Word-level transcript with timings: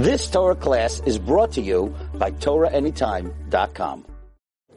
This 0.00 0.30
Torah 0.30 0.54
class 0.54 1.02
is 1.04 1.18
brought 1.18 1.52
to 1.52 1.60
you 1.60 1.94
by 2.14 2.30
TorahAnytime.com. 2.30 4.06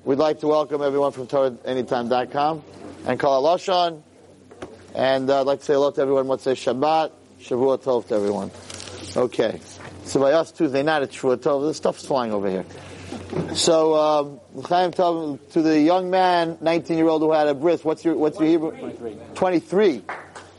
We'd 0.04 0.18
like 0.18 0.42
to 0.42 0.48
welcome 0.48 0.82
everyone 0.82 1.14
from 1.14 1.28
TorahAnytime.com 1.28 2.62
and 3.06 3.18
Kol 3.18 3.42
Lashon. 3.42 4.02
And 4.94 5.30
uh, 5.30 5.40
I'd 5.40 5.48
like 5.48 5.60
to 5.60 5.66
say 5.66 5.74
hello 5.76 5.92
to 5.92 6.02
everyone. 6.02 6.28
Let's 6.28 6.44
say 6.44 6.56
Shabbat, 6.56 7.12
Shavua 7.40 7.82
Tov 7.82 8.06
to 8.10 8.16
everyone. 8.16 8.52
Okay. 9.16 9.62
So 10.04 10.20
by 10.20 10.34
us 10.34 10.52
Tuesday 10.52 10.84
night, 10.84 11.04
it's 11.04 11.16
Shavua 11.16 11.38
Tov. 11.38 11.66
This 11.70 11.78
stuff's 11.78 12.06
flying 12.06 12.34
over 12.34 12.50
here. 12.50 12.66
So, 13.56 13.96
um, 13.96 14.42
Chaim 14.66 14.92
Tov, 14.92 15.40
to 15.54 15.62
the 15.62 15.80
young 15.80 16.10
man, 16.10 16.58
19 16.60 16.98
year 16.98 17.08
old 17.08 17.22
who 17.22 17.32
had 17.32 17.48
a 17.48 17.54
bris, 17.54 17.86
what's 17.86 18.04
your, 18.04 18.16
what's 18.16 18.38
your 18.42 18.50
Hebrew? 18.50 18.72
23. 18.72 19.18
23. 19.36 20.04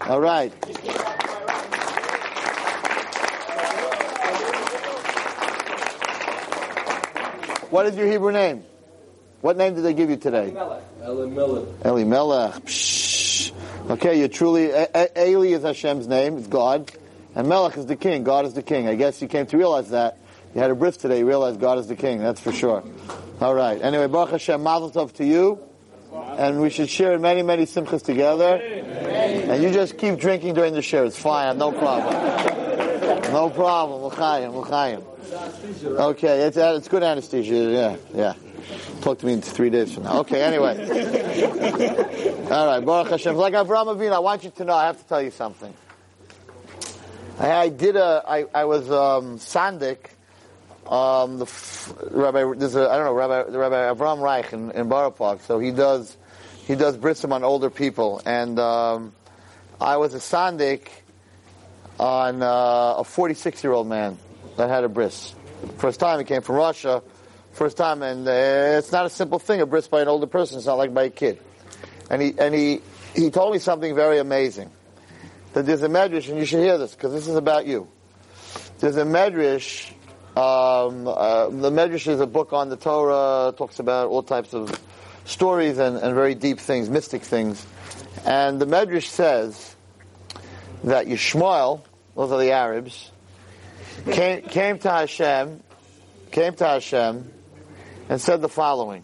All 0.00 0.22
right. 0.22 0.54
What 7.74 7.86
is 7.86 7.96
your 7.96 8.06
Hebrew 8.06 8.30
name? 8.30 8.62
What 9.40 9.56
name 9.56 9.74
did 9.74 9.82
they 9.82 9.94
give 9.94 10.08
you 10.08 10.14
today? 10.14 10.50
Eli 10.50 11.26
Melech. 11.26 11.66
Eli 11.84 12.04
Melech. 12.04 12.52
Psh. 12.66 13.50
Okay, 13.90 14.16
you're 14.20 14.28
truly, 14.28 14.70
A- 14.70 14.88
A- 14.94 15.28
Eli 15.30 15.48
is 15.48 15.64
Hashem's 15.64 16.06
name, 16.06 16.38
it's 16.38 16.46
God. 16.46 16.92
And 17.34 17.48
Melech 17.48 17.76
is 17.76 17.86
the 17.86 17.96
king, 17.96 18.22
God 18.22 18.46
is 18.46 18.54
the 18.54 18.62
king. 18.62 18.86
I 18.86 18.94
guess 18.94 19.20
you 19.20 19.26
came 19.26 19.46
to 19.46 19.56
realize 19.56 19.90
that. 19.90 20.18
You 20.54 20.60
had 20.60 20.70
a 20.70 20.76
bris 20.76 20.98
today, 20.98 21.18
you 21.18 21.26
realized 21.26 21.58
God 21.58 21.78
is 21.78 21.88
the 21.88 21.96
king, 21.96 22.20
that's 22.20 22.38
for 22.38 22.52
sure. 22.52 22.84
All 23.40 23.56
right. 23.56 23.82
Anyway, 23.82 24.06
Baruch 24.06 24.30
Hashem, 24.30 24.62
Mazel 24.62 24.92
Tov 24.92 25.12
to 25.14 25.24
you. 25.24 25.58
And 26.14 26.60
we 26.60 26.70
should 26.70 26.88
share 26.88 27.18
many, 27.18 27.42
many 27.42 27.66
simchas 27.66 28.04
together. 28.04 28.54
And 28.54 29.60
you 29.60 29.72
just 29.72 29.98
keep 29.98 30.20
drinking 30.20 30.54
during 30.54 30.74
the 30.74 30.82
share. 30.82 31.06
It's 31.06 31.18
fine, 31.18 31.58
no 31.58 31.72
problem. 31.72 32.73
No 33.34 33.50
problem. 33.50 34.04
L'chaim, 34.04 34.54
l'chaim. 34.54 35.02
Okay, 35.82 36.42
it's, 36.42 36.56
uh, 36.56 36.74
it's 36.76 36.86
good 36.86 37.02
anesthesia. 37.02 37.52
Yeah, 37.52 37.96
yeah. 38.14 38.34
Talk 39.00 39.18
to 39.18 39.26
me 39.26 39.32
in 39.32 39.42
three 39.42 39.70
days 39.70 39.92
from 39.92 40.04
now. 40.04 40.20
Okay, 40.20 40.40
anyway. 40.40 40.78
All 42.52 42.66
right, 42.68 42.78
Baruch 42.78 43.10
Hashem. 43.10 43.34
Like 43.34 43.54
Avraham 43.54 43.86
Avinu, 43.86 44.12
I 44.12 44.20
want 44.20 44.44
you 44.44 44.50
to 44.50 44.64
know, 44.64 44.74
I 44.74 44.86
have 44.86 45.02
to 45.02 45.08
tell 45.08 45.20
you 45.20 45.32
something. 45.32 45.74
I, 47.40 47.50
I 47.50 47.68
did 47.70 47.96
a, 47.96 48.22
I, 48.24 48.44
I 48.54 48.66
was, 48.66 48.88
um, 48.88 49.38
Sandik, 49.38 50.10
um, 50.86 51.38
the 51.38 51.46
f- 51.46 51.92
Rabbi, 52.12 52.56
there's 52.56 52.76
a, 52.76 52.88
I 52.88 52.98
don't 52.98 53.06
know, 53.06 53.14
Rabbi, 53.14 53.50
the 53.50 53.58
Rabbi 53.58 53.92
Avram 53.92 54.20
Reich 54.20 54.52
in, 54.52 54.70
in 54.70 54.88
Borough 54.88 55.10
Park. 55.10 55.40
So 55.40 55.58
he 55.58 55.72
does, 55.72 56.16
he 56.68 56.76
does 56.76 56.96
brisim 56.96 57.32
on 57.32 57.42
older 57.42 57.68
people. 57.68 58.22
And, 58.24 58.60
um, 58.60 59.12
I 59.80 59.96
was 59.96 60.14
a 60.14 60.18
Sandik 60.18 60.86
on, 61.98 62.42
uh, 62.42 62.94
a 62.98 63.04
46 63.04 63.62
year 63.62 63.72
old 63.72 63.86
man 63.86 64.18
that 64.56 64.68
had 64.68 64.84
a 64.84 64.88
bris. 64.88 65.34
First 65.78 66.00
time 66.00 66.18
he 66.18 66.24
came 66.24 66.42
from 66.42 66.56
Russia. 66.56 67.02
First 67.52 67.76
time, 67.76 68.02
and 68.02 68.26
uh, 68.26 68.78
it's 68.78 68.90
not 68.90 69.06
a 69.06 69.10
simple 69.10 69.38
thing. 69.38 69.60
A 69.60 69.66
bris 69.66 69.86
by 69.86 70.02
an 70.02 70.08
older 70.08 70.26
person. 70.26 70.58
It's 70.58 70.66
not 70.66 70.74
like 70.74 70.92
by 70.92 71.04
a 71.04 71.10
kid. 71.10 71.38
And 72.10 72.20
he 72.20 72.34
and 72.36 72.52
he 72.52 72.80
he 73.14 73.30
told 73.30 73.52
me 73.52 73.60
something 73.60 73.94
very 73.94 74.18
amazing. 74.18 74.70
That 75.52 75.64
there's 75.64 75.84
a 75.84 75.88
medrash, 75.88 76.28
and 76.28 76.36
you 76.36 76.46
should 76.46 76.60
hear 76.60 76.78
this 76.78 76.94
because 76.94 77.12
this 77.12 77.28
is 77.28 77.36
about 77.36 77.66
you. 77.66 77.86
There's 78.80 78.96
a 78.96 79.04
medrash. 79.04 79.90
Um, 80.36 81.06
uh, 81.06 81.48
the 81.48 81.70
medrash 81.70 82.08
is 82.08 82.18
a 82.18 82.26
book 82.26 82.52
on 82.52 82.70
the 82.70 82.76
Torah. 82.76 83.54
Talks 83.56 83.78
about 83.78 84.08
all 84.08 84.24
types 84.24 84.52
of 84.52 84.76
stories 85.24 85.78
and, 85.78 85.96
and 85.96 86.12
very 86.14 86.34
deep 86.34 86.58
things, 86.58 86.90
mystic 86.90 87.22
things. 87.22 87.64
And 88.24 88.60
the 88.60 88.66
medrash 88.66 89.06
says 89.06 89.73
that 90.84 91.06
Yishmael, 91.06 91.82
those 92.14 92.30
are 92.30 92.38
the 92.38 92.52
Arabs, 92.52 93.10
came, 94.10 94.42
came 94.42 94.78
to 94.78 94.90
Hashem, 94.90 95.62
came 96.30 96.54
to 96.54 96.64
Hashem, 96.64 97.32
and 98.08 98.20
said 98.20 98.42
the 98.42 98.48
following: 98.48 99.02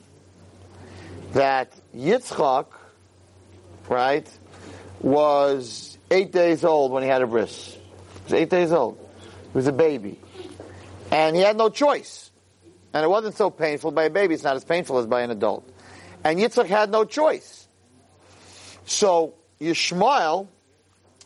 that 1.33 1.73
Yitzchak, 1.97 2.67
right, 3.89 4.29
was 5.01 5.99
eight 6.11 6.33
days 6.33 6.65
old 6.65 6.93
when 6.93 7.03
he 7.03 7.09
had 7.09 7.23
a 7.23 7.27
bris. 7.27 7.75
He 7.75 8.25
was 8.25 8.33
eight 8.35 8.51
days 8.51 8.73
old. 8.73 8.99
He 9.53 9.57
was 9.57 9.67
a 9.67 9.73
baby, 9.73 10.21
and 11.11 11.35
he 11.35 11.43
had 11.43 11.57
no 11.57 11.71
choice. 11.71 12.31
And 12.93 13.05
it 13.05 13.09
wasn't 13.09 13.37
so 13.37 13.51
painful 13.51 13.93
by 13.93 14.05
a 14.05 14.11
baby. 14.11 14.35
It's 14.35 14.43
not 14.43 14.57
as 14.57 14.65
painful 14.65 14.99
as 14.99 15.07
by 15.07 15.23
an 15.23 15.31
adult. 15.31 15.69
And 16.25 16.39
Yitzchak 16.39 16.67
had 16.67 16.91
no 16.91 17.05
choice. 17.05 17.69
So 18.85 19.35
Yishmael, 19.61 20.49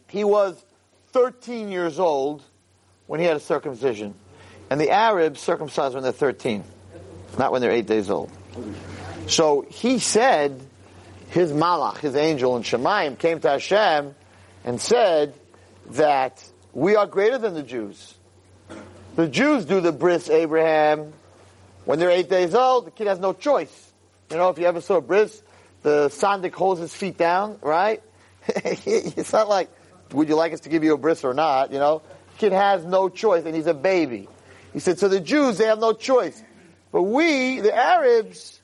he 0.09 0.25
was 0.25 0.63
13 1.13 1.69
years 1.69 1.99
old 1.99 2.43
when 3.07 3.21
he 3.21 3.27
had 3.27 3.37
a 3.37 3.41
circumcision. 3.41 4.15
And 4.71 4.81
the 4.81 4.91
Arabs 4.91 5.41
circumcise 5.41 5.95
when 5.95 6.03
they're 6.03 6.13
13, 6.13 6.65
not 7.39 7.53
when 7.53 7.61
they're 7.61 7.71
eight 7.71 7.87
days 7.87 8.11
old. 8.11 8.31
So 9.27 9.67
he 9.69 9.99
said, 9.99 10.61
his 11.31 11.53
malach, 11.53 11.99
his 11.99 12.15
angel 12.17 12.57
in 12.57 12.63
Shemaim, 12.63 13.19
came 13.19 13.41
to 13.41 13.51
Hashem 13.51 14.15
and 14.65 14.81
said 14.81 15.35
that 15.91 16.43
we 16.73 16.97
are 16.97 17.07
greater 17.07 17.39
than 17.39 17.55
the 17.55 17.63
Jews. 17.63 18.15
The 19.17 19.29
Jews 19.29 19.65
do 19.65 19.81
the 19.81 19.93
bris 19.93 20.29
Abraham 20.29 21.13
when 21.85 21.99
they're 21.99 22.11
eight 22.11 22.29
days 22.29 22.55
old. 22.55 22.87
The 22.87 22.91
kid 22.91 23.07
has 23.07 23.19
no 23.19 23.33
choice. 23.33 23.93
You 24.31 24.39
know, 24.39 24.49
if 24.49 24.59
you 24.59 24.67
ever 24.67 24.81
saw 24.81 24.97
a 24.97 25.01
bris, 25.01 25.43
the 25.83 26.09
sandik 26.09 26.55
holds 26.55 26.81
his 26.81 26.95
feet 26.95 27.17
down, 27.17 27.59
right? 27.63 28.03
it's 28.49 29.33
not 29.33 29.49
like, 29.49 29.71
would 30.15 30.29
you 30.29 30.37
like 30.37 30.53
us 30.53 30.61
to 30.61 30.69
give 30.69 30.85
you 30.85 30.95
a 30.95 30.99
bris 30.99 31.25
or 31.25 31.35
not? 31.35 31.73
You 31.73 31.79
know, 31.79 32.03
kid 32.39 32.53
has 32.53 32.85
no 32.85 33.09
choice, 33.09 33.45
and 33.45 33.55
he's 33.55 33.67
a 33.67 33.75
baby. 33.75 34.29
He 34.73 34.79
said, 34.81 34.99
so 34.99 35.09
the 35.09 35.21
Jews, 35.21 35.59
they 35.59 35.67
have 35.67 35.79
no 35.79 35.93
choice. 35.93 36.43
But 36.91 37.03
we, 37.03 37.61
the 37.61 37.75
Arabs, 37.75 38.61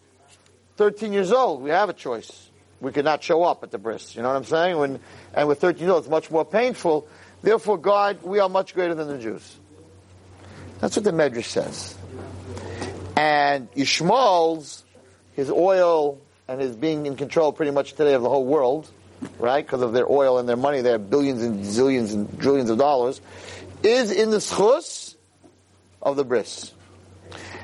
13 0.76 1.12
years 1.12 1.32
old, 1.32 1.62
we 1.62 1.70
have 1.70 1.88
a 1.88 1.92
choice. 1.92 2.48
We 2.80 2.92
could 2.92 3.04
not 3.04 3.22
show 3.22 3.42
up 3.42 3.62
at 3.62 3.70
the 3.70 3.78
bris. 3.78 4.16
You 4.16 4.22
know 4.22 4.28
what 4.28 4.36
I'm 4.36 4.44
saying? 4.44 4.78
When, 4.78 5.00
and 5.34 5.48
with 5.48 5.60
13 5.60 5.82
years 5.82 5.90
old, 5.90 6.04
it's 6.04 6.10
much 6.10 6.30
more 6.30 6.44
painful. 6.44 7.06
Therefore, 7.42 7.78
God, 7.78 8.22
we 8.22 8.38
are 8.38 8.48
much 8.48 8.74
greater 8.74 8.94
than 8.94 9.08
the 9.08 9.18
Jews. 9.18 9.58
That's 10.80 10.96
what 10.96 11.04
the 11.04 11.12
Medrash 11.12 11.44
says. 11.44 11.96
And 13.16 13.70
Yishmael's, 13.72 14.84
his 15.34 15.50
oil 15.50 16.18
and 16.48 16.60
his 16.60 16.74
being 16.74 17.06
in 17.06 17.16
control 17.16 17.52
pretty 17.52 17.72
much 17.72 17.92
today 17.92 18.14
of 18.14 18.22
the 18.22 18.28
whole 18.28 18.46
world, 18.46 18.90
right? 19.38 19.64
Because 19.64 19.82
of 19.82 19.92
their 19.92 20.10
oil 20.10 20.38
and 20.38 20.48
their 20.48 20.56
money, 20.56 20.80
they 20.80 20.92
have 20.92 21.10
billions 21.10 21.42
and 21.42 21.64
zillions 21.64 22.12
and 22.12 22.40
trillions 22.40 22.70
of 22.70 22.78
dollars, 22.78 23.20
is 23.82 24.10
in 24.10 24.30
the 24.30 24.38
schus 24.38 25.16
of 26.02 26.16
the 26.16 26.24
bris. 26.24 26.72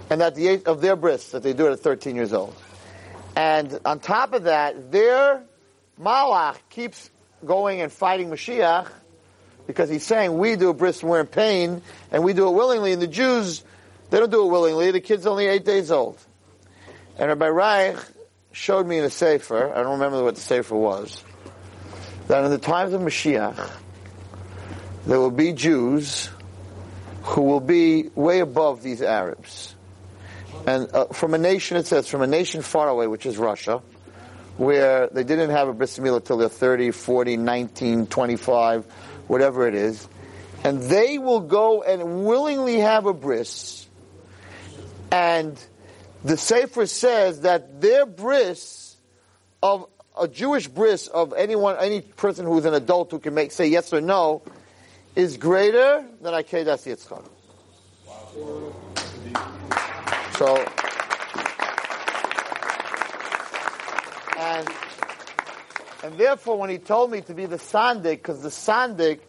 And 0.08 0.20
that 0.20 0.34
the 0.34 0.48
eight 0.48 0.66
of 0.66 0.80
their 0.80 0.96
bris 0.96 1.32
that 1.32 1.42
they 1.42 1.52
do 1.52 1.66
it 1.66 1.72
at 1.72 1.80
13 1.80 2.14
years 2.14 2.32
old. 2.32 2.54
And 3.34 3.80
on 3.84 4.00
top 4.00 4.32
of 4.32 4.44
that, 4.44 4.92
their 4.92 5.42
malach 6.00 6.56
keeps 6.70 7.10
going 7.44 7.80
and 7.80 7.92
fighting 7.92 8.30
Mashiach 8.30 8.88
because 9.66 9.90
he's 9.90 10.04
saying 10.04 10.38
we 10.38 10.56
do 10.56 10.70
a 10.70 10.74
bris 10.74 11.02
when 11.02 11.10
we're 11.10 11.20
in 11.20 11.26
pain 11.26 11.82
and 12.10 12.24
we 12.24 12.32
do 12.32 12.48
it 12.48 12.52
willingly. 12.52 12.92
And 12.92 13.02
the 13.02 13.06
Jews, 13.06 13.64
they 14.10 14.18
don't 14.18 14.30
do 14.30 14.46
it 14.46 14.50
willingly. 14.50 14.90
The 14.90 15.00
kid's 15.00 15.26
only 15.26 15.46
eight 15.46 15.64
days 15.64 15.90
old. 15.90 16.18
And 17.18 17.28
Rabbi 17.28 17.48
Reich 17.48 17.96
showed 18.52 18.86
me 18.86 18.98
in 18.98 19.04
a 19.04 19.10
sefer, 19.10 19.72
I 19.72 19.82
don't 19.82 19.92
remember 19.92 20.22
what 20.22 20.34
the 20.34 20.40
sefer 20.40 20.76
was, 20.76 21.22
that 22.28 22.44
in 22.44 22.50
the 22.50 22.58
times 22.58 22.92
of 22.92 23.00
Mashiach, 23.00 23.70
there 25.06 25.20
will 25.20 25.30
be 25.30 25.52
Jews 25.52 26.30
who 27.22 27.42
will 27.42 27.60
be 27.60 28.10
way 28.14 28.40
above 28.40 28.82
these 28.82 29.02
Arabs. 29.02 29.74
And 30.66 30.92
uh, 30.92 31.06
from 31.06 31.34
a 31.34 31.38
nation, 31.38 31.76
it 31.76 31.86
says, 31.86 32.08
from 32.08 32.22
a 32.22 32.26
nation 32.26 32.62
far 32.62 32.88
away, 32.88 33.06
which 33.06 33.26
is 33.26 33.36
Russia, 33.36 33.82
where 34.56 35.08
they 35.08 35.22
didn't 35.22 35.50
have 35.50 35.68
a 35.68 35.72
bris 35.72 35.98
milah 35.98 36.24
till 36.24 36.38
they're 36.38 36.48
30, 36.48 36.90
40, 36.90 37.36
19, 37.36 38.06
25, 38.06 38.84
whatever 39.26 39.68
it 39.68 39.74
is. 39.74 40.08
And 40.64 40.82
they 40.82 41.18
will 41.18 41.40
go 41.40 41.82
and 41.82 42.24
willingly 42.24 42.78
have 42.78 43.06
a 43.06 43.12
bris. 43.12 43.86
And 45.12 45.56
the 46.24 46.36
Sefer 46.36 46.86
says 46.86 47.42
that 47.42 47.80
their 47.80 48.06
bris 48.06 48.96
of 49.62 49.86
a 50.18 50.28
Jewish 50.28 50.68
bris 50.68 51.08
of 51.08 51.32
anyone, 51.34 51.76
any 51.78 52.00
person 52.00 52.46
who's 52.46 52.64
an 52.64 52.74
adult 52.74 53.10
who 53.10 53.18
can 53.18 53.34
make 53.34 53.52
say 53.52 53.66
yes 53.66 53.92
or 53.92 54.00
no, 54.00 54.42
is 55.14 55.36
greater 55.36 56.04
than 56.20 56.34
Akedas 56.34 56.86
Yitzchak. 56.86 57.24
So, 60.36 60.56
and 64.38 64.68
and 66.04 66.18
therefore, 66.18 66.58
when 66.58 66.70
he 66.70 66.78
told 66.78 67.10
me 67.10 67.22
to 67.22 67.34
be 67.34 67.46
the 67.46 67.56
sandik, 67.56 68.18
because 68.18 68.42
the 68.42 68.50
sandik 68.50 69.20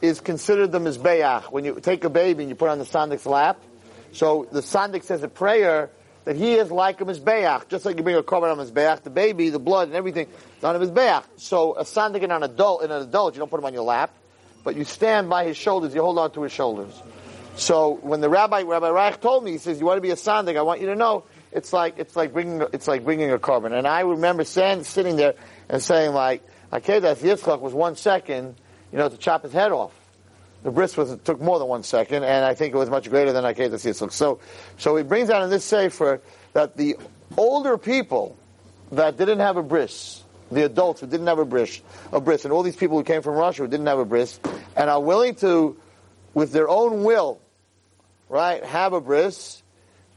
is 0.00 0.20
considered 0.20 0.72
the 0.72 0.78
mizbeach. 0.78 1.44
When 1.52 1.64
you 1.64 1.78
take 1.80 2.04
a 2.04 2.10
baby 2.10 2.42
and 2.42 2.50
you 2.50 2.56
put 2.56 2.68
on 2.68 2.78
the 2.78 2.84
sandik's 2.84 3.26
lap, 3.26 3.60
so 4.12 4.48
the 4.50 4.60
sandik 4.60 5.04
says 5.04 5.22
a 5.22 5.28
prayer 5.28 5.90
that 6.24 6.36
he 6.36 6.54
is 6.54 6.70
like 6.70 7.00
a 7.00 7.04
mizbeach, 7.04 7.68
just 7.68 7.84
like 7.84 7.96
you 7.96 8.02
bring 8.02 8.16
a 8.16 8.22
korban 8.22 8.56
on 8.56 8.66
mizbeach, 8.66 9.02
the 9.02 9.10
baby, 9.10 9.50
the 9.50 9.58
blood, 9.58 9.88
and 9.88 9.96
everything 9.96 10.26
on 10.62 10.76
a 10.76 10.78
mizbeach. 10.78 11.24
So 11.36 11.74
a 11.74 11.84
sandik 11.84 12.22
in 12.22 12.30
an 12.30 12.42
adult, 12.42 12.82
in 12.82 12.90
an 12.90 13.02
adult, 13.02 13.34
you 13.34 13.40
don't 13.40 13.50
put 13.50 13.60
him 13.60 13.66
on 13.66 13.74
your 13.74 13.84
lap, 13.84 14.10
but 14.62 14.76
you 14.76 14.84
stand 14.84 15.28
by 15.28 15.44
his 15.44 15.56
shoulders, 15.56 15.94
you 15.94 16.02
hold 16.02 16.18
on 16.18 16.30
to 16.32 16.42
his 16.42 16.52
shoulders. 16.52 17.02
So 17.56 17.98
when 18.02 18.20
the 18.20 18.28
rabbi 18.28 18.62
Rabbi 18.62 18.88
Reich 18.88 19.20
told 19.20 19.44
me, 19.44 19.52
he 19.52 19.58
says, 19.58 19.78
"You 19.78 19.86
want 19.86 19.98
to 19.98 20.02
be 20.02 20.10
a 20.10 20.16
sandik? 20.16 20.56
I 20.56 20.62
want 20.62 20.80
you 20.80 20.86
to 20.88 20.96
know 20.96 21.24
it's 21.52 21.72
like 21.72 21.98
it's 21.98 22.16
like 22.16 22.32
bringing 22.32 22.66
it's 22.72 22.88
like 22.88 23.04
bringing 23.04 23.30
a 23.30 23.38
korban." 23.38 23.72
And 23.72 23.86
I 23.86 24.00
remember 24.00 24.44
stand, 24.44 24.86
sitting 24.86 25.16
there 25.16 25.34
and 25.68 25.80
saying, 25.80 26.14
like, 26.14 26.42
"Akedas 26.72 27.18
Yitzchak 27.18 27.60
was 27.60 27.72
one 27.72 27.94
second, 27.94 28.56
you 28.90 28.98
know, 28.98 29.08
to 29.08 29.16
chop 29.16 29.44
his 29.44 29.52
head 29.52 29.70
off." 29.70 29.92
The 30.64 30.70
bris 30.70 30.96
was 30.96 31.16
took 31.24 31.40
more 31.40 31.58
than 31.58 31.68
one 31.68 31.82
second, 31.82 32.24
and 32.24 32.42
I 32.44 32.54
think 32.54 32.74
it 32.74 32.78
was 32.78 32.88
much 32.88 33.10
greater 33.10 33.32
than 33.32 33.44
Akedas 33.44 33.84
Yitzchak. 33.84 34.10
So, 34.12 34.40
so 34.78 34.96
he 34.96 35.02
brings 35.02 35.28
out 35.28 35.42
in 35.42 35.50
this 35.50 35.64
sefer 35.64 36.22
that 36.54 36.76
the 36.76 36.96
older 37.36 37.76
people 37.76 38.36
that 38.90 39.18
didn't 39.18 39.40
have 39.40 39.58
a 39.58 39.62
bris, 39.62 40.24
the 40.50 40.64
adults 40.64 41.02
who 41.02 41.06
didn't 41.06 41.26
have 41.26 41.38
a 41.38 41.44
bris, 41.44 41.82
a 42.12 42.20
bris, 42.20 42.44
and 42.44 42.52
all 42.52 42.62
these 42.62 42.76
people 42.76 42.96
who 42.96 43.04
came 43.04 43.20
from 43.20 43.34
Russia 43.34 43.62
who 43.62 43.68
didn't 43.68 43.86
have 43.86 43.98
a 43.98 44.06
bris, 44.06 44.40
and 44.74 44.88
are 44.88 45.02
willing 45.02 45.34
to, 45.36 45.76
with 46.32 46.52
their 46.52 46.68
own 46.68 47.04
will, 47.04 47.40
right, 48.30 48.64
have 48.64 48.94
a 48.94 49.02
bris, 49.02 49.62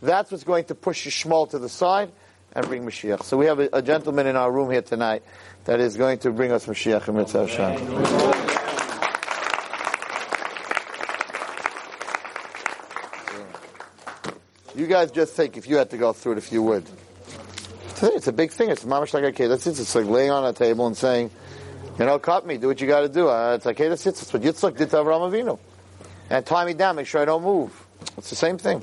that's 0.02 0.32
what's 0.32 0.46
going 0.46 0.64
to 0.66 0.76
push 0.76 1.06
Yishmael 1.08 1.50
to 1.50 1.60
the 1.60 1.70
side 1.70 2.10
and 2.54 2.66
bring 2.68 2.86
Mashiach. 2.86 3.24
So 3.24 3.36
we 3.36 3.48
have 3.48 3.60
a, 3.60 3.70
a, 3.74 3.82
gentleman 3.82 4.28
in 4.28 4.38
our 4.38 4.50
room 4.50 4.72
here 4.72 4.82
tonight 4.82 5.24
that 5.66 5.82
is 5.82 5.98
going 5.98 6.20
to 6.20 6.32
bring 6.32 6.54
us 6.54 6.68
Mashiach 6.68 7.06
and 7.08 7.18
Mitzvah 7.18 7.48
Hashem. 7.48 8.47
You 14.88 14.94
guys 14.94 15.12
just 15.12 15.34
think 15.34 15.58
if 15.58 15.68
you 15.68 15.76
had 15.76 15.90
to 15.90 15.98
go 15.98 16.14
through 16.14 16.32
it, 16.32 16.38
if 16.38 16.50
you 16.50 16.64
would. 16.64 16.86
It's 18.02 18.28
a 18.28 18.32
big 18.32 18.52
thing. 18.52 18.70
It's 18.70 18.86
mamash 18.86 19.14
like 19.14 19.26
okay. 19.26 19.48
That's 19.48 19.68
it. 19.68 19.78
It's 19.78 19.94
like 19.94 20.06
laying 20.06 20.32
on 20.32 20.46
a 20.46 20.54
table 20.54 20.88
and 20.88 20.96
saying, 20.96 21.30
you 22.00 22.06
know, 22.06 22.18
cut 22.20 22.48
me. 22.48 22.56
Do 22.58 22.68
what 22.68 22.80
you 22.80 22.88
got 22.88 23.02
to 23.02 23.10
do. 23.10 23.28
Uh, 23.28 23.56
it's 23.56 23.68
okay. 23.68 23.90
That's 23.90 24.08
it. 24.08 24.16
That's 24.16 24.32
what 24.32 24.42
Yitzchak 24.44 24.78
did 24.78 24.90
to 24.92 24.96
Avinu. 24.96 25.60
And 26.30 26.46
tie 26.46 26.64
me 26.64 26.74
down. 26.74 26.96
Make 26.96 27.06
sure 27.06 27.22
I 27.22 27.26
don't 27.26 27.44
move. 27.44 27.86
It's 28.18 28.30
the 28.30 28.38
same 28.38 28.58
thing. 28.58 28.82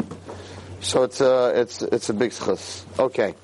So 0.80 1.04
it's 1.04 1.22
a 1.22 1.32
uh, 1.32 1.52
it's 1.62 1.80
it's 1.80 2.10
a 2.10 2.12
big 2.12 2.32
schus. 2.32 2.84
Okay. 2.98 3.34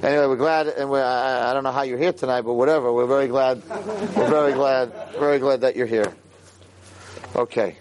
Anyway, 0.00 0.26
we're 0.26 0.36
glad, 0.36 0.68
and 0.68 0.88
we're, 0.90 1.02
I, 1.02 1.50
I, 1.50 1.52
don't 1.52 1.64
know 1.64 1.72
how 1.72 1.82
you're 1.82 1.98
here 1.98 2.12
tonight, 2.12 2.42
but 2.42 2.54
whatever. 2.54 2.92
We're 2.92 3.08
very 3.08 3.26
glad. 3.26 3.68
We're 3.68 4.30
very 4.30 4.52
glad. 4.52 4.92
Very 5.18 5.40
glad 5.40 5.62
that 5.62 5.74
you're 5.74 5.88
here. 5.88 6.14
Okay. 7.34 7.78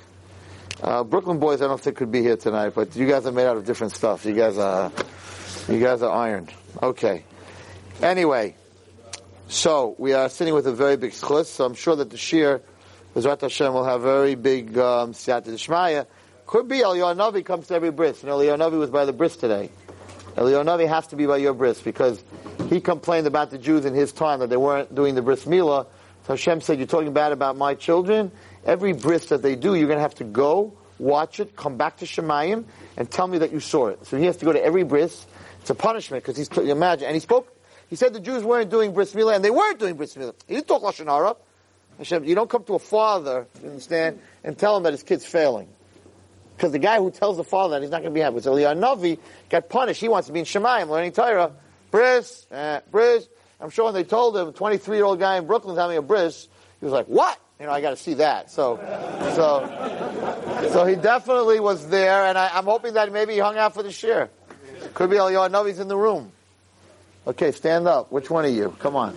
Uh, 0.83 1.01
Brooklyn 1.01 1.39
boys, 1.39 1.61
I 1.61 1.67
don't 1.67 1.79
think 1.79 1.95
could 1.95 2.11
be 2.11 2.21
here 2.21 2.35
tonight, 2.35 2.73
but 2.75 2.93
you 2.93 3.07
guys 3.07 3.25
are 3.25 3.31
made 3.31 3.47
out 3.47 3.55
of 3.55 3.65
different 3.65 3.93
stuff. 3.93 4.25
You 4.25 4.33
guys 4.33 4.57
are, 4.57 4.91
you 5.69 5.79
guys 5.79 6.01
are 6.01 6.11
ironed. 6.11 6.51
Okay. 6.81 7.23
Anyway, 8.01 8.57
so 9.47 9.95
we 9.97 10.11
are 10.11 10.27
sitting 10.27 10.53
with 10.53 10.67
a 10.67 10.73
very 10.73 10.97
big 10.97 11.11
schus. 11.11 11.45
So 11.45 11.63
I'm 11.63 11.73
sure 11.73 11.95
that 11.95 12.09
the 12.09 12.17
shir, 12.17 12.61
Bezrat 13.15 13.39
Hashem, 13.39 13.73
will 13.73 13.85
have 13.85 14.01
very 14.01 14.35
big 14.35 14.77
um, 14.77 15.13
siyata. 15.13 16.05
Could 16.47 16.67
be 16.67 16.79
Eliyahu 16.79 17.15
Navi 17.15 17.45
comes 17.45 17.67
to 17.67 17.75
every 17.75 17.91
bris, 17.91 18.21
and 18.21 18.29
Navi 18.33 18.77
was 18.77 18.89
by 18.89 19.05
the 19.05 19.13
bris 19.13 19.37
today. 19.37 19.69
Eliyahu 20.35 20.65
Navi 20.65 20.89
has 20.89 21.07
to 21.07 21.15
be 21.15 21.25
by 21.25 21.37
your 21.37 21.53
bris 21.53 21.79
because 21.79 22.21
he 22.67 22.81
complained 22.81 23.25
about 23.25 23.51
the 23.51 23.57
Jews 23.57 23.85
in 23.85 23.93
his 23.93 24.11
time 24.11 24.41
that 24.41 24.49
they 24.49 24.57
weren't 24.57 24.93
doing 24.93 25.15
the 25.15 25.21
bris 25.21 25.45
milah. 25.45 25.85
So 26.27 26.33
Hashem 26.33 26.59
said, 26.59 26.77
"You're 26.77 26.87
talking 26.87 27.13
bad 27.13 27.31
about 27.31 27.55
my 27.55 27.73
children. 27.73 28.33
Every 28.65 28.93
bris 28.93 29.27
that 29.27 29.41
they 29.41 29.55
do, 29.55 29.75
you're 29.75 29.87
going 29.87 29.97
to 29.97 30.03
have 30.03 30.15
to 30.15 30.23
go 30.23 30.73
watch 30.99 31.39
it, 31.39 31.55
come 31.55 31.77
back 31.77 31.97
to 31.97 32.05
Shemayim, 32.05 32.65
and 32.97 33.09
tell 33.09 33.27
me 33.27 33.39
that 33.39 33.51
you 33.51 33.59
saw 33.59 33.87
it." 33.87 34.05
So 34.05 34.17
he 34.17 34.25
has 34.25 34.37
to 34.37 34.45
go 34.45 34.53
to 34.53 34.63
every 34.63 34.83
bris. 34.83 35.25
It's 35.61 35.69
a 35.69 35.75
punishment 35.75 36.23
because 36.23 36.37
he's 36.37 36.49
imagine, 36.57 37.07
and 37.07 37.15
he 37.15 37.19
spoke. 37.19 37.49
He 37.89 37.95
said 37.95 38.13
the 38.13 38.19
Jews 38.19 38.43
weren't 38.43 38.69
doing 38.69 38.93
bris 38.93 39.13
milah, 39.13 39.35
and 39.35 39.45
they 39.45 39.51
weren't 39.51 39.79
doing 39.79 39.95
bris 39.95 40.15
milah. 40.15 40.33
He 40.47 40.55
didn't 40.55 40.67
talk 40.67 40.81
lashon 40.81 41.05
hara. 41.05 41.35
You 42.25 42.35
don't 42.35 42.49
come 42.49 42.63
to 42.65 42.75
a 42.75 42.79
father, 42.79 43.47
you 43.61 43.69
understand, 43.69 44.19
and 44.43 44.57
tell 44.57 44.75
him 44.77 44.83
that 44.83 44.93
his 44.93 45.03
kid's 45.03 45.25
failing. 45.25 45.67
Because 46.55 46.71
the 46.71 46.79
guy 46.79 46.97
who 46.97 47.11
tells 47.11 47.37
the 47.37 47.43
father 47.43 47.75
that 47.75 47.81
he's 47.81 47.91
not 47.91 48.01
going 48.01 48.13
to 48.13 48.15
be 48.15 48.21
happy. 48.21 48.39
So 48.39 48.53
Eliyahu 48.53 48.79
Navi 48.79 49.19
got 49.49 49.69
punished. 49.69 50.01
He 50.01 50.07
wants 50.07 50.27
to 50.27 50.33
be 50.33 50.39
in 50.39 50.45
Shemayim 50.45 50.89
learning 50.89 51.11
Torah. 51.11 51.51
Bris, 51.91 52.47
eh, 52.51 52.79
bris. 52.91 53.27
I'm 53.59 53.69
sure 53.69 53.85
when 53.85 53.93
they 53.93 54.03
told 54.03 54.35
him, 54.35 54.53
23 54.53 54.97
year 54.97 55.05
old 55.05 55.19
guy 55.19 55.37
in 55.37 55.45
Brooklyn's 55.45 55.79
having 55.79 55.97
a 55.97 56.01
bris, 56.01 56.47
he 56.79 56.85
was 56.85 56.93
like, 56.93 57.05
what? 57.05 57.39
You 57.59 57.67
know, 57.67 57.71
I 57.71 57.81
got 57.81 57.91
to 57.91 57.95
see 57.95 58.15
that. 58.15 58.51
So, 58.51 58.77
so, 59.35 60.69
so 60.71 60.85
he 60.85 60.95
definitely 60.95 61.59
was 61.59 61.87
there, 61.87 62.25
and 62.25 62.37
I, 62.37 62.57
am 62.57 62.65
hoping 62.65 62.95
that 62.95 63.11
maybe 63.11 63.33
he 63.33 63.39
hung 63.39 63.57
out 63.57 63.73
for 63.73 63.83
the 63.83 63.91
share. 63.91 64.29
Could 64.93 65.09
be 65.09 65.17
all 65.17 65.29
Eliyahu 65.29 65.51
Navi's 65.51 65.79
in 65.79 65.87
the 65.87 65.97
room. 65.97 66.31
Okay, 67.25 67.51
stand 67.51 67.87
up. 67.87 68.11
Which 68.11 68.29
one 68.29 68.43
are 68.45 68.49
you? 68.49 68.75
Come 68.79 68.95
on. 68.95 69.15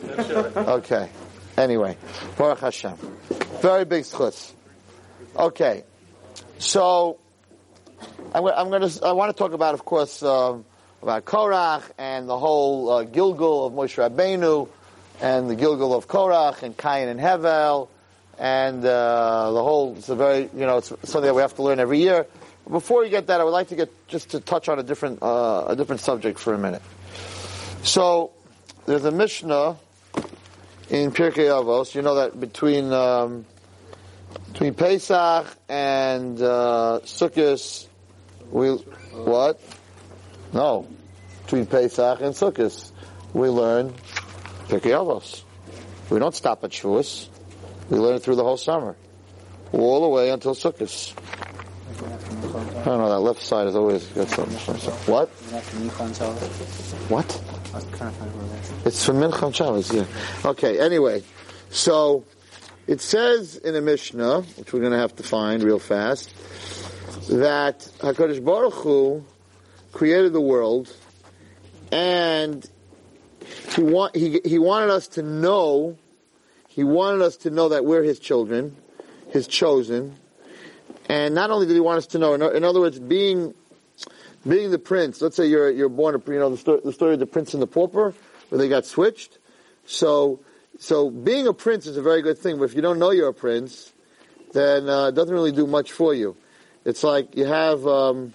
Okay. 0.56 1.10
Anyway, 1.56 1.96
Baruch 2.36 2.60
Hashem. 2.60 2.96
Very 3.60 3.84
big 3.84 4.04
schus. 4.04 4.52
Okay. 5.36 5.84
So, 6.58 7.18
I'm, 8.32 8.46
I'm 8.46 8.68
going 8.68 8.88
to. 8.88 9.04
I 9.04 9.12
want 9.12 9.34
to 9.34 9.38
talk 9.38 9.52
about, 9.52 9.74
of 9.74 9.84
course, 9.84 10.22
um, 10.22 10.64
about 11.02 11.24
Korach 11.24 11.82
and 11.98 12.28
the 12.28 12.38
whole 12.38 12.90
uh, 12.90 13.04
Gilgul 13.04 13.66
of 13.66 13.72
Moshe 13.72 13.96
Rabbeinu, 13.96 14.68
and 15.20 15.50
the 15.50 15.56
Gilgul 15.56 15.96
of 15.96 16.06
Korach 16.06 16.62
and 16.62 16.76
Cain 16.76 17.08
and 17.08 17.18
Hevel, 17.18 17.88
and 18.38 18.84
uh, 18.84 19.52
the 19.52 19.62
whole. 19.62 19.94
It's 19.96 20.08
a 20.08 20.14
very, 20.14 20.42
you 20.54 20.66
know, 20.66 20.78
it's 20.78 20.88
something 20.88 21.22
that 21.22 21.34
we 21.34 21.42
have 21.42 21.54
to 21.56 21.62
learn 21.62 21.80
every 21.80 21.98
year. 21.98 22.26
Before 22.70 23.00
we 23.00 23.10
get 23.10 23.28
that, 23.28 23.40
I 23.40 23.44
would 23.44 23.50
like 23.50 23.68
to 23.68 23.76
get 23.76 24.08
just 24.08 24.30
to 24.30 24.40
touch 24.40 24.68
on 24.68 24.78
a 24.78 24.82
different 24.82 25.22
uh, 25.22 25.66
a 25.68 25.76
different 25.76 26.00
subject 26.00 26.38
for 26.38 26.54
a 26.54 26.58
minute. 26.58 26.82
So, 27.82 28.32
there's 28.86 29.04
a 29.04 29.12
Mishnah 29.12 29.76
in 30.90 31.12
Pirkei 31.12 31.48
Avos. 31.48 31.94
You 31.94 32.02
know 32.02 32.16
that 32.16 32.38
between 32.38 32.92
um, 32.92 33.46
between 34.52 34.74
Pesach 34.74 35.46
and 35.68 36.40
uh, 36.40 37.00
Sukkot, 37.04 37.86
we 38.50 38.70
what? 38.70 39.60
No, 40.52 40.86
between 41.44 41.66
Pesach 41.66 42.20
and 42.20 42.34
Sukkot, 42.34 42.90
we 43.32 43.48
learn 43.48 43.92
Pirkei 44.68 44.92
Avos. 44.92 45.42
We 46.10 46.18
don't 46.18 46.34
stop 46.34 46.62
at 46.64 46.70
Shavuos. 46.70 47.28
We 47.90 47.98
learn 47.98 48.16
it 48.16 48.22
through 48.22 48.36
the 48.36 48.44
whole 48.44 48.56
summer, 48.56 48.96
all 49.72 50.02
the 50.02 50.08
way 50.08 50.30
until 50.30 50.54
Sukkot. 50.54 51.14
I 51.98 52.84
don't 52.84 52.98
know. 52.98 53.08
That 53.08 53.20
left 53.20 53.42
side 53.42 53.66
has 53.66 53.76
always 53.76 54.04
got 54.06 54.28
something. 54.28 54.56
What? 55.12 55.28
What? 57.08 57.42
It's 58.84 59.04
from 59.04 59.16
Mincham 59.16 59.54
Shabbos. 59.54 59.92
Yeah. 59.92 60.04
Okay. 60.44 60.78
Anyway, 60.78 61.22
so 61.70 62.24
it 62.86 63.00
says 63.00 63.56
in 63.56 63.74
the 63.74 63.80
Mishnah, 63.80 64.42
which 64.42 64.72
we're 64.72 64.80
going 64.80 64.92
to 64.92 64.98
have 64.98 65.14
to 65.16 65.22
find 65.22 65.62
real 65.62 65.78
fast, 65.78 66.34
that 67.28 67.80
Hakadosh 67.98 68.44
Baruch 68.44 68.74
Hu 68.74 69.24
created 69.92 70.32
the 70.32 70.40
world, 70.40 70.94
and 71.90 72.68
he 73.74 73.82
want 73.82 74.14
he 74.14 74.40
he 74.44 74.58
wanted 74.58 74.90
us 74.90 75.08
to 75.08 75.22
know, 75.22 75.96
he 76.76 76.84
wanted 76.84 77.22
us 77.22 77.38
to 77.38 77.50
know 77.50 77.70
that 77.70 77.86
we're 77.86 78.02
his 78.02 78.18
children, 78.18 78.76
his 79.30 79.48
chosen, 79.48 80.14
and 81.08 81.34
not 81.34 81.50
only 81.50 81.66
did 81.66 81.72
he 81.72 81.80
want 81.80 81.96
us 81.96 82.06
to 82.08 82.18
know, 82.18 82.34
in 82.34 82.64
other 82.64 82.80
words, 82.80 82.98
being 82.98 83.54
being 84.46 84.70
the 84.70 84.78
prince. 84.78 85.22
Let's 85.22 85.36
say 85.36 85.46
you're 85.46 85.70
you're 85.70 85.88
born, 85.88 86.22
you 86.26 86.38
know, 86.38 86.50
the 86.50 86.58
story, 86.58 86.80
the 86.84 86.92
story 86.92 87.14
of 87.14 87.20
the 87.20 87.26
prince 87.26 87.54
and 87.54 87.62
the 87.62 87.66
pauper, 87.66 88.12
where 88.50 88.58
they 88.58 88.68
got 88.68 88.84
switched. 88.84 89.38
So 89.86 90.40
so 90.78 91.08
being 91.08 91.46
a 91.46 91.54
prince 91.54 91.86
is 91.86 91.96
a 91.96 92.02
very 92.02 92.20
good 92.20 92.36
thing, 92.36 92.58
but 92.58 92.64
if 92.64 92.74
you 92.74 92.82
don't 92.82 92.98
know 92.98 93.10
you're 93.10 93.30
a 93.30 93.34
prince, 93.34 93.94
then 94.52 94.86
uh, 94.86 95.08
it 95.08 95.14
doesn't 95.14 95.32
really 95.32 95.52
do 95.52 95.66
much 95.66 95.92
for 95.92 96.12
you. 96.12 96.36
It's 96.84 97.02
like 97.02 97.36
you 97.36 97.46
have 97.46 97.86
um, 97.86 98.34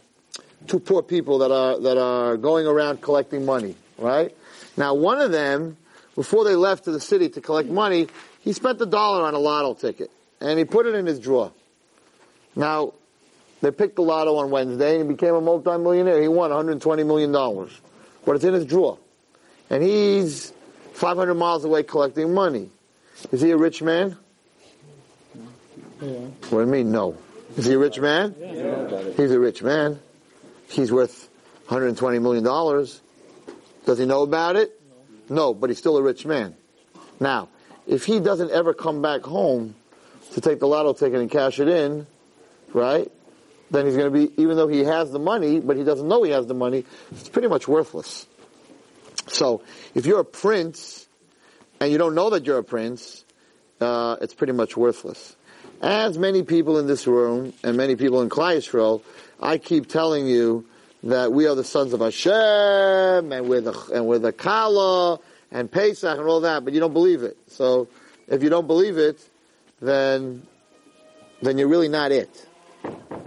two 0.66 0.80
poor 0.80 1.04
people 1.04 1.38
that 1.40 1.52
are 1.52 1.80
that 1.80 2.00
are 2.00 2.38
going 2.38 2.66
around 2.66 3.02
collecting 3.02 3.46
money, 3.46 3.76
right? 4.00 4.36
Now 4.78 4.96
one 4.96 5.22
of 5.22 5.32
them, 5.32 5.78
before 6.16 6.44
they 6.44 6.56
left 6.56 6.86
to 6.86 6.92
the 6.92 7.00
city 7.00 7.30
to 7.30 7.40
collect 7.40 7.70
money, 7.70 8.08
he 8.42 8.54
spent 8.54 8.82
a 8.82 8.86
dollar 8.86 9.26
on 9.26 9.34
a 9.34 9.40
lotto 9.40 9.74
ticket 9.74 10.12
and 10.40 10.60
he 10.60 10.66
put 10.66 10.86
it 10.86 10.96
in 10.96 11.06
his 11.06 11.20
drawer. 11.20 11.52
Now 12.56 12.94
they 13.62 13.72
picked 13.72 13.96
the 13.96 14.02
lotto 14.02 14.36
on 14.36 14.52
Wednesday 14.52 15.00
and 15.00 15.10
he 15.10 15.16
became 15.16 15.36
a 15.36 15.42
multimillionaire. 15.42 16.22
He 16.22 16.28
won 16.28 16.50
120 16.50 17.04
million 17.04 17.32
dollars, 17.32 17.80
but 18.26 18.36
it's 18.36 18.44
in 18.44 18.54
his 18.54 18.66
drawer, 18.66 18.98
and 19.70 19.84
he's 19.84 20.52
500 20.94 21.34
miles 21.36 21.64
away 21.64 21.84
collecting 21.84 22.34
money. 22.34 22.70
Is 23.32 23.42
he 23.42 23.52
a 23.52 23.58
rich 23.58 23.82
man? 23.82 24.18
Yeah. 26.02 26.10
What 26.10 26.52
do 26.52 26.60
you 26.60 26.66
mean, 26.66 26.92
no? 26.92 27.16
Is 27.56 27.66
he 27.66 27.74
a 27.74 27.78
rich 27.78 28.00
man? 28.00 28.36
Yeah. 28.40 29.12
He's 29.16 29.32
a 29.32 29.40
rich 29.40 29.62
man. 29.62 30.00
He's 30.68 30.92
worth 30.92 31.30
120 31.68 32.20
million 32.20 32.44
dollars. 32.44 33.02
Does 33.86 34.00
he 34.00 34.06
know 34.06 34.24
about 34.24 34.56
it? 34.56 34.80
No, 35.30 35.54
but 35.54 35.70
he's 35.70 35.78
still 35.78 35.98
a 35.98 36.02
rich 36.02 36.26
man. 36.26 36.56
Now, 37.20 37.50
if 37.88 38.06
he 38.06 38.20
doesn't 38.20 38.52
ever 38.52 38.74
come 38.74 39.02
back 39.02 39.22
home 39.22 39.76
to 40.34 40.42
take 40.42 40.60
the 40.60 40.68
lotto 40.68 40.94
ticket 40.94 41.20
and 41.20 41.30
cash 41.30 41.60
it 41.60 41.68
in, 41.68 42.08
right? 42.74 43.12
Then 43.70 43.86
he's 43.86 43.96
going 43.96 44.12
to 44.12 44.28
be, 44.28 44.42
even 44.42 44.58
though 44.58 44.68
he 44.68 44.80
has 44.84 45.12
the 45.12 45.20
money, 45.20 45.60
but 45.60 45.78
he 45.78 45.84
doesn't 45.84 46.08
know 46.08 46.24
he 46.24 46.32
has 46.32 46.46
the 46.46 46.54
money, 46.54 46.86
it's 47.12 47.30
pretty 47.30 47.48
much 47.48 47.68
worthless. 47.68 48.28
So 49.28 49.64
if 49.96 50.06
you're 50.06 50.20
a 50.20 50.26
prince 50.26 51.08
and 51.80 51.92
you 51.92 51.98
don't 51.98 52.16
know 52.16 52.30
that 52.32 52.46
you're 52.46 52.58
a 52.58 52.64
prince, 52.64 53.24
uh, 53.80 54.18
it's 54.22 54.34
pretty 54.34 54.54
much 54.54 54.78
worthless. 54.78 55.36
as 55.82 56.18
many 56.18 56.44
people 56.44 56.78
in 56.78 56.88
this 56.88 57.08
room 57.08 57.54
and 57.64 57.76
many 57.76 57.96
people 57.96 58.22
in 58.22 58.30
Klal 58.30 58.58
Yisrael, 58.58 59.02
I 59.42 59.58
keep 59.58 59.88
telling 59.88 60.28
you 60.28 60.66
that 61.04 61.32
we 61.32 61.48
are 61.48 61.56
the 61.56 61.64
sons 61.64 61.94
of 61.94 62.02
Hashem 62.02 63.32
and 63.32 63.50
we're 63.50 63.62
the 63.62 63.74
and 63.94 64.06
we're 64.06 64.20
the 64.20 64.32
Kala 64.32 65.20
and 65.52 65.72
Pesach 65.72 66.18
and 66.18 66.28
all 66.28 66.42
that, 66.42 66.64
but 66.64 66.74
you 66.74 66.80
don't 66.80 66.94
believe 66.94 67.24
it. 67.24 67.38
So 67.48 67.88
if 68.28 68.42
you 68.44 68.50
don't 68.50 68.68
believe 68.68 68.98
it, 68.98 69.28
then 69.82 70.44
then 71.42 71.58
you're 71.58 71.68
really 71.68 71.90
not 71.90 72.12
it. 72.12 72.48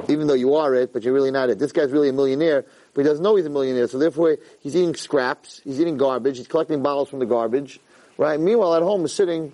Even 0.08 0.26
though 0.26 0.34
you 0.34 0.54
are 0.54 0.74
it, 0.74 0.92
but 0.92 1.02
you're 1.02 1.14
really 1.14 1.30
not 1.30 1.50
it. 1.50 1.58
This 1.58 1.72
guy's 1.72 1.90
really 1.90 2.08
a 2.08 2.12
millionaire, 2.12 2.64
but 2.92 3.02
he 3.02 3.08
doesn't 3.08 3.22
know 3.22 3.36
he's 3.36 3.46
a 3.46 3.50
millionaire. 3.50 3.88
So 3.88 3.98
therefore, 3.98 4.36
he's 4.60 4.76
eating 4.76 4.94
scraps, 4.94 5.60
he's 5.64 5.80
eating 5.80 5.96
garbage, 5.96 6.38
he's 6.38 6.48
collecting 6.48 6.82
bottles 6.82 7.08
from 7.08 7.18
the 7.18 7.26
garbage, 7.26 7.80
right? 8.18 8.38
Meanwhile, 8.38 8.74
at 8.74 8.82
home, 8.82 9.04
is 9.04 9.12
sitting 9.12 9.52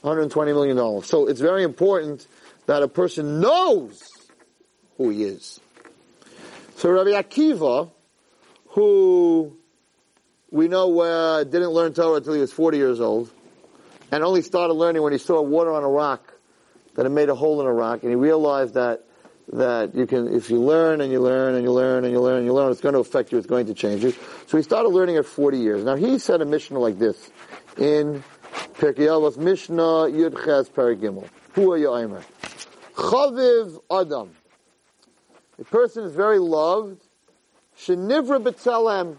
120 0.00 0.52
million 0.52 0.76
dollars. 0.76 1.06
So 1.06 1.26
it's 1.26 1.40
very 1.40 1.62
important 1.62 2.26
that 2.66 2.82
a 2.82 2.88
person 2.88 3.40
knows 3.40 4.02
who 4.96 5.10
he 5.10 5.24
is. 5.24 5.60
So 6.76 6.90
Rabbi 6.90 7.10
Akiva, 7.10 7.90
who 8.68 9.56
we 10.54 10.68
know 10.68 11.00
uh, 11.00 11.42
didn't 11.42 11.70
learn 11.70 11.94
Torah 11.94 12.18
until 12.18 12.32
he 12.32 12.40
was 12.40 12.52
40 12.52 12.76
years 12.78 13.00
old, 13.00 13.28
and 14.12 14.22
only 14.22 14.40
started 14.40 14.74
learning 14.74 15.02
when 15.02 15.10
he 15.12 15.18
saw 15.18 15.42
water 15.42 15.72
on 15.72 15.82
a 15.82 15.88
rock, 15.88 16.32
that 16.94 17.04
it 17.04 17.08
made 17.08 17.28
a 17.28 17.34
hole 17.34 17.60
in 17.60 17.66
a 17.66 17.72
rock, 17.72 18.02
and 18.02 18.10
he 18.10 18.14
realized 18.14 18.74
that 18.74 19.04
that 19.52 19.94
you 19.94 20.06
can, 20.06 20.32
if 20.32 20.48
you 20.48 20.60
learn 20.60 21.00
and 21.00 21.12
you 21.12 21.20
learn 21.20 21.54
and 21.56 21.64
you 21.64 21.72
learn 21.72 22.04
and 22.04 22.12
you 22.14 22.20
learn 22.20 22.38
and 22.38 22.46
you 22.46 22.54
learn, 22.54 22.70
it's 22.70 22.80
going 22.80 22.94
to 22.94 23.00
affect 23.00 23.30
you, 23.30 23.36
it's 23.36 23.48
going 23.48 23.66
to 23.66 23.74
change 23.74 24.02
you. 24.02 24.14
So 24.46 24.56
he 24.56 24.62
started 24.62 24.88
learning 24.88 25.16
at 25.16 25.26
40 25.26 25.58
years. 25.58 25.84
Now 25.84 25.96
he 25.96 26.18
said 26.18 26.40
a 26.40 26.46
Mishnah 26.46 26.78
like 26.78 26.98
this 26.98 27.30
in 27.76 28.24
Pirkei 28.74 29.08
Avos 29.08 29.36
Mishnah 29.36 29.82
Yud 29.82 30.42
Ches 30.44 30.70
Perek 30.70 31.00
Gimel. 31.00 31.28
Hu 31.52 31.66
Yoimer. 31.66 32.22
Chaviv 32.94 33.82
Adam. 33.90 34.30
A 35.58 35.64
person 35.64 36.04
is 36.04 36.14
very 36.14 36.38
loved. 36.38 37.02
Shenivra 37.76 38.42
B'Tzelem. 38.42 39.16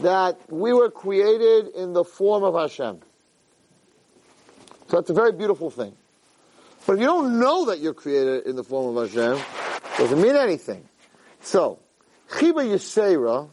That 0.00 0.38
we 0.50 0.72
were 0.72 0.90
created 0.90 1.68
in 1.74 1.92
the 1.92 2.04
form 2.04 2.42
of 2.42 2.54
Hashem. 2.54 3.00
So 4.88 4.96
that's 4.96 5.10
a 5.10 5.14
very 5.14 5.32
beautiful 5.32 5.70
thing. 5.70 5.94
But 6.86 6.94
if 6.94 7.00
you 7.00 7.06
don't 7.06 7.38
know 7.38 7.66
that 7.66 7.80
you're 7.80 7.94
created 7.94 8.46
in 8.46 8.56
the 8.56 8.64
form 8.64 8.96
of 8.96 9.10
Hashem, 9.10 9.42
doesn't 9.96 10.20
mean 10.20 10.36
anything. 10.36 10.86
So, 11.40 11.78
Chiba 12.30 12.66
Yisera, 12.66 13.48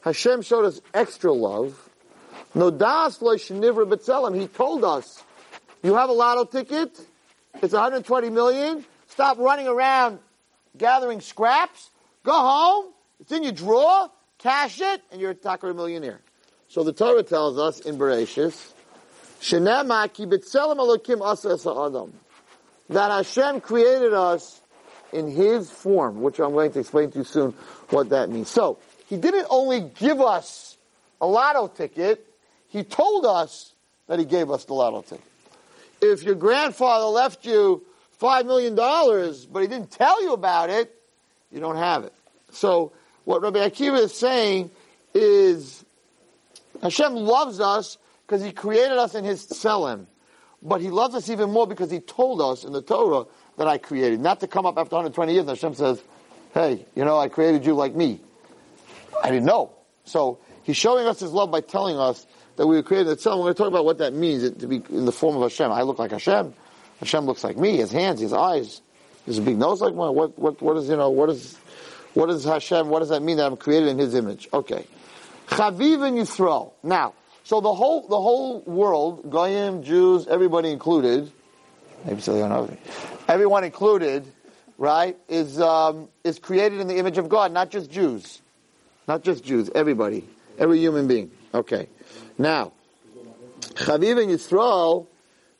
Hashem 0.00 0.42
showed 0.42 0.66
us 0.66 0.80
extra 0.94 1.32
love. 1.32 1.88
No 2.54 2.70
das 2.70 3.18
shenivra 3.18 3.90
b'tzelem. 3.90 4.38
He 4.38 4.46
told 4.46 4.84
us, 4.84 5.22
you 5.82 5.94
have 5.94 6.08
a 6.08 6.12
lotto 6.12 6.44
ticket, 6.44 6.98
it's 7.62 7.72
120 7.72 8.30
million, 8.30 8.84
stop 9.08 9.38
running 9.38 9.66
around 9.66 10.18
gathering 10.76 11.20
scraps, 11.20 11.90
go 12.22 12.32
home, 12.32 12.92
it's 13.20 13.32
in 13.32 13.42
your 13.42 13.52
drawer, 13.52 14.10
cash 14.38 14.80
it, 14.80 15.02
and 15.10 15.20
you're 15.20 15.32
a 15.32 15.34
Takara 15.34 15.74
millionaire. 15.74 16.20
So 16.68 16.82
the 16.82 16.92
Torah 16.92 17.22
tells 17.22 17.58
us 17.58 17.80
in 17.80 17.96
Bereshis, 17.96 18.72
Shenema 19.40 20.12
ki 20.12 20.26
b'tzelem 20.26 20.76
alokim 20.76 21.20
asa 21.20 21.70
adam 21.70 22.12
that 22.88 23.10
Hashem 23.10 23.60
created 23.60 24.12
us 24.12 24.60
in 25.12 25.28
His 25.28 25.70
form, 25.70 26.22
which 26.22 26.38
I'm 26.40 26.52
going 26.52 26.72
to 26.72 26.80
explain 26.80 27.10
to 27.12 27.18
you 27.18 27.24
soon 27.24 27.52
what 27.90 28.10
that 28.10 28.30
means. 28.30 28.48
So, 28.48 28.78
He 29.08 29.16
didn't 29.16 29.46
only 29.50 29.80
give 29.80 30.20
us 30.20 30.76
a 31.20 31.26
lotto 31.26 31.68
ticket, 31.68 32.26
He 32.68 32.82
told 32.82 33.26
us 33.26 33.72
that 34.06 34.18
He 34.18 34.24
gave 34.24 34.50
us 34.50 34.64
the 34.64 34.74
lotto 34.74 35.02
ticket. 35.02 35.24
If 36.00 36.22
your 36.22 36.34
grandfather 36.34 37.06
left 37.06 37.46
you 37.46 37.84
five 38.18 38.46
million 38.46 38.74
dollars, 38.74 39.46
but 39.46 39.60
he 39.60 39.68
didn't 39.68 39.90
tell 39.90 40.22
you 40.22 40.32
about 40.32 40.70
it, 40.70 40.94
you 41.50 41.60
don't 41.60 41.76
have 41.76 42.04
it. 42.04 42.12
So, 42.52 42.92
what 43.26 43.42
Rabbi 43.42 43.58
Akiva 43.58 43.98
is 43.98 44.14
saying 44.14 44.70
is 45.12 45.84
Hashem 46.80 47.14
loves 47.14 47.60
us 47.60 47.98
because 48.26 48.42
He 48.42 48.52
created 48.52 48.96
us 48.96 49.14
in 49.14 49.24
His 49.24 49.46
tselem. 49.46 50.06
But 50.62 50.80
he 50.80 50.90
loves 50.90 51.14
us 51.14 51.28
even 51.28 51.52
more 51.52 51.66
because 51.66 51.90
he 51.90 52.00
told 52.00 52.40
us 52.40 52.64
in 52.64 52.72
the 52.72 52.82
Torah 52.82 53.26
that 53.56 53.68
I 53.68 53.78
created. 53.78 54.20
Not 54.20 54.40
to 54.40 54.48
come 54.48 54.66
up 54.66 54.78
after 54.78 54.96
120 54.96 55.32
years 55.32 55.46
Hashem 55.46 55.74
says, 55.74 56.02
hey, 56.54 56.84
you 56.96 57.04
know, 57.04 57.18
I 57.18 57.28
created 57.28 57.64
you 57.64 57.74
like 57.74 57.94
me. 57.94 58.20
I 59.22 59.30
didn't 59.30 59.44
know. 59.44 59.70
So 60.04 60.38
he's 60.64 60.76
showing 60.76 61.06
us 61.06 61.20
his 61.20 61.30
love 61.30 61.50
by 61.50 61.60
telling 61.60 61.98
us 61.98 62.26
that 62.56 62.66
we 62.66 62.76
were 62.76 62.82
created 62.82 63.08
in 63.08 63.12
itself. 63.12 63.38
We're 63.38 63.44
going 63.44 63.54
to 63.54 63.58
talk 63.58 63.68
about 63.68 63.84
what 63.84 63.98
that 63.98 64.12
means 64.14 64.50
to 64.50 64.66
be 64.66 64.82
in 64.88 65.04
the 65.04 65.12
form 65.12 65.36
of 65.36 65.42
Hashem. 65.42 65.70
I 65.70 65.82
look 65.82 65.98
like 65.98 66.10
Hashem. 66.10 66.52
Hashem 67.00 67.26
looks 67.26 67.44
like 67.44 67.56
me. 67.56 67.76
His 67.76 67.92
hands, 67.92 68.20
his 68.20 68.32
eyes, 68.32 68.80
his 69.26 69.38
big 69.38 69.58
nose 69.58 69.80
like 69.80 69.94
mine. 69.94 70.14
What, 70.14 70.38
what, 70.38 70.60
what 70.62 70.76
is, 70.78 70.88
you 70.88 70.96
know, 70.96 71.10
what 71.10 71.30
is, 71.30 71.56
what 72.16 72.30
is 72.30 72.44
Hashem? 72.44 72.88
What 72.88 73.00
does 73.00 73.10
that 73.10 73.22
mean 73.22 73.36
that 73.36 73.44
I'm 73.44 73.58
created 73.58 73.90
in 73.90 73.98
his 73.98 74.14
image? 74.14 74.48
Okay. 74.50 74.86
Chaviv 75.48 76.02
and 76.02 76.16
Yisrael. 76.16 76.72
Now, 76.82 77.12
so 77.44 77.60
the 77.60 77.72
whole 77.72 78.08
the 78.08 78.20
whole 78.20 78.62
world, 78.62 79.30
Goyim, 79.30 79.82
Jews, 79.82 80.26
everybody 80.26 80.70
included, 80.70 81.30
maybe 82.06 82.20
they 82.22 82.38
don't 82.38 82.48
know, 82.48 82.76
everyone 83.28 83.64
included, 83.64 84.26
right, 84.78 85.16
is 85.28 85.60
um, 85.60 86.08
is 86.24 86.38
created 86.38 86.80
in 86.80 86.88
the 86.88 86.96
image 86.96 87.18
of 87.18 87.28
God, 87.28 87.52
not 87.52 87.70
just 87.70 87.90
Jews, 87.90 88.40
not 89.06 89.22
just 89.22 89.44
Jews, 89.44 89.70
everybody, 89.74 90.26
every 90.58 90.78
human 90.78 91.06
being. 91.06 91.30
Okay, 91.52 91.86
now, 92.38 92.72
Chaviv 93.60 94.22
and 94.22 94.30
Yisrael, 94.30 95.06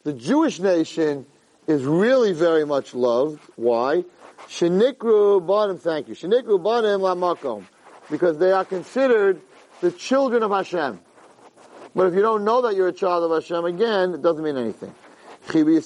the 0.04 0.14
Jewish 0.14 0.58
nation, 0.58 1.26
is 1.66 1.84
really 1.84 2.32
very 2.32 2.64
much 2.64 2.94
loved. 2.94 3.40
Why? 3.56 4.04
Shenikru 4.48 5.46
banim, 5.46 5.78
thank 5.78 6.08
you. 6.08 6.14
Shenikru 6.14 6.62
banim 6.62 7.00
lamakom, 7.00 7.64
because 8.10 8.38
they 8.38 8.52
are 8.52 8.64
considered 8.64 9.40
the 9.80 9.90
children 9.90 10.42
of 10.42 10.50
Hashem. 10.50 11.00
But 11.94 12.06
if 12.08 12.14
you 12.14 12.22
don't 12.22 12.44
know 12.44 12.62
that 12.62 12.76
you're 12.76 12.88
a 12.88 12.92
child 12.92 13.30
of 13.30 13.42
Hashem, 13.42 13.64
again, 13.64 14.14
it 14.14 14.22
doesn't 14.22 14.44
mean 14.44 14.56
anything. 14.56 14.94
The 15.48 15.82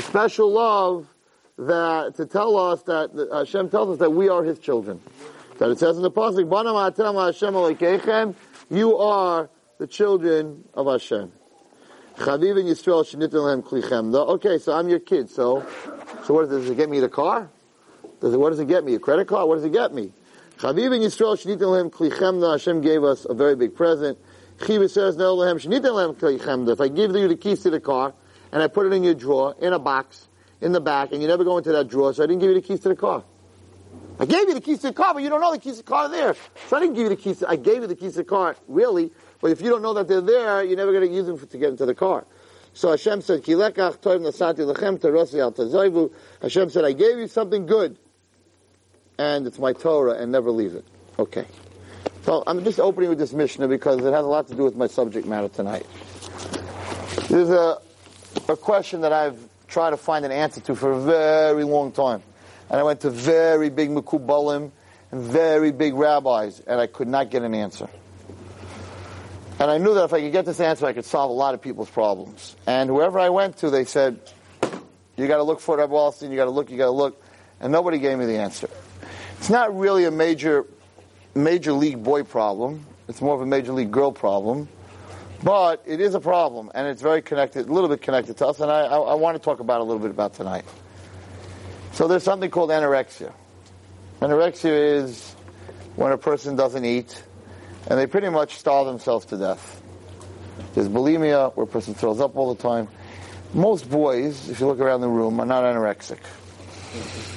special 0.00 0.52
love 0.52 1.06
that 1.58 2.14
to 2.16 2.26
tell 2.26 2.56
us 2.56 2.82
that 2.82 3.28
Hashem 3.32 3.70
tells 3.70 3.90
us 3.90 3.98
that 3.98 4.10
we 4.10 4.28
are 4.28 4.42
His 4.42 4.58
children. 4.58 5.00
That 5.58 5.70
it 5.70 5.78
says 5.78 5.96
in 5.96 6.02
the 6.02 6.10
pasuk, 6.10 6.50
"You 8.70 8.96
are 8.96 9.48
the 9.78 9.86
children 9.86 10.64
of 10.74 10.86
Hashem." 10.86 11.32
Okay, 12.16 12.38
so 14.58 14.72
I'm 14.72 14.88
your 14.88 15.00
kid. 15.00 15.30
So, 15.30 15.64
so 16.26 16.34
what 16.34 16.48
does 16.48 16.68
it 16.68 16.76
get 16.76 16.88
me? 16.88 17.00
The 17.00 17.08
car? 17.08 17.50
Does 18.20 18.34
it, 18.34 18.38
what 18.38 18.50
does 18.50 18.60
it 18.60 18.68
get 18.68 18.84
me? 18.84 18.94
A 18.94 18.98
credit 18.98 19.28
card? 19.28 19.48
What 19.48 19.56
does 19.56 19.64
it 19.64 19.72
get 19.72 19.92
me? 19.92 20.12
Chaviv 20.58 20.94
in 20.94 21.02
Yisrael. 21.02 22.52
Hashem 22.52 22.80
gave 22.80 23.04
us 23.04 23.26
a 23.28 23.34
very 23.34 23.56
big 23.56 23.74
present. 23.74 24.18
Chiva 24.58 24.88
says 24.88 25.16
no 25.16 25.34
lehem 25.34 25.58
klichemda. 25.58 26.72
If 26.72 26.80
I 26.80 26.88
give 26.88 27.14
you 27.14 27.28
the 27.28 27.36
keys 27.36 27.62
to 27.64 27.70
the 27.70 27.80
car 27.80 28.14
and 28.52 28.62
I 28.62 28.68
put 28.68 28.86
it 28.86 28.92
in 28.92 29.02
your 29.02 29.14
drawer 29.14 29.54
in 29.60 29.72
a 29.72 29.78
box 29.78 30.28
in 30.60 30.72
the 30.72 30.80
back, 30.80 31.12
and 31.12 31.20
you 31.20 31.28
never 31.28 31.44
go 31.44 31.58
into 31.58 31.72
that 31.72 31.88
drawer, 31.88 32.14
so 32.14 32.22
I 32.22 32.26
didn't 32.26 32.40
give 32.40 32.48
you 32.48 32.54
the 32.54 32.66
keys 32.66 32.80
to 32.80 32.88
the 32.88 32.96
car. 32.96 33.24
I 34.18 34.26
gave 34.26 34.48
you 34.48 34.54
the 34.54 34.60
keys 34.60 34.78
to 34.78 34.88
the 34.88 34.92
car, 34.92 35.12
but 35.12 35.22
you 35.22 35.28
don't 35.28 35.40
know 35.40 35.52
the 35.52 35.58
keys 35.58 35.78
to 35.78 35.82
the 35.82 35.90
car 35.90 36.04
are 36.04 36.08
there. 36.08 36.36
So 36.68 36.76
I 36.76 36.80
didn't 36.80 36.94
give 36.94 37.02
you 37.02 37.08
the 37.10 37.16
keys. 37.16 37.40
To, 37.40 37.50
I 37.50 37.56
gave 37.56 37.82
you 37.82 37.88
the 37.88 37.96
keys 37.96 38.12
to 38.12 38.18
the 38.18 38.24
car, 38.24 38.56
really. 38.68 39.10
But 39.40 39.50
if 39.50 39.60
you 39.60 39.68
don't 39.68 39.82
know 39.82 39.92
that 39.94 40.08
they're 40.08 40.20
there, 40.20 40.62
you're 40.62 40.76
never 40.76 40.92
going 40.92 41.06
to 41.06 41.14
use 41.14 41.26
them 41.26 41.36
for, 41.36 41.46
to 41.46 41.58
get 41.58 41.70
into 41.70 41.84
the 41.84 41.94
car. 41.94 42.24
So 42.74 42.90
Hashem 42.90 43.22
said, 43.22 43.42
Kilekach 43.42 43.98
toiv 43.98 44.20
nasati 44.20 44.58
lechem 44.58 44.98
terosi 44.98 45.40
al 45.40 46.10
Hashem 46.42 46.70
said, 46.70 46.84
I 46.84 46.92
gave 46.92 47.18
you 47.18 47.28
something 47.28 47.66
good 47.66 47.96
and 49.18 49.46
it's 49.46 49.58
my 49.58 49.72
Torah 49.72 50.14
and 50.14 50.32
never 50.32 50.50
leave 50.50 50.74
it. 50.74 50.84
Okay. 51.18 51.46
So 52.22 52.42
I'm 52.46 52.64
just 52.64 52.80
opening 52.80 53.10
with 53.10 53.18
this 53.18 53.32
Mishnah 53.32 53.68
because 53.68 54.00
it 54.00 54.12
has 54.12 54.24
a 54.24 54.28
lot 54.28 54.48
to 54.48 54.54
do 54.54 54.64
with 54.64 54.76
my 54.76 54.88
subject 54.88 55.26
matter 55.26 55.48
tonight. 55.48 55.86
There's 57.28 57.50
a, 57.50 57.78
a 58.48 58.56
question 58.56 59.02
that 59.02 59.12
I've 59.12 59.38
tried 59.68 59.90
to 59.90 59.96
find 59.96 60.24
an 60.24 60.32
answer 60.32 60.60
to 60.62 60.74
for 60.74 60.92
a 60.92 61.00
very 61.00 61.64
long 61.64 61.92
time. 61.92 62.22
And 62.70 62.80
I 62.80 62.82
went 62.82 63.02
to 63.02 63.10
very 63.10 63.70
big 63.70 63.90
Mekubalim 63.90 64.72
and 65.12 65.20
very 65.20 65.70
big 65.70 65.94
rabbis, 65.94 66.60
and 66.60 66.80
I 66.80 66.86
could 66.86 67.08
not 67.08 67.30
get 67.30 67.42
an 67.42 67.54
answer. 67.54 67.88
And 69.58 69.70
I 69.70 69.78
knew 69.78 69.94
that 69.94 70.04
if 70.04 70.12
I 70.12 70.20
could 70.20 70.32
get 70.32 70.44
this 70.44 70.60
answer, 70.60 70.86
I 70.86 70.92
could 70.92 71.04
solve 71.04 71.30
a 71.30 71.34
lot 71.34 71.54
of 71.54 71.62
people's 71.62 71.90
problems. 71.90 72.56
And 72.66 72.90
whoever 72.90 73.18
I 73.18 73.28
went 73.28 73.58
to, 73.58 73.70
they 73.70 73.84
said, 73.84 74.18
you 75.16 75.28
gotta 75.28 75.44
look 75.44 75.60
for 75.60 75.76
it, 75.76 75.78
Rabbi 75.78 75.92
Wallerstein, 75.92 76.30
you 76.30 76.36
gotta 76.36 76.50
look, 76.50 76.70
you 76.70 76.76
gotta 76.76 76.90
look. 76.90 77.22
And 77.60 77.72
nobody 77.72 77.98
gave 77.98 78.18
me 78.18 78.26
the 78.26 78.38
answer. 78.38 78.68
It's 79.38 79.50
not 79.50 79.76
really 79.76 80.04
a 80.06 80.10
major, 80.10 80.66
major 81.34 81.72
league 81.72 82.02
boy 82.02 82.24
problem. 82.24 82.84
It's 83.08 83.20
more 83.20 83.34
of 83.34 83.42
a 83.42 83.46
major 83.46 83.72
league 83.72 83.92
girl 83.92 84.10
problem. 84.10 84.68
But 85.42 85.82
it 85.86 86.00
is 86.00 86.14
a 86.14 86.20
problem, 86.20 86.70
and 86.74 86.88
it's 86.88 87.02
very 87.02 87.20
connected, 87.20 87.68
a 87.68 87.72
little 87.72 87.90
bit 87.90 88.00
connected 88.00 88.38
to 88.38 88.46
us, 88.46 88.60
and 88.60 88.70
I, 88.70 88.80
I, 88.86 88.96
I 88.96 89.14
want 89.14 89.36
to 89.36 89.42
talk 89.42 89.60
about 89.60 89.80
a 89.82 89.84
little 89.84 90.00
bit 90.00 90.10
about 90.10 90.34
tonight. 90.34 90.64
So 91.92 92.08
there's 92.08 92.22
something 92.22 92.50
called 92.50 92.70
anorexia. 92.70 93.32
Anorexia 94.20 95.02
is 95.02 95.34
when 95.96 96.12
a 96.12 96.18
person 96.18 96.56
doesn't 96.56 96.84
eat, 96.84 97.22
and 97.88 97.98
they 97.98 98.06
pretty 98.06 98.28
much 98.28 98.56
starve 98.56 98.86
themselves 98.86 99.26
to 99.26 99.36
death. 99.36 99.82
There's 100.74 100.88
bulimia, 100.88 101.54
where 101.54 101.64
a 101.64 101.66
person 101.66 101.94
throws 101.94 102.20
up 102.20 102.36
all 102.36 102.54
the 102.54 102.62
time. 102.62 102.88
most 103.52 103.88
boys, 103.88 104.48
if 104.48 104.60
you 104.60 104.66
look 104.66 104.80
around 104.80 105.00
the 105.00 105.08
room, 105.08 105.38
are 105.40 105.46
not 105.46 105.64
anorexic. 105.64 106.18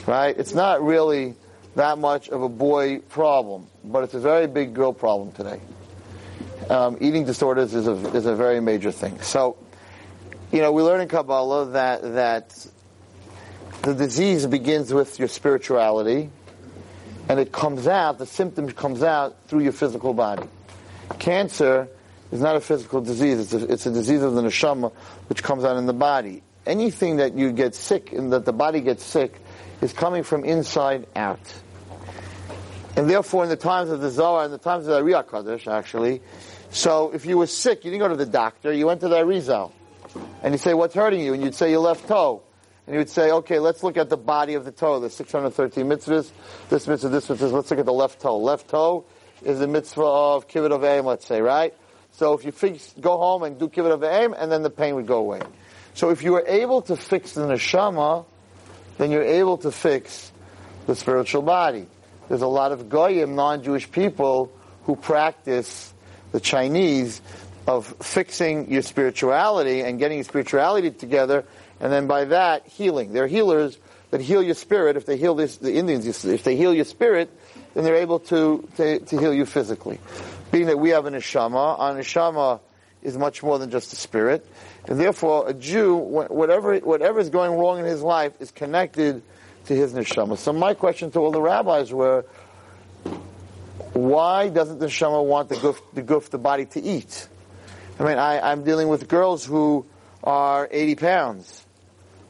Right? 0.07 0.37
It's 0.37 0.53
not 0.53 0.83
really 0.83 1.35
that 1.75 1.97
much 1.99 2.29
of 2.29 2.41
a 2.41 2.49
boy 2.49 2.99
problem, 2.99 3.67
but 3.83 4.03
it's 4.03 4.13
a 4.13 4.19
very 4.19 4.47
big 4.47 4.73
girl 4.73 4.93
problem 4.93 5.31
today. 5.31 5.59
Um, 6.69 6.97
eating 6.99 7.25
disorders 7.25 7.73
is 7.73 7.87
a, 7.87 7.93
is 8.15 8.25
a 8.25 8.35
very 8.35 8.59
major 8.59 8.91
thing. 8.91 9.21
So, 9.21 9.57
you 10.51 10.61
know, 10.61 10.71
we 10.71 10.81
learn 10.81 11.01
in 11.01 11.07
Kabbalah 11.07 11.71
that, 11.71 12.01
that 12.01 12.67
the 13.83 13.93
disease 13.93 14.45
begins 14.47 14.93
with 14.93 15.19
your 15.19 15.27
spirituality, 15.27 16.29
and 17.29 17.39
it 17.39 17.51
comes 17.51 17.87
out, 17.87 18.17
the 18.17 18.25
symptom 18.25 18.71
comes 18.71 19.03
out 19.03 19.35
through 19.47 19.61
your 19.61 19.71
physical 19.71 20.13
body. 20.13 20.47
Cancer 21.19 21.87
is 22.31 22.41
not 22.41 22.55
a 22.55 22.61
physical 22.61 23.01
disease, 23.01 23.39
it's 23.39 23.53
a, 23.53 23.71
it's 23.71 23.85
a 23.85 23.91
disease 23.91 24.21
of 24.21 24.33
the 24.33 24.41
neshama, 24.41 24.91
which 25.27 25.43
comes 25.43 25.63
out 25.63 25.77
in 25.77 25.85
the 25.85 25.93
body. 25.93 26.43
Anything 26.65 27.17
that 27.17 27.37
you 27.37 27.51
get 27.51 27.75
sick, 27.75 28.11
and 28.11 28.33
that 28.33 28.45
the 28.45 28.53
body 28.53 28.81
gets 28.81 29.03
sick, 29.03 29.39
is 29.81 29.93
coming 29.93 30.23
from 30.23 30.43
inside 30.43 31.07
out. 31.15 31.39
And 32.95 33.09
therefore, 33.09 33.43
in 33.43 33.49
the 33.49 33.55
times 33.55 33.89
of 33.91 34.01
the 34.01 34.09
Zohar, 34.09 34.45
in 34.45 34.51
the 34.51 34.57
times 34.57 34.87
of 34.87 34.89
the 34.89 34.95
Ari 34.95 35.13
HaKadosh, 35.13 35.71
actually, 35.71 36.21
so 36.71 37.11
if 37.13 37.25
you 37.25 37.37
were 37.37 37.47
sick, 37.47 37.85
you 37.85 37.91
didn't 37.91 38.01
go 38.01 38.09
to 38.09 38.15
the 38.15 38.25
doctor, 38.25 38.73
you 38.73 38.87
went 38.87 39.01
to 39.01 39.07
the 39.07 39.17
Arizal. 39.17 39.71
And 40.41 40.53
you 40.53 40.57
say, 40.57 40.73
what's 40.73 40.95
hurting 40.95 41.21
you? 41.21 41.33
And 41.33 41.43
you'd 41.43 41.55
say 41.55 41.71
your 41.71 41.79
left 41.79 42.07
toe. 42.07 42.41
And 42.87 42.95
he 42.95 42.97
would 42.97 43.09
say, 43.09 43.31
okay, 43.31 43.59
let's 43.59 43.83
look 43.83 43.97
at 43.97 44.09
the 44.09 44.17
body 44.17 44.53
of 44.53 44.63
the 44.63 44.71
toe. 44.71 45.01
There's 45.01 45.13
613 45.13 45.85
mitzvahs, 45.85 46.31
this 46.69 46.87
mitzvah, 46.87 47.09
this 47.09 47.29
mitzvah. 47.29 47.47
Let's 47.47 47.69
look 47.69 47.81
at 47.81 47.85
the 47.85 47.91
left 47.91 48.21
toe. 48.21 48.37
Left 48.37 48.69
toe 48.69 49.03
is 49.43 49.59
the 49.59 49.67
mitzvah 49.67 50.05
of 50.05 50.47
kibbud 50.47 50.71
av 50.71 50.81
v'em, 50.81 51.03
let's 51.03 51.25
say, 51.25 51.41
right? 51.41 51.73
So 52.13 52.33
if 52.33 52.45
you 52.45 52.53
fix, 52.53 52.95
go 52.99 53.17
home 53.17 53.43
and 53.43 53.59
do 53.59 53.67
kibbud 53.67 53.91
av 53.91 53.99
v'em, 53.99 54.33
and 54.37 54.49
then 54.49 54.63
the 54.63 54.69
pain 54.69 54.95
would 54.95 55.05
go 55.05 55.17
away. 55.17 55.41
So 55.95 56.11
if 56.11 56.23
you 56.23 56.31
were 56.31 56.45
able 56.47 56.81
to 56.83 56.95
fix 56.95 57.33
the 57.33 57.41
neshama, 57.41 58.25
then 58.97 59.11
you're 59.11 59.21
able 59.21 59.57
to 59.57 59.71
fix 59.71 60.31
the 60.85 60.95
spiritual 60.95 61.41
body. 61.41 61.87
There's 62.29 62.41
a 62.41 62.47
lot 62.47 62.71
of 62.71 62.87
goyim, 62.87 63.35
non-Jewish 63.35 63.91
people, 63.91 64.51
who 64.85 64.95
practice 64.95 65.93
the 66.31 66.39
Chinese 66.39 67.21
of 67.67 67.85
fixing 68.01 68.71
your 68.71 68.81
spirituality 68.81 69.81
and 69.81 69.99
getting 69.99 70.19
your 70.19 70.23
spirituality 70.23 70.91
together 70.91 71.43
and 71.79 71.91
then 71.91 72.07
by 72.07 72.25
that 72.25 72.67
healing. 72.67 73.13
They're 73.13 73.27
healers 73.27 73.77
that 74.11 74.21
heal 74.21 74.41
your 74.41 74.55
spirit. 74.55 74.97
If 74.97 75.05
they 75.05 75.17
heal 75.17 75.35
this, 75.35 75.57
the 75.57 75.73
Indians, 75.73 76.25
if 76.25 76.43
they 76.43 76.55
heal 76.55 76.73
your 76.73 76.85
spirit, 76.85 77.29
then 77.73 77.83
they're 77.83 77.95
able 77.95 78.19
to, 78.19 78.67
to, 78.77 78.99
to 78.99 79.19
heal 79.19 79.33
you 79.33 79.45
physically. 79.45 79.99
Being 80.51 80.67
that 80.67 80.79
we 80.79 80.89
have 80.89 81.05
a 81.05 81.11
neshama, 81.11 81.79
our 81.79 81.93
neshama 81.93 82.59
is 83.01 83.17
much 83.17 83.43
more 83.43 83.59
than 83.59 83.69
just 83.69 83.93
a 83.93 83.95
spirit, 83.95 84.45
and 84.87 84.99
therefore 84.99 85.49
a 85.49 85.53
Jew, 85.53 85.95
whatever 85.95 86.77
whatever 86.77 87.19
is 87.19 87.29
going 87.29 87.51
wrong 87.51 87.79
in 87.79 87.85
his 87.85 88.01
life, 88.01 88.33
is 88.39 88.49
connected 88.51 89.21
to 89.65 89.75
his 89.75 89.93
neshama. 89.93 90.37
So 90.37 90.53
my 90.53 90.73
question 90.73 91.11
to 91.11 91.19
all 91.19 91.31
the 91.31 91.41
rabbis 91.41 91.93
were, 91.93 92.25
why 93.93 94.49
doesn't 94.49 94.79
the 94.79 94.87
neshama 94.87 95.23
want 95.23 95.49
the 95.49 95.55
guf, 95.55 95.79
the 95.93 96.01
guf, 96.01 96.29
the 96.29 96.37
body 96.37 96.65
to 96.65 96.81
eat? 96.81 97.27
I 97.99 98.03
mean, 98.03 98.17
I, 98.17 98.51
I'm 98.51 98.63
dealing 98.63 98.87
with 98.87 99.07
girls 99.07 99.45
who 99.45 99.85
are 100.23 100.67
80 100.71 100.95
pounds 100.95 101.66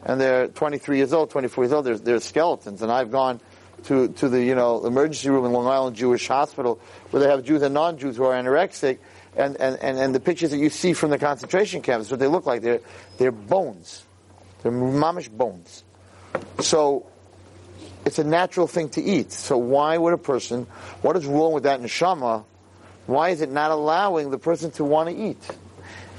and 0.08 0.20
they're 0.20 0.48
23 0.48 0.98
years 0.98 1.14
old, 1.14 1.30
24 1.30 1.64
years 1.66 1.74
old. 1.74 1.86
They're, 1.86 1.98
they're 1.98 2.20
skeletons, 2.20 2.82
and 2.82 2.92
I've 2.92 3.12
gone 3.12 3.40
to 3.84 4.08
to 4.08 4.30
the 4.30 4.44
you 4.44 4.56
know 4.56 4.86
emergency 4.86 5.30
room 5.30 5.46
in 5.46 5.52
Long 5.52 5.68
Island 5.68 5.96
Jewish 5.96 6.28
Hospital 6.28 6.80
where 7.12 7.22
they 7.22 7.30
have 7.30 7.44
Jews 7.44 7.62
and 7.62 7.74
non-Jews 7.74 8.18
who 8.18 8.24
are 8.24 8.34
anorexic, 8.34 8.98
and, 9.36 9.56
and, 9.58 9.78
and, 9.82 10.00
and 10.00 10.16
the 10.16 10.20
pictures 10.20 10.50
that 10.50 10.58
you 10.58 10.70
see 10.70 10.94
from 10.94 11.12
the 11.12 11.20
concentration 11.20 11.82
camps, 11.82 12.10
what 12.10 12.20
they 12.20 12.28
look 12.28 12.46
like, 12.46 12.62
they're 12.62 12.80
they're 13.18 13.32
bones, 13.32 14.04
they're 14.64 14.72
mamish 14.72 15.30
bones. 15.30 15.84
So 16.62 17.06
it's 18.06 18.18
a 18.18 18.24
natural 18.24 18.68
thing 18.68 18.90
to 18.90 19.02
eat. 19.04 19.32
So 19.34 19.58
why 19.58 19.98
would 19.98 20.14
a 20.14 20.18
person? 20.18 20.68
What 21.02 21.18
is 21.18 21.26
wrong 21.26 21.52
with 21.52 21.64
that 21.64 21.82
neshama? 21.82 22.46
Why 23.06 23.30
is 23.30 23.42
it 23.42 23.52
not 23.52 23.72
allowing 23.72 24.32
the 24.32 24.40
person 24.40 24.72
to 24.72 24.84
want 24.84 25.10
to 25.10 25.16
eat? 25.16 25.58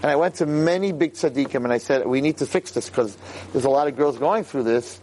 And 0.03 0.11
I 0.11 0.17
went 0.17 0.37
to 0.37 0.47
many 0.47 0.93
big 0.93 1.15
tzaddikim 1.15 1.65
and 1.65 1.73
I 1.73 1.79
said, 1.79 2.07
we 2.07 2.21
need 2.21 2.39
to 2.39 2.47
fix 2.47 2.71
this 2.71 2.89
because 2.89 3.17
there's 3.53 3.65
a 3.65 3.71
lot 3.71 3.89
of 3.89 3.97
girls 3.97 4.19
going 4.19 4.45
through 4.45 4.63
this. 4.63 5.01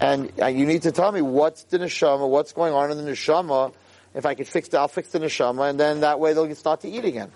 And 0.00 0.32
you 0.38 0.64
need 0.64 0.82
to 0.82 0.92
tell 0.92 1.12
me 1.12 1.20
what's 1.20 1.64
the 1.64 1.78
neshama, 1.78 2.28
what's 2.28 2.52
going 2.52 2.72
on 2.72 2.90
in 2.90 3.04
the 3.04 3.10
neshama. 3.10 3.74
If 4.14 4.24
I 4.24 4.34
could 4.34 4.48
fix 4.48 4.68
it, 4.68 4.74
I'll 4.74 4.88
fix 4.88 5.10
the 5.10 5.18
neshama, 5.18 5.68
and 5.68 5.78
then 5.78 6.00
that 6.00 6.18
way 6.18 6.32
they'll 6.32 6.52
start 6.54 6.80
to 6.80 6.88
eat 6.88 7.04
again. 7.04 7.30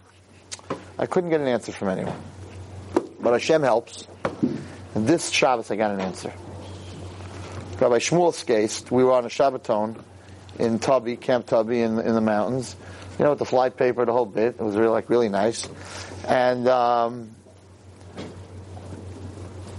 I 0.98 1.06
couldn't 1.06 1.30
get 1.30 1.40
an 1.40 1.48
answer 1.48 1.72
from 1.72 1.88
anyone. 1.88 2.16
But 3.20 3.32
Hashem 3.32 3.62
helps. 3.62 4.06
And 4.94 5.06
this 5.06 5.30
Shabbos 5.30 5.70
I 5.70 5.76
got 5.76 5.90
an 5.90 6.00
answer. 6.00 6.32
Rabbi 7.78 7.98
Shmuel 7.98 8.32
Skast, 8.32 8.90
we 8.90 9.02
were 9.04 9.12
on 9.12 9.24
a 9.24 9.28
Shabbaton 9.28 10.00
in 10.58 10.78
Tubby, 10.78 11.16
Camp 11.16 11.46
Tubby 11.46 11.80
in, 11.80 11.98
in 11.98 12.14
the 12.14 12.20
mountains. 12.20 12.76
You 13.18 13.24
know, 13.24 13.30
with 13.30 13.40
the 13.40 13.44
fly 13.44 13.68
paper, 13.70 14.04
the 14.06 14.12
whole 14.12 14.26
bit. 14.26 14.56
It 14.58 14.62
was 14.62 14.76
really 14.76 14.90
like 14.90 15.10
really 15.10 15.28
nice. 15.28 15.68
And 16.26 16.68
um, 16.68 17.34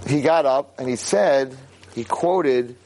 he 0.06 0.20
got 0.20 0.46
up 0.46 0.78
and 0.78 0.88
he 0.88 0.96
said, 0.96 1.56
he 1.94 2.04
quoted, 2.04 2.76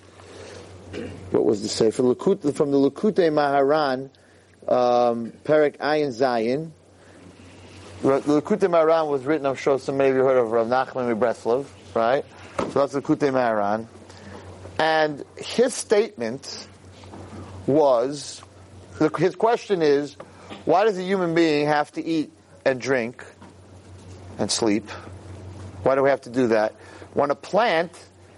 what 1.31 1.45
was 1.45 1.63
the 1.63 1.69
say? 1.69 1.91
From, 1.91 2.09
the 2.09 2.15
Likutei 2.15 3.31
Moharan, 3.31 4.11
um, 4.69 5.33
Perek 5.45 5.79
Ayin 5.79 6.09
Zayin. 6.09 6.71
The 8.03 8.41
Likutei 8.41 8.69
Moharan 8.71 9.11
was 9.11 9.25
written, 9.25 9.47
I'm 9.47 9.57
sure 9.57 9.79
some 9.79 10.01
of 10.01 10.07
you 10.07 10.23
heard 10.23 10.39
of 10.39 10.53
Rav 10.53 10.69
Nachman 10.69 11.19
Breslov, 11.19 11.67
right? 11.95 12.25
So 12.59 12.81
that's 12.81 12.93
the 12.93 13.03
Likutei 13.03 13.33
Moharan. 13.33 13.87
And 14.79 15.25
his 15.37 15.75
statement 15.75 16.69
was, 17.67 18.41
his 19.19 19.35
question 19.35 19.83
is, 19.83 20.17
why 20.65 20.85
does 20.85 20.97
a 20.97 21.03
human 21.03 21.35
being 21.35 21.67
have 21.67 21.91
to 21.93 22.05
eat 22.05 22.33
and 22.65 22.81
drink 22.81 23.25
and 24.39 24.51
sleep. 24.51 24.89
Why 25.83 25.95
do 25.95 26.03
we 26.03 26.11
have 26.11 26.23
to 26.23 26.31
do 26.31 26.49
that? 26.49 26.75
When 27.15 27.31
a 27.31 27.35
plant 27.35 27.93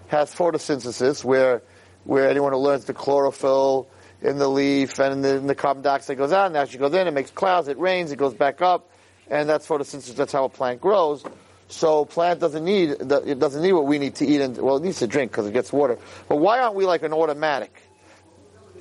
has 0.09 0.35
photosynthesis, 0.35 1.25
where 1.25 1.63
where 2.05 2.29
anyone 2.29 2.53
who 2.53 2.59
learns 2.59 2.87
the 2.87 2.95
chlorophyll 2.95 3.89
in 4.23 4.39
the 4.39 4.49
leaf 4.49 4.99
and 4.99 5.25
the, 5.25 5.39
the 5.39 5.55
carbon 5.55 5.83
dioxide 5.83 6.17
goes 6.17 6.33
out, 6.33 6.47
and 6.47 6.57
actually 6.57 6.79
goes 6.79 6.95
in, 6.95 7.07
it 7.07 7.13
makes 7.13 7.31
clouds, 7.31 7.69
it 7.69 7.79
rains, 7.79 8.11
it 8.11 8.17
goes 8.17 8.35
back 8.35 8.63
up, 8.63 8.91
and 9.29 9.49
that's 9.49 9.67
photosynthesis. 9.67 10.17
That's 10.17 10.33
how 10.33 10.45
a 10.45 10.49
plant 10.49 10.81
grows. 10.81 11.25
So 11.69 12.05
plant 12.05 12.41
doesn't 12.41 12.65
need 12.65 12.91
it 12.91 13.39
doesn't 13.39 13.63
need 13.63 13.73
what 13.73 13.87
we 13.87 13.99
need 13.99 14.17
to 14.17 14.27
eat, 14.27 14.41
and 14.41 14.57
well, 14.59 14.77
it 14.77 14.83
needs 14.83 14.99
to 14.99 15.07
drink 15.07 15.31
because 15.31 15.47
it 15.47 15.53
gets 15.53 15.73
water. 15.73 15.99
But 16.29 16.37
why 16.37 16.61
aren't 16.61 16.75
we 16.75 16.85
like 16.85 17.03
an 17.03 17.13
automatic? 17.13 17.73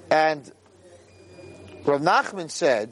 And 0.10 0.52
Rav 1.86 2.02
Nachman 2.02 2.50
said 2.50 2.92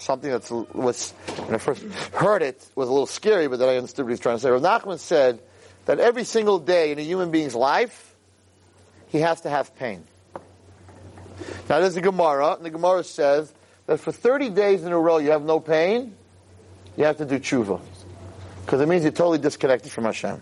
something 0.00 0.30
that 0.30 0.50
was, 0.74 1.12
when 1.44 1.54
I 1.54 1.58
first 1.58 1.82
heard 2.12 2.42
it, 2.42 2.66
was 2.74 2.88
a 2.88 2.92
little 2.92 3.06
scary, 3.06 3.48
but 3.48 3.58
then 3.58 3.68
I 3.68 3.76
understood 3.76 4.04
what 4.04 4.10
he 4.10 4.12
was 4.12 4.20
trying 4.20 4.36
to 4.36 4.40
say. 4.40 4.50
Rav 4.50 4.62
Nachman 4.62 4.98
said 4.98 5.40
that 5.86 5.98
every 5.98 6.24
single 6.24 6.58
day 6.58 6.92
in 6.92 6.98
a 6.98 7.02
human 7.02 7.30
being's 7.30 7.54
life, 7.54 8.14
he 9.08 9.18
has 9.18 9.40
to 9.42 9.50
have 9.50 9.74
pain. 9.76 10.04
Now 11.68 11.80
there's 11.80 11.96
a 11.96 12.00
Gemara, 12.00 12.54
and 12.54 12.64
the 12.64 12.70
Gemara 12.70 13.04
says 13.04 13.52
that 13.86 14.00
for 14.00 14.12
30 14.12 14.50
days 14.50 14.84
in 14.84 14.92
a 14.92 14.98
row 14.98 15.18
you 15.18 15.30
have 15.30 15.42
no 15.42 15.60
pain, 15.60 16.14
you 16.96 17.04
have 17.04 17.18
to 17.18 17.24
do 17.24 17.38
tshuva. 17.38 17.80
Because 18.64 18.80
it 18.80 18.88
means 18.88 19.02
you're 19.02 19.12
totally 19.12 19.38
disconnected 19.38 19.90
from 19.90 20.04
Hashem. 20.04 20.40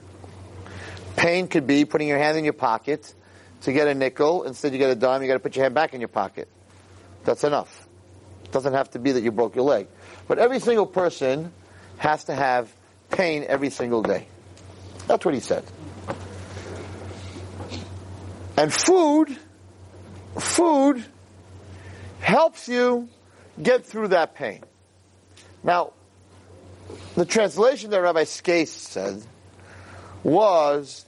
Pain 1.17 1.49
could 1.49 1.67
be 1.67 1.85
putting 1.85 2.09
your 2.09 2.19
hand 2.19 2.37
in 2.37 2.45
your 2.45 2.53
pocket 2.53 3.15
to 3.63 3.73
get 3.73 3.89
a 3.89 3.95
nickel, 3.95 4.45
instead 4.45 4.73
you 4.73 4.79
get 4.79 4.91
a 4.91 4.95
dime, 4.95 5.23
you 5.23 5.29
gotta 5.29 5.41
put 5.41 5.57
your 5.57 5.65
hand 5.65 5.75
back 5.75 5.95
in 5.95 6.01
your 6.01 6.09
pocket. 6.09 6.49
That's 7.25 7.43
enough. 7.45 7.88
It 8.49 8.53
doesn't 8.53 8.73
have 8.73 8.91
to 8.93 8.99
be 8.99 9.13
that 9.13 9.23
you 9.23 9.31
broke 9.31 9.55
your 9.55 9.65
leg. 9.67 9.89
But 10.27 10.39
every 10.39 10.59
single 10.59 10.87
person 10.87 11.53
has 11.99 12.25
to 12.25 12.35
have 12.35 12.73
pain 13.11 13.45
every 13.47 13.69
single 13.69 14.01
day. 14.01 14.27
That's 15.07 15.23
what 15.23 15.35
he 15.35 15.41
said. 15.41 15.65
And 18.57 18.73
food, 18.73 19.37
food 20.39 21.05
helps 22.21 22.69
you 22.69 23.11
get 23.63 23.85
through 23.85 24.09
that 24.09 24.35
pain. 24.35 24.63
Now, 25.63 25.93
the 27.17 27.27
translation 27.27 27.91
that 27.91 28.01
Rabbi 28.01 28.23
Skast 28.23 28.69
said 28.69 29.23
was, 30.23 31.05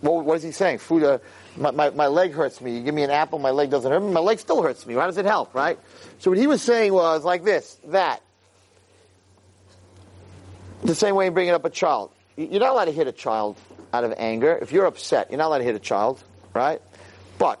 well, 0.00 0.22
what 0.22 0.38
is 0.38 0.42
he 0.42 0.52
saying? 0.52 0.78
Food, 0.78 1.04
uh, 1.04 1.18
my, 1.58 1.70
my, 1.70 1.90
my, 1.90 2.06
leg 2.06 2.32
hurts 2.32 2.60
me. 2.60 2.76
You 2.76 2.82
give 2.82 2.94
me 2.94 3.02
an 3.02 3.10
apple, 3.10 3.38
my 3.38 3.50
leg 3.50 3.70
doesn't 3.70 3.90
hurt 3.90 4.00
me. 4.00 4.12
My 4.12 4.20
leg 4.20 4.38
still 4.38 4.62
hurts 4.62 4.86
me. 4.86 4.94
How 4.94 5.06
does 5.06 5.18
it 5.18 5.24
help, 5.24 5.54
right? 5.54 5.78
So 6.18 6.30
what 6.30 6.38
he 6.38 6.46
was 6.46 6.62
saying 6.62 6.92
was 6.92 7.24
like 7.24 7.44
this, 7.44 7.78
that. 7.86 8.22
The 10.82 10.94
same 10.94 11.14
way 11.14 11.26
you 11.26 11.30
bringing 11.30 11.54
up 11.54 11.64
a 11.64 11.70
child. 11.70 12.10
You're 12.36 12.60
not 12.60 12.70
allowed 12.70 12.84
to 12.84 12.92
hit 12.92 13.08
a 13.08 13.12
child 13.12 13.58
out 13.92 14.04
of 14.04 14.14
anger. 14.16 14.56
If 14.60 14.72
you're 14.72 14.86
upset, 14.86 15.30
you're 15.30 15.38
not 15.38 15.48
allowed 15.48 15.58
to 15.58 15.64
hit 15.64 15.74
a 15.74 15.80
child, 15.80 16.22
right? 16.54 16.80
But 17.38 17.60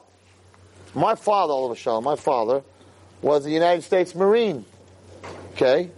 my 0.94 1.16
father, 1.16 1.52
all 1.52 1.70
of 1.70 1.76
a 1.76 1.80
sudden, 1.80 2.04
my 2.04 2.16
father 2.16 2.62
was 3.20 3.44
a 3.46 3.50
United 3.50 3.82
States 3.82 4.14
Marine. 4.14 4.64
Okay? 5.54 5.90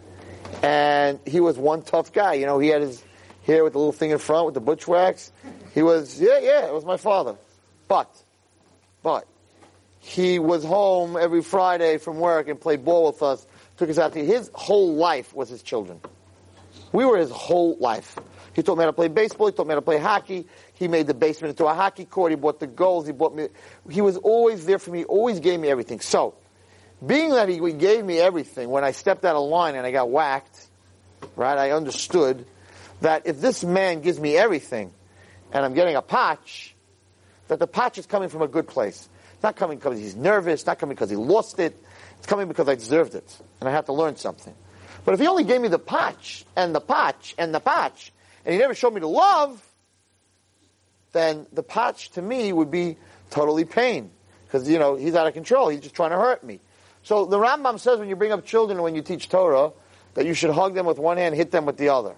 And 0.62 1.20
he 1.26 1.40
was 1.40 1.58
one 1.58 1.82
tough 1.82 2.12
guy. 2.12 2.34
You 2.34 2.46
know, 2.46 2.58
he 2.58 2.68
had 2.68 2.80
his 2.80 3.02
hair 3.44 3.64
with 3.64 3.74
the 3.74 3.78
little 3.78 3.92
thing 3.92 4.10
in 4.10 4.18
front 4.18 4.46
with 4.46 4.54
the 4.54 4.60
butch 4.60 4.88
wax. 4.88 5.30
He 5.74 5.82
was, 5.82 6.20
yeah, 6.20 6.38
yeah, 6.38 6.66
it 6.66 6.72
was 6.72 6.84
my 6.84 6.96
father. 6.96 7.36
But, 7.90 8.22
but, 9.02 9.26
he 9.98 10.38
was 10.38 10.62
home 10.62 11.16
every 11.16 11.42
Friday 11.42 11.98
from 11.98 12.20
work 12.20 12.46
and 12.46 12.60
played 12.60 12.84
ball 12.84 13.06
with 13.06 13.20
us, 13.20 13.44
took 13.78 13.90
us 13.90 13.98
out 13.98 14.12
to, 14.12 14.24
his 14.24 14.48
whole 14.54 14.94
life 14.94 15.34
was 15.34 15.48
his 15.48 15.60
children. 15.60 16.00
We 16.92 17.04
were 17.04 17.18
his 17.18 17.32
whole 17.32 17.76
life. 17.80 18.16
He 18.54 18.62
taught 18.62 18.78
me 18.78 18.82
how 18.82 18.90
to 18.90 18.92
play 18.92 19.08
baseball. 19.08 19.48
He 19.48 19.52
taught 19.54 19.66
me 19.66 19.70
how 19.70 19.80
to 19.80 19.82
play 19.82 19.98
hockey. 19.98 20.46
He 20.74 20.86
made 20.86 21.08
the 21.08 21.14
basement 21.14 21.50
into 21.50 21.66
a 21.66 21.74
hockey 21.74 22.04
court. 22.04 22.30
He 22.30 22.36
bought 22.36 22.60
the 22.60 22.68
goals. 22.68 23.08
He 23.08 23.12
bought 23.12 23.34
me. 23.34 23.48
He 23.90 24.02
was 24.02 24.16
always 24.16 24.64
there 24.66 24.78
for 24.78 24.92
me. 24.92 25.02
Always 25.02 25.40
gave 25.40 25.58
me 25.58 25.66
everything. 25.66 25.98
So, 25.98 26.34
being 27.04 27.30
that 27.30 27.48
he 27.48 27.58
gave 27.72 28.04
me 28.04 28.20
everything, 28.20 28.68
when 28.68 28.84
I 28.84 28.92
stepped 28.92 29.24
out 29.24 29.34
of 29.34 29.48
line 29.48 29.74
and 29.74 29.84
I 29.84 29.90
got 29.90 30.10
whacked, 30.10 30.64
right? 31.34 31.58
I 31.58 31.72
understood 31.72 32.46
that 33.00 33.26
if 33.26 33.40
this 33.40 33.64
man 33.64 34.00
gives 34.00 34.20
me 34.20 34.36
everything, 34.36 34.92
and 35.52 35.64
I'm 35.64 35.74
getting 35.74 35.96
a 35.96 36.02
patch, 36.02 36.76
that 37.50 37.58
the 37.58 37.66
patch 37.66 37.98
is 37.98 38.06
coming 38.06 38.28
from 38.28 38.42
a 38.42 38.48
good 38.48 38.68
place. 38.68 39.08
It's 39.34 39.42
not 39.42 39.56
coming 39.56 39.76
because 39.76 39.98
he's 39.98 40.14
nervous. 40.14 40.64
Not 40.64 40.78
coming 40.78 40.94
because 40.94 41.10
he 41.10 41.16
lost 41.16 41.58
it. 41.58 41.76
It's 42.18 42.26
coming 42.26 42.46
because 42.46 42.68
I 42.68 42.76
deserved 42.76 43.16
it, 43.16 43.36
and 43.58 43.68
I 43.68 43.72
have 43.72 43.86
to 43.86 43.92
learn 43.92 44.14
something. 44.14 44.54
But 45.04 45.14
if 45.14 45.20
he 45.20 45.26
only 45.26 45.42
gave 45.42 45.60
me 45.60 45.66
the 45.66 45.78
patch 45.78 46.44
and 46.54 46.72
the 46.72 46.80
patch 46.80 47.34
and 47.38 47.52
the 47.52 47.58
patch, 47.58 48.12
and 48.44 48.52
he 48.52 48.60
never 48.60 48.72
showed 48.72 48.94
me 48.94 49.00
the 49.00 49.08
love, 49.08 49.60
then 51.10 51.48
the 51.52 51.64
patch 51.64 52.10
to 52.12 52.22
me 52.22 52.52
would 52.52 52.70
be 52.70 52.96
totally 53.30 53.64
pain. 53.64 54.12
Because, 54.46 54.68
you 54.68 54.78
know, 54.78 54.94
he's 54.94 55.16
out 55.16 55.26
of 55.26 55.34
control. 55.34 55.70
He's 55.70 55.80
just 55.80 55.96
trying 55.96 56.10
to 56.10 56.18
hurt 56.18 56.44
me. 56.44 56.60
So 57.02 57.24
the 57.24 57.38
Rambam 57.38 57.80
says 57.80 57.98
when 57.98 58.08
you 58.08 58.14
bring 58.14 58.30
up 58.30 58.46
children 58.46 58.78
and 58.78 58.84
when 58.84 58.94
you 58.94 59.02
teach 59.02 59.28
Torah, 59.28 59.72
that 60.14 60.24
you 60.24 60.34
should 60.34 60.50
hug 60.50 60.74
them 60.74 60.86
with 60.86 60.98
one 61.00 61.16
hand, 61.16 61.34
hit 61.34 61.50
them 61.50 61.66
with 61.66 61.78
the 61.78 61.88
other. 61.88 62.14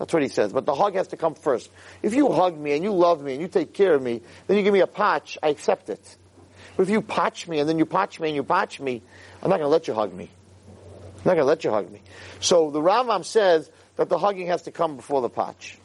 That's 0.00 0.14
what 0.14 0.22
he 0.22 0.28
says. 0.28 0.50
But 0.50 0.64
the 0.64 0.74
hug 0.74 0.94
has 0.94 1.08
to 1.08 1.18
come 1.18 1.34
first. 1.34 1.70
If 2.02 2.14
you 2.14 2.32
hug 2.32 2.58
me 2.58 2.72
and 2.72 2.82
you 2.82 2.90
love 2.90 3.22
me 3.22 3.34
and 3.34 3.42
you 3.42 3.48
take 3.48 3.74
care 3.74 3.94
of 3.94 4.02
me, 4.02 4.22
then 4.46 4.56
you 4.56 4.62
give 4.62 4.72
me 4.72 4.80
a 4.80 4.86
patch, 4.86 5.36
I 5.42 5.48
accept 5.48 5.90
it. 5.90 6.16
But 6.74 6.84
if 6.84 6.88
you 6.88 7.02
patch 7.02 7.46
me 7.46 7.58
and 7.58 7.68
then 7.68 7.78
you 7.78 7.84
patch 7.84 8.18
me 8.18 8.28
and 8.28 8.34
you 8.34 8.42
patch 8.42 8.80
me, 8.80 9.02
I'm 9.42 9.50
not 9.50 9.58
going 9.58 9.66
to 9.66 9.68
let 9.68 9.88
you 9.88 9.92
hug 9.92 10.14
me. 10.14 10.30
I'm 11.18 11.24
not 11.26 11.34
going 11.34 11.40
to 11.40 11.44
let 11.44 11.64
you 11.64 11.70
hug 11.70 11.92
me. 11.92 12.00
So 12.40 12.70
the 12.70 12.80
Rambam 12.80 13.26
says 13.26 13.70
that 13.96 14.08
the 14.08 14.16
hugging 14.16 14.46
has 14.46 14.62
to 14.62 14.70
come 14.70 14.96
before 14.96 15.20
the 15.20 15.28
patch. 15.28 15.76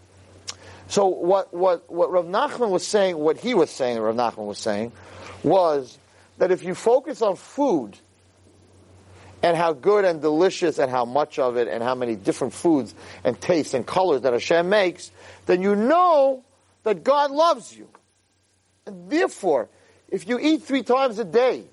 So 0.87 1.07
what, 1.07 1.53
what, 1.53 1.91
what 1.91 2.09
Rav 2.09 2.23
Nachman 2.23 2.69
was 2.69 2.87
saying, 2.87 3.17
what 3.17 3.37
he 3.37 3.53
was 3.53 3.69
saying, 3.69 3.99
Rav 3.99 4.15
Nachman 4.15 4.47
was 4.47 4.59
saying, 4.59 4.93
was 5.43 5.97
that 6.37 6.51
if 6.51 6.63
you 6.63 6.73
focus 6.73 7.21
on 7.21 7.35
food 7.35 7.97
and 9.45 9.55
how 9.55 9.73
good 9.73 10.05
and 10.05 10.21
delicious 10.21 10.79
and 10.79 10.89
how 10.89 11.05
much 11.05 11.37
of 11.37 11.55
it 11.55 11.67
and 11.67 11.83
how 11.83 11.93
many 11.93 12.15
different 12.15 12.51
foods 12.51 12.95
and 13.23 13.39
tastes 13.39 13.75
and 13.75 13.85
colors 13.85 14.21
that 14.21 14.33
Hashem 14.33 14.67
makes, 14.69 15.11
then 15.45 15.61
you 15.61 15.75
know 15.75 16.43
that 16.81 17.03
God 17.03 17.29
loves 17.29 17.77
you. 17.77 17.87
And 18.87 19.07
therefore, 19.07 19.69
if 20.09 20.27
you 20.27 20.39
eat 20.39 20.63
three 20.63 20.81
times 20.81 21.19
a 21.19 21.23
day, 21.23 21.65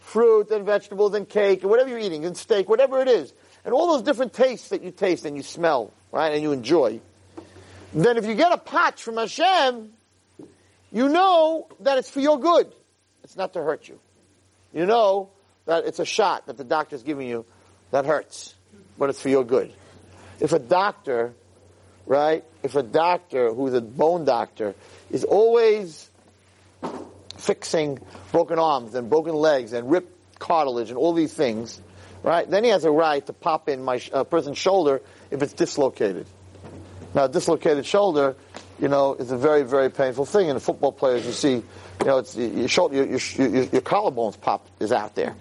fruit 0.00 0.50
and 0.50 0.64
vegetables 0.64 1.12
and 1.12 1.28
cake 1.28 1.60
and 1.60 1.70
whatever 1.70 1.90
you're 1.90 1.98
eating 1.98 2.24
and 2.24 2.34
steak, 2.34 2.66
whatever 2.66 3.02
it 3.02 3.08
is, 3.08 3.34
and 3.66 3.74
all 3.74 3.88
those 3.88 4.02
different 4.02 4.32
tastes 4.32 4.70
that 4.70 4.82
you 4.82 4.90
taste 4.90 5.26
and 5.26 5.36
you 5.36 5.42
smell, 5.42 5.92
right, 6.12 6.32
and 6.32 6.42
you 6.42 6.52
enjoy, 6.52 6.98
then 7.92 8.16
if 8.16 8.24
you 8.24 8.34
get 8.34 8.52
a 8.52 8.58
patch 8.58 9.02
from 9.02 9.18
Hashem, 9.18 9.92
you 10.90 11.10
know 11.10 11.68
that 11.80 11.98
it's 11.98 12.08
for 12.08 12.20
your 12.20 12.40
good. 12.40 12.72
It's 13.22 13.36
not 13.36 13.52
to 13.52 13.62
hurt 13.62 13.86
you. 13.86 14.00
You 14.72 14.86
know 14.86 15.28
that 15.66 15.84
it's 15.86 15.98
a 15.98 16.04
shot 16.04 16.46
that 16.46 16.56
the 16.56 16.64
doctor's 16.64 17.02
giving 17.02 17.28
you 17.28 17.44
that 17.90 18.04
hurts, 18.04 18.54
but 18.98 19.10
it's 19.10 19.20
for 19.20 19.28
your 19.28 19.44
good. 19.44 19.72
If 20.40 20.52
a 20.52 20.58
doctor, 20.58 21.34
right, 22.06 22.44
if 22.62 22.74
a 22.74 22.82
doctor 22.82 23.52
who's 23.52 23.74
a 23.74 23.80
bone 23.80 24.24
doctor 24.24 24.74
is 25.10 25.24
always 25.24 26.10
fixing 27.36 27.98
broken 28.30 28.58
arms 28.58 28.94
and 28.94 29.08
broken 29.08 29.34
legs 29.34 29.72
and 29.72 29.90
ripped 29.90 30.38
cartilage 30.38 30.88
and 30.88 30.98
all 30.98 31.12
these 31.12 31.32
things, 31.32 31.80
right? 32.22 32.48
Then 32.48 32.64
he 32.64 32.70
has 32.70 32.84
a 32.84 32.90
right 32.90 33.24
to 33.26 33.32
pop 33.32 33.68
in 33.68 33.82
my 33.82 34.00
uh, 34.12 34.24
person's 34.24 34.58
shoulder 34.58 35.02
if 35.30 35.42
it's 35.42 35.52
dislocated. 35.52 36.26
Now, 37.14 37.24
a 37.24 37.28
dislocated 37.28 37.84
shoulder, 37.84 38.36
you 38.80 38.88
know, 38.88 39.14
is 39.14 39.30
a 39.30 39.36
very, 39.36 39.62
very 39.62 39.90
painful 39.90 40.24
thing. 40.24 40.50
And 40.50 40.62
football 40.62 40.92
players, 40.92 41.26
you 41.26 41.32
see, 41.32 41.54
you 41.54 42.06
know, 42.06 42.18
it's 42.18 42.36
your 42.36 42.68
shoulder, 42.68 42.96
your, 42.96 43.06
your, 43.06 43.20
your, 43.36 43.64
your 43.64 43.82
collarbones 43.82 44.40
pop 44.40 44.66
is 44.80 44.92
out 44.92 45.14
there, 45.14 45.34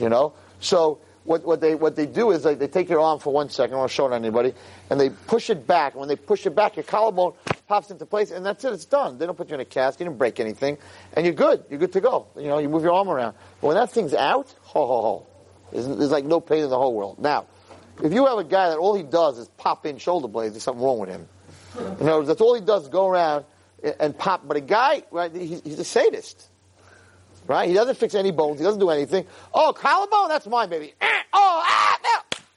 you 0.00 0.08
know. 0.08 0.34
So 0.60 1.00
what, 1.24 1.44
what 1.44 1.60
they 1.60 1.74
what 1.74 1.94
they 1.94 2.06
do 2.06 2.30
is 2.30 2.42
they, 2.42 2.54
they 2.54 2.68
take 2.68 2.88
your 2.88 3.00
arm 3.00 3.18
for 3.18 3.32
one 3.32 3.50
second. 3.50 3.72
I 3.72 3.74
don't 3.74 3.80
want 3.80 3.90
to 3.90 3.94
show 3.94 4.06
it 4.06 4.10
to 4.10 4.16
anybody, 4.16 4.54
and 4.90 4.98
they 4.98 5.10
push 5.10 5.50
it 5.50 5.66
back. 5.66 5.92
And 5.92 6.00
when 6.00 6.08
they 6.08 6.16
push 6.16 6.46
it 6.46 6.54
back, 6.54 6.76
your 6.76 6.84
collarbone 6.84 7.34
pops 7.66 7.90
into 7.90 8.06
place, 8.06 8.30
and 8.30 8.44
that's 8.44 8.64
it. 8.64 8.72
It's 8.72 8.86
done. 8.86 9.18
They 9.18 9.26
don't 9.26 9.36
put 9.36 9.48
you 9.48 9.54
in 9.54 9.60
a 9.60 9.64
cast. 9.64 10.00
You 10.00 10.06
didn't 10.06 10.18
break 10.18 10.40
anything, 10.40 10.78
and 11.12 11.26
you're 11.26 11.34
good. 11.34 11.64
You're 11.68 11.78
good 11.78 11.92
to 11.92 12.00
go. 12.00 12.28
You 12.36 12.48
know, 12.48 12.58
you 12.58 12.68
move 12.68 12.82
your 12.82 12.92
arm 12.92 13.08
around. 13.08 13.34
But 13.60 13.68
when 13.68 13.76
that 13.76 13.90
thing's 13.90 14.14
out, 14.14 14.54
ho 14.62 14.86
ho 14.86 15.02
ho, 15.02 15.26
there's, 15.72 15.86
there's 15.86 16.10
like 16.10 16.24
no 16.24 16.40
pain 16.40 16.64
in 16.64 16.70
the 16.70 16.78
whole 16.78 16.94
world. 16.94 17.18
Now, 17.18 17.46
if 18.02 18.12
you 18.12 18.26
have 18.26 18.38
a 18.38 18.44
guy 18.44 18.70
that 18.70 18.78
all 18.78 18.94
he 18.94 19.02
does 19.02 19.38
is 19.38 19.48
pop 19.48 19.84
in 19.84 19.98
shoulder 19.98 20.28
blades, 20.28 20.54
there's 20.54 20.62
something 20.62 20.82
wrong 20.82 20.98
with 20.98 21.10
him. 21.10 21.28
Other 21.76 22.16
words, 22.18 22.28
that's 22.28 22.40
all 22.40 22.54
he 22.54 22.60
does 22.60 22.88
go 22.88 23.06
around 23.06 23.44
and 24.00 24.16
pop. 24.16 24.46
But 24.46 24.56
a 24.56 24.60
guy, 24.60 25.02
right, 25.10 25.34
he's, 25.34 25.60
he's 25.62 25.78
a 25.78 25.84
sadist. 25.84 26.48
Right? 27.48 27.68
He 27.68 27.74
doesn't 27.74 27.96
fix 27.96 28.14
any 28.14 28.30
bones. 28.30 28.60
He 28.60 28.64
doesn't 28.64 28.78
do 28.78 28.90
anything. 28.90 29.26
Oh, 29.52 29.72
collarbone? 29.72 30.28
That's 30.28 30.46
mine, 30.46 30.70
baby. 30.70 30.94
Oh, 31.30 31.62
ah. 31.62 31.98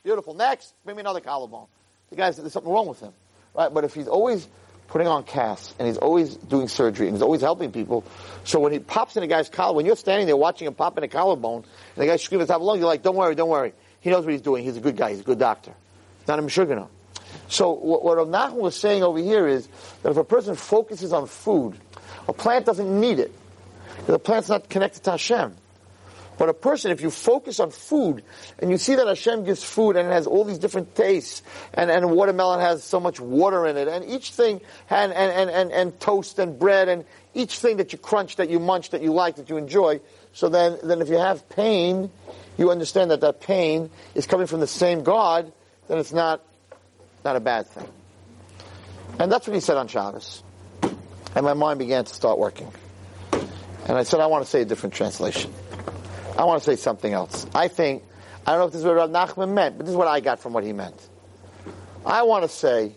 Beautiful. 0.03 0.33
Next, 0.33 0.73
bring 0.83 0.95
me 0.95 1.01
another 1.01 1.19
collarbone. 1.19 1.67
The 2.09 2.15
guy's, 2.15 2.37
there's 2.37 2.53
something 2.53 2.71
wrong 2.71 2.87
with 2.87 2.99
him. 2.99 3.13
Right? 3.53 3.71
But 3.71 3.83
if 3.83 3.93
he's 3.93 4.07
always 4.07 4.47
putting 4.87 5.07
on 5.07 5.23
casts 5.23 5.75
and 5.77 5.87
he's 5.87 5.97
always 5.97 6.35
doing 6.35 6.67
surgery 6.67 7.07
and 7.07 7.15
he's 7.15 7.21
always 7.21 7.41
helping 7.41 7.71
people, 7.71 8.03
so 8.43 8.59
when 8.59 8.71
he 8.71 8.79
pops 8.79 9.17
in 9.17 9.23
a 9.23 9.27
guy's 9.27 9.49
collar, 9.49 9.75
when 9.75 9.85
you're 9.85 9.95
standing 9.95 10.25
there 10.25 10.37
watching 10.37 10.67
him 10.67 10.73
pop 10.73 10.97
in 10.97 11.03
a 11.03 11.07
collarbone 11.07 11.63
and 11.63 12.01
the 12.01 12.05
guy's 12.07 12.23
screaming 12.23 12.43
at 12.43 12.47
the 12.47 12.53
top 12.53 12.61
of 12.61 12.77
you're 12.77 12.87
like, 12.87 13.03
don't 13.03 13.15
worry, 13.15 13.35
don't 13.35 13.49
worry. 13.49 13.73
He 13.99 14.09
knows 14.09 14.25
what 14.25 14.31
he's 14.31 14.41
doing. 14.41 14.63
He's 14.63 14.77
a 14.77 14.81
good 14.81 14.97
guy. 14.97 15.11
He's 15.11 15.19
a 15.19 15.23
good 15.23 15.39
doctor. 15.39 15.73
Not 16.27 16.39
a 16.39 16.41
Meshuggah. 16.41 16.87
So 17.49 17.71
what, 17.71 18.03
what 18.03 18.17
Rav 18.17 18.53
was 18.53 18.75
saying 18.75 19.03
over 19.03 19.19
here 19.19 19.47
is 19.47 19.67
that 20.01 20.09
if 20.09 20.17
a 20.17 20.23
person 20.23 20.55
focuses 20.55 21.13
on 21.13 21.27
food, 21.27 21.77
a 22.27 22.33
plant 22.33 22.65
doesn't 22.65 22.99
need 22.99 23.19
it. 23.19 23.31
The 24.07 24.19
plant's 24.19 24.49
not 24.49 24.69
connected 24.69 25.03
to 25.03 25.11
Hashem. 25.11 25.55
But 26.37 26.49
a 26.49 26.53
person, 26.55 26.89
if 26.89 27.01
you 27.01 27.11
focus 27.11 27.59
on 27.59 27.69
food 27.69 28.23
and 28.57 28.71
you 28.71 28.79
see 28.79 28.95
that 28.95 29.05
Hashem 29.05 29.43
gives 29.43 29.63
food 29.63 29.95
and 29.95 30.07
it 30.07 30.11
has 30.11 30.25
all 30.25 30.43
these 30.43 30.57
different 30.57 30.95
tastes 30.95 31.43
and, 31.73 31.91
and 31.91 32.09
watermelon 32.09 32.61
has 32.61 32.83
so 32.83 32.99
much 32.99 33.19
water 33.19 33.67
in 33.67 33.77
it 33.77 33.87
and 33.87 34.03
each 34.03 34.31
thing 34.31 34.59
and, 34.89 35.13
and, 35.13 35.31
and, 35.31 35.49
and, 35.51 35.71
and 35.71 35.99
toast 35.99 36.39
and 36.39 36.57
bread 36.57 36.89
and 36.89 37.05
each 37.35 37.59
thing 37.59 37.77
that 37.77 37.93
you 37.93 37.99
crunch, 37.99 38.37
that 38.37 38.49
you 38.49 38.59
munch, 38.59 38.89
that 38.89 39.03
you 39.03 39.13
like, 39.13 39.35
that 39.35 39.51
you 39.51 39.57
enjoy. 39.57 39.99
So 40.33 40.49
then, 40.49 40.79
then 40.81 40.99
if 41.01 41.09
you 41.09 41.17
have 41.17 41.47
pain, 41.49 42.09
you 42.57 42.71
understand 42.71 43.11
that 43.11 43.21
that 43.21 43.41
pain 43.41 43.91
is 44.15 44.25
coming 44.25 44.47
from 44.47 44.61
the 44.61 44.67
same 44.67 45.03
God, 45.03 45.53
then 45.89 45.99
it's 45.99 46.13
not, 46.13 46.41
not 47.23 47.35
a 47.35 47.39
bad 47.39 47.67
thing. 47.67 47.87
And 49.19 49.31
that's 49.31 49.45
what 49.45 49.53
he 49.53 49.59
said 49.59 49.77
on 49.77 49.87
Shabbos. 49.87 50.41
And 51.35 51.45
my 51.45 51.53
mind 51.53 51.77
began 51.77 52.03
to 52.03 52.13
start 52.13 52.39
working. 52.39 52.71
And 53.91 53.99
I 53.99 54.03
said, 54.03 54.21
I 54.21 54.27
want 54.27 54.45
to 54.45 54.49
say 54.49 54.61
a 54.61 54.65
different 54.65 54.95
translation. 54.95 55.53
I 56.37 56.45
want 56.45 56.63
to 56.63 56.65
say 56.65 56.77
something 56.77 57.11
else. 57.11 57.45
I 57.53 57.67
think, 57.67 58.03
I 58.47 58.51
don't 58.51 58.61
know 58.61 58.67
if 58.67 58.71
this 58.71 58.79
is 58.79 58.85
what 58.85 58.95
Rav 58.95 59.09
Nachman 59.09 59.51
meant, 59.51 59.75
but 59.75 59.85
this 59.85 59.91
is 59.91 59.97
what 59.97 60.07
I 60.07 60.21
got 60.21 60.39
from 60.39 60.53
what 60.53 60.63
he 60.63 60.71
meant. 60.71 60.95
I 62.05 62.23
want 62.23 62.43
to 62.43 62.47
say 62.47 62.95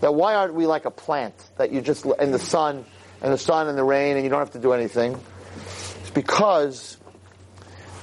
that 0.00 0.14
why 0.14 0.34
aren't 0.34 0.54
we 0.54 0.64
like 0.64 0.86
a 0.86 0.90
plant 0.90 1.34
that 1.58 1.72
you 1.72 1.82
just 1.82 2.06
in 2.06 2.32
the 2.32 2.38
sun 2.38 2.86
and 3.20 3.34
the 3.34 3.36
sun 3.36 3.68
and 3.68 3.76
the 3.76 3.84
rain 3.84 4.16
and 4.16 4.24
you 4.24 4.30
don't 4.30 4.38
have 4.38 4.52
to 4.52 4.58
do 4.58 4.72
anything? 4.72 5.14
It's 6.00 6.10
because 6.14 6.96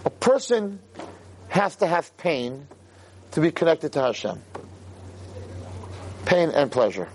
a 0.05 0.11
person 0.11 0.77
has 1.47 1.77
to 1.77 1.87
have 1.87 2.15
pain 2.17 2.67
to 3.31 3.41
be 3.41 3.51
connected 3.51 3.93
to 3.93 4.01
Hashem. 4.03 4.43
Pain 6.27 6.51
and 6.51 6.71
pleasure 6.71 7.09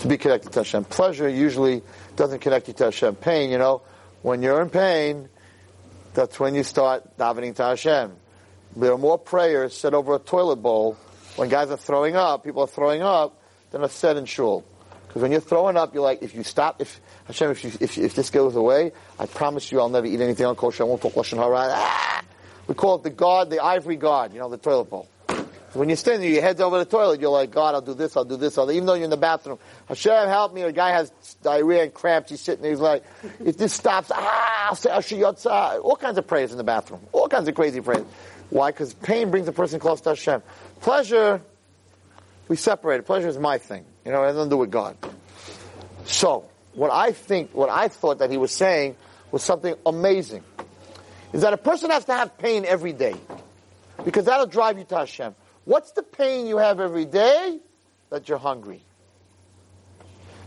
to 0.00 0.08
be 0.08 0.18
connected 0.18 0.52
to 0.52 0.58
Hashem. 0.58 0.84
Pleasure 0.84 1.26
usually 1.26 1.80
doesn't 2.16 2.40
connect 2.40 2.68
you 2.68 2.74
to 2.74 2.84
Hashem. 2.84 3.14
Pain, 3.14 3.48
you 3.48 3.56
know, 3.56 3.80
when 4.22 4.42
you're 4.42 4.60
in 4.60 4.70
pain, 4.70 5.28
that's 6.14 6.38
when 6.38 6.54
you 6.54 6.62
start 6.62 7.16
davening 7.16 7.54
to 7.56 7.64
Hashem. 7.64 8.12
There 8.76 8.92
are 8.92 8.98
more 8.98 9.18
prayers 9.18 9.76
said 9.76 9.94
over 9.94 10.14
a 10.14 10.18
toilet 10.18 10.56
bowl 10.56 10.96
when 11.36 11.48
guys 11.48 11.70
are 11.70 11.76
throwing 11.76 12.16
up, 12.16 12.44
people 12.44 12.62
are 12.62 12.68
throwing 12.68 13.02
up, 13.02 13.40
than 13.70 13.82
are 13.82 13.88
said 13.88 14.16
in 14.16 14.24
shul. 14.24 14.64
Because 15.06 15.22
when 15.22 15.32
you're 15.32 15.40
throwing 15.40 15.76
up, 15.76 15.94
you're 15.94 16.02
like, 16.02 16.22
if 16.22 16.34
you 16.34 16.44
stop, 16.44 16.80
if 16.80 17.00
Hashem, 17.24 17.50
if, 17.50 17.64
you, 17.64 17.72
if, 17.80 17.98
if 17.98 18.14
this 18.14 18.30
goes 18.30 18.54
away, 18.54 18.92
I 19.18 19.26
promise 19.26 19.72
you 19.72 19.80
I'll 19.80 19.88
never 19.88 20.06
eat 20.06 20.20
anything 20.20 20.46
unkosher. 20.46 20.82
I 20.82 20.84
won't 20.84 21.02
talk 21.02 21.14
lashon 21.14 21.38
hara. 21.38 21.68
Ah! 21.72 22.22
We 22.68 22.74
call 22.74 22.96
it 22.96 23.02
the 23.02 23.10
guard, 23.10 23.50
the 23.50 23.58
ivory 23.58 23.96
guard, 23.96 24.32
you 24.32 24.38
know, 24.38 24.48
the 24.48 24.58
toilet 24.58 24.90
bowl. 24.90 25.08
When 25.72 25.88
you're 25.88 25.96
standing 25.96 26.22
there, 26.22 26.30
your 26.30 26.42
head's 26.42 26.60
over 26.60 26.78
the 26.78 26.84
toilet, 26.84 27.20
you're 27.20 27.30
like, 27.30 27.52
God, 27.52 27.76
I'll 27.76 27.80
do 27.80 27.94
this, 27.94 28.16
I'll 28.16 28.24
do 28.24 28.36
this, 28.36 28.58
I'll 28.58 28.66
do, 28.66 28.72
even 28.72 28.86
though 28.86 28.94
you're 28.94 29.04
in 29.04 29.10
the 29.10 29.16
bathroom. 29.16 29.58
Hashem, 29.86 30.26
help 30.26 30.52
me. 30.52 30.62
A 30.62 30.72
guy 30.72 30.90
has 30.90 31.10
diarrhea 31.42 31.84
and 31.84 31.94
cramps, 31.94 32.30
he's 32.30 32.40
sitting 32.40 32.62
there, 32.62 32.72
he's 32.72 32.80
like, 32.80 33.04
if 33.44 33.56
this 33.56 33.72
stops, 33.72 34.10
ah, 34.12 34.68
I'll 34.70 34.74
say, 34.74 35.22
all 35.22 35.96
kinds 35.96 36.18
of 36.18 36.26
prayers 36.26 36.50
in 36.50 36.58
the 36.58 36.64
bathroom. 36.64 37.00
All 37.12 37.28
kinds 37.28 37.46
of 37.46 37.54
crazy 37.54 37.80
prayers. 37.80 38.04
Why? 38.50 38.72
Because 38.72 38.94
pain 38.94 39.30
brings 39.30 39.46
a 39.46 39.52
person 39.52 39.78
close 39.78 40.00
to 40.00 40.08
Hashem. 40.10 40.42
Pleasure, 40.80 41.40
we 42.48 42.56
separate 42.56 42.98
it. 42.98 43.06
Pleasure 43.06 43.28
is 43.28 43.38
my 43.38 43.58
thing. 43.58 43.84
You 44.04 44.10
know, 44.10 44.24
it 44.24 44.26
has 44.26 44.34
nothing 44.34 44.50
to 44.50 44.54
do 44.54 44.58
with 44.58 44.72
God. 44.72 44.96
So, 46.04 46.48
what 46.74 46.90
I 46.90 47.12
think, 47.12 47.54
what 47.54 47.68
I 47.68 47.86
thought 47.86 48.18
that 48.18 48.30
he 48.30 48.38
was 48.38 48.50
saying 48.50 48.96
was 49.30 49.44
something 49.44 49.76
amazing. 49.86 50.42
Is 51.32 51.42
that 51.42 51.52
a 51.52 51.56
person 51.56 51.90
has 51.90 52.04
to 52.06 52.12
have 52.12 52.36
pain 52.38 52.64
every 52.64 52.92
day. 52.92 53.14
Because 54.04 54.24
that'll 54.24 54.46
drive 54.46 54.78
you 54.78 54.84
to 54.84 54.96
Hashem. 54.96 55.34
What's 55.64 55.92
the 55.92 56.02
pain 56.02 56.46
you 56.46 56.58
have 56.58 56.80
every 56.80 57.04
day? 57.04 57.58
That 58.10 58.28
you're 58.28 58.38
hungry. 58.38 58.82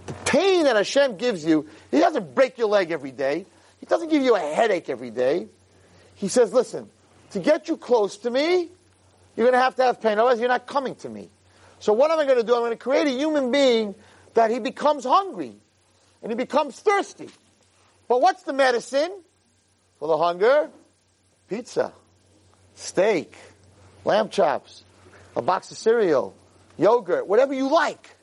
The 0.05 0.13
pain 0.25 0.63
that 0.65 0.75
Hashem 0.75 1.17
gives 1.17 1.45
you, 1.45 1.67
He 1.91 1.99
doesn't 1.99 2.35
break 2.35 2.57
your 2.57 2.67
leg 2.67 2.91
every 2.91 3.11
day. 3.11 3.45
He 3.79 3.85
doesn't 3.85 4.09
give 4.09 4.23
you 4.23 4.35
a 4.35 4.39
headache 4.39 4.89
every 4.89 5.11
day. 5.11 5.47
He 6.15 6.27
says, 6.27 6.53
listen, 6.53 6.89
to 7.31 7.39
get 7.39 7.67
you 7.67 7.77
close 7.77 8.17
to 8.17 8.29
me, 8.29 8.69
you're 9.35 9.45
going 9.45 9.53
to 9.53 9.59
have 9.59 9.75
to 9.75 9.83
have 9.83 10.01
pain. 10.01 10.13
Otherwise, 10.19 10.39
you're 10.39 10.49
not 10.49 10.67
coming 10.67 10.95
to 10.95 11.09
me. 11.09 11.29
So 11.79 11.91
what 11.91 12.11
am 12.11 12.19
I 12.19 12.25
going 12.25 12.37
to 12.37 12.43
do? 12.43 12.53
I'm 12.55 12.61
going 12.61 12.71
to 12.71 12.77
create 12.77 13.07
a 13.07 13.11
human 13.11 13.51
being 13.51 13.95
that 14.35 14.51
he 14.51 14.59
becomes 14.59 15.03
hungry 15.03 15.55
and 16.21 16.31
he 16.31 16.35
becomes 16.35 16.79
thirsty. 16.79 17.29
But 18.07 18.21
what's 18.21 18.43
the 18.43 18.53
medicine 18.53 19.11
for 19.99 20.07
the 20.07 20.17
hunger? 20.17 20.69
Pizza, 21.49 21.91
steak, 22.75 23.35
lamb 24.05 24.29
chops, 24.29 24.83
a 25.35 25.41
box 25.41 25.71
of 25.71 25.77
cereal, 25.77 26.35
yogurt, 26.77 27.27
whatever 27.27 27.53
you 27.53 27.69
like. 27.69 28.15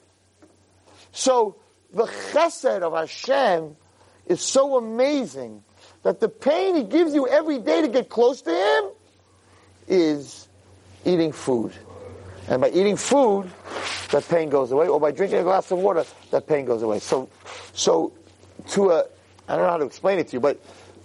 So 1.12 1.57
the 1.92 2.05
chesed 2.05 2.83
of 2.83 2.92
Hashem 2.92 3.77
is 4.27 4.40
so 4.40 4.77
amazing 4.77 5.62
that 6.03 6.20
the 6.20 6.29
pain 6.29 6.77
he 6.77 6.85
gives 6.85 7.14
you 7.14 7.29
every 7.29 7.59
day 7.59 7.83
to 7.83 7.88
get 7.88 8.09
close 8.09 8.42
to 8.42 8.51
him 8.51 8.90
is 9.88 10.49
eating 11.05 11.33
food. 11.33 11.73
And 12.49 12.61
by 12.61 12.70
eating 12.70 12.96
food, 12.96 13.51
that 14.11 14.29
pain 14.29 14.49
goes 14.49 14.73
away. 14.73 14.88
Or 14.88 14.99
by 14.99 15.11
drinking 15.11 15.38
a 15.38 15.42
glass 15.42 15.70
of 15.70 15.79
water, 15.79 16.05
that 16.31 16.46
pain 16.46 16.64
goes 16.64 16.83
away. 16.83 17.01
So, 17.01 17.29
so 17.75 18.12
to 18.70 18.90
a, 18.90 19.05
I 19.49 19.57
don't 19.57 19.64
know 19.64 19.70
how 19.70 19.77
to 19.79 19.85
explain 19.85 20.18
it 20.18 20.29
to 20.29 20.35
you, 20.35 20.40
but 20.40 20.61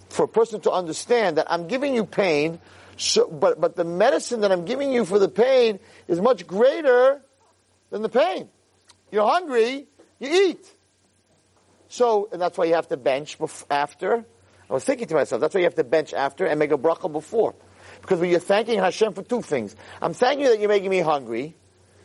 for 0.08 0.24
a 0.24 0.28
person 0.28 0.60
to 0.62 0.70
understand 0.70 1.36
that 1.36 1.50
I'm 1.50 1.68
giving 1.68 1.94
you 1.94 2.04
pain, 2.04 2.58
so, 2.96 3.28
but, 3.28 3.60
but 3.60 3.76
the 3.76 3.84
medicine 3.84 4.40
that 4.40 4.52
I'm 4.52 4.64
giving 4.64 4.92
you 4.92 5.04
for 5.04 5.18
the 5.18 5.28
pain 5.28 5.78
is 6.08 6.20
much 6.20 6.46
greater 6.46 7.20
than 7.90 8.02
the 8.02 8.08
pain. 8.08 8.48
You're 9.10 9.26
hungry, 9.26 9.86
you 10.18 10.48
eat. 10.48 10.72
So, 11.88 12.28
and 12.32 12.40
that's 12.40 12.58
why 12.58 12.64
you 12.64 12.74
have 12.74 12.88
to 12.88 12.96
bench 12.96 13.38
after. 13.70 14.24
I 14.68 14.72
was 14.72 14.84
thinking 14.84 15.06
to 15.08 15.14
myself, 15.14 15.40
that's 15.40 15.54
why 15.54 15.60
you 15.60 15.66
have 15.66 15.76
to 15.76 15.84
bench 15.84 16.12
after 16.12 16.46
and 16.46 16.58
make 16.58 16.72
a 16.72 16.78
bracha 16.78 17.10
before. 17.10 17.54
Because 18.00 18.18
when 18.18 18.30
you're 18.30 18.40
thanking 18.40 18.78
Hashem 18.78 19.12
for 19.12 19.22
two 19.22 19.42
things. 19.42 19.76
I'm 20.02 20.12
thanking 20.12 20.46
you 20.46 20.50
that 20.52 20.60
you're 20.60 20.68
making 20.68 20.90
me 20.90 21.00
hungry, 21.00 21.54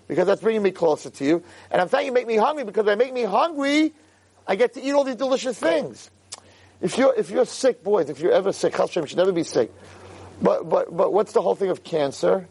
because 0.08 0.28
that's 0.28 0.42
bringing 0.42 0.62
me 0.62 0.72
closer 0.72 1.10
to 1.10 1.26
you. 1.26 1.44
And 1.72 1.82
I'm 1.82 1.88
thanking 1.88 2.08
you 2.08 2.14
make 2.14 2.28
me 2.28 2.36
hungry 2.36 2.64
because 2.64 2.86
by 2.86 2.96
making 2.96 3.14
me 3.14 3.24
hungry, 3.24 3.94
I 4.46 4.56
get 4.56 4.74
to 4.74 4.82
eat 4.82 4.92
all 4.92 5.04
these 5.04 5.16
delicious 5.16 5.58
things. 5.58 6.12
If 6.82 6.98
you're, 6.98 7.14
if 7.16 7.30
you're 7.30 7.46
sick, 7.46 7.84
boys, 7.84 8.10
if 8.10 8.20
you're 8.20 8.32
ever 8.32 8.52
sick, 8.52 8.76
Hashem 8.76 9.06
should 9.06 9.18
never 9.18 9.32
be 9.32 9.44
sick. 9.44 9.72
But, 10.42 10.68
but, 10.68 10.96
but 10.96 11.14
what's 11.14 11.34
the 11.34 11.42
whole 11.42 11.56
thing 11.56 11.70
of 11.70 11.84
cancer? 11.84 12.48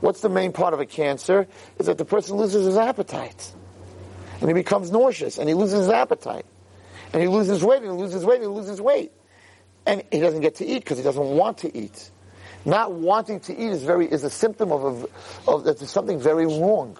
What's 0.00 0.20
the 0.20 0.28
main 0.28 0.52
part 0.52 0.74
of 0.74 0.80
a 0.80 0.86
cancer? 0.86 1.46
Is 1.78 1.86
that 1.86 1.98
the 1.98 2.04
person 2.04 2.36
loses 2.36 2.66
his 2.66 2.76
appetite. 2.76 3.52
And 4.40 4.48
he 4.48 4.54
becomes 4.54 4.90
nauseous, 4.90 5.38
and 5.38 5.48
he 5.48 5.54
loses 5.54 5.80
his 5.80 5.88
appetite. 5.88 6.46
And 7.12 7.22
he 7.22 7.28
loses 7.28 7.62
weight, 7.62 7.82
and 7.82 7.92
he 7.92 7.98
loses 7.98 8.24
weight, 8.24 8.42
and 8.42 8.44
he 8.44 8.48
loses 8.48 8.80
weight. 8.80 9.12
And 9.86 10.02
he 10.10 10.20
doesn't 10.20 10.40
get 10.40 10.56
to 10.56 10.66
eat 10.66 10.80
because 10.80 10.98
he 10.98 11.04
doesn't 11.04 11.24
want 11.24 11.58
to 11.58 11.76
eat. 11.76 12.10
Not 12.64 12.92
wanting 12.92 13.40
to 13.40 13.56
eat 13.56 13.70
is 13.70 13.84
very 13.84 14.06
is 14.10 14.24
a 14.24 14.30
symptom 14.30 14.72
of, 14.72 15.04
a, 15.04 15.50
of 15.50 15.64
that 15.64 15.78
there's 15.78 15.90
something 15.90 16.18
very 16.18 16.46
wrong. 16.46 16.98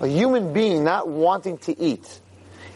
A 0.00 0.06
human 0.06 0.52
being 0.52 0.84
not 0.84 1.08
wanting 1.08 1.58
to 1.58 1.78
eat 1.78 2.20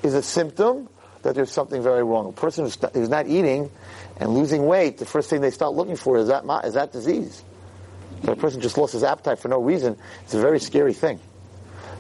is 0.03 0.15
a 0.15 0.23
symptom 0.23 0.89
that 1.23 1.35
there's 1.35 1.53
something 1.53 1.83
very 1.83 2.03
wrong. 2.03 2.29
A 2.29 2.33
person 2.33 2.65
who's, 2.65 2.79
who's 2.95 3.09
not 3.09 3.27
eating 3.27 3.71
and 4.19 4.31
losing 4.35 4.67
weight, 4.67 4.99
the 4.99 5.07
first 5.07 5.29
thing 5.31 5.41
they 5.41 5.51
start 5.51 5.75
looking 5.75 5.97
for 5.97 6.19
is 6.19 6.29
that 6.29 6.45
is 6.65 6.75
that 6.75 6.93
disease. 6.93 7.43
If 8.23 8.29
a 8.29 8.37
person 8.37 8.61
just 8.61 8.79
lost 8.79 8.93
his 8.93 9.03
appetite 9.03 9.39
for 9.39 9.49
no 9.49 9.61
reason, 9.61 9.97
it's 10.23 10.35
a 10.35 10.41
very 10.41 10.61
scary 10.61 10.95
thing. 10.95 11.21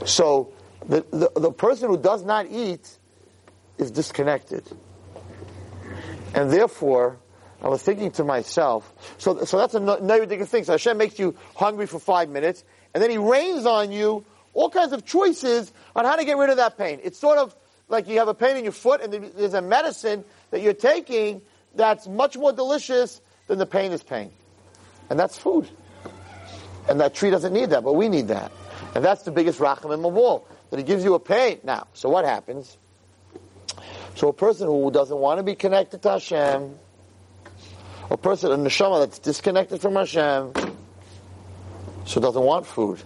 So 0.06 0.52
the, 0.86 1.04
the, 1.10 1.30
the 1.38 1.52
person 1.52 1.88
who 1.90 1.98
does 1.98 2.24
not 2.24 2.46
eat 2.50 2.88
is 3.78 3.90
disconnected. 3.90 4.64
And 6.34 6.50
therefore, 6.50 7.18
I 7.62 7.68
was 7.68 7.82
thinking 7.82 8.10
to 8.12 8.24
myself, 8.24 8.92
so, 9.18 9.44
so 9.44 9.58
that's 9.58 9.74
another 9.74 10.20
ridiculous 10.20 10.50
thing. 10.50 10.64
So 10.64 10.72
Hashem 10.72 10.96
makes 10.96 11.18
you 11.18 11.36
hungry 11.56 11.86
for 11.86 11.98
five 11.98 12.28
minutes, 12.28 12.64
and 12.92 13.02
then 13.02 13.10
He 13.10 13.18
rains 13.18 13.66
on 13.66 13.92
you 13.92 14.24
all 14.52 14.70
kinds 14.70 14.92
of 14.92 15.04
choices 15.04 15.72
on 15.96 16.04
how 16.04 16.16
to 16.16 16.24
get 16.24 16.36
rid 16.36 16.50
of 16.50 16.56
that 16.56 16.78
pain. 16.78 17.00
It's 17.02 17.18
sort 17.18 17.38
of 17.38 17.54
like 17.88 18.08
you 18.08 18.18
have 18.18 18.28
a 18.28 18.34
pain 18.34 18.56
in 18.56 18.64
your 18.64 18.72
foot, 18.72 19.00
and 19.00 19.12
there's 19.12 19.54
a 19.54 19.62
medicine 19.62 20.24
that 20.50 20.62
you're 20.62 20.72
taking 20.72 21.42
that's 21.76 22.06
much 22.06 22.36
more 22.36 22.52
delicious 22.52 23.20
than 23.46 23.58
the 23.58 23.66
pain 23.66 23.92
is 23.92 24.02
pain. 24.02 24.30
And 25.10 25.18
that's 25.18 25.38
food. 25.38 25.68
And 26.88 27.00
that 27.00 27.14
tree 27.14 27.30
doesn't 27.30 27.52
need 27.52 27.70
that, 27.70 27.84
but 27.84 27.94
we 27.94 28.08
need 28.08 28.28
that. 28.28 28.52
And 28.94 29.04
that's 29.04 29.22
the 29.22 29.30
biggest 29.30 29.58
rachamim 29.58 30.06
of 30.06 30.16
all, 30.16 30.46
that 30.70 30.78
He 30.78 30.84
gives 30.84 31.04
you 31.04 31.14
a 31.14 31.20
pain. 31.20 31.60
Now, 31.64 31.86
so 31.94 32.08
what 32.08 32.24
happens? 32.24 32.76
So 34.14 34.28
a 34.28 34.32
person 34.32 34.68
who 34.68 34.90
doesn't 34.90 35.16
want 35.16 35.38
to 35.38 35.42
be 35.42 35.54
connected 35.54 36.02
to 36.02 36.10
Hashem, 36.10 36.78
a 38.10 38.16
person, 38.16 38.52
a 38.52 38.56
neshama 38.56 39.00
that's 39.00 39.18
disconnected 39.18 39.80
from 39.80 39.96
Hashem, 39.96 40.52
so 42.06 42.20
doesn't 42.20 42.42
want 42.42 42.66
food. 42.66 43.02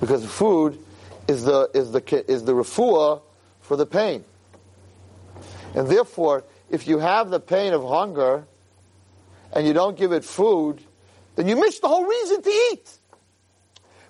Because 0.00 0.26
food 0.26 0.78
is 1.28 1.44
the, 1.44 1.70
is 1.72 1.92
the, 1.92 2.30
is 2.30 2.44
the 2.44 2.52
refuah 2.52 3.22
for 3.60 3.76
the 3.76 3.86
pain. 3.86 4.24
And 5.74 5.88
therefore, 5.88 6.44
if 6.72 6.88
you 6.88 6.98
have 6.98 7.30
the 7.30 7.38
pain 7.38 7.74
of 7.74 7.84
hunger 7.86 8.44
and 9.52 9.66
you 9.66 9.74
don't 9.74 9.96
give 9.96 10.10
it 10.12 10.24
food, 10.24 10.80
then 11.36 11.46
you 11.46 11.54
miss 11.54 11.78
the 11.78 11.86
whole 11.86 12.06
reason 12.06 12.42
to 12.42 12.50
eat. 12.72 12.98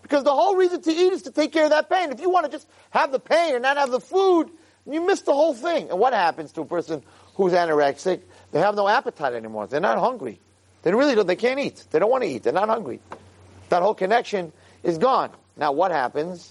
Because 0.02 0.22
the 0.22 0.32
whole 0.32 0.56
reason 0.56 0.80
to 0.80 0.90
eat 0.90 1.12
is 1.12 1.22
to 1.22 1.32
take 1.32 1.52
care 1.52 1.64
of 1.64 1.70
that 1.70 1.90
pain. 1.90 2.12
If 2.12 2.20
you 2.20 2.30
want 2.30 2.46
to 2.46 2.52
just 2.52 2.68
have 2.90 3.10
the 3.10 3.18
pain 3.18 3.54
and 3.54 3.62
not 3.62 3.76
have 3.76 3.90
the 3.90 4.00
food, 4.00 4.50
you 4.86 5.04
miss 5.04 5.22
the 5.22 5.32
whole 5.32 5.54
thing. 5.54 5.90
And 5.90 5.98
what 5.98 6.12
happens 6.12 6.52
to 6.52 6.60
a 6.60 6.64
person 6.64 7.02
who's 7.34 7.52
anorexic? 7.52 8.20
They 8.52 8.60
have 8.60 8.76
no 8.76 8.86
appetite 8.88 9.34
anymore. 9.34 9.66
They're 9.66 9.80
not 9.80 9.98
hungry. 9.98 10.40
They 10.82 10.92
really 10.92 11.16
don't. 11.16 11.26
They 11.26 11.36
can't 11.36 11.58
eat. 11.58 11.84
They 11.90 11.98
don't 11.98 12.10
want 12.10 12.22
to 12.22 12.30
eat. 12.30 12.44
They're 12.44 12.52
not 12.52 12.68
hungry. 12.68 13.00
That 13.70 13.82
whole 13.82 13.94
connection 13.94 14.52
is 14.84 14.98
gone. 14.98 15.30
Now, 15.56 15.72
what 15.72 15.90
happens 15.90 16.50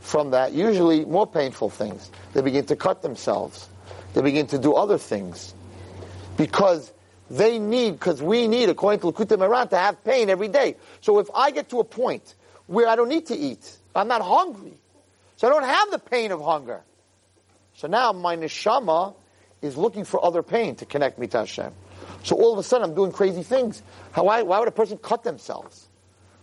from 0.00 0.30
that? 0.30 0.52
Usually, 0.52 1.04
more 1.04 1.26
painful 1.26 1.70
things. 1.70 2.10
They 2.32 2.40
begin 2.40 2.64
to 2.66 2.76
cut 2.76 3.02
themselves. 3.02 3.68
They 4.14 4.22
begin 4.22 4.46
to 4.48 4.58
do 4.58 4.74
other 4.74 4.98
things 4.98 5.54
because 6.36 6.92
they 7.30 7.58
need, 7.58 7.92
because 7.92 8.22
we 8.22 8.46
need, 8.48 8.68
according 8.68 9.00
to 9.00 9.12
Likutei 9.12 9.38
Moharan, 9.38 9.70
to 9.70 9.78
have 9.78 10.04
pain 10.04 10.28
every 10.28 10.48
day. 10.48 10.76
So, 11.00 11.18
if 11.18 11.28
I 11.34 11.50
get 11.50 11.70
to 11.70 11.80
a 11.80 11.84
point 11.84 12.34
where 12.66 12.88
I 12.88 12.96
don't 12.96 13.08
need 13.08 13.26
to 13.26 13.36
eat, 13.36 13.76
I'm 13.94 14.08
not 14.08 14.22
hungry, 14.22 14.74
so 15.36 15.48
I 15.48 15.50
don't 15.50 15.64
have 15.64 15.90
the 15.90 15.98
pain 15.98 16.30
of 16.30 16.42
hunger. 16.42 16.82
So 17.74 17.88
now 17.88 18.12
my 18.12 18.36
neshama 18.36 19.14
is 19.60 19.76
looking 19.76 20.04
for 20.04 20.24
other 20.24 20.42
pain 20.42 20.76
to 20.76 20.86
connect 20.86 21.18
me 21.18 21.26
to 21.28 21.38
Hashem. 21.38 21.72
So 22.22 22.36
all 22.36 22.52
of 22.52 22.58
a 22.58 22.62
sudden 22.62 22.88
I'm 22.88 22.94
doing 22.94 23.12
crazy 23.12 23.42
things. 23.42 23.82
How, 24.12 24.24
why, 24.24 24.42
why 24.42 24.58
would 24.58 24.68
a 24.68 24.72
person 24.72 24.98
cut 24.98 25.24
themselves? 25.24 25.88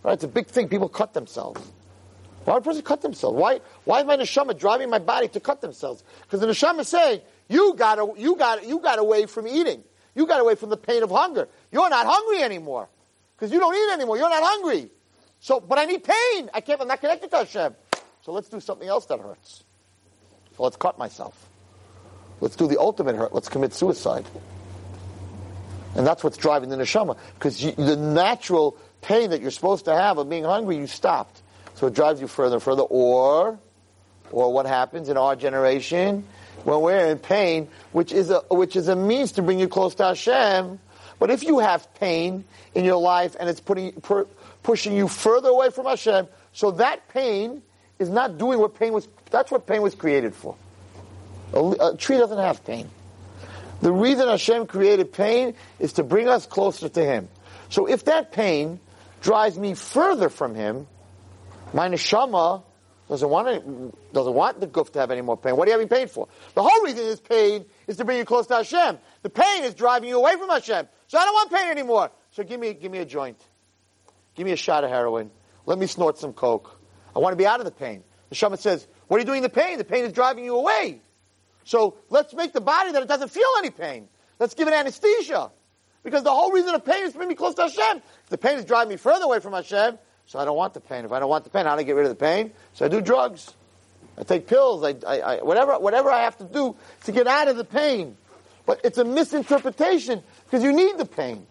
Right? 0.02 0.14
It's 0.14 0.24
a 0.24 0.28
big 0.28 0.46
thing. 0.46 0.68
People 0.68 0.88
cut 0.88 1.14
themselves. 1.14 1.60
Why 2.44 2.54
would 2.54 2.62
a 2.62 2.64
person 2.64 2.82
cut 2.82 3.02
themselves? 3.02 3.36
Why, 3.36 3.60
why 3.84 4.00
is 4.00 4.06
my 4.06 4.16
neshama 4.16 4.58
driving 4.58 4.90
my 4.90 4.98
body 4.98 5.28
to 5.28 5.40
cut 5.40 5.60
themselves? 5.60 6.02
Because 6.22 6.40
the 6.40 6.46
neshama 6.46 6.80
is 6.80 6.88
saying, 6.88 7.20
you 7.50 7.74
got, 7.74 8.18
you, 8.18 8.36
got, 8.36 8.66
you 8.66 8.78
got 8.78 9.00
away 9.00 9.26
from 9.26 9.48
eating. 9.48 9.82
You 10.14 10.26
got 10.26 10.40
away 10.40 10.54
from 10.54 10.70
the 10.70 10.76
pain 10.76 11.02
of 11.02 11.10
hunger. 11.10 11.48
You're 11.72 11.90
not 11.90 12.06
hungry 12.06 12.42
anymore. 12.42 12.88
Because 13.36 13.52
you 13.52 13.58
don't 13.58 13.74
eat 13.74 13.92
anymore. 13.92 14.16
You're 14.16 14.30
not 14.30 14.42
hungry. 14.42 14.88
So, 15.40 15.58
but 15.58 15.76
I 15.76 15.84
need 15.84 16.04
pain. 16.04 16.48
I 16.54 16.60
can't, 16.60 16.80
I'm 16.80 16.86
not 16.86 17.00
connected 17.00 17.30
to 17.32 17.38
Hashem. 17.38 17.74
So 18.22 18.32
let's 18.32 18.48
do 18.48 18.60
something 18.60 18.86
else 18.86 19.06
that 19.06 19.18
hurts. 19.18 19.64
So 20.56 20.62
let's 20.62 20.76
cut 20.76 20.96
myself. 20.96 21.48
Let's 22.40 22.54
do 22.54 22.68
the 22.68 22.78
ultimate 22.78 23.16
hurt. 23.16 23.34
Let's 23.34 23.48
commit 23.48 23.74
suicide. 23.74 24.26
And 25.96 26.06
that's 26.06 26.22
what's 26.22 26.36
driving 26.36 26.68
the 26.68 26.76
neshama. 26.76 27.18
Because 27.34 27.60
the 27.60 27.96
natural 27.96 28.76
pain 29.00 29.30
that 29.30 29.40
you're 29.40 29.50
supposed 29.50 29.86
to 29.86 29.92
have 29.92 30.18
of 30.18 30.28
being 30.28 30.44
hungry, 30.44 30.76
you 30.76 30.86
stopped. 30.86 31.42
So 31.74 31.88
it 31.88 31.94
drives 31.94 32.20
you 32.20 32.28
further 32.28 32.56
and 32.56 32.62
further. 32.62 32.82
Or, 32.82 33.58
or 34.30 34.52
what 34.52 34.66
happens 34.66 35.08
in 35.08 35.16
our 35.16 35.34
generation 35.34 36.24
when 36.64 36.80
we're 36.80 37.06
in 37.06 37.18
pain, 37.18 37.68
which 37.92 38.12
is 38.12 38.30
a, 38.30 38.40
which 38.50 38.76
is 38.76 38.88
a 38.88 38.96
means 38.96 39.32
to 39.32 39.42
bring 39.42 39.58
you 39.58 39.68
close 39.68 39.94
to 39.96 40.04
Hashem. 40.04 40.78
But 41.18 41.30
if 41.30 41.42
you 41.42 41.58
have 41.58 41.92
pain 41.94 42.44
in 42.74 42.84
your 42.84 43.00
life 43.00 43.36
and 43.38 43.48
it's 43.48 43.60
putting, 43.60 43.92
pu- 43.92 44.28
pushing 44.62 44.94
you 44.94 45.08
further 45.08 45.48
away 45.48 45.70
from 45.70 45.86
Hashem, 45.86 46.28
so 46.52 46.72
that 46.72 47.08
pain 47.08 47.62
is 47.98 48.08
not 48.08 48.38
doing 48.38 48.58
what 48.58 48.74
pain 48.74 48.92
was, 48.92 49.08
that's 49.30 49.50
what 49.50 49.66
pain 49.66 49.82
was 49.82 49.94
created 49.94 50.34
for. 50.34 50.56
A, 51.52 51.58
a 51.58 51.96
tree 51.96 52.16
doesn't 52.16 52.38
have 52.38 52.64
pain. 52.64 52.90
The 53.82 53.92
reason 53.92 54.28
Hashem 54.28 54.66
created 54.66 55.12
pain 55.12 55.54
is 55.78 55.94
to 55.94 56.02
bring 56.02 56.28
us 56.28 56.46
closer 56.46 56.88
to 56.88 57.04
Him. 57.04 57.28
So 57.70 57.86
if 57.86 58.04
that 58.04 58.32
pain 58.32 58.80
drives 59.22 59.58
me 59.58 59.74
further 59.74 60.28
from 60.28 60.54
Him, 60.54 60.86
my 61.72 61.88
neshama 61.88 62.62
Doesn't 63.10 63.28
want 63.28 63.48
any, 63.48 63.90
doesn't 64.12 64.34
want 64.34 64.60
the 64.60 64.68
guf 64.68 64.90
to 64.92 65.00
have 65.00 65.10
any 65.10 65.20
more 65.20 65.36
pain. 65.36 65.56
What 65.56 65.66
are 65.66 65.72
you 65.72 65.72
having 65.72 65.88
pain 65.88 66.06
for? 66.06 66.28
The 66.54 66.62
whole 66.62 66.84
reason 66.84 67.04
this 67.04 67.18
pain 67.18 67.64
is 67.88 67.96
to 67.96 68.04
bring 68.04 68.18
you 68.18 68.24
close 68.24 68.46
to 68.46 68.54
Hashem. 68.54 68.98
The 69.22 69.30
pain 69.30 69.64
is 69.64 69.74
driving 69.74 70.08
you 70.08 70.16
away 70.16 70.36
from 70.36 70.48
Hashem. 70.48 70.86
So 71.08 71.18
I 71.18 71.24
don't 71.24 71.34
want 71.34 71.50
pain 71.50 71.70
anymore. 71.72 72.12
So 72.30 72.44
give 72.44 72.60
me, 72.60 72.72
give 72.72 72.92
me 72.92 72.98
a 72.98 73.04
joint. 73.04 73.36
Give 74.36 74.46
me 74.46 74.52
a 74.52 74.56
shot 74.56 74.84
of 74.84 74.90
heroin. 74.90 75.32
Let 75.66 75.76
me 75.76 75.86
snort 75.88 76.18
some 76.18 76.32
coke. 76.32 76.80
I 77.14 77.18
want 77.18 77.32
to 77.32 77.36
be 77.36 77.46
out 77.46 77.58
of 77.58 77.64
the 77.64 77.72
pain. 77.72 78.04
The 78.28 78.36
neshama 78.36 78.58
says, 78.58 78.86
what 79.08 79.16
are 79.16 79.20
you 79.20 79.26
doing 79.26 79.38
in 79.38 79.42
the 79.42 79.48
pain? 79.48 79.78
The 79.78 79.84
pain 79.84 80.04
is 80.04 80.12
driving 80.12 80.44
you 80.44 80.54
away. 80.54 81.00
So 81.64 81.96
let's 82.10 82.32
make 82.32 82.52
the 82.52 82.60
body 82.60 82.92
that 82.92 83.02
it 83.02 83.08
doesn't 83.08 83.32
feel 83.32 83.42
any 83.58 83.70
pain. 83.70 84.08
Let's 84.38 84.54
give 84.54 84.68
it 84.68 84.72
anesthesia. 84.72 85.50
Because 86.04 86.22
the 86.22 86.30
whole 86.30 86.52
reason 86.52 86.76
of 86.76 86.84
pain 86.84 87.02
is 87.02 87.10
to 87.10 87.18
bring 87.18 87.28
me 87.28 87.34
close 87.34 87.56
to 87.56 87.62
Hashem. 87.62 88.02
If 88.22 88.30
the 88.30 88.38
pain 88.38 88.56
is 88.56 88.64
driving 88.64 88.90
me 88.90 88.96
further 88.98 89.24
away 89.24 89.40
from 89.40 89.52
Hashem, 89.52 89.98
so 90.30 90.38
I 90.38 90.44
don't 90.44 90.56
want 90.56 90.74
the 90.74 90.80
pain. 90.80 91.04
If 91.04 91.10
I 91.10 91.18
don't 91.18 91.28
want 91.28 91.42
the 91.42 91.50
pain, 91.50 91.66
how 91.66 91.74
do 91.74 91.80
I 91.80 91.82
get 91.82 91.96
rid 91.96 92.06
of 92.06 92.16
the 92.16 92.24
pain? 92.24 92.52
So 92.74 92.84
I 92.84 92.88
do 92.88 93.00
drugs. 93.00 93.52
I 94.16 94.22
take 94.22 94.46
pills. 94.46 94.84
I, 94.84 94.94
I, 95.04 95.18
I, 95.18 95.42
whatever, 95.42 95.76
whatever 95.80 96.08
I 96.08 96.22
have 96.22 96.38
to 96.38 96.44
do 96.44 96.76
to 97.06 97.10
get 97.10 97.26
out 97.26 97.48
of 97.48 97.56
the 97.56 97.64
pain. 97.64 98.16
But 98.64 98.82
it's 98.84 98.96
a 98.98 99.04
misinterpretation 99.04 100.22
because 100.44 100.62
you 100.62 100.72
need 100.72 100.98
the 100.98 101.04
pain. 101.04 101.44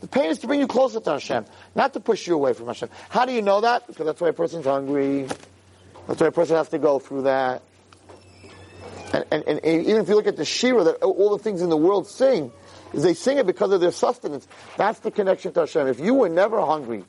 The 0.00 0.08
pain 0.08 0.26
is 0.26 0.40
to 0.40 0.46
bring 0.46 0.60
you 0.60 0.66
closer 0.66 1.00
to 1.00 1.10
Hashem, 1.12 1.46
not 1.74 1.94
to 1.94 2.00
push 2.00 2.26
you 2.26 2.34
away 2.34 2.52
from 2.52 2.66
Hashem. 2.66 2.90
How 3.08 3.24
do 3.24 3.32
you 3.32 3.40
know 3.40 3.62
that? 3.62 3.86
Because 3.86 4.04
that's 4.04 4.20
why 4.20 4.28
a 4.28 4.34
person's 4.34 4.66
hungry. 4.66 5.26
That's 6.06 6.20
why 6.20 6.26
a 6.26 6.32
person 6.32 6.56
has 6.56 6.68
to 6.68 6.78
go 6.78 6.98
through 6.98 7.22
that. 7.22 7.62
And, 9.14 9.24
and, 9.30 9.44
and 9.48 9.64
even 9.64 10.02
if 10.02 10.08
you 10.10 10.16
look 10.16 10.26
at 10.26 10.36
the 10.36 10.44
Shira, 10.44 10.84
that 10.84 10.96
all 10.96 11.30
the 11.30 11.42
things 11.42 11.62
in 11.62 11.70
the 11.70 11.78
world 11.78 12.06
sing, 12.06 12.52
is 12.92 13.02
they 13.02 13.14
sing 13.14 13.38
it 13.38 13.46
because 13.46 13.72
of 13.72 13.80
their 13.80 13.90
sustenance. 13.90 14.46
That's 14.76 14.98
the 14.98 15.10
connection 15.10 15.54
to 15.54 15.60
Hashem. 15.60 15.86
If 15.86 15.98
you 15.98 16.12
were 16.12 16.28
never 16.28 16.60
hungry, 16.60 17.02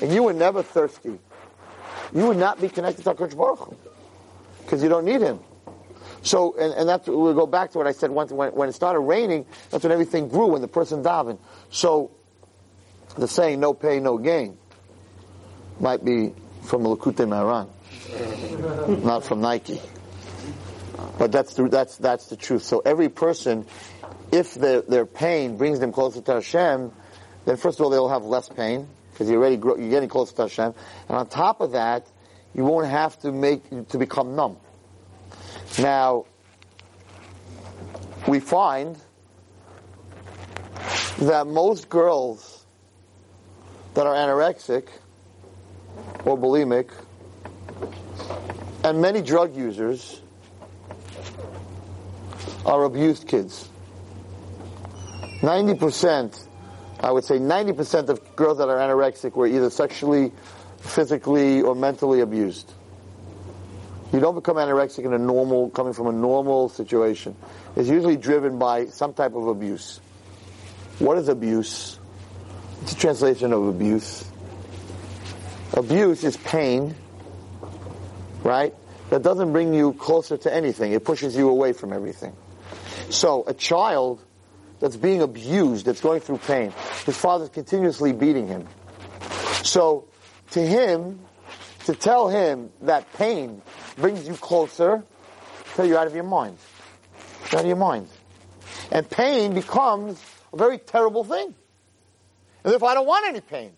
and 0.00 0.12
you 0.12 0.22
were 0.22 0.32
never 0.32 0.62
thirsty, 0.62 1.18
you 2.12 2.26
would 2.26 2.36
not 2.36 2.60
be 2.60 2.68
connected 2.68 3.04
to 3.04 3.14
HaKadosh 3.14 3.36
Baruch. 3.36 3.76
Because 4.62 4.82
you 4.82 4.88
don't 4.88 5.04
need 5.04 5.20
Him. 5.20 5.40
So, 6.22 6.56
and, 6.56 6.72
and 6.74 6.88
that's, 6.88 7.06
we'll 7.08 7.34
go 7.34 7.46
back 7.46 7.72
to 7.72 7.78
what 7.78 7.86
I 7.86 7.92
said 7.92 8.10
when, 8.10 8.28
when 8.28 8.68
it 8.68 8.72
started 8.72 9.00
raining, 9.00 9.46
that's 9.70 9.82
when 9.82 9.92
everything 9.92 10.28
grew, 10.28 10.48
when 10.48 10.60
the 10.60 10.68
person 10.68 11.02
davened. 11.02 11.38
So, 11.70 12.10
the 13.16 13.26
saying, 13.26 13.60
no 13.60 13.74
pay, 13.74 14.00
no 14.00 14.18
gain, 14.18 14.56
might 15.80 16.04
be 16.04 16.32
from 16.62 16.82
Likutei 16.84 17.26
Moharan, 17.26 17.68
not 19.02 19.24
from 19.24 19.40
Nike. 19.40 19.80
But 21.18 21.32
that's 21.32 21.54
the, 21.54 21.68
that's, 21.68 21.96
that's 21.96 22.26
the 22.26 22.36
truth. 22.36 22.62
So 22.62 22.80
every 22.84 23.08
person, 23.08 23.66
if 24.30 24.54
their, 24.54 24.82
their 24.82 25.06
pain 25.06 25.56
brings 25.56 25.80
them 25.80 25.92
closer 25.92 26.20
to 26.20 26.34
Hashem, 26.34 26.92
then 27.46 27.56
first 27.56 27.80
of 27.80 27.84
all, 27.84 27.90
they'll 27.90 28.08
have 28.08 28.24
less 28.24 28.48
pain, 28.48 28.86
because 29.10 29.28
you're 29.28 29.40
already 29.40 29.56
you're 29.56 29.90
getting 29.90 30.08
close 30.08 30.32
to 30.32 30.42
Hashem. 30.42 30.74
And 31.08 31.16
on 31.16 31.28
top 31.28 31.60
of 31.60 31.72
that, 31.72 32.06
you 32.54 32.64
won't 32.64 32.88
have 32.88 33.18
to 33.20 33.32
make, 33.32 33.88
to 33.88 33.98
become 33.98 34.34
numb. 34.34 34.56
Now, 35.78 36.26
we 38.26 38.40
find 38.40 38.96
that 41.20 41.46
most 41.46 41.88
girls 41.88 42.66
that 43.94 44.06
are 44.06 44.14
anorexic 44.14 44.88
or 46.24 46.36
bulimic 46.38 46.90
and 48.82 49.00
many 49.02 49.20
drug 49.20 49.54
users 49.56 50.20
are 52.64 52.84
abused 52.84 53.28
kids. 53.28 53.68
90%, 55.40 56.46
I 57.02 57.10
would 57.10 57.24
say 57.24 57.38
90% 57.38 58.10
of 58.10 58.36
girls 58.36 58.58
that 58.58 58.68
are 58.68 58.76
anorexic 58.76 59.34
were 59.34 59.46
either 59.46 59.70
sexually, 59.70 60.32
physically, 60.80 61.62
or 61.62 61.74
mentally 61.74 62.20
abused. 62.20 62.72
You 64.12 64.20
don't 64.20 64.34
become 64.34 64.56
anorexic 64.56 65.04
in 65.04 65.12
a 65.12 65.18
normal, 65.18 65.70
coming 65.70 65.92
from 65.92 66.08
a 66.08 66.12
normal 66.12 66.68
situation. 66.68 67.36
It's 67.76 67.88
usually 67.88 68.16
driven 68.16 68.58
by 68.58 68.86
some 68.86 69.14
type 69.14 69.34
of 69.34 69.46
abuse. 69.46 70.00
What 70.98 71.16
is 71.16 71.28
abuse? 71.28 71.98
It's 72.82 72.92
a 72.92 72.96
translation 72.96 73.52
of 73.52 73.66
abuse. 73.66 74.28
Abuse 75.72 76.24
is 76.24 76.36
pain, 76.36 76.94
right? 78.42 78.74
That 79.10 79.22
doesn't 79.22 79.52
bring 79.52 79.72
you 79.72 79.92
closer 79.94 80.36
to 80.38 80.52
anything. 80.52 80.92
It 80.92 81.04
pushes 81.04 81.36
you 81.36 81.48
away 81.48 81.72
from 81.72 81.92
everything. 81.92 82.34
So 83.08 83.44
a 83.46 83.54
child 83.54 84.22
that's 84.80 84.96
being 84.96 85.22
abused, 85.22 85.86
that's 85.86 86.00
going 86.00 86.20
through 86.20 86.38
pain, 86.38 86.72
his 87.06 87.16
father's 87.16 87.50
continuously 87.50 88.12
beating 88.12 88.48
him. 88.48 88.66
So 89.62 90.08
to 90.52 90.60
him, 90.60 91.20
to 91.84 91.94
tell 91.94 92.28
him 92.28 92.70
that 92.82 93.12
pain 93.14 93.62
brings 93.96 94.26
you 94.26 94.34
closer, 94.34 95.04
tell 95.74 95.86
you 95.86 95.96
out 95.96 96.06
of 96.06 96.14
your 96.14 96.24
mind. 96.24 96.58
Out 97.52 97.60
of 97.60 97.66
your 97.66 97.76
mind. 97.76 98.08
And 98.90 99.08
pain 99.08 99.54
becomes 99.54 100.20
a 100.52 100.56
very 100.56 100.78
terrible 100.78 101.24
thing. 101.24 101.54
And 102.64 102.74
if 102.74 102.82
I 102.82 102.94
don't 102.94 103.06
want 103.06 103.28
any 103.28 103.40
pain. 103.40 103.72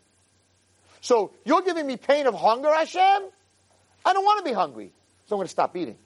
So 1.01 1.33
you're 1.45 1.62
giving 1.62 1.87
me 1.87 1.97
pain 1.97 2.27
of 2.27 2.35
hunger, 2.35 2.73
Hashem? 2.73 3.29
I 4.05 4.12
don't 4.12 4.25
want 4.25 4.45
to 4.45 4.51
be 4.51 4.55
hungry. 4.55 4.93
So 5.27 5.37
I'm 5.37 5.38
going 5.38 5.47
to 5.47 5.51
stop 5.51 5.77
eating. 5.77 5.97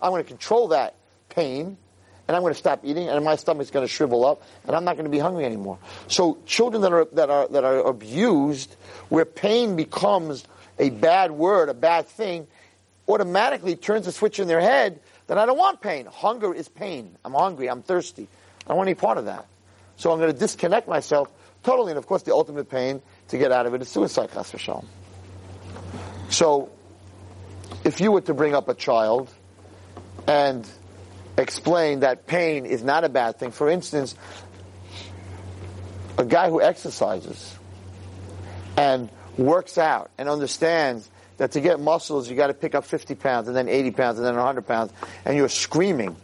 I'm 0.00 0.10
going 0.10 0.22
to 0.22 0.28
control 0.28 0.68
that 0.68 0.96
pain 1.28 1.76
and 2.26 2.36
I'm 2.36 2.42
going 2.42 2.52
to 2.52 2.58
stop 2.58 2.80
eating, 2.84 3.08
and 3.08 3.24
my 3.24 3.36
stomach's 3.36 3.70
going 3.70 3.86
to 3.86 3.92
shrivel 3.92 4.24
up, 4.24 4.42
and 4.66 4.74
I'm 4.74 4.84
not 4.84 4.96
going 4.96 5.04
to 5.04 5.10
be 5.10 5.18
hungry 5.18 5.44
anymore. 5.44 5.78
So 6.08 6.38
children 6.46 6.82
that 6.82 6.92
are 6.92 7.06
that 7.12 7.30
are 7.30 7.48
that 7.48 7.64
are 7.64 7.78
abused, 7.86 8.74
where 9.08 9.24
pain 9.24 9.76
becomes 9.76 10.44
a 10.78 10.90
bad 10.90 11.30
word, 11.30 11.68
a 11.68 11.74
bad 11.74 12.06
thing, 12.06 12.46
automatically 13.08 13.76
turns 13.76 14.06
a 14.06 14.12
switch 14.12 14.38
in 14.38 14.48
their 14.48 14.60
head 14.60 15.00
that 15.26 15.38
I 15.38 15.46
don't 15.46 15.58
want 15.58 15.80
pain. 15.80 16.06
Hunger 16.06 16.52
is 16.54 16.68
pain. 16.68 17.16
I'm 17.24 17.32
hungry. 17.32 17.68
I'm 17.68 17.82
thirsty. 17.82 18.28
I 18.64 18.68
don't 18.68 18.76
want 18.76 18.88
any 18.88 18.94
part 18.94 19.18
of 19.18 19.26
that. 19.26 19.46
So 19.96 20.12
I'm 20.12 20.18
going 20.18 20.32
to 20.32 20.38
disconnect 20.38 20.88
myself 20.88 21.30
totally. 21.62 21.90
And 21.92 21.98
of 21.98 22.06
course, 22.06 22.22
the 22.22 22.32
ultimate 22.32 22.70
pain 22.70 23.02
to 23.28 23.38
get 23.38 23.52
out 23.52 23.66
of 23.66 23.74
it 23.74 23.82
is 23.82 23.88
suicide, 23.88 24.30
chas 24.32 24.52
v'shalom. 24.52 24.84
So, 26.30 26.70
if 27.84 28.00
you 28.00 28.12
were 28.12 28.20
to 28.22 28.34
bring 28.34 28.54
up 28.54 28.68
a 28.68 28.74
child 28.74 29.30
and 30.26 30.68
explain 31.38 32.00
that 32.00 32.26
pain 32.26 32.66
is 32.66 32.82
not 32.82 33.04
a 33.04 33.08
bad 33.08 33.38
thing, 33.38 33.50
for 33.50 33.68
instance, 33.68 34.14
a 36.18 36.24
guy 36.24 36.48
who 36.48 36.60
exercises 36.60 37.56
and 38.76 39.10
works 39.36 39.78
out 39.78 40.10
and 40.18 40.28
understands 40.28 41.10
that 41.36 41.52
to 41.52 41.60
get 41.60 41.78
muscles, 41.80 42.30
you 42.30 42.36
got 42.36 42.46
to 42.46 42.54
pick 42.54 42.74
up 42.74 42.84
50 42.84 43.14
pounds 43.14 43.48
and 43.48 43.56
then 43.56 43.68
80 43.68 43.90
pounds 43.92 44.18
and 44.18 44.26
then 44.26 44.36
100 44.36 44.66
pounds, 44.66 44.92
and 45.24 45.36
you're 45.36 45.48
screaming. 45.48 46.16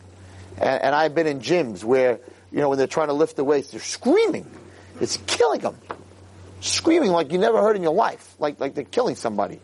And, 0.57 0.83
and, 0.83 0.95
I've 0.95 1.15
been 1.15 1.27
in 1.27 1.41
gyms 1.41 1.85
where, 1.85 2.19
you 2.51 2.61
know, 2.61 2.69
when 2.69 2.79
they're 2.79 2.87
trying 2.87 3.09
to 3.09 3.15
lift 3.15 3.37
the 3.37 3.45
weights, 3.45 3.71
they're 3.71 3.81
screaming. 3.81 4.47
It's 5.01 5.19
killing 5.27 5.61
them. 5.61 5.77
Screaming 6.61 7.11
like 7.11 7.33
you 7.33 7.39
never 7.39 7.61
heard 7.61 7.77
in 7.77 7.83
your 7.83 7.95
life, 7.95 8.35
like, 8.39 8.61
like 8.61 8.75
they're 8.75 8.85
killing 8.85 9.17
somebody, 9.17 9.61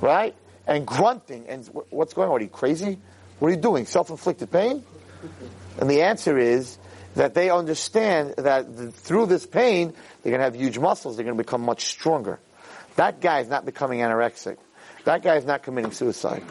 right? 0.00 0.34
And 0.66 0.86
grunting. 0.86 1.46
And 1.48 1.64
what's 1.90 2.14
going 2.14 2.28
on? 2.28 2.36
Are 2.36 2.42
you 2.42 2.48
crazy? 2.48 2.98
What 3.42 3.48
are 3.48 3.54
you 3.56 3.60
doing? 3.60 3.86
Self-inflicted 3.86 4.52
pain? 4.52 4.84
And 5.80 5.90
the 5.90 6.02
answer 6.02 6.38
is 6.38 6.78
that 7.16 7.34
they 7.34 7.50
understand 7.50 8.34
that 8.38 8.92
through 8.94 9.26
this 9.26 9.46
pain, 9.46 9.94
they're 10.22 10.30
going 10.30 10.38
to 10.38 10.44
have 10.44 10.54
huge 10.54 10.78
muscles. 10.78 11.16
They're 11.16 11.24
going 11.24 11.36
to 11.36 11.42
become 11.42 11.62
much 11.62 11.86
stronger. 11.86 12.38
That 12.94 13.20
guy 13.20 13.40
is 13.40 13.48
not 13.48 13.64
becoming 13.64 13.98
anorexic. 13.98 14.58
That 15.06 15.24
guy 15.24 15.38
is 15.38 15.44
not 15.44 15.64
committing 15.64 15.90
suicide. 15.90 16.44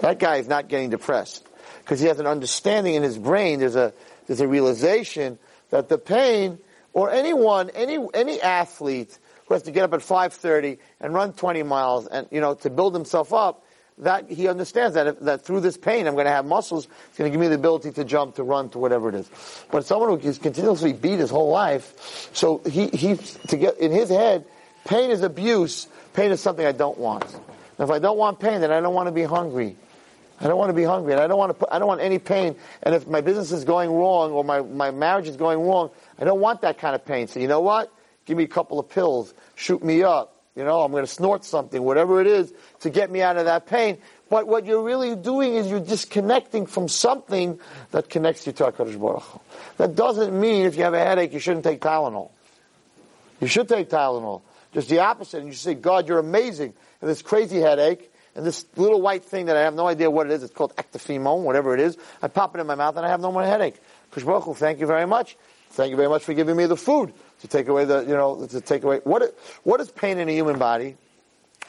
That 0.00 0.18
guy 0.18 0.36
is 0.36 0.46
not 0.46 0.68
getting 0.68 0.90
depressed 0.90 1.48
because 1.78 2.00
he 2.00 2.06
has 2.08 2.20
an 2.20 2.26
understanding 2.26 2.94
in 2.94 3.02
his 3.02 3.16
brain. 3.16 3.58
There's 3.58 3.74
a 3.74 3.94
there's 4.26 4.42
a 4.42 4.48
realization 4.48 5.38
that 5.70 5.88
the 5.88 5.96
pain, 5.96 6.58
or 6.92 7.10
anyone, 7.10 7.70
any 7.70 7.98
any 8.12 8.42
athlete 8.42 9.18
who 9.46 9.54
has 9.54 9.62
to 9.62 9.70
get 9.70 9.84
up 9.84 9.94
at 9.94 10.00
5:30 10.00 10.76
and 11.00 11.14
run 11.14 11.32
20 11.32 11.62
miles, 11.62 12.08
and 12.08 12.26
you 12.30 12.42
know 12.42 12.52
to 12.56 12.68
build 12.68 12.92
himself 12.92 13.32
up, 13.32 13.64
that 13.98 14.30
he 14.30 14.48
understands 14.48 14.94
that 14.94 15.06
if, 15.06 15.20
that 15.20 15.44
through 15.44 15.60
this 15.60 15.76
pain 15.76 16.06
I'm 16.06 16.14
going 16.14 16.26
to 16.26 16.32
have 16.32 16.44
muscles. 16.44 16.88
It's 17.08 17.18
going 17.18 17.30
to 17.30 17.34
give 17.34 17.40
me 17.40 17.48
the 17.48 17.54
ability 17.54 17.92
to 17.92 18.04
jump, 18.04 18.36
to 18.36 18.42
run, 18.42 18.70
to 18.70 18.78
whatever 18.78 19.08
it 19.08 19.14
is. 19.14 19.30
But 19.70 19.84
someone 19.84 20.08
who 20.08 20.28
is 20.28 20.38
continuously 20.38 20.92
beat 20.92 21.18
his 21.18 21.30
whole 21.30 21.50
life, 21.50 22.30
so 22.32 22.58
he 22.58 22.88
he 22.88 23.16
to 23.16 23.56
get 23.56 23.78
in 23.78 23.92
his 23.92 24.08
head, 24.08 24.44
pain 24.84 25.10
is 25.10 25.22
abuse. 25.22 25.88
Pain 26.14 26.30
is 26.30 26.40
something 26.40 26.64
I 26.64 26.72
don't 26.72 26.98
want. 26.98 27.24
And 27.24 27.88
if 27.88 27.90
I 27.90 27.98
don't 27.98 28.18
want 28.18 28.38
pain, 28.38 28.60
then 28.60 28.70
I 28.70 28.80
don't 28.80 28.94
want 28.94 29.08
to 29.08 29.12
be 29.12 29.22
hungry. 29.22 29.76
I 30.40 30.48
don't 30.48 30.58
want 30.58 30.70
to 30.70 30.74
be 30.74 30.82
hungry, 30.82 31.12
and 31.12 31.22
I 31.22 31.28
don't 31.28 31.38
want 31.38 31.50
to. 31.50 31.54
Put, 31.54 31.68
I 31.70 31.78
don't 31.78 31.86
want 31.86 32.00
any 32.00 32.18
pain. 32.18 32.56
And 32.82 32.94
if 32.94 33.06
my 33.06 33.20
business 33.20 33.52
is 33.52 33.64
going 33.64 33.90
wrong 33.90 34.32
or 34.32 34.42
my, 34.42 34.60
my 34.60 34.90
marriage 34.90 35.28
is 35.28 35.36
going 35.36 35.60
wrong, 35.60 35.90
I 36.18 36.24
don't 36.24 36.40
want 36.40 36.62
that 36.62 36.78
kind 36.78 36.96
of 36.96 37.04
pain. 37.04 37.28
So 37.28 37.38
you 37.38 37.46
know 37.46 37.60
what? 37.60 37.92
Give 38.26 38.36
me 38.36 38.44
a 38.44 38.48
couple 38.48 38.80
of 38.80 38.88
pills. 38.88 39.32
Shoot 39.54 39.84
me 39.84 40.02
up. 40.02 40.31
You 40.54 40.64
know, 40.64 40.82
I'm 40.82 40.92
going 40.92 41.04
to 41.04 41.10
snort 41.10 41.44
something, 41.44 41.82
whatever 41.82 42.20
it 42.20 42.26
is, 42.26 42.52
to 42.80 42.90
get 42.90 43.10
me 43.10 43.22
out 43.22 43.38
of 43.38 43.46
that 43.46 43.66
pain. 43.66 43.98
But 44.28 44.46
what 44.46 44.66
you're 44.66 44.82
really 44.82 45.16
doing 45.16 45.54
is 45.54 45.70
you're 45.70 45.80
disconnecting 45.80 46.66
from 46.66 46.88
something 46.88 47.58
that 47.90 48.10
connects 48.10 48.46
you 48.46 48.52
to 48.52 48.64
HaKadosh 48.64 49.00
Baruch 49.00 49.22
Hu. 49.22 49.40
That 49.78 49.94
doesn't 49.94 50.38
mean 50.38 50.66
if 50.66 50.76
you 50.76 50.84
have 50.84 50.94
a 50.94 50.98
headache, 50.98 51.32
you 51.32 51.38
shouldn't 51.38 51.64
take 51.64 51.80
Tylenol. 51.80 52.30
You 53.40 53.46
should 53.46 53.68
take 53.68 53.88
Tylenol. 53.88 54.42
Just 54.74 54.88
the 54.88 55.00
opposite. 55.00 55.38
And 55.38 55.48
you 55.48 55.54
say, 55.54 55.74
God, 55.74 56.06
you're 56.06 56.18
amazing. 56.18 56.74
And 57.00 57.10
this 57.10 57.22
crazy 57.22 57.60
headache, 57.60 58.10
and 58.34 58.46
this 58.46 58.64
little 58.76 59.00
white 59.00 59.24
thing 59.24 59.46
that 59.46 59.56
I 59.56 59.62
have 59.62 59.74
no 59.74 59.86
idea 59.86 60.10
what 60.10 60.26
it 60.26 60.32
is, 60.32 60.42
it's 60.42 60.54
called 60.54 60.74
ectophenone, 60.76 61.42
whatever 61.42 61.74
it 61.74 61.80
is, 61.80 61.96
I 62.22 62.28
pop 62.28 62.54
it 62.54 62.60
in 62.60 62.66
my 62.66 62.74
mouth 62.74 62.96
and 62.96 63.04
I 63.04 63.08
have 63.08 63.20
no 63.20 63.32
more 63.32 63.42
headache. 63.42 63.76
Kushbaruch 64.12 64.56
thank 64.56 64.80
you 64.80 64.86
very 64.86 65.06
much. 65.06 65.36
Thank 65.70 65.90
you 65.90 65.96
very 65.96 66.08
much 66.08 66.24
for 66.24 66.34
giving 66.34 66.56
me 66.56 66.66
the 66.66 66.76
food 66.76 67.12
to 67.42 67.48
take 67.48 67.68
away 67.68 67.84
the, 67.84 68.00
you 68.00 68.14
know, 68.14 68.46
to 68.46 68.60
take 68.60 68.84
away, 68.84 69.00
what, 69.04 69.36
what 69.64 69.80
is 69.80 69.90
pain 69.90 70.18
in 70.18 70.28
a 70.28 70.32
human 70.32 70.58
body? 70.58 70.96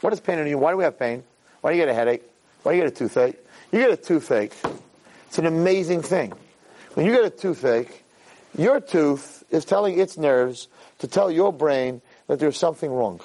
What 0.01 0.13
is 0.13 0.19
pain 0.19 0.39
in 0.39 0.47
you? 0.47 0.57
Why 0.57 0.71
do 0.71 0.78
we 0.78 0.84
have 0.84 0.97
pain? 0.97 1.24
Why 1.61 1.71
do 1.71 1.78
you 1.78 1.82
get 1.82 1.89
a 1.89 1.93
headache? 1.93 2.24
Why 2.61 2.71
do 2.71 2.78
you 2.78 2.84
get 2.84 2.93
a 2.93 2.95
toothache? 2.95 3.38
You 3.71 3.80
get 3.80 3.91
a 3.91 3.97
toothache. 3.97 4.53
It's 5.28 5.39
an 5.39 5.47
amazing 5.47 6.03
thing. 6.03 6.34
When 6.93 7.07
you 7.07 7.11
get 7.11 7.26
a 7.26 7.30
toothache, 7.32 8.03
your 8.55 8.80
tooth 8.80 9.43
is 9.49 9.65
telling 9.65 9.99
its 9.99 10.15
nerves 10.15 10.67
to 10.99 11.07
tell 11.07 11.32
your 11.32 11.51
brain 11.51 12.01
that 12.28 12.39
there's 12.39 12.57
something 12.57 12.91
wrong. 12.91 13.19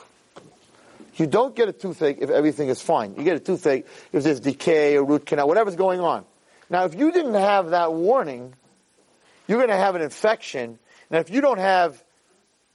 You 1.17 1.27
don't 1.27 1.55
get 1.55 1.69
a 1.69 1.73
toothache 1.73 2.19
if 2.21 2.31
everything 2.31 2.69
is 2.69 2.81
fine. 2.81 3.15
You 3.17 3.25
get 3.25 3.37
a 3.37 3.41
toothache 3.41 3.87
if 4.13 4.25
there's 4.25 4.41
decay 4.41 4.97
or 4.97 5.05
root 5.05 5.27
canal, 5.27 5.49
whatever's 5.49 5.77
going 5.77 6.01
on. 6.01 6.25
Now, 6.71 6.85
if 6.85 6.95
you 6.95 7.13
didn't 7.13 7.35
have 7.35 7.71
that 7.71 7.93
warning, 7.93 8.55
you're 9.47 9.59
going 9.59 9.69
to 9.69 9.77
have 9.77 9.97
an 9.97 10.03
infection. 10.03 10.79
And 11.11 11.21
if 11.21 11.29
you 11.29 11.43
don't 11.43 11.59
have 11.59 12.03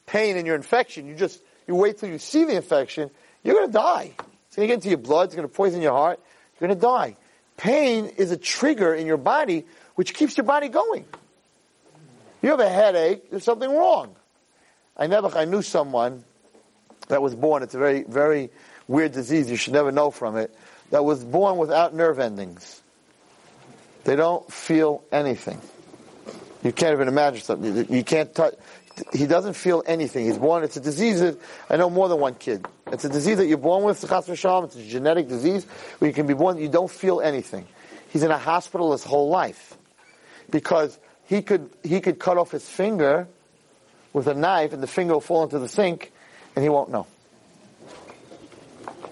pain 0.06 0.38
in 0.38 0.46
your 0.46 0.56
infection, 0.56 1.08
you 1.08 1.16
just 1.16 1.42
you 1.68 1.76
wait 1.76 1.98
till 1.98 2.10
you 2.10 2.20
see 2.20 2.46
the 2.46 2.56
infection, 2.56 3.10
you're 3.44 3.56
going 3.56 3.68
to 3.68 3.74
die. 3.74 4.14
It's 4.18 4.56
going 4.56 4.68
to 4.68 4.72
get 4.72 4.76
into 4.76 4.90
your 4.90 4.98
blood. 4.98 5.26
It's 5.26 5.36
going 5.36 5.48
to 5.48 5.54
poison 5.54 5.82
your 5.82 5.94
heart. 5.94 6.20
You're 6.60 6.68
going 6.68 6.80
to 6.80 6.82
die. 6.82 7.18
Pain 7.58 8.06
is 8.06 8.32
a 8.32 8.38
trigger 8.38 8.94
in 8.94 9.08
your 9.08 9.18
body 9.18 9.66
which 9.96 10.14
keeps 10.14 10.38
your 10.38 10.46
body 10.46 10.70
going. 10.70 11.06
You 12.42 12.50
have 12.50 12.60
a 12.60 12.70
headache. 12.70 13.30
There's 13.30 13.44
something 13.44 13.70
wrong. 13.70 14.16
I 14.98 15.08
never. 15.08 15.36
I 15.36 15.46
knew 15.46 15.62
someone 15.62 16.24
that 17.08 17.22
was 17.22 17.36
born. 17.36 17.64
It's 17.64 17.74
a 17.74 17.80
very, 17.80 18.04
very 18.04 18.52
weird 18.88 19.14
disease. 19.14 19.50
You 19.50 19.56
should 19.56 19.74
never 19.74 19.92
know 19.92 20.12
from 20.12 20.38
it. 20.38 20.56
That 20.92 21.06
was 21.06 21.24
born 21.24 21.58
without 21.58 21.96
nerve 21.96 22.20
endings. 22.20 22.82
They 24.04 24.16
don't 24.16 24.52
feel 24.52 25.04
anything. 25.12 25.62
You 26.64 26.72
can't 26.72 26.94
even 26.94 27.08
imagine 27.08 27.42
something. 27.42 27.88
You 27.90 28.04
can't 28.04 28.34
touch. 28.34 28.54
He 29.12 29.26
doesn't 29.26 29.54
feel 29.54 29.84
anything. 29.86 30.26
He's 30.26 30.38
born. 30.38 30.64
It's 30.64 30.78
a 30.78 30.82
disease 30.82 31.20
that 31.20 31.40
I 31.70 31.78
know 31.78 31.90
more 31.90 32.10
than 32.10 32.20
one 32.20 32.36
kid. 32.36 32.66
It's 32.92 33.06
a 33.06 33.10
disease 33.10 33.38
that 33.38 33.48
you're 33.48 33.58
born 33.58 33.84
with. 33.84 34.04
It's 34.04 34.76
a 34.76 34.84
genetic 34.88 35.28
disease 35.28 35.66
where 35.98 36.10
you 36.10 36.14
can 36.14 36.28
be 36.28 36.36
born. 36.36 36.58
You 36.58 36.70
don't 36.70 36.92
feel 36.92 37.20
anything. 37.20 37.68
He's 38.10 38.22
in 38.22 38.30
a 38.30 38.38
hospital 38.38 38.92
his 38.92 39.04
whole 39.04 39.30
life 39.30 39.76
because 40.52 41.00
he 41.26 41.42
could 41.42 41.72
he 41.82 42.00
could 42.02 42.20
cut 42.20 42.38
off 42.38 42.52
his 42.52 42.68
finger 42.68 43.28
with 44.14 44.28
a 44.28 44.36
knife, 44.36 44.74
and 44.74 44.84
the 44.84 44.88
finger 44.88 45.14
will 45.14 45.22
fall 45.22 45.44
into 45.44 45.58
the 45.58 45.68
sink, 45.68 46.12
and 46.56 46.62
he 46.62 46.70
won't 46.70 46.92
know. 46.92 47.08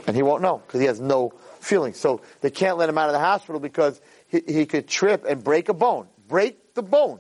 And 0.06 0.16
he 0.16 0.22
won't 0.22 0.44
know 0.44 0.62
because 0.66 0.80
he 0.80 0.86
has 0.86 1.00
no 1.00 1.34
feeling. 1.60 1.94
So 1.94 2.22
they 2.42 2.52
can't 2.52 2.78
let 2.78 2.90
him 2.90 2.98
out 3.00 3.08
of 3.08 3.14
the 3.14 3.20
hospital 3.20 3.60
because 3.60 4.00
he, 4.28 4.42
he 4.48 4.66
could 4.68 4.88
trip 4.88 5.26
and 5.28 5.44
break 5.44 5.70
a 5.70 5.74
bone. 5.74 6.08
Break 6.28 6.76
the 6.76 6.84
bone. 6.84 7.20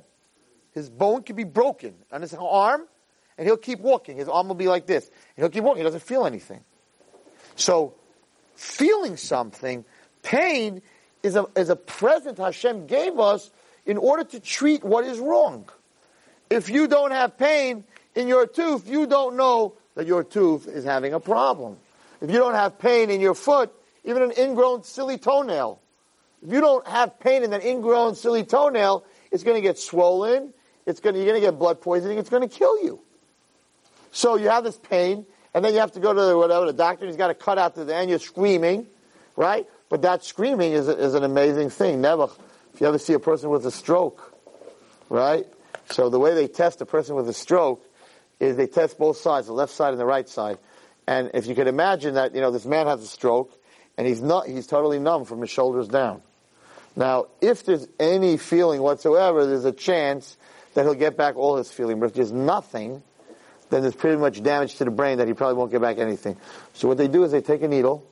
His 0.74 0.89
bone 0.89 1.24
could 1.24 1.36
be 1.36 1.43
broken 1.43 1.95
on 2.11 2.22
his 2.22 2.34
arm, 2.34 2.88
and 3.38 3.47
he'll 3.47 3.57
keep 3.57 3.80
walking. 3.80 4.17
His 4.17 4.30
arm 4.30 4.47
will 4.47 4.55
be 4.55 4.67
like 4.67 4.86
this. 4.86 5.05
And 5.05 5.43
he'll 5.43 5.49
keep 5.49 5.63
walking. 5.63 5.80
He 5.80 5.84
doesn't 5.84 6.03
feel 6.03 6.26
anything. 6.26 6.61
So, 7.55 7.93
feeling 8.55 9.17
something, 9.17 9.84
pain, 10.24 10.82
is 11.24 11.36
a, 11.36 11.45
is 11.55 11.69
a 11.69 11.76
present 11.76 12.38
Hashem 12.38 12.88
gave 12.88 13.19
us 13.19 13.51
in 13.86 13.97
order 13.97 14.24
to 14.24 14.39
treat 14.39 14.84
what 14.84 15.05
is 15.05 15.19
wrong. 15.19 15.69
If 16.49 16.69
you 16.69 16.88
don't 16.88 17.11
have 17.11 17.38
pain 17.38 17.84
in 18.15 18.28
your 18.28 18.47
tooth, 18.47 18.89
you 18.89 19.07
don't 19.07 19.36
know 19.38 19.74
that 19.95 20.07
your 20.07 20.24
tooth 20.24 20.67
is 20.67 20.84
having 20.84 21.13
a 21.13 21.19
problem. 21.19 21.78
If 22.22 22.30
you 22.30 22.38
don't 22.38 22.53
have 22.53 22.80
pain 22.80 23.09
in 23.09 23.22
your 23.22 23.34
foot, 23.34 23.72
even 24.03 24.22
an 24.22 24.34
ingrown 24.38 24.84
silly 24.84 25.17
toenail, 25.17 25.80
if 26.43 26.51
you 26.51 26.61
don't 26.61 26.88
have 26.88 27.19
pain 27.19 27.43
in 27.43 27.51
that 27.51 27.63
ingrown 27.63 28.15
silly 28.15 28.43
toenail, 28.43 29.05
it's 29.32 29.43
going 29.43 29.55
to 29.55 29.61
get 29.61 29.78
swollen. 29.78 30.53
It's 30.92 31.00
going 31.00 31.16
you're 31.16 31.26
going 31.26 31.39
to 31.39 31.42
get 31.42 31.58
blood 31.58 31.82
poisoning. 31.82 32.18
It's 32.18 32.30
going 32.30 32.48
to 32.48 32.54
kill 32.54 32.84
you. 32.84 33.00
So 34.12 34.36
you 34.36 34.50
have 34.50 34.66
this 34.66 34.78
pain, 34.78 35.26
and 35.54 35.64
then 35.64 35.74
you 35.74 35.80
have 35.80 35.94
to 35.94 36.02
go 36.02 36.14
to 36.14 36.22
the, 36.22 36.38
whatever 36.38 36.66
the 36.66 36.74
doctor. 36.74 37.08
He's 37.08 37.16
got 37.16 37.30
to 37.30 37.34
cut 37.34 37.58
out 37.58 37.76
the 37.76 37.96
end. 37.96 38.10
You're 38.10 38.20
screaming, 38.20 38.88
right? 39.38 39.66
But 39.89 40.02
that 40.04 40.24
screaming 40.26 40.74
is, 40.74 40.89
is 40.89 41.14
an 41.16 41.24
amazing 41.24 41.70
thing. 41.70 42.02
Never, 42.02 42.28
if 42.74 42.82
you 42.82 42.88
ever 42.88 42.98
see 42.98 43.14
a 43.14 43.20
person 43.20 43.50
with 43.50 43.66
a 43.66 43.72
stroke, 43.72 44.38
right? 45.10 45.46
So 45.89 46.10
the 46.10 46.20
way 46.20 46.34
they 46.34 46.48
test 46.48 46.82
a 46.82 46.86
person 46.86 47.16
with 47.16 47.28
a 47.30 47.34
stroke 47.34 47.86
is 48.39 48.58
they 48.58 48.68
test 48.68 48.98
both 48.98 49.18
sides, 49.18 49.48
the 49.48 49.54
left 49.54 49.74
side 49.74 49.92
and 49.92 50.00
the 50.00 50.06
right 50.06 50.28
side. 50.28 50.58
And 51.08 51.32
if 51.34 51.48
you 51.48 51.56
can 51.56 51.68
imagine 51.68 52.16
that, 52.16 52.36
you 52.36 52.42
know, 52.42 52.52
this 52.52 52.66
man 52.66 52.88
has 52.88 53.02
a 53.02 53.08
stroke, 53.08 53.58
and 53.98 54.06
he's 54.06 54.22
not, 54.22 54.48
he's 54.48 54.68
totally 54.68 55.00
numb 55.00 55.26
from 55.26 55.42
his 55.42 55.50
shoulders 55.50 55.88
down. 55.88 56.22
Now, 56.96 57.28
if 57.39 57.64
there's 57.66 57.88
any 58.00 58.36
feeling 58.38 58.82
whatsoever, 58.82 59.46
there's 59.46 59.66
a 59.66 59.72
chance 59.72 60.38
that 60.74 60.84
he'll 60.84 60.93
get 60.93 61.17
back 61.17 61.36
all 61.36 61.57
his 61.57 61.72
feeling. 61.72 61.99
But 61.99 62.07
if 62.07 62.13
there's 62.13 62.32
nothing, 62.32 63.03
then 63.69 63.82
there's 63.82 63.95
pretty 63.95 64.17
much 64.17 64.43
damage 64.43 64.76
to 64.76 64.86
the 64.86 64.91
brain 64.91 65.17
that 65.17 65.28
he 65.28 65.34
probably 65.34 65.55
won't 65.55 65.72
get 65.72 65.82
back 65.82 65.97
anything. 65.97 66.38
So 66.74 66.88
what 66.88 66.97
they 66.97 67.07
do 67.07 67.24
is 67.24 67.32
they 67.32 67.41
take 67.41 67.61
a 67.61 67.67
needle, 67.67 68.05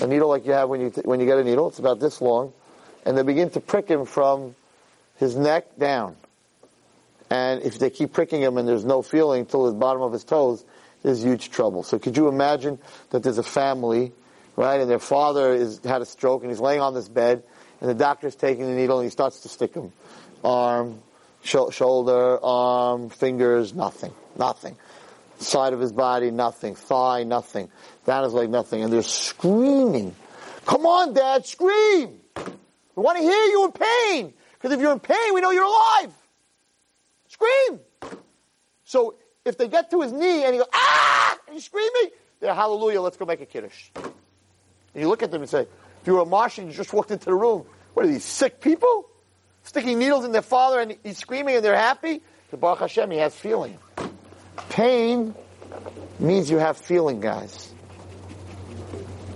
a 0.00 0.06
needle 0.06 0.28
like 0.28 0.46
you 0.46 0.52
have 0.52 0.68
when 0.68 0.80
you 0.80 0.90
t- 0.90 1.02
when 1.04 1.20
you 1.20 1.26
get 1.26 1.38
a 1.38 1.44
needle. 1.44 1.68
It's 1.68 1.78
about 1.78 2.00
this 2.00 2.20
long, 2.20 2.52
and 3.04 3.18
they 3.18 3.22
begin 3.22 3.50
to 3.50 3.60
prick 3.60 3.88
him 3.88 4.06
from 4.06 4.54
his 5.16 5.36
neck 5.36 5.76
down. 5.78 6.16
And 7.30 7.62
if 7.62 7.78
they 7.78 7.90
keep 7.90 8.12
pricking 8.12 8.42
him 8.42 8.58
and 8.58 8.68
there's 8.68 8.84
no 8.84 9.02
feeling 9.02 9.46
till 9.46 9.66
the 9.66 9.72
bottom 9.72 10.02
of 10.02 10.12
his 10.12 10.22
toes, 10.22 10.64
there's 11.02 11.22
huge 11.22 11.50
trouble. 11.50 11.82
So 11.82 11.98
could 11.98 12.16
you 12.16 12.28
imagine 12.28 12.78
that 13.10 13.22
there's 13.22 13.38
a 13.38 13.42
family, 13.42 14.12
right, 14.54 14.80
and 14.80 14.88
their 14.90 14.98
father 14.98 15.52
is 15.52 15.80
had 15.84 16.02
a 16.02 16.06
stroke 16.06 16.42
and 16.42 16.50
he's 16.50 16.60
laying 16.60 16.80
on 16.80 16.94
this 16.94 17.08
bed, 17.08 17.42
and 17.80 17.90
the 17.90 17.94
doctor's 17.94 18.36
taking 18.36 18.66
the 18.66 18.74
needle 18.74 18.98
and 18.98 19.06
he 19.06 19.10
starts 19.10 19.40
to 19.40 19.48
stick 19.48 19.74
him, 19.74 19.92
arm, 20.44 21.00
sh- 21.42 21.72
shoulder, 21.72 22.38
arm, 22.42 23.10
fingers, 23.10 23.74
nothing, 23.74 24.12
nothing. 24.36 24.76
Side 25.38 25.72
of 25.72 25.80
his 25.80 25.92
body, 25.92 26.30
nothing. 26.30 26.74
Thigh, 26.74 27.24
nothing. 27.24 27.70
Down 28.06 28.24
his 28.24 28.32
leg, 28.32 28.50
nothing. 28.50 28.82
And 28.82 28.92
they're 28.92 29.02
screaming. 29.02 30.14
Come 30.66 30.86
on, 30.86 31.14
Dad, 31.14 31.44
scream! 31.46 32.20
We 32.94 33.02
want 33.02 33.18
to 33.18 33.24
hear 33.24 33.44
you 33.46 33.64
in 33.64 33.72
pain. 33.72 34.34
Because 34.52 34.72
if 34.72 34.80
you're 34.80 34.92
in 34.92 35.00
pain, 35.00 35.34
we 35.34 35.40
know 35.40 35.50
you're 35.50 35.64
alive. 35.64 36.12
Scream! 37.28 37.80
So 38.84 39.16
if 39.44 39.58
they 39.58 39.68
get 39.68 39.90
to 39.90 40.02
his 40.02 40.12
knee 40.12 40.44
and 40.44 40.52
he 40.52 40.58
goes, 40.58 40.68
ah! 40.72 41.38
And 41.46 41.54
he's 41.54 41.64
screaming, 41.64 42.10
they're 42.40 42.54
hallelujah, 42.54 43.00
let's 43.00 43.16
go 43.16 43.24
make 43.24 43.40
a 43.40 43.46
kiddush. 43.46 43.90
And 43.94 44.12
you 44.94 45.08
look 45.08 45.22
at 45.22 45.30
them 45.30 45.40
and 45.40 45.50
say, 45.50 45.62
if 45.62 46.06
you 46.06 46.14
were 46.14 46.20
a 46.20 46.26
Martian, 46.26 46.66
you 46.66 46.72
just 46.72 46.92
walked 46.92 47.10
into 47.10 47.24
the 47.24 47.34
room. 47.34 47.64
What 47.94 48.06
are 48.06 48.08
these 48.08 48.24
sick 48.24 48.60
people? 48.60 49.08
Sticking 49.64 49.98
needles 49.98 50.24
in 50.24 50.32
their 50.32 50.42
father 50.42 50.80
and 50.80 50.96
he's 51.02 51.18
screaming 51.18 51.56
and 51.56 51.64
they're 51.64 51.76
happy? 51.76 52.22
The 52.50 52.56
Baruch 52.56 52.80
Hashem, 52.80 53.10
he 53.10 53.18
has 53.18 53.34
feeling. 53.34 53.78
Pain 54.68 55.34
means 56.18 56.50
you 56.50 56.58
have 56.58 56.76
feeling, 56.76 57.20
guys. 57.20 57.72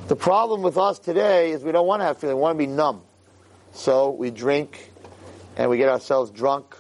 The 0.09 0.17
problem 0.17 0.63
with 0.63 0.79
us 0.79 0.99
today 0.99 1.51
is 1.51 1.65
we 1.65 1.73
don't 1.73 1.87
want 1.87 2.01
to 2.01 2.05
have 2.05 2.19
feeling. 2.19 2.37
We 2.37 2.43
want 2.43 2.59
to 2.59 2.59
be 2.59 2.67
numb. 2.67 3.03
So 3.73 4.11
we 4.11 4.31
drink 4.31 4.93
and 5.57 5.71
we 5.71 5.79
get 5.79 5.89
ourselves 5.89 6.31
drunk 6.31 6.77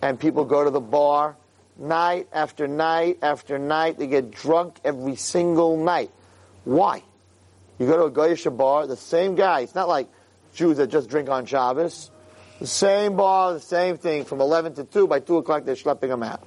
and 0.00 0.18
people 0.18 0.44
go 0.44 0.64
to 0.64 0.70
the 0.70 0.80
bar 0.80 1.36
night 1.78 2.28
after 2.32 2.68
night 2.68 3.18
after 3.22 3.58
night. 3.58 3.98
They 3.98 4.06
get 4.06 4.30
drunk 4.30 4.78
every 4.84 5.16
single 5.16 5.76
night. 5.76 6.10
Why? 6.64 7.02
You 7.78 7.86
go 7.86 7.96
to 7.96 8.04
a 8.04 8.10
Goyish 8.10 8.56
bar, 8.56 8.86
the 8.86 8.96
same 8.96 9.34
guy. 9.34 9.60
It's 9.60 9.74
not 9.74 9.88
like 9.88 10.08
Jews 10.54 10.76
that 10.76 10.88
just 10.88 11.08
drink 11.08 11.28
on 11.28 11.46
Shabbos. 11.46 12.10
The 12.62 12.68
same 12.68 13.16
bar, 13.16 13.54
the 13.54 13.60
same 13.60 13.98
thing 13.98 14.24
from 14.24 14.40
11 14.40 14.74
to 14.74 14.84
2. 14.84 15.08
By 15.08 15.18
2 15.18 15.38
o'clock, 15.38 15.64
they're 15.64 15.74
schlepping 15.74 16.06
them 16.06 16.22
out. 16.22 16.46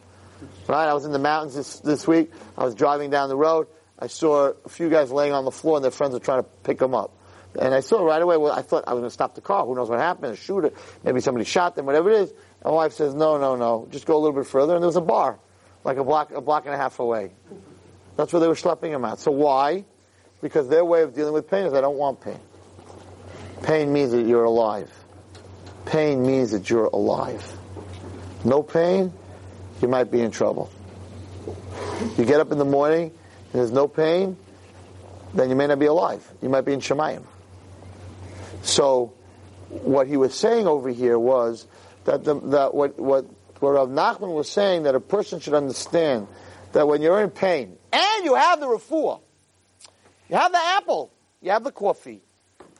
Right? 0.66 0.88
I 0.88 0.94
was 0.94 1.04
in 1.04 1.12
the 1.12 1.20
mountains 1.20 1.56
this, 1.56 1.82
this 1.82 2.08
week. 2.08 2.32
I 2.58 2.64
was 2.64 2.74
driving 2.74 3.10
down 3.10 3.28
the 3.28 3.36
road. 3.36 3.68
I 4.00 4.08
saw 4.08 4.54
a 4.64 4.70
few 4.70 4.90
guys 4.90 5.12
laying 5.12 5.34
on 5.34 5.44
the 5.44 5.52
floor 5.52 5.76
and 5.76 5.84
their 5.84 5.92
friends 5.92 6.14
were 6.14 6.22
trying 6.22 6.42
to 6.42 6.50
pick 6.64 6.80
them 6.80 6.96
up. 6.96 7.12
And 7.60 7.74
I 7.74 7.82
saw 7.82 8.02
right 8.02 8.22
away, 8.22 8.38
well, 8.38 8.54
I 8.54 8.62
thought 8.62 8.86
I 8.88 8.94
was 8.94 9.02
going 9.02 9.10
to 9.10 9.14
stop 9.14 9.36
the 9.36 9.42
car. 9.42 9.66
Who 9.66 9.76
knows 9.76 9.90
what 9.90 10.00
happened? 10.00 10.32
A 10.32 10.36
shooter. 10.38 10.72
Maybe 11.04 11.20
somebody 11.20 11.44
shot 11.44 11.76
them, 11.76 11.86
whatever 11.86 12.10
it 12.10 12.22
is. 12.22 12.34
My 12.64 12.72
wife 12.72 12.94
says, 12.94 13.14
no, 13.14 13.38
no, 13.38 13.58
no. 13.58 13.90
Just 13.92 14.06
go 14.06 14.16
a 14.16 14.22
little 14.22 14.40
bit 14.40 14.48
further. 14.48 14.74
And 14.74 14.84
there 14.84 14.88
was 14.88 14.96
a 14.96 15.02
bar, 15.02 15.38
like 15.84 15.98
a 15.98 16.04
block, 16.06 16.32
a 16.32 16.40
block 16.40 16.64
and 16.66 16.74
a 16.74 16.78
half 16.78 17.00
away. 17.00 17.34
That's 18.16 18.32
where 18.32 18.40
they 18.40 18.48
were 18.48 18.56
schlepping 18.56 18.92
them 18.92 19.04
out. 19.04 19.20
So 19.20 19.32
why? 19.32 19.84
Because 20.42 20.70
their 20.70 20.86
way 20.86 21.02
of 21.02 21.14
dealing 21.14 21.34
with 21.34 21.50
pain 21.50 21.66
is 21.66 21.74
I 21.74 21.82
don't 21.82 21.98
want 21.98 22.22
pain. 22.22 22.40
Pain 23.64 23.92
means 23.92 24.12
that 24.14 24.26
you're 24.26 24.46
alive. 24.46 24.90
Pain 25.86 26.26
means 26.26 26.52
that 26.52 26.70
you're 26.70 26.86
alive. 26.86 27.58
No 28.44 28.64
pain, 28.64 29.14
you 29.82 29.88
might 29.88 30.12
be 30.12 30.22
in 30.22 30.32
trouble. 30.32 30.72
You 32.18 32.26
get 32.26 32.40
up 32.40 32.52
in 32.52 32.58
the 32.58 32.66
morning 32.66 33.12
and 33.52 33.54
there's 33.54 33.72
no 33.72 33.88
pain, 33.88 34.38
then 35.34 35.50
you 35.50 35.56
may 35.56 35.68
not 35.68 35.80
be 35.80 35.86
alive. 35.86 36.28
You 36.42 36.50
might 36.50 36.62
be 36.62 36.74
in 36.74 36.80
Shemayim. 36.80 37.24
So, 38.64 39.14
what 39.70 40.08
he 40.08 40.18
was 40.18 40.34
saying 40.34 40.68
over 40.68 40.90
here 40.90 41.20
was 41.20 41.68
that, 42.06 42.24
the, 42.24 42.40
that 42.50 42.74
what, 42.74 43.00
what, 43.00 43.26
what 43.60 43.72
Rav 43.72 43.90
Nachman 43.90 44.34
was 44.34 44.50
saying 44.50 44.84
that 44.84 44.96
a 44.96 45.00
person 45.00 45.40
should 45.40 45.54
understand 45.54 46.28
that 46.72 46.88
when 46.88 47.02
you're 47.02 47.22
in 47.22 47.30
pain 47.30 47.78
and 47.92 48.26
you 48.26 48.36
have 48.36 48.60
the 48.60 48.68
refuah, 48.68 49.22
you 50.30 50.36
have 50.36 50.52
the 50.52 50.62
apple, 50.62 51.12
you 51.42 51.52
have 51.52 51.64
the 51.64 51.72
coffee, 51.72 52.22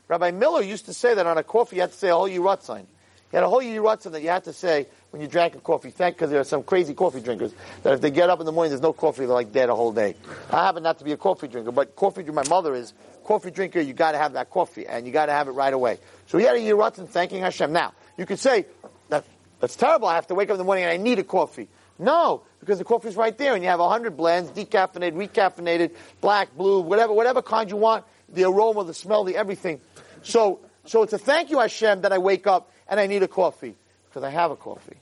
Rabbi 0.08 0.30
Miller 0.30 0.62
used 0.62 0.86
to 0.86 0.94
say 0.94 1.14
that 1.14 1.26
on 1.26 1.38
a 1.38 1.42
coffee 1.42 1.76
you 1.76 1.82
had 1.82 1.92
to 1.92 1.98
say 1.98 2.10
oh, 2.10 2.26
a 2.26 2.28
whole 2.28 2.28
Yerat 2.28 2.62
sign. 2.62 2.86
He 3.30 3.36
had 3.36 3.44
a 3.44 3.48
whole 3.48 3.62
sign 3.62 4.10
that 4.10 4.22
you 4.22 4.28
had 4.28 4.44
to 4.44 4.52
say 4.52 4.86
when 5.10 5.20
you 5.20 5.28
drank 5.28 5.54
a 5.54 5.60
coffee. 5.60 5.90
Thank 5.90 6.16
because 6.16 6.30
there 6.30 6.40
are 6.40 6.44
some 6.44 6.62
crazy 6.62 6.94
coffee 6.94 7.20
drinkers 7.20 7.52
that 7.82 7.92
if 7.92 8.00
they 8.00 8.10
get 8.10 8.30
up 8.30 8.40
in 8.40 8.46
the 8.46 8.52
morning 8.52 8.70
there's 8.70 8.82
no 8.82 8.92
coffee 8.92 9.26
they're 9.26 9.34
like 9.34 9.52
dead 9.52 9.68
a 9.68 9.74
whole 9.74 9.92
day. 9.92 10.14
I 10.50 10.64
happen 10.64 10.82
not 10.82 10.98
to 10.98 11.04
be 11.04 11.12
a 11.12 11.16
coffee 11.16 11.48
drinker, 11.48 11.72
but 11.72 11.96
coffee 11.96 12.22
my 12.24 12.46
mother 12.48 12.74
is 12.74 12.94
coffee 13.24 13.50
drinker. 13.50 13.80
You 13.80 13.92
got 13.92 14.12
to 14.12 14.18
have 14.18 14.34
that 14.34 14.50
coffee 14.50 14.86
and 14.86 15.06
you 15.06 15.12
got 15.12 15.26
to 15.26 15.32
have 15.32 15.48
it 15.48 15.52
right 15.52 15.72
away. 15.72 15.98
So 16.26 16.38
he 16.38 16.44
had 16.44 16.56
a 16.56 16.60
sign 16.60 17.06
thanking 17.06 17.40
Hashem. 17.40 17.72
Now 17.72 17.92
you 18.16 18.26
could 18.26 18.38
say 18.38 18.66
that 19.08 19.24
that's 19.60 19.76
terrible. 19.76 20.08
I 20.08 20.14
have 20.14 20.28
to 20.28 20.34
wake 20.34 20.48
up 20.48 20.54
in 20.54 20.58
the 20.58 20.64
morning 20.64 20.84
and 20.84 20.92
I 20.92 20.96
need 20.96 21.18
a 21.18 21.24
coffee. 21.24 21.68
No, 21.98 22.42
because 22.60 22.78
the 22.78 22.84
coffee's 22.84 23.16
right 23.16 23.36
there, 23.36 23.54
and 23.54 23.62
you 23.62 23.70
have 23.70 23.80
a 23.80 23.88
hundred 23.88 24.16
blends, 24.16 24.50
decaffeinated, 24.50 25.14
recaffeinated, 25.14 25.92
black, 26.20 26.54
blue, 26.54 26.80
whatever, 26.80 27.12
whatever 27.12 27.42
kind 27.42 27.70
you 27.70 27.76
want. 27.76 28.04
The 28.28 28.44
aroma, 28.44 28.84
the 28.84 28.92
smell, 28.92 29.24
the 29.24 29.36
everything. 29.36 29.80
So, 30.22 30.60
so 30.84 31.02
it's 31.02 31.12
a 31.12 31.18
thank 31.18 31.50
you, 31.50 31.60
Hashem, 31.60 32.02
that 32.02 32.12
I 32.12 32.18
wake 32.18 32.46
up 32.46 32.70
and 32.88 33.00
I 33.00 33.06
need 33.06 33.22
a 33.22 33.28
coffee 33.28 33.74
because 34.08 34.22
I 34.22 34.30
have 34.30 34.50
a 34.50 34.56
coffee. 34.56 34.96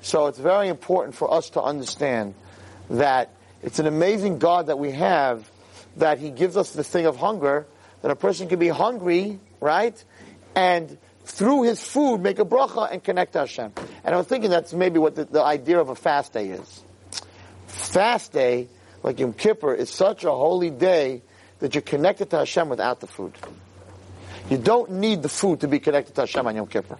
So 0.00 0.26
it's 0.26 0.38
very 0.38 0.68
important 0.68 1.14
for 1.14 1.32
us 1.32 1.50
to 1.50 1.62
understand 1.62 2.34
that 2.90 3.30
it's 3.62 3.78
an 3.78 3.86
amazing 3.86 4.38
God 4.38 4.66
that 4.66 4.78
we 4.78 4.90
have, 4.92 5.48
that 5.96 6.18
He 6.18 6.30
gives 6.30 6.56
us 6.56 6.72
the 6.72 6.82
thing 6.82 7.06
of 7.06 7.16
hunger, 7.16 7.66
that 8.02 8.10
a 8.10 8.16
person 8.16 8.48
can 8.48 8.58
be 8.58 8.68
hungry, 8.68 9.38
right, 9.60 10.02
and 10.54 10.98
through 11.24 11.62
his 11.62 11.82
food 11.82 12.18
make 12.18 12.38
a 12.38 12.44
bracha 12.44 12.90
and 12.90 13.02
connect 13.02 13.34
to 13.34 13.40
Hashem. 13.40 13.72
And 14.04 14.14
I 14.14 14.18
was 14.18 14.26
thinking 14.26 14.50
that's 14.50 14.72
maybe 14.72 14.98
what 14.98 15.14
the, 15.14 15.24
the 15.24 15.42
idea 15.42 15.80
of 15.80 15.88
a 15.88 15.94
fast 15.94 16.32
day 16.32 16.48
is. 16.48 16.82
Fast 17.68 18.32
day, 18.32 18.68
like 19.02 19.18
Yom 19.20 19.32
Kippur, 19.32 19.74
is 19.74 19.90
such 19.90 20.24
a 20.24 20.30
holy 20.30 20.70
day 20.70 21.22
that 21.60 21.74
you're 21.74 21.82
connected 21.82 22.30
to 22.30 22.38
Hashem 22.38 22.68
without 22.68 23.00
the 23.00 23.06
food. 23.06 23.34
You 24.50 24.58
don't 24.58 24.90
need 24.92 25.22
the 25.22 25.28
food 25.28 25.60
to 25.60 25.68
be 25.68 25.78
connected 25.78 26.14
to 26.16 26.22
Hashem 26.22 26.46
on 26.46 26.56
Yom 26.56 26.66
Kippur. 26.66 26.98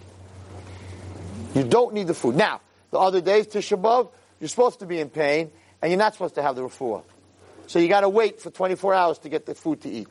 You 1.53 1.63
don't 1.63 1.93
need 1.93 2.07
the 2.07 2.13
food. 2.13 2.35
Now, 2.35 2.61
the 2.91 2.99
other 2.99 3.21
days, 3.21 3.47
Tisha 3.47 3.79
B'Av, 3.79 4.09
you're 4.39 4.49
supposed 4.49 4.79
to 4.79 4.85
be 4.85 4.99
in 4.99 5.09
pain, 5.09 5.51
and 5.81 5.91
you're 5.91 5.99
not 5.99 6.13
supposed 6.13 6.35
to 6.35 6.41
have 6.41 6.55
the 6.55 6.63
refuah. 6.63 7.03
So 7.67 7.79
you 7.79 7.87
got 7.87 8.01
to 8.01 8.09
wait 8.09 8.41
for 8.41 8.49
24 8.49 8.93
hours 8.93 9.19
to 9.19 9.29
get 9.29 9.45
the 9.45 9.55
food 9.55 9.81
to 9.81 9.89
eat. 9.89 10.09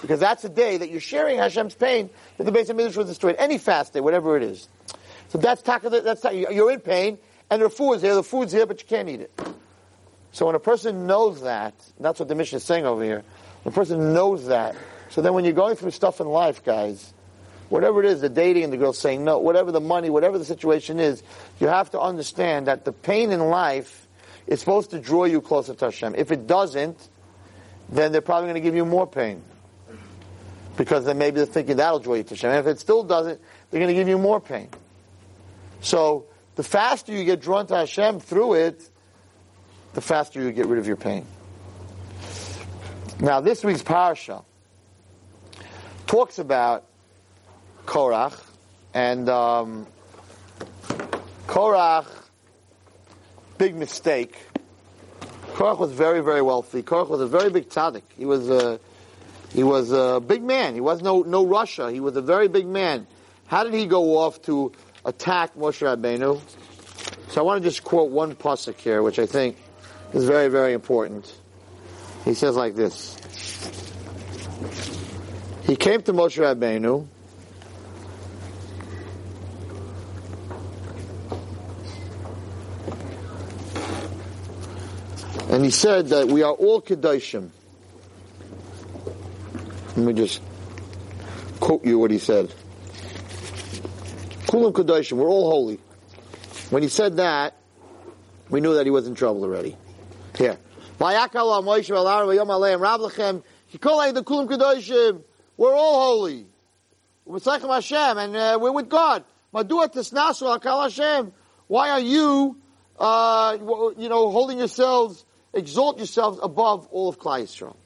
Because 0.00 0.20
that's 0.20 0.44
a 0.44 0.48
day 0.48 0.76
that 0.76 0.90
you're 0.90 1.00
sharing 1.00 1.38
Hashem's 1.38 1.74
pain 1.74 2.10
that 2.38 2.44
the 2.44 2.52
Beis 2.52 2.68
HaMikdash 2.68 2.96
was 2.96 3.08
destroyed. 3.08 3.36
Any 3.38 3.58
fast 3.58 3.92
day, 3.92 4.00
whatever 4.00 4.36
it 4.36 4.42
is. 4.42 4.68
So 5.28 5.38
that's 5.38 5.62
that's 5.62 6.24
you're 6.24 6.70
in 6.70 6.80
pain, 6.80 7.18
and 7.50 7.62
the 7.62 7.70
food 7.70 7.94
is 7.94 8.02
here, 8.02 8.14
the 8.14 8.22
food's 8.22 8.52
here, 8.52 8.66
but 8.66 8.80
you 8.80 8.86
can't 8.86 9.08
eat 9.08 9.20
it. 9.20 9.32
So 10.32 10.46
when 10.46 10.54
a 10.54 10.60
person 10.60 11.06
knows 11.06 11.42
that, 11.42 11.74
that's 11.98 12.20
what 12.20 12.28
the 12.28 12.34
mission 12.34 12.58
is 12.58 12.64
saying 12.64 12.86
over 12.86 13.02
here, 13.02 13.22
a 13.64 13.70
person 13.70 14.12
knows 14.12 14.46
that, 14.46 14.76
so 15.12 15.20
then 15.20 15.34
when 15.34 15.44
you're 15.44 15.52
going 15.52 15.76
through 15.76 15.90
stuff 15.90 16.22
in 16.22 16.26
life, 16.26 16.64
guys, 16.64 17.12
whatever 17.68 18.02
it 18.02 18.06
is, 18.06 18.22
the 18.22 18.30
dating 18.30 18.64
and 18.64 18.72
the 18.72 18.78
girl 18.78 18.94
saying 18.94 19.22
no, 19.22 19.38
whatever 19.38 19.70
the 19.70 19.78
money, 19.78 20.08
whatever 20.08 20.38
the 20.38 20.44
situation 20.46 20.98
is, 20.98 21.22
you 21.60 21.68
have 21.68 21.90
to 21.90 22.00
understand 22.00 22.66
that 22.66 22.86
the 22.86 22.92
pain 22.92 23.30
in 23.30 23.40
life 23.40 24.08
is 24.46 24.60
supposed 24.60 24.88
to 24.92 24.98
draw 24.98 25.26
you 25.26 25.42
closer 25.42 25.74
to 25.74 25.84
Hashem. 25.84 26.14
If 26.16 26.32
it 26.32 26.46
doesn't, 26.46 26.96
then 27.90 28.10
they're 28.10 28.22
probably 28.22 28.46
going 28.46 28.54
to 28.54 28.62
give 28.62 28.74
you 28.74 28.86
more 28.86 29.06
pain 29.06 29.42
because 30.78 31.04
then 31.04 31.18
maybe 31.18 31.36
they're 31.36 31.44
thinking 31.44 31.76
that'll 31.76 31.98
draw 31.98 32.14
you 32.14 32.22
to 32.22 32.30
Hashem. 32.30 32.48
And 32.48 32.60
if 32.60 32.66
it 32.66 32.80
still 32.80 33.04
doesn't, 33.04 33.38
they're 33.70 33.80
going 33.80 33.94
to 33.94 34.00
give 34.00 34.08
you 34.08 34.16
more 34.16 34.40
pain. 34.40 34.70
So 35.82 36.24
the 36.54 36.62
faster 36.62 37.12
you 37.12 37.24
get 37.24 37.42
drawn 37.42 37.66
to 37.66 37.76
Hashem 37.76 38.20
through 38.20 38.54
it, 38.54 38.88
the 39.92 40.00
faster 40.00 40.40
you 40.40 40.50
get 40.52 40.68
rid 40.68 40.78
of 40.78 40.86
your 40.86 40.96
pain. 40.96 41.26
Now, 43.20 43.40
this 43.40 43.62
week's 43.62 43.82
parsha 43.82 44.42
talks 46.12 46.38
about 46.38 46.84
Korach 47.86 48.38
and 48.92 49.30
um, 49.30 49.86
Korach, 51.46 52.04
big 53.56 53.74
mistake. 53.74 54.36
Korach 55.54 55.78
was 55.78 55.90
very, 55.90 56.20
very 56.20 56.42
wealthy. 56.42 56.82
Korach 56.82 57.08
was 57.08 57.22
a 57.22 57.26
very 57.26 57.48
big 57.48 57.70
tzaddik. 57.70 58.02
He 58.14 58.26
was 58.26 58.50
a 58.50 58.78
he 59.54 59.62
was 59.62 59.90
a 59.90 60.20
big 60.20 60.42
man. 60.42 60.74
He 60.74 60.82
was 60.82 61.00
no 61.00 61.22
no 61.22 61.46
rasha. 61.46 61.90
He 61.90 62.00
was 62.00 62.14
a 62.14 62.20
very 62.20 62.48
big 62.48 62.66
man. 62.66 63.06
How 63.46 63.64
did 63.64 63.72
he 63.72 63.86
go 63.86 64.18
off 64.18 64.42
to 64.42 64.70
attack 65.06 65.54
Moshe 65.54 65.80
Rabbeinu? 65.80 66.42
So 67.28 67.40
I 67.40 67.44
want 67.44 67.62
to 67.62 67.66
just 67.66 67.84
quote 67.84 68.10
one 68.10 68.34
pasuk 68.34 68.76
here, 68.76 69.02
which 69.02 69.18
I 69.18 69.24
think 69.24 69.56
is 70.12 70.26
very 70.26 70.48
very 70.48 70.74
important. 70.74 71.34
He 72.26 72.34
says 72.34 72.54
like 72.54 72.74
this: 72.74 73.16
He 75.64 75.76
came 75.76 76.02
to 76.02 76.12
Moshe 76.12 76.38
Rabbeinu. 76.38 77.06
And 85.50 85.64
he 85.64 85.70
said 85.70 86.08
that 86.08 86.28
we 86.28 86.42
are 86.42 86.52
all 86.52 86.80
Kedoshim. 86.80 87.50
Let 89.88 89.98
me 89.98 90.12
just 90.14 90.40
quote 91.60 91.84
you 91.84 91.98
what 91.98 92.10
he 92.10 92.18
said. 92.18 92.52
Kulam 94.46 94.72
Kadoshim, 94.72 95.12
we're 95.12 95.28
all 95.28 95.50
holy. 95.50 95.78
When 96.70 96.82
he 96.82 96.88
said 96.88 97.18
that, 97.18 97.54
we 98.48 98.60
knew 98.60 98.74
that 98.74 98.86
he 98.86 98.90
was 98.90 99.06
in 99.06 99.14
trouble 99.14 99.44
already. 99.44 99.76
Here. 100.36 100.58
We're 105.56 105.74
all 105.74 106.00
holy. 106.00 106.46
Hashem, 107.28 108.18
and 108.18 108.36
uh, 108.36 108.58
we're 108.60 108.72
with 108.72 108.88
God. 108.88 109.24
Why 109.52 111.90
are 111.90 112.00
you, 112.00 112.56
uh, 112.98 113.58
you 113.98 114.08
know, 114.08 114.30
holding 114.30 114.58
yourselves, 114.58 115.24
exalt 115.52 115.98
yourselves 115.98 116.38
above 116.42 116.88
all 116.90 117.08
of 117.08 117.18
Klal 117.18 117.42
Yisrael? 117.42 117.76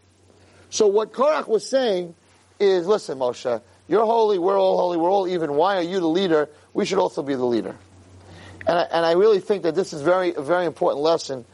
So 0.70 0.86
what 0.86 1.12
Korach 1.12 1.48
was 1.48 1.68
saying 1.68 2.14
is, 2.58 2.86
listen, 2.86 3.18
Moshe, 3.18 3.60
you're 3.88 4.04
holy, 4.04 4.38
we're 4.38 4.58
all 4.58 4.76
holy, 4.76 4.96
we're 4.96 5.10
all 5.10 5.28
even. 5.28 5.54
Why 5.54 5.76
are 5.76 5.82
you 5.82 6.00
the 6.00 6.08
leader? 6.08 6.48
We 6.72 6.84
should 6.84 6.98
also 6.98 7.22
be 7.22 7.34
the 7.34 7.44
leader. 7.44 7.76
And 8.66 8.78
I, 8.78 8.82
and 8.82 9.06
I 9.06 9.12
really 9.12 9.40
think 9.40 9.62
that 9.62 9.74
this 9.74 9.92
is 9.92 10.02
very, 10.02 10.34
a 10.34 10.42
very 10.42 10.66
important 10.66 11.02
lesson 11.02 11.44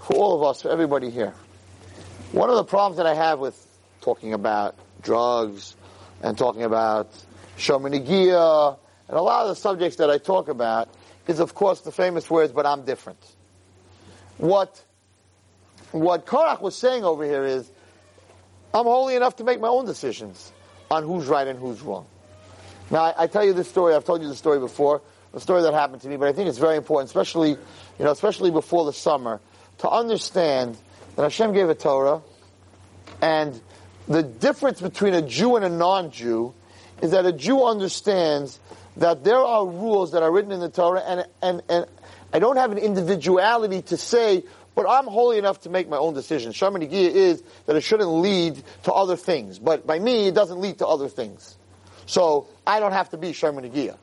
for 0.00 0.16
all 0.16 0.36
of 0.36 0.48
us, 0.48 0.62
for 0.62 0.70
everybody 0.70 1.10
here. 1.10 1.34
One 2.32 2.48
of 2.48 2.56
the 2.56 2.64
problems 2.64 2.96
that 2.96 3.06
I 3.06 3.14
have 3.14 3.38
with 3.38 3.54
talking 4.00 4.32
about 4.32 4.74
drugs 5.02 5.76
and 6.22 6.36
talking 6.36 6.62
about 6.62 7.12
shomer 7.56 7.92
negiah 7.92 8.78
and 9.08 9.18
a 9.18 9.22
lot 9.22 9.42
of 9.42 9.48
the 9.48 9.56
subjects 9.56 9.96
that 9.96 10.10
I 10.10 10.18
talk 10.18 10.48
about 10.48 10.88
is, 11.26 11.38
of 11.38 11.54
course, 11.54 11.80
the 11.82 11.92
famous 11.92 12.30
words, 12.30 12.52
but 12.52 12.64
I'm 12.64 12.84
different. 12.84 13.18
What, 14.38 14.82
what 15.90 16.26
Korach 16.26 16.62
was 16.62 16.74
saying 16.76 17.04
over 17.04 17.24
here 17.24 17.44
is, 17.44 17.70
I'm 18.72 18.86
holy 18.86 19.14
enough 19.14 19.36
to 19.36 19.44
make 19.44 19.60
my 19.60 19.68
own 19.68 19.84
decisions 19.84 20.50
on 20.90 21.02
who's 21.02 21.26
right 21.26 21.46
and 21.46 21.58
who's 21.58 21.82
wrong. 21.82 22.06
Now, 22.90 23.02
I, 23.02 23.24
I, 23.24 23.26
tell 23.26 23.44
you 23.44 23.52
this 23.52 23.68
story. 23.68 23.94
I've 23.94 24.04
told 24.04 24.22
you 24.22 24.28
the 24.28 24.34
story 24.34 24.58
before, 24.58 25.02
a 25.34 25.40
story 25.40 25.62
that 25.62 25.74
happened 25.74 26.02
to 26.02 26.08
me, 26.08 26.16
but 26.16 26.28
I 26.28 26.32
think 26.32 26.48
it's 26.48 26.58
very 26.58 26.76
important, 26.76 27.08
especially, 27.08 27.50
you 27.50 27.58
know, 28.04 28.10
especially 28.10 28.50
before 28.50 28.84
the 28.84 28.92
summer, 28.92 29.40
to 29.78 29.90
understand 29.90 30.76
that 31.16 31.22
Hashem 31.22 31.52
gave 31.52 31.68
a 31.68 31.74
Torah, 31.74 32.22
and 33.20 33.60
the 34.08 34.22
difference 34.22 34.80
between 34.80 35.14
a 35.14 35.22
Jew 35.22 35.56
and 35.56 35.64
a 35.64 35.68
non-Jew 35.68 36.54
is 37.02 37.10
that 37.12 37.26
a 37.26 37.32
Jew 37.32 37.64
understands 37.64 38.58
that 38.96 39.24
there 39.24 39.38
are 39.38 39.66
rules 39.66 40.12
that 40.12 40.22
are 40.22 40.30
written 40.30 40.52
in 40.52 40.60
the 40.60 40.68
Torah, 40.68 41.00
and 41.00 41.26
and 41.40 41.62
and 41.68 41.86
I 42.32 42.38
don't 42.38 42.56
have 42.56 42.72
an 42.72 42.78
individuality 42.78 43.82
to 43.82 43.96
say 43.96 44.44
but 44.74 44.86
I'm 44.88 45.06
holy 45.06 45.38
enough 45.38 45.60
to 45.62 45.70
make 45.70 45.88
my 45.88 45.98
own 45.98 46.14
decisions. 46.14 46.56
shomer 46.56 46.78
negiah 46.78 47.10
is 47.10 47.42
that 47.66 47.76
it 47.76 47.82
shouldn't 47.82 48.08
lead 48.08 48.62
to 48.84 48.92
other 48.92 49.16
things. 49.16 49.58
But 49.58 49.86
by 49.86 49.98
me, 49.98 50.28
it 50.28 50.34
doesn't 50.34 50.60
lead 50.60 50.78
to 50.78 50.86
other 50.86 51.08
things. 51.08 51.56
So 52.06 52.48
I 52.66 52.80
don't 52.80 52.92
have 52.92 53.10
to 53.10 53.16
be 53.16 53.32
shomer 53.32 53.60
negiah. 53.60 53.98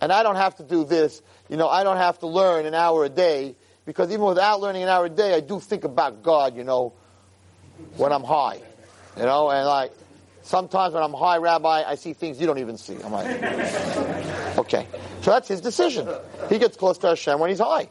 And 0.00 0.10
I 0.10 0.22
don't 0.22 0.36
have 0.36 0.56
to 0.56 0.62
do 0.62 0.84
this. 0.84 1.20
You 1.48 1.58
know, 1.58 1.68
I 1.68 1.84
don't 1.84 1.98
have 1.98 2.18
to 2.20 2.26
learn 2.26 2.64
an 2.64 2.74
hour 2.74 3.04
a 3.04 3.10
day. 3.10 3.56
Because 3.84 4.10
even 4.10 4.24
without 4.24 4.60
learning 4.60 4.84
an 4.84 4.88
hour 4.88 5.06
a 5.06 5.10
day, 5.10 5.34
I 5.34 5.40
do 5.40 5.60
think 5.60 5.84
about 5.84 6.22
God, 6.22 6.56
you 6.56 6.64
know, 6.64 6.94
when 7.96 8.12
I'm 8.12 8.24
high. 8.24 8.60
You 9.16 9.24
know, 9.24 9.50
and 9.50 9.66
like, 9.66 9.92
sometimes 10.42 10.94
when 10.94 11.02
I'm 11.02 11.12
high, 11.12 11.38
Rabbi, 11.38 11.84
I 11.86 11.94
see 11.96 12.12
things 12.12 12.40
you 12.40 12.46
don't 12.46 12.58
even 12.58 12.78
see. 12.78 12.96
I'm 13.04 13.12
like, 13.12 13.26
okay. 14.58 14.86
So 15.22 15.30
that's 15.30 15.48
his 15.48 15.60
decision. 15.60 16.08
He 16.48 16.58
gets 16.58 16.76
close 16.76 16.98
to 16.98 17.08
Hashem 17.08 17.38
when 17.38 17.50
he's 17.50 17.58
high. 17.58 17.88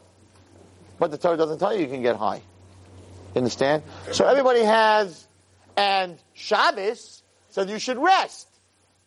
But 0.98 1.10
the 1.10 1.18
Torah 1.18 1.36
doesn't 1.36 1.58
tell 1.58 1.74
you 1.74 1.80
you 1.80 1.88
can 1.88 2.02
get 2.02 2.16
high. 2.16 2.42
You 3.34 3.38
understand? 3.38 3.82
So 4.12 4.26
everybody 4.26 4.60
has, 4.60 5.26
and 5.76 6.18
Shabbos 6.34 7.22
said 7.48 7.70
you 7.70 7.78
should 7.78 7.98
rest. 7.98 8.48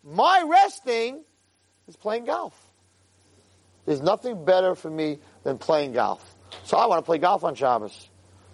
My 0.02 0.44
resting 0.46 1.22
is 1.86 1.96
playing 1.96 2.24
golf. 2.24 2.58
There's 3.86 4.00
nothing 4.00 4.44
better 4.44 4.74
for 4.74 4.90
me 4.90 5.18
than 5.42 5.58
playing 5.58 5.92
golf. 5.92 6.34
So 6.64 6.76
I 6.76 6.86
want 6.86 6.98
to 6.98 7.06
play 7.06 7.18
golf 7.18 7.44
on 7.44 7.54
Shabbos. 7.54 8.08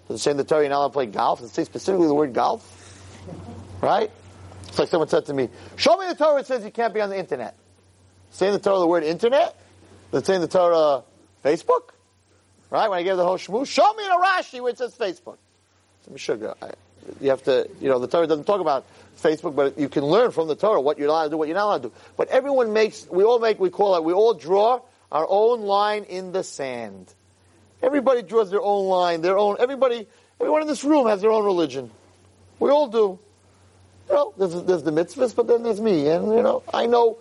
Does 0.09 0.21
it 0.21 0.23
say 0.23 0.33
in 0.33 0.37
the 0.37 0.45
Torah 0.45 0.63
you're 0.63 0.71
not 0.71 0.79
allowed 0.79 0.89
to 0.89 0.93
play 0.93 1.07
golf? 1.07 1.41
Does 1.41 1.51
it 1.51 1.55
say 1.55 1.65
specifically 1.65 2.09
the 2.09 2.15
word 2.15 2.35
golf? 2.35 2.80
Right? 3.81 4.11
It's 4.69 4.79
like 4.79 4.89
someone 4.89 5.09
said 5.09 5.27
to 5.27 5.35
me, 5.35 5.49
show 5.77 5.97
me 5.97 6.07
the 6.07 6.15
Torah 6.15 6.37
that 6.37 6.47
says 6.47 6.65
you 6.65 6.71
can't 6.71 6.95
be 6.95 7.01
on 7.01 7.11
the 7.11 7.19
internet. 7.19 7.57
Say 8.31 8.47
in 8.47 8.53
the 8.53 8.59
Torah 8.59 8.79
the 8.79 8.87
word 8.87 9.03
internet? 9.03 9.57
Let's 10.13 10.27
say 10.27 10.37
in 10.37 10.41
the 10.41 10.49
Torah 10.49 11.03
Facebook? 11.45 11.91
Right? 12.71 12.89
When 12.89 12.99
I 12.99 13.03
gave 13.03 13.17
the 13.17 13.25
whole 13.25 13.39
shmoo, 13.39 13.67
show 13.67 13.93
me 13.95 14.05
in 14.05 14.13
a 14.13 14.17
Rashi 14.17 14.61
where 14.61 14.71
it 14.71 14.79
says 14.79 14.95
Facebook. 14.95 15.39
So, 16.07 16.17
sugar, 16.17 16.55
I, 16.63 16.71
you 17.21 17.31
have 17.31 17.43
to, 17.45 17.69
you 17.81 17.89
know, 17.89 17.99
the 17.99 18.07
Torah 18.07 18.27
doesn't 18.27 18.45
talk 18.45 18.61
about 18.61 18.87
Facebook, 19.21 19.57
but 19.57 19.79
you 19.79 19.89
can 19.89 20.05
learn 20.05 20.31
from 20.31 20.49
the 20.49 20.55
Torah 20.55 20.81
what 20.81 20.99
you're 20.99 21.09
allowed 21.09 21.25
to 21.25 21.31
do, 21.31 21.37
what 21.37 21.49
you're 21.49 21.57
not 21.57 21.65
allowed 21.65 21.83
to 21.83 21.89
do. 21.89 21.95
But 22.17 22.29
everyone 22.29 22.73
makes, 22.73 23.07
we 23.11 23.25
all 23.25 23.39
make, 23.39 23.59
we 23.59 23.71
call 23.71 23.97
it, 23.97 24.05
we 24.05 24.13
all 24.13 24.35
draw 24.35 24.81
our 25.11 25.27
own 25.29 25.63
line 25.63 26.05
in 26.05 26.33
the 26.33 26.45
sand. 26.45 27.13
Everybody 27.83 28.23
draws 28.23 28.51
their 28.51 28.63
own 28.63 28.87
line, 28.87 29.23
their 29.23 29.39
own, 29.39 29.57
everybody, 29.59 30.07
everyone 30.39 30.63
in 30.63 30.69
this 30.69 30.85
room 30.85 31.07
has 31.07 31.21
their 31.23 31.31
own 31.31 31.45
religion. 31.45 31.91
We 32.61 32.71
all 32.71 32.87
do. 32.87 33.19
You 34.09 34.15
know, 34.15 34.35
there's, 34.37 34.63
there's 34.63 34.83
the 34.83 34.93
mitzvahs, 34.93 35.35
but 35.35 35.49
then 35.49 35.63
there's 35.63 35.81
me. 35.81 36.09
And, 36.09 36.27
you 36.27 36.43
know, 36.43 36.63
I 36.73 36.87
know 36.87 37.19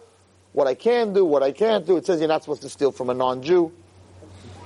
what 0.53 0.67
I 0.67 0.75
can 0.75 1.13
do, 1.13 1.25
what 1.25 1.41
I 1.41 1.51
can't 1.51 1.85
do. 1.85 1.97
It 1.97 2.05
says 2.05 2.19
you're 2.19 2.27
not 2.27 2.43
supposed 2.43 2.61
to 2.63 2.69
steal 2.69 2.91
from 2.91 3.09
a 3.09 3.13
non-Jew. 3.13 3.71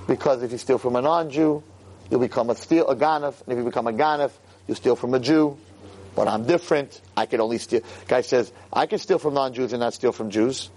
Because 0.07 0.43
if 0.43 0.51
you 0.51 0.57
steal 0.57 0.77
from 0.77 0.95
a 0.95 1.01
non-Jew, 1.01 1.63
you'll 2.09 2.19
become 2.19 2.49
a 2.49 2.55
steal, 2.55 2.87
a 2.87 2.95
ganef. 2.95 3.41
And 3.43 3.53
if 3.53 3.57
you 3.57 3.63
become 3.63 3.87
a 3.87 3.93
ganef, 3.93 4.31
you 4.67 4.75
steal 4.75 4.95
from 4.95 5.13
a 5.13 5.19
Jew. 5.19 5.57
But 6.15 6.27
I'm 6.27 6.45
different. 6.45 7.01
I 7.15 7.25
can 7.25 7.41
only 7.41 7.57
steal. 7.57 7.81
Guy 8.07 8.21
says, 8.21 8.51
I 8.71 8.85
can 8.85 8.99
steal 8.99 9.19
from 9.19 9.33
non-Jews 9.33 9.73
and 9.73 9.79
not 9.79 9.93
steal 9.93 10.11
from 10.11 10.29
Jews. 10.29 10.69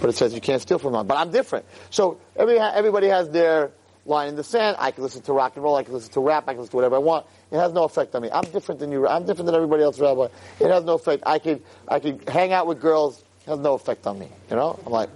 But 0.00 0.10
it 0.10 0.16
says 0.16 0.34
you 0.34 0.40
can't 0.40 0.60
steal 0.60 0.78
from 0.78 0.92
non. 0.92 1.06
But 1.06 1.16
I'm 1.16 1.30
different. 1.30 1.64
So 1.90 2.18
every, 2.34 2.58
everybody 2.58 3.08
has 3.08 3.30
their 3.30 3.70
line 4.04 4.28
in 4.28 4.36
the 4.36 4.44
sand. 4.44 4.76
I 4.78 4.90
can 4.90 5.02
listen 5.02 5.22
to 5.22 5.32
rock 5.32 5.56
and 5.56 5.64
roll. 5.64 5.76
I 5.76 5.84
can 5.84 5.94
listen 5.94 6.12
to 6.12 6.20
rap. 6.20 6.44
I 6.46 6.52
can 6.52 6.60
listen 6.60 6.70
to 6.72 6.76
whatever 6.76 6.96
I 6.96 7.00
want. 7.00 7.26
It 7.50 7.56
has 7.56 7.72
no 7.72 7.84
effect 7.84 8.14
on 8.14 8.22
me. 8.22 8.30
I'm 8.32 8.44
different 8.50 8.80
than 8.80 8.90
you. 8.90 9.06
I'm 9.06 9.24
different 9.24 9.46
than 9.46 9.54
everybody 9.54 9.82
else, 9.82 10.00
Rabbi. 10.00 10.26
It 10.58 10.68
has 10.68 10.84
no 10.84 10.94
effect. 10.94 11.22
I 11.26 11.38
could, 11.38 11.62
I 11.86 12.00
could 12.00 12.28
hang 12.28 12.52
out 12.52 12.66
with 12.66 12.80
girls. 12.80 13.22
It 13.46 13.50
has 13.50 13.58
no 13.60 13.74
effect 13.74 14.06
on 14.06 14.18
me. 14.18 14.28
You 14.50 14.56
know? 14.56 14.78
I'm 14.84 14.92
like, 14.92 15.10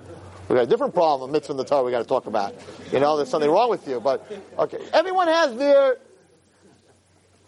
we 0.49 0.57
got 0.57 0.62
a 0.62 0.66
different 0.66 0.95
problem, 0.95 1.31
a 1.31 1.33
mitzvah 1.33 1.53
in 1.53 1.57
the 1.57 1.64
Torah 1.64 1.85
we 1.85 1.91
got 1.91 2.03
to 2.03 2.09
talk 2.09 2.26
about. 2.26 2.55
You 2.93 3.01
know, 3.01 3.16
there's 3.16 3.28
something 3.28 3.51
wrong 3.51 3.70
with 3.70 3.87
you. 3.89 4.01
But, 4.01 4.31
okay. 4.59 4.78
Everyone 4.93 5.28
has 5.28 5.57
their, 5.57 5.97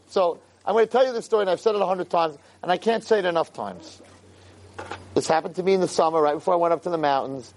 so, 0.08 0.40
I'm 0.66 0.74
going 0.74 0.86
to 0.86 0.92
tell 0.92 1.06
you 1.06 1.12
this 1.12 1.24
story, 1.24 1.42
and 1.42 1.50
I've 1.50 1.60
said 1.60 1.74
it 1.74 1.80
a 1.80 1.86
hundred 1.86 2.10
times, 2.10 2.36
and 2.62 2.70
I 2.70 2.76
can't 2.76 3.02
say 3.02 3.18
it 3.18 3.24
enough 3.24 3.52
times. 3.52 4.02
This 5.14 5.26
happened 5.26 5.56
to 5.56 5.62
me 5.62 5.74
in 5.74 5.80
the 5.80 5.88
summer, 5.88 6.20
right 6.20 6.34
before 6.34 6.54
I 6.54 6.56
went 6.56 6.72
up 6.72 6.82
to 6.82 6.90
the 6.90 6.98
mountains. 6.98 7.52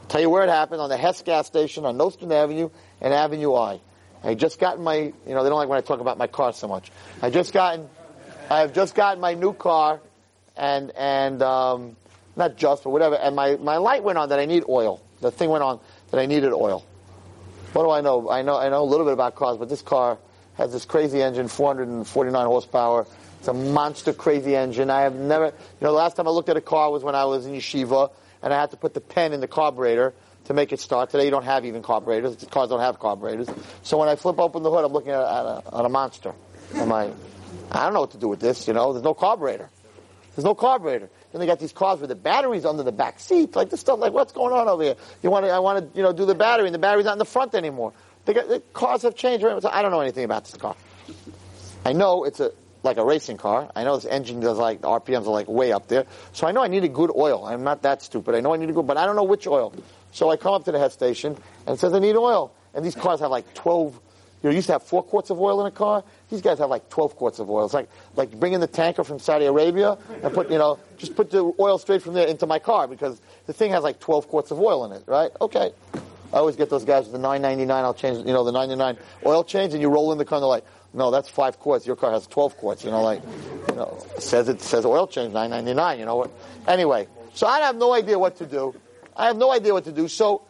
I'll 0.00 0.08
tell 0.08 0.20
you 0.20 0.30
where 0.30 0.44
it 0.44 0.48
happened, 0.48 0.80
on 0.80 0.88
the 0.88 0.96
Hess 0.96 1.22
gas 1.22 1.46
station 1.46 1.84
on 1.84 1.96
Nostrand 1.96 2.32
Avenue 2.32 2.70
and 3.00 3.12
Avenue 3.12 3.54
I. 3.54 3.80
I 4.22 4.34
just 4.34 4.58
got 4.58 4.80
my, 4.80 4.96
you 4.96 5.14
know, 5.26 5.42
they 5.42 5.48
don't 5.48 5.58
like 5.58 5.68
when 5.68 5.78
I 5.78 5.82
talk 5.82 6.00
about 6.00 6.18
my 6.18 6.26
car 6.26 6.52
so 6.52 6.68
much. 6.68 6.90
I 7.22 7.30
just 7.30 7.52
gotten, 7.52 7.88
I 8.50 8.60
have 8.60 8.72
just 8.72 8.94
gotten 8.94 9.20
my 9.20 9.34
new 9.34 9.52
car, 9.52 10.00
and, 10.56 10.90
and, 10.96 11.42
um, 11.42 11.96
not 12.36 12.56
just, 12.56 12.84
but 12.84 12.90
whatever, 12.90 13.16
and 13.16 13.34
my, 13.36 13.56
my 13.56 13.76
light 13.76 14.02
went 14.02 14.18
on 14.18 14.30
that 14.30 14.38
I 14.38 14.46
need 14.46 14.64
oil. 14.68 15.02
The 15.20 15.30
thing 15.30 15.50
went 15.50 15.64
on 15.64 15.80
that 16.10 16.20
I 16.20 16.26
needed 16.26 16.52
oil. 16.52 16.84
What 17.72 17.82
do 17.84 17.90
I 17.90 18.00
know? 18.00 18.30
I 18.30 18.42
know, 18.42 18.56
I 18.56 18.68
know 18.68 18.82
a 18.82 18.84
little 18.84 19.04
bit 19.04 19.12
about 19.12 19.34
cars, 19.34 19.58
but 19.58 19.68
this 19.68 19.82
car 19.82 20.18
has 20.54 20.72
this 20.72 20.84
crazy 20.84 21.22
engine, 21.22 21.48
449 21.48 22.46
horsepower. 22.46 23.06
It's 23.38 23.48
a 23.48 23.52
monster 23.52 24.12
crazy 24.12 24.56
engine. 24.56 24.90
I 24.90 25.02
have 25.02 25.14
never, 25.14 25.46
you 25.46 25.52
know, 25.80 25.92
the 25.92 25.98
last 25.98 26.16
time 26.16 26.26
I 26.26 26.30
looked 26.30 26.48
at 26.48 26.56
a 26.56 26.60
car 26.60 26.90
was 26.90 27.04
when 27.04 27.14
I 27.14 27.24
was 27.24 27.46
in 27.46 27.52
yeshiva, 27.52 28.10
and 28.42 28.52
I 28.52 28.60
had 28.60 28.70
to 28.72 28.76
put 28.76 28.94
the 28.94 29.00
pen 29.00 29.32
in 29.32 29.40
the 29.40 29.48
carburetor 29.48 30.14
to 30.48 30.54
make 30.54 30.72
it 30.72 30.80
start. 30.80 31.10
Today 31.10 31.26
you 31.26 31.30
don't 31.30 31.44
have 31.44 31.66
even 31.66 31.82
carburetors. 31.82 32.36
The 32.36 32.46
cars 32.46 32.70
don't 32.70 32.80
have 32.80 32.98
carburetors. 32.98 33.48
So 33.82 33.98
when 33.98 34.08
I 34.08 34.16
flip 34.16 34.38
open 34.38 34.62
the 34.62 34.70
hood, 34.70 34.82
I'm 34.82 34.92
looking 34.92 35.12
at, 35.12 35.20
at, 35.20 35.46
a, 35.46 35.62
at 35.74 35.84
a 35.84 35.88
monster. 35.90 36.32
I'm 36.74 36.88
like, 36.88 37.12
I 37.70 37.84
don't 37.84 37.92
know 37.92 38.00
what 38.00 38.12
to 38.12 38.18
do 38.18 38.28
with 38.28 38.40
this, 38.40 38.66
you 38.66 38.72
know, 38.72 38.94
there's 38.94 39.04
no 39.04 39.12
carburetor. 39.12 39.68
There's 40.34 40.46
no 40.46 40.54
carburetor. 40.54 41.10
Then 41.32 41.40
they 41.40 41.46
got 41.46 41.58
these 41.58 41.72
cars 41.72 42.00
with 42.00 42.08
the 42.08 42.14
batteries 42.14 42.64
under 42.64 42.82
the 42.82 42.92
back 42.92 43.20
seat, 43.20 43.54
like 43.56 43.68
this 43.68 43.80
stuff. 43.80 43.98
Like, 43.98 44.14
what's 44.14 44.32
going 44.32 44.54
on 44.54 44.68
over 44.68 44.82
here? 44.82 44.94
You 45.22 45.30
want 45.30 45.44
to, 45.44 45.50
I 45.50 45.58
want 45.58 45.92
to, 45.92 45.98
you 45.98 46.02
know, 46.02 46.14
do 46.14 46.24
the 46.24 46.34
battery, 46.34 46.66
and 46.66 46.74
the 46.74 46.78
battery's 46.78 47.04
not 47.04 47.12
in 47.12 47.18
the 47.18 47.24
front 47.26 47.54
anymore. 47.54 47.92
Got, 48.24 48.48
the 48.48 48.62
cars 48.72 49.02
have 49.02 49.16
changed. 49.16 49.44
I 49.44 49.82
don't 49.82 49.90
know 49.90 50.00
anything 50.00 50.24
about 50.24 50.44
this 50.44 50.54
car. 50.54 50.76
I 51.84 51.92
know 51.92 52.24
it's 52.24 52.40
a 52.40 52.52
like 52.82 52.96
a 52.96 53.04
racing 53.04 53.36
car. 53.36 53.70
I 53.74 53.84
know 53.84 53.96
this 53.96 54.04
engine 54.04 54.40
does 54.40 54.58
like 54.58 54.80
the 54.82 54.88
RPMs 54.88 55.26
are 55.26 55.30
like 55.30 55.48
way 55.48 55.72
up 55.72 55.88
there. 55.88 56.06
So 56.32 56.46
I 56.46 56.52
know 56.52 56.62
I 56.62 56.68
need 56.68 56.84
a 56.84 56.88
good 56.88 57.10
oil. 57.14 57.44
I'm 57.44 57.64
not 57.64 57.82
that 57.82 58.02
stupid. 58.02 58.34
I 58.34 58.40
know 58.40 58.54
I 58.54 58.56
need 58.56 58.70
a 58.70 58.72
good, 58.72 58.86
but 58.86 58.96
I 58.96 59.06
don't 59.06 59.16
know 59.16 59.24
which 59.24 59.46
oil. 59.46 59.74
So 60.18 60.30
I 60.30 60.36
come 60.36 60.52
up 60.52 60.64
to 60.64 60.72
the 60.72 60.80
Hess 60.80 60.94
station 60.94 61.36
and 61.68 61.78
says 61.78 61.94
I 61.94 62.00
need 62.00 62.16
oil. 62.16 62.52
And 62.74 62.84
these 62.84 62.96
cars 62.96 63.20
have 63.20 63.30
like 63.30 63.54
12. 63.54 64.00
You 64.42 64.50
know, 64.50 64.54
used 64.54 64.66
to 64.66 64.72
have 64.72 64.82
four 64.82 65.04
quarts 65.04 65.30
of 65.30 65.40
oil 65.40 65.60
in 65.60 65.68
a 65.68 65.70
car. 65.70 66.02
These 66.28 66.42
guys 66.42 66.58
have 66.58 66.70
like 66.70 66.88
12 66.90 67.14
quarts 67.14 67.38
of 67.38 67.48
oil. 67.48 67.64
It's 67.64 67.74
like 67.74 67.88
like 68.16 68.32
bringing 68.32 68.58
the 68.58 68.66
tanker 68.66 69.04
from 69.04 69.20
Saudi 69.20 69.44
Arabia 69.44 69.96
and 70.24 70.34
put 70.34 70.50
you 70.50 70.58
know 70.58 70.80
just 70.96 71.14
put 71.14 71.30
the 71.30 71.52
oil 71.60 71.78
straight 71.78 72.02
from 72.02 72.14
there 72.14 72.26
into 72.26 72.46
my 72.46 72.58
car 72.58 72.88
because 72.88 73.20
the 73.46 73.52
thing 73.52 73.70
has 73.70 73.84
like 73.84 74.00
12 74.00 74.26
quarts 74.26 74.50
of 74.50 74.58
oil 74.60 74.84
in 74.86 74.90
it. 74.90 75.04
Right? 75.06 75.30
Okay. 75.40 75.70
I 76.32 76.36
always 76.38 76.56
get 76.56 76.68
those 76.68 76.84
guys 76.84 77.04
with 77.04 77.12
the 77.12 77.26
9.99. 77.26 77.70
I'll 77.70 77.94
change, 77.94 78.18
you 78.18 78.32
know, 78.34 78.44
the 78.44 78.52
99 78.52 78.98
oil 79.24 79.44
change, 79.44 79.72
and 79.72 79.80
you 79.80 79.88
roll 79.88 80.10
in 80.12 80.18
the 80.18 80.26
car. 80.26 80.38
and 80.38 80.42
they're 80.42 80.48
like, 80.48 80.66
no, 80.92 81.10
that's 81.10 81.28
five 81.28 81.58
quarts. 81.58 81.86
Your 81.86 81.96
car 81.96 82.10
has 82.10 82.26
12 82.26 82.56
quarts. 82.58 82.84
You 82.84 82.90
know, 82.90 83.02
like, 83.02 83.22
you 83.68 83.76
know, 83.76 84.04
says 84.18 84.48
it 84.48 84.60
says 84.60 84.84
oil 84.84 85.06
change 85.06 85.32
9.99. 85.32 85.98
You 85.98 86.04
know 86.04 86.16
what? 86.16 86.30
Anyway, 86.66 87.06
so 87.32 87.46
I 87.46 87.60
have 87.60 87.76
no 87.76 87.94
idea 87.94 88.18
what 88.18 88.36
to 88.38 88.46
do. 88.46 88.74
I 89.18 89.26
have 89.26 89.36
no 89.36 89.52
idea 89.52 89.74
what 89.74 89.84
to 89.84 89.92
do. 89.92 90.08
So 90.08 90.42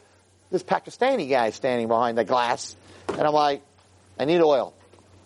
this 0.50 0.62
Pakistani 0.62 1.28
guy 1.28 1.50
standing 1.50 1.88
behind 1.88 2.18
the 2.18 2.24
glass, 2.24 2.76
and 3.08 3.20
I'm 3.22 3.32
like, 3.32 3.62
I 4.18 4.26
need 4.26 4.40
oil. 4.40 4.74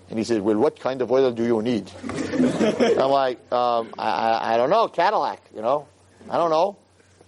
And 0.08 0.18
he 0.18 0.24
said, 0.24 0.42
well, 0.42 0.56
what 0.58 0.78
kind 0.78 1.02
of 1.02 1.10
oil 1.10 1.32
do 1.32 1.44
you 1.44 1.62
need? 1.62 1.90
I'm 2.04 3.10
like, 3.10 3.38
um, 3.52 3.92
I, 3.98 4.54
I, 4.54 4.56
don't 4.56 4.70
know, 4.70 4.88
Cadillac, 4.88 5.40
you 5.54 5.62
know? 5.62 5.88
I 6.28 6.36
don't 6.36 6.50
know. 6.50 6.76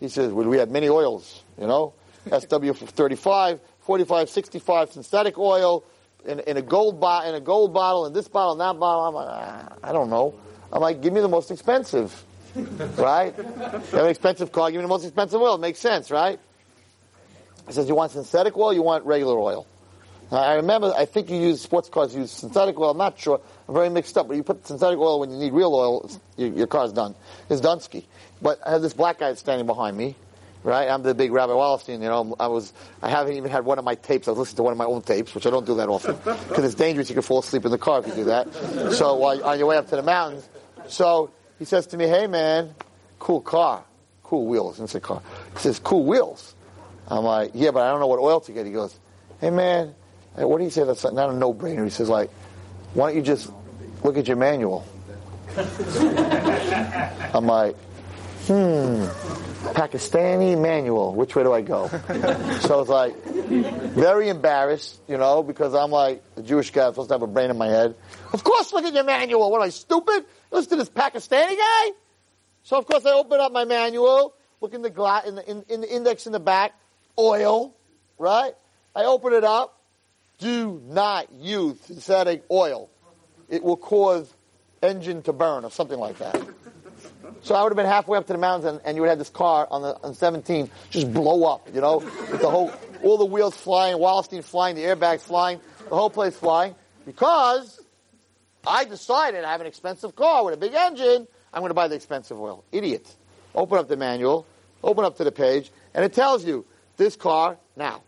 He 0.00 0.08
says, 0.08 0.32
well, 0.32 0.46
we 0.46 0.58
have 0.58 0.70
many 0.70 0.88
oils, 0.88 1.42
you 1.58 1.66
know? 1.66 1.94
SW35, 2.26 3.60
45, 3.80 4.30
65 4.30 4.92
synthetic 4.92 5.38
oil 5.38 5.84
in, 6.26 6.40
in 6.40 6.56
a 6.56 6.62
gold 6.62 7.00
bottle, 7.00 7.30
in 7.30 7.34
a 7.34 7.40
gold 7.40 7.72
bottle, 7.72 8.06
in 8.06 8.12
this 8.12 8.28
bottle, 8.28 8.52
in 8.52 8.58
that 8.58 8.78
bottle. 8.78 9.04
I'm 9.04 9.14
like, 9.14 9.72
I 9.82 9.92
don't 9.92 10.10
know. 10.10 10.34
I'm 10.72 10.82
like, 10.82 11.00
give 11.00 11.12
me 11.12 11.20
the 11.20 11.28
most 11.28 11.50
expensive, 11.50 12.24
right? 12.96 13.34
You 13.36 13.44
have 13.44 13.94
an 13.94 14.06
expensive 14.06 14.52
car, 14.52 14.70
give 14.70 14.78
me 14.78 14.82
the 14.82 14.88
most 14.88 15.04
expensive 15.04 15.40
oil. 15.40 15.54
It 15.56 15.60
makes 15.60 15.78
sense, 15.78 16.10
right? 16.10 16.38
He 17.66 17.72
says, 17.72 17.88
you 17.88 17.94
want 17.94 18.12
synthetic 18.12 18.56
oil, 18.56 18.72
you 18.72 18.82
want 18.82 19.04
regular 19.04 19.38
oil. 19.38 19.66
Now, 20.30 20.38
I 20.38 20.54
remember, 20.54 20.92
I 20.96 21.04
think 21.04 21.30
you 21.30 21.36
use, 21.36 21.60
sports 21.60 21.88
cars 21.88 22.14
use 22.14 22.30
synthetic 22.30 22.78
oil, 22.78 22.90
I'm 22.90 22.98
not 22.98 23.18
sure. 23.18 23.40
I'm 23.68 23.74
very 23.74 23.88
mixed 23.88 24.16
up, 24.16 24.28
but 24.28 24.36
you 24.36 24.42
put 24.42 24.66
synthetic 24.66 24.98
oil 24.98 25.20
when 25.20 25.30
you 25.30 25.36
need 25.36 25.52
real 25.52 25.74
oil, 25.74 26.10
your, 26.36 26.48
your 26.48 26.66
car's 26.66 26.92
done. 26.92 27.14
It's 27.48 27.60
Dunsky. 27.60 28.04
But 28.40 28.58
I 28.66 28.72
have 28.72 28.82
this 28.82 28.94
black 28.94 29.18
guy 29.18 29.34
standing 29.34 29.66
behind 29.66 29.96
me, 29.96 30.16
right? 30.62 30.88
I'm 30.88 31.02
the 31.02 31.14
big 31.14 31.32
Rabbi 31.32 31.52
Wallerstein. 31.52 32.02
You 32.02 32.08
know, 32.08 32.36
I 32.40 32.48
was, 32.48 32.72
I 33.02 33.10
haven't 33.10 33.36
even 33.36 33.50
had 33.50 33.64
one 33.64 33.78
of 33.78 33.84
my 33.84 33.94
tapes. 33.94 34.28
I 34.28 34.32
was 34.32 34.38
listening 34.38 34.56
to 34.56 34.62
one 34.64 34.72
of 34.72 34.78
my 34.78 34.86
own 34.86 35.02
tapes, 35.02 35.34
which 35.34 35.46
I 35.46 35.50
don't 35.50 35.66
do 35.66 35.76
that 35.76 35.88
often 35.88 36.16
because 36.16 36.64
it's 36.64 36.74
dangerous. 36.74 37.08
You 37.08 37.14
can 37.14 37.22
fall 37.22 37.40
asleep 37.40 37.64
in 37.64 37.70
the 37.70 37.78
car 37.78 38.00
if 38.00 38.06
you 38.08 38.14
do 38.14 38.24
that. 38.24 38.52
So 38.92 39.14
while 39.14 39.42
on 39.44 39.58
your 39.58 39.68
way 39.68 39.76
up 39.76 39.88
to 39.90 39.96
the 39.96 40.02
mountains, 40.02 40.48
so 40.88 41.30
he 41.58 41.64
says 41.64 41.86
to 41.88 41.96
me, 41.96 42.06
"Hey 42.06 42.26
man, 42.26 42.74
cool 43.18 43.40
car, 43.40 43.84
cool 44.22 44.46
wheels." 44.46 44.80
It's 44.80 44.94
a 44.94 45.00
car. 45.00 45.22
He 45.54 45.58
says, 45.60 45.78
"Cool 45.78 46.04
wheels." 46.04 46.54
I'm 47.08 47.24
like, 47.24 47.52
"Yeah, 47.54 47.70
but 47.70 47.82
I 47.82 47.90
don't 47.90 48.00
know 48.00 48.06
what 48.06 48.18
oil 48.18 48.40
to 48.40 48.52
get." 48.52 48.66
He 48.66 48.72
goes, 48.72 48.98
"Hey 49.40 49.50
man, 49.50 49.94
eh, 50.36 50.44
what 50.44 50.58
do 50.58 50.64
you 50.64 50.70
say? 50.70 50.84
That's 50.84 51.04
not 51.04 51.30
a 51.30 51.34
no-brainer." 51.34 51.84
He 51.84 51.90
says, 51.90 52.08
"Like, 52.08 52.30
why 52.94 53.08
don't 53.08 53.16
you 53.16 53.22
just 53.22 53.50
look 54.02 54.16
at 54.16 54.26
your 54.26 54.36
manual?" 54.36 54.86
I'm 55.56 57.46
like, 57.46 57.76
hmm, 58.46 59.04
Pakistani 59.74 60.60
manual. 60.60 61.14
Which 61.14 61.34
way 61.34 61.42
do 61.42 61.52
I 61.52 61.62
go? 61.62 61.88
so 62.60 62.80
it's 62.80 62.88
like, 62.88 63.22
very 63.24 64.28
embarrassed, 64.28 65.00
you 65.08 65.16
know, 65.16 65.42
because 65.42 65.74
I'm 65.74 65.90
like 65.90 66.22
a 66.36 66.42
Jewish 66.42 66.70
guy. 66.70 66.86
I'm 66.86 66.92
supposed 66.92 67.08
to 67.08 67.14
have 67.14 67.22
a 67.22 67.26
brain 67.26 67.50
in 67.50 67.58
my 67.58 67.68
head. 67.68 67.94
Of 68.32 68.44
course, 68.44 68.72
look 68.72 68.84
at 68.84 68.92
your 68.92 69.04
manual. 69.04 69.50
What 69.50 69.58
am 69.58 69.66
I 69.66 69.70
stupid? 69.70 70.24
Listen 70.50 70.70
to 70.70 70.76
this 70.76 70.90
Pakistani 70.90 71.56
guy. 71.56 71.90
So 72.64 72.78
of 72.78 72.86
course 72.86 73.04
I 73.04 73.12
open 73.12 73.40
up 73.40 73.52
my 73.52 73.64
manual, 73.64 74.34
look 74.60 74.72
in 74.72 74.82
the 74.82 74.90
gla- 74.90 75.22
in 75.26 75.34
the, 75.34 75.50
in, 75.50 75.64
in 75.68 75.80
the 75.82 75.94
index 75.94 76.26
in 76.26 76.32
the 76.32 76.40
back, 76.40 76.72
oil, 77.18 77.74
right? 78.18 78.54
I 78.96 79.04
open 79.04 79.34
it 79.34 79.44
up. 79.44 79.80
Do 80.38 80.80
not 80.86 81.32
use 81.32 81.78
synthetic 81.82 82.44
oil. 82.50 82.90
It 83.48 83.62
will 83.62 83.76
cause 83.76 84.32
engine 84.82 85.22
to 85.22 85.32
burn 85.32 85.64
or 85.64 85.70
something 85.70 85.98
like 85.98 86.18
that. 86.18 86.40
So 87.42 87.54
I 87.54 87.62
would 87.62 87.70
have 87.70 87.76
been 87.76 87.86
halfway 87.86 88.16
up 88.18 88.26
to 88.26 88.32
the 88.32 88.38
mountains, 88.38 88.64
and, 88.64 88.80
and 88.84 88.96
you 88.96 89.02
would 89.02 89.10
have 89.10 89.18
this 89.18 89.30
car 89.30 89.68
on 89.70 89.82
the 89.82 89.96
on 90.02 90.14
17 90.14 90.70
just 90.90 91.12
blow 91.12 91.44
up, 91.44 91.68
you 91.74 91.80
know, 91.80 91.98
with 91.98 92.40
the 92.40 92.50
whole, 92.50 92.72
all 93.02 93.18
the 93.18 93.24
wheels 93.24 93.56
flying, 93.56 93.96
Wallerstein 93.96 94.42
flying, 94.42 94.76
the 94.76 94.82
airbags 94.82 95.20
flying, 95.20 95.60
the 95.88 95.94
whole 95.94 96.10
place 96.10 96.36
flying, 96.36 96.74
because 97.04 97.80
I 98.66 98.84
decided 98.84 99.44
I 99.44 99.52
have 99.52 99.60
an 99.60 99.66
expensive 99.66 100.16
car 100.16 100.44
with 100.44 100.54
a 100.54 100.56
big 100.56 100.74
engine. 100.74 101.26
I'm 101.52 101.60
going 101.60 101.70
to 101.70 101.74
buy 101.74 101.88
the 101.88 101.94
expensive 101.94 102.40
oil. 102.40 102.64
Idiot. 102.72 103.14
Open 103.54 103.78
up 103.78 103.88
the 103.88 103.96
manual, 103.96 104.46
open 104.82 105.04
up 105.04 105.16
to 105.18 105.24
the 105.24 105.32
page, 105.32 105.70
and 105.94 106.04
it 106.04 106.12
tells 106.12 106.44
you 106.44 106.64
this 106.96 107.14
car 107.14 107.58
now. 107.76 108.02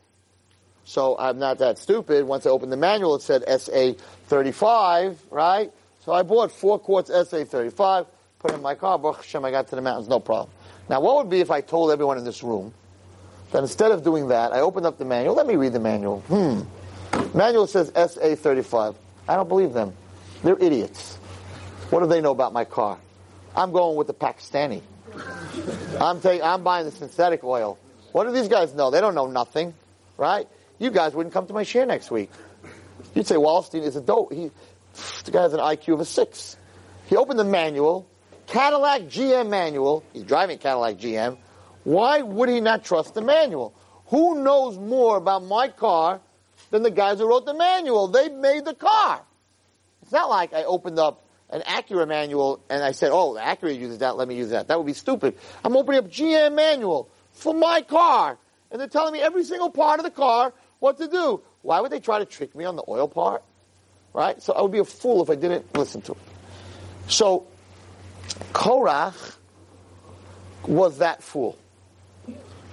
So 0.85 1.17
I'm 1.19 1.39
not 1.39 1.59
that 1.59 1.79
stupid. 1.79 2.25
Once 2.25 2.47
I 2.47 2.51
opened 2.51 2.73
the 2.73 2.77
manual, 2.77 3.17
it 3.17 3.23
said 3.23 3.45
SA35, 3.47 5.17
right? 5.31 5.73
So 6.05 6.13
I 6.13 6.23
bought 6.23 6.53
four 6.53 6.79
quarts 6.79 7.11
SA35 7.11 8.07
put 8.39 8.53
in 8.53 8.63
my 8.63 8.75
car. 8.75 8.99
Baruch 8.99 9.19
Hashem, 9.19 9.45
I 9.45 9.51
got 9.51 9.69
to 9.69 9.77
the 9.77 9.83
mountains, 9.83 10.09
no 10.09 10.21
problem. 10.21 10.51
Now, 10.89 11.01
what 11.01 11.17
would 11.17 11.31
be 11.31 11.41
if 11.41 11.51
I 11.51 11.61
told 11.61 11.91
everyone 11.91 12.19
in 12.19 12.25
this 12.25 12.43
room 12.43 12.73
that 13.53 13.63
instead 13.63 13.93
of 13.93 14.05
doing 14.05 14.29
that, 14.29 14.53
I 14.53 14.61
opened 14.61 14.87
up 14.87 14.99
the 14.99 15.05
manual. 15.05 15.35
Let 15.35 15.47
me 15.47 15.57
read 15.57 15.73
the 15.73 15.81
manual. 15.81 16.21
Hmm. 16.21 16.63
Manual 17.37 17.67
says 17.67 17.91
SA35. 17.93 18.95
I 19.29 19.37
don't 19.37 19.49
believe 19.49 19.73
them. 19.73 19.95
They're 20.43 20.59
idiots. 20.59 21.17
What 21.91 22.01
do 22.01 22.07
they 22.07 22.21
know 22.21 22.33
about 22.33 22.53
my 22.53 22.65
car? 22.65 22.99
I'm 23.55 23.73
going 23.73 23.97
with 23.97 24.07
the 24.07 24.15
Pakistani. 24.15 24.83
I'm 26.01 26.21
taking, 26.21 26.43
I'm 26.43 26.63
buying 26.63 26.85
the 26.85 26.91
synthetic 26.91 27.43
oil. 27.43 27.79
What 28.13 28.25
do 28.25 28.33
these 28.33 28.49
guys 28.49 28.75
know? 28.75 28.91
They 28.91 29.01
don't 29.01 29.15
know 29.15 29.27
nothing, 29.27 29.75
right? 30.17 30.47
You 30.79 30.91
guys 30.91 31.15
wouldn't 31.15 31.33
come 31.33 31.47
to 31.47 31.55
my 31.55 31.65
shiur 31.65 31.87
next 31.87 32.11
week. 32.11 32.31
You'd 33.15 33.27
say 33.27 33.37
Wallerstein 33.37 33.83
is 33.83 33.97
a 33.97 34.01
dope. 34.01 34.33
He, 34.33 34.51
the 35.25 35.31
guy 35.31 35.43
has 35.43 35.55
an 35.55 35.61
IQ 35.61 35.95
of 35.95 36.01
a 36.01 36.05
six. 36.05 36.57
He 37.09 37.17
opened 37.17 37.39
the 37.39 37.45
manual, 37.45 38.07
Cadillac 38.47 39.03
GM 39.03 39.49
manual. 39.49 40.05
He's 40.13 40.23
driving 40.23 40.59
Cadillac 40.59 40.97
GM. 40.97 41.39
Why 41.85 42.23
would 42.23 42.49
he 42.49 42.61
not 42.61 42.85
trust 42.85 43.15
the 43.15 43.21
manual? 43.21 43.75
Who 44.07 44.43
knows 44.43 44.79
more 44.79 45.17
about 45.17 45.45
my 45.45 45.69
car 45.69 46.21
than 46.71 46.83
the 46.83 46.91
guys 46.91 47.19
who 47.19 47.29
wrote 47.29 47.47
the 47.47 47.55
manual? 47.55 48.09
They 48.09 48.29
made 48.29 48.65
the 48.65 48.75
car. 48.75 49.23
It's 50.03 50.13
not 50.13 50.29
like 50.29 50.53
I 50.53 50.65
opened 50.65 50.99
up 50.99 51.25
an 51.51 51.63
Acura 51.63 52.07
manual 52.07 52.63
and 52.69 52.83
I 52.83 52.93
said, 52.93 53.11
oh, 53.13 53.35
Acura 53.35 53.77
uses 53.77 53.99
that, 53.99 54.17
let 54.17 54.29
me 54.29 54.37
use 54.37 54.51
that. 54.51 54.69
That 54.69 54.79
would 54.79 54.87
be 54.87 54.93
stupid. 54.93 55.37
I'm 55.65 55.77
opening 55.77 55.99
up 55.99 56.11
GM 56.11 56.55
manual 56.55 57.09
for 57.33 57.55
my 57.55 57.83
car. 57.83 58.39
And 58.71 58.81
they're 58.81 58.89
telling 58.89 59.13
me 59.13 59.21
every 59.21 59.45
single 59.45 59.71
part 59.71 60.01
of 60.01 60.05
the 60.05 60.11
car 60.11 60.53
what 60.79 60.99
to 60.99 61.09
do. 61.09 61.41
Why 61.63 61.81
would 61.81 61.91
they 61.91 62.01
try 62.01 62.19
to 62.19 62.25
trick 62.25 62.55
me 62.55 62.65
on 62.65 62.77
the 62.77 62.85
oil 62.89 63.09
part? 63.09 63.43
Right? 64.13 64.41
So 64.43 64.53
I 64.53 64.63
would 64.63 64.73
be 64.73 64.79
a 64.79 64.85
fool 64.85 65.23
if 65.23 65.31
I 65.31 65.35
didn't 65.35 65.75
listen 65.77 66.01
to 66.03 66.13
it. 66.13 66.19
So 67.09 67.47
Korach 68.53 69.37
was 70.67 70.99
that 70.99 71.23
fool. 71.23 71.59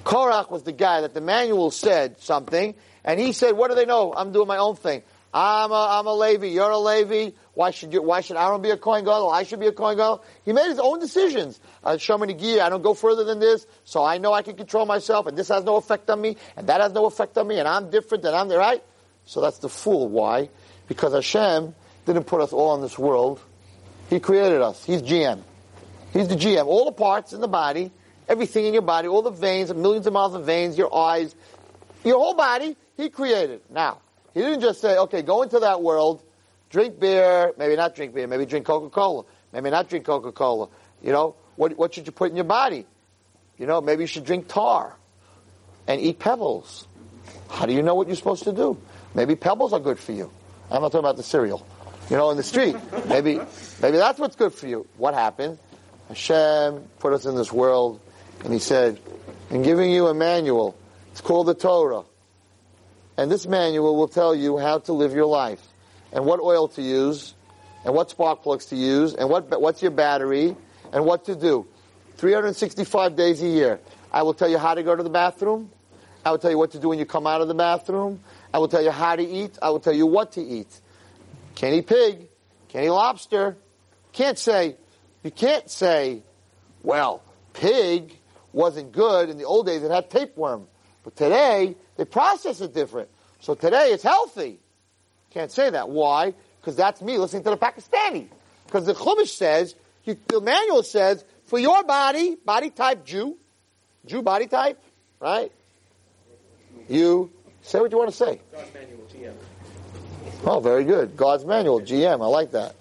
Korach 0.03 0.51
was 0.51 0.63
the 0.63 0.71
guy 0.71 1.01
that 1.01 1.13
the 1.13 1.21
manual 1.21 1.71
said 1.71 2.19
something, 2.21 2.75
and 3.03 3.19
he 3.19 3.31
said, 3.31 3.55
"What 3.55 3.69
do 3.69 3.75
they 3.75 3.85
know? 3.85 4.13
I'm 4.15 4.31
doing 4.31 4.47
my 4.47 4.57
own 4.57 4.75
thing. 4.75 5.03
I'm 5.33 5.71
a, 5.71 5.87
I'm 5.99 6.05
a 6.05 6.13
Levi. 6.13 6.47
You're 6.47 6.69
a 6.69 6.77
Levi. 6.77 7.35
Why 7.53 7.71
should 7.71 7.93
you? 7.93 8.01
Why 8.01 8.21
should 8.21 8.37
Aaron 8.37 8.61
be 8.61 8.69
a 8.69 8.77
Kohen 8.77 9.05
Gadol? 9.05 9.31
I 9.31 9.43
should 9.43 9.59
be 9.59 9.67
a 9.67 9.71
Kohen 9.71 9.97
Gadol." 9.97 10.23
He 10.43 10.51
made 10.51 10.67
his 10.67 10.79
own 10.79 10.99
decisions. 10.99 11.59
Uh, 11.83 11.93
shomer 11.93 12.29
negiah, 12.29 12.61
I 12.61 12.69
don't 12.69 12.81
go 12.81 12.93
further 12.93 13.23
than 13.23 13.39
this, 13.39 13.65
so 13.85 14.03
I 14.03 14.17
know 14.17 14.33
I 14.33 14.41
can 14.41 14.55
control 14.55 14.85
myself, 14.85 15.27
and 15.27 15.37
this 15.37 15.47
has 15.47 15.63
no 15.63 15.77
effect 15.77 16.09
on 16.09 16.19
me, 16.19 16.37
and 16.57 16.67
that 16.67 16.81
has 16.81 16.91
no 16.91 17.05
effect 17.05 17.37
on 17.37 17.47
me, 17.47 17.59
and 17.59 17.67
I'm 17.67 17.89
different, 17.89 18.25
and 18.25 18.35
I'm 18.35 18.49
the 18.49 18.57
right. 18.57 18.83
So 19.25 19.39
that's 19.39 19.59
the 19.59 19.69
fool. 19.69 20.09
Why? 20.09 20.49
Because 20.87 21.13
Hashem 21.13 21.73
didn't 22.05 22.25
put 22.25 22.41
us 22.41 22.51
all 22.51 22.75
in 22.75 22.81
this 22.81 22.99
world. 22.99 23.39
He 24.09 24.19
created 24.19 24.61
us. 24.61 24.83
He's 24.83 25.01
GM. 25.01 25.43
He's 26.13 26.27
the 26.27 26.35
GM. 26.35 26.65
All 26.65 26.85
the 26.85 26.91
parts 26.91 27.33
in 27.33 27.41
the 27.41 27.47
body 27.47 27.91
everything 28.27 28.65
in 28.65 28.73
your 28.73 28.81
body, 28.81 29.07
all 29.07 29.21
the 29.21 29.31
veins, 29.31 29.73
millions 29.73 30.07
of 30.07 30.13
miles 30.13 30.35
of 30.35 30.45
veins, 30.45 30.77
your 30.77 30.93
eyes, 30.95 31.35
your 32.03 32.17
whole 32.17 32.35
body, 32.35 32.75
he 32.97 33.09
created. 33.09 33.61
Now, 33.69 33.99
he 34.33 34.41
didn't 34.41 34.61
just 34.61 34.81
say, 34.81 34.97
okay, 34.97 35.21
go 35.21 35.41
into 35.43 35.59
that 35.59 35.81
world, 35.81 36.23
drink 36.69 36.99
beer, 36.99 37.53
maybe 37.57 37.75
not 37.75 37.95
drink 37.95 38.13
beer, 38.13 38.27
maybe 38.27 38.45
drink 38.45 38.65
Coca-Cola, 38.65 39.25
maybe 39.51 39.69
not 39.69 39.89
drink 39.89 40.05
Coca-Cola. 40.05 40.69
You 41.01 41.11
know, 41.11 41.35
what, 41.55 41.77
what 41.77 41.93
should 41.93 42.05
you 42.05 42.11
put 42.11 42.29
in 42.29 42.35
your 42.35 42.45
body? 42.45 42.85
You 43.57 43.67
know, 43.67 43.81
maybe 43.81 44.03
you 44.03 44.07
should 44.07 44.25
drink 44.25 44.47
tar 44.47 44.95
and 45.87 46.01
eat 46.01 46.19
pebbles. 46.19 46.87
How 47.49 47.65
do 47.65 47.73
you 47.73 47.83
know 47.83 47.95
what 47.95 48.07
you're 48.07 48.15
supposed 48.15 48.43
to 48.43 48.53
do? 48.53 48.77
Maybe 49.13 49.35
pebbles 49.35 49.73
are 49.73 49.79
good 49.79 49.99
for 49.99 50.11
you. 50.11 50.31
I'm 50.71 50.81
not 50.81 50.91
talking 50.91 50.99
about 50.99 51.17
the 51.17 51.23
cereal. 51.23 51.65
You 52.09 52.17
know, 52.17 52.31
in 52.31 52.37
the 52.37 52.43
street. 52.43 52.75
Maybe, 53.07 53.39
maybe 53.81 53.97
that's 53.97 54.19
what's 54.19 54.35
good 54.35 54.53
for 54.53 54.67
you. 54.67 54.87
What 54.97 55.13
happened? 55.13 55.57
Hashem 56.13 56.83
put 56.99 57.13
us 57.13 57.25
in 57.25 57.35
this 57.35 57.51
world 57.51 57.99
and 58.43 58.53
he 58.53 58.59
said, 58.59 58.99
I'm 59.49 59.63
giving 59.63 59.89
you 59.89 60.07
a 60.07 60.13
manual. 60.13 60.77
It's 61.11 61.21
called 61.21 61.47
the 61.47 61.55
Torah. 61.55 62.03
And 63.17 63.31
this 63.31 63.47
manual 63.47 63.95
will 63.95 64.07
tell 64.07 64.35
you 64.35 64.59
how 64.59 64.79
to 64.79 64.93
live 64.93 65.13
your 65.13 65.25
life 65.25 65.61
and 66.11 66.23
what 66.25 66.39
oil 66.39 66.67
to 66.69 66.81
use 66.83 67.33
and 67.83 67.95
what 67.95 68.11
spark 68.11 68.43
plugs 68.43 68.67
to 68.67 68.75
use 68.75 69.15
and 69.15 69.27
what, 69.27 69.59
what's 69.59 69.81
your 69.81 69.91
battery 69.91 70.55
and 70.91 71.03
what 71.03 71.25
to 71.25 71.35
do. 71.35 71.65
365 72.17 73.15
days 73.15 73.41
a 73.41 73.47
year. 73.47 73.79
I 74.11 74.21
will 74.21 74.35
tell 74.35 74.49
you 74.49 74.59
how 74.59 74.75
to 74.75 74.83
go 74.83 74.95
to 74.95 75.01
the 75.01 75.09
bathroom. 75.09 75.71
I 76.23 76.29
will 76.29 76.37
tell 76.37 76.51
you 76.51 76.59
what 76.59 76.71
to 76.71 76.79
do 76.79 76.89
when 76.89 76.99
you 76.99 77.05
come 77.05 77.25
out 77.25 77.41
of 77.41 77.47
the 77.47 77.55
bathroom. 77.55 78.19
I 78.53 78.59
will 78.59 78.67
tell 78.67 78.83
you 78.83 78.91
how 78.91 79.15
to 79.15 79.23
eat. 79.23 79.57
I 79.61 79.71
will 79.71 79.79
tell 79.79 79.93
you 79.93 80.05
what 80.05 80.33
to 80.33 80.41
eat. 80.41 80.79
Can't 81.55 81.73
eat 81.73 81.87
pig. 81.87 82.27
Can't 82.69 82.85
eat 82.85 82.91
lobster. 82.91 83.57
Can't 84.13 84.37
say, 84.37 84.75
you 85.23 85.31
can't 85.31 85.69
say, 85.69 86.21
well, 86.83 87.23
pig 87.53 88.17
wasn't 88.51 88.91
good. 88.91 89.29
In 89.29 89.37
the 89.37 89.45
old 89.45 89.65
days, 89.65 89.83
it 89.83 89.91
had 89.91 90.09
tapeworm. 90.09 90.67
But 91.03 91.15
today, 91.15 91.75
they 91.97 92.05
process 92.05 92.61
it 92.61 92.73
different. 92.73 93.09
So 93.39 93.55
today, 93.55 93.91
it's 93.91 94.03
healthy. 94.03 94.59
Can't 95.31 95.51
say 95.51 95.69
that. 95.69 95.89
Why? 95.89 96.33
Because 96.61 96.75
that's 96.75 97.01
me 97.01 97.17
listening 97.17 97.43
to 97.43 97.49
the 97.49 97.57
Pakistani. 97.57 98.27
Because 98.65 98.85
the 98.85 98.93
Chumash 98.93 99.29
says, 99.29 99.75
you, 100.03 100.17
the 100.27 100.41
manual 100.41 100.83
says, 100.83 101.23
for 101.45 101.59
your 101.59 101.83
body, 101.83 102.35
body 102.45 102.69
type 102.69 103.05
Jew, 103.05 103.37
Jew 104.05 104.21
body 104.21 104.47
type, 104.47 104.81
right? 105.19 105.51
You 106.89 107.31
say 107.61 107.79
what 107.79 107.91
you 107.91 107.97
want 107.97 108.11
to 108.11 108.15
say. 108.15 108.39
God's 108.51 108.73
manual, 108.73 109.07
GM. 109.13 109.33
Oh, 110.45 110.59
very 110.59 110.83
good. 110.83 111.15
God's 111.15 111.45
manual, 111.45 111.79
GM. 111.79 112.21
I 112.21 112.27
like 112.27 112.51
that. 112.51 112.75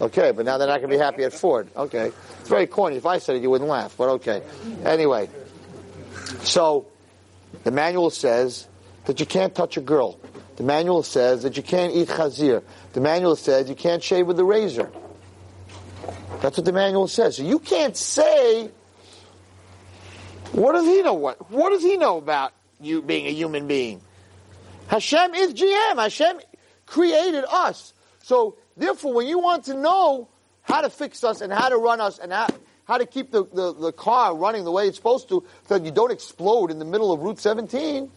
Okay, 0.00 0.30
but 0.30 0.44
now 0.44 0.58
they're 0.58 0.68
not 0.68 0.78
going 0.80 0.90
to 0.90 0.96
be 0.96 1.02
happy 1.02 1.24
at 1.24 1.32
Ford. 1.32 1.68
Okay. 1.76 2.12
It's 2.40 2.48
very 2.48 2.66
corny. 2.66 2.96
If 2.96 3.06
I 3.06 3.18
said 3.18 3.36
it, 3.36 3.42
you 3.42 3.50
wouldn't 3.50 3.68
laugh, 3.68 3.96
but 3.96 4.08
okay. 4.10 4.42
Anyway, 4.84 5.28
so 6.42 6.86
the 7.64 7.70
manual 7.70 8.10
says 8.10 8.68
that 9.06 9.18
you 9.18 9.26
can't 9.26 9.54
touch 9.54 9.76
a 9.76 9.80
girl. 9.80 10.18
The 10.56 10.62
manual 10.62 11.02
says 11.02 11.42
that 11.42 11.56
you 11.56 11.62
can't 11.62 11.94
eat 11.94 12.08
chazir. 12.08 12.62
The 12.92 13.00
manual 13.00 13.36
says 13.36 13.68
you 13.68 13.74
can't 13.74 14.02
shave 14.02 14.26
with 14.26 14.38
a 14.38 14.44
razor. 14.44 14.90
That's 16.40 16.56
what 16.56 16.64
the 16.64 16.72
manual 16.72 17.08
says. 17.08 17.36
So 17.36 17.42
you 17.42 17.58
can't 17.58 17.96
say, 17.96 18.70
what 20.52 20.72
does 20.72 20.86
he 20.86 21.02
know? 21.02 21.14
What, 21.14 21.50
what 21.50 21.70
does 21.70 21.82
he 21.82 21.96
know 21.96 22.18
about 22.18 22.52
you 22.80 23.02
being 23.02 23.26
a 23.26 23.32
human 23.32 23.66
being? 23.66 24.00
Hashem 24.86 25.34
is 25.34 25.54
GM. 25.54 25.96
Hashem 25.96 26.40
created 26.86 27.44
us. 27.48 27.92
So 28.22 28.56
therefore, 28.78 29.14
when 29.14 29.26
you 29.26 29.38
want 29.38 29.64
to 29.64 29.74
know 29.74 30.28
how 30.62 30.82
to 30.82 30.90
fix 30.90 31.24
us 31.24 31.40
and 31.40 31.52
how 31.52 31.68
to 31.68 31.76
run 31.76 32.00
us 32.00 32.18
and 32.18 32.32
how, 32.32 32.46
how 32.84 32.98
to 32.98 33.06
keep 33.06 33.30
the, 33.30 33.44
the, 33.44 33.74
the 33.74 33.92
car 33.92 34.36
running 34.36 34.64
the 34.64 34.72
way 34.72 34.86
it's 34.86 34.96
supposed 34.96 35.28
to 35.28 35.44
so 35.66 35.78
that 35.78 35.84
you 35.84 35.90
don't 35.90 36.12
explode 36.12 36.70
in 36.70 36.78
the 36.78 36.84
middle 36.84 37.12
of 37.12 37.20
Route 37.20 37.38
17, 37.38 38.10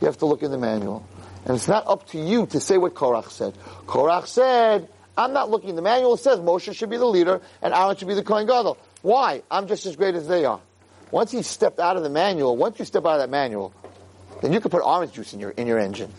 you 0.00 0.06
have 0.06 0.18
to 0.18 0.26
look 0.26 0.42
in 0.42 0.50
the 0.50 0.58
manual. 0.58 1.06
And 1.44 1.54
it's 1.54 1.68
not 1.68 1.86
up 1.86 2.08
to 2.08 2.18
you 2.18 2.46
to 2.46 2.60
say 2.60 2.76
what 2.76 2.94
Korach 2.94 3.30
said. 3.30 3.54
Korach 3.86 4.26
said, 4.26 4.88
I'm 5.16 5.32
not 5.32 5.48
looking. 5.48 5.76
The 5.76 5.82
manual 5.82 6.16
says 6.16 6.40
Moshe 6.40 6.74
should 6.74 6.90
be 6.90 6.96
the 6.96 7.06
leader 7.06 7.40
and 7.62 7.72
Aaron 7.72 7.96
should 7.96 8.08
be 8.08 8.14
the 8.14 8.24
Kohen 8.24 8.46
Gadol. 8.46 8.76
Why? 9.02 9.42
I'm 9.50 9.68
just 9.68 9.86
as 9.86 9.96
great 9.96 10.14
as 10.14 10.26
they 10.26 10.44
are. 10.44 10.60
Once 11.10 11.30
he 11.30 11.42
stepped 11.42 11.78
out 11.78 11.96
of 11.96 12.02
the 12.02 12.10
manual, 12.10 12.56
once 12.56 12.78
you 12.78 12.84
step 12.84 13.06
out 13.06 13.12
of 13.14 13.20
that 13.20 13.30
manual, 13.30 13.72
then 14.42 14.52
you 14.52 14.60
can 14.60 14.70
put 14.70 14.82
orange 14.82 15.12
juice 15.12 15.32
in 15.32 15.40
your, 15.40 15.50
in 15.50 15.66
your 15.66 15.78
engine. 15.78 16.12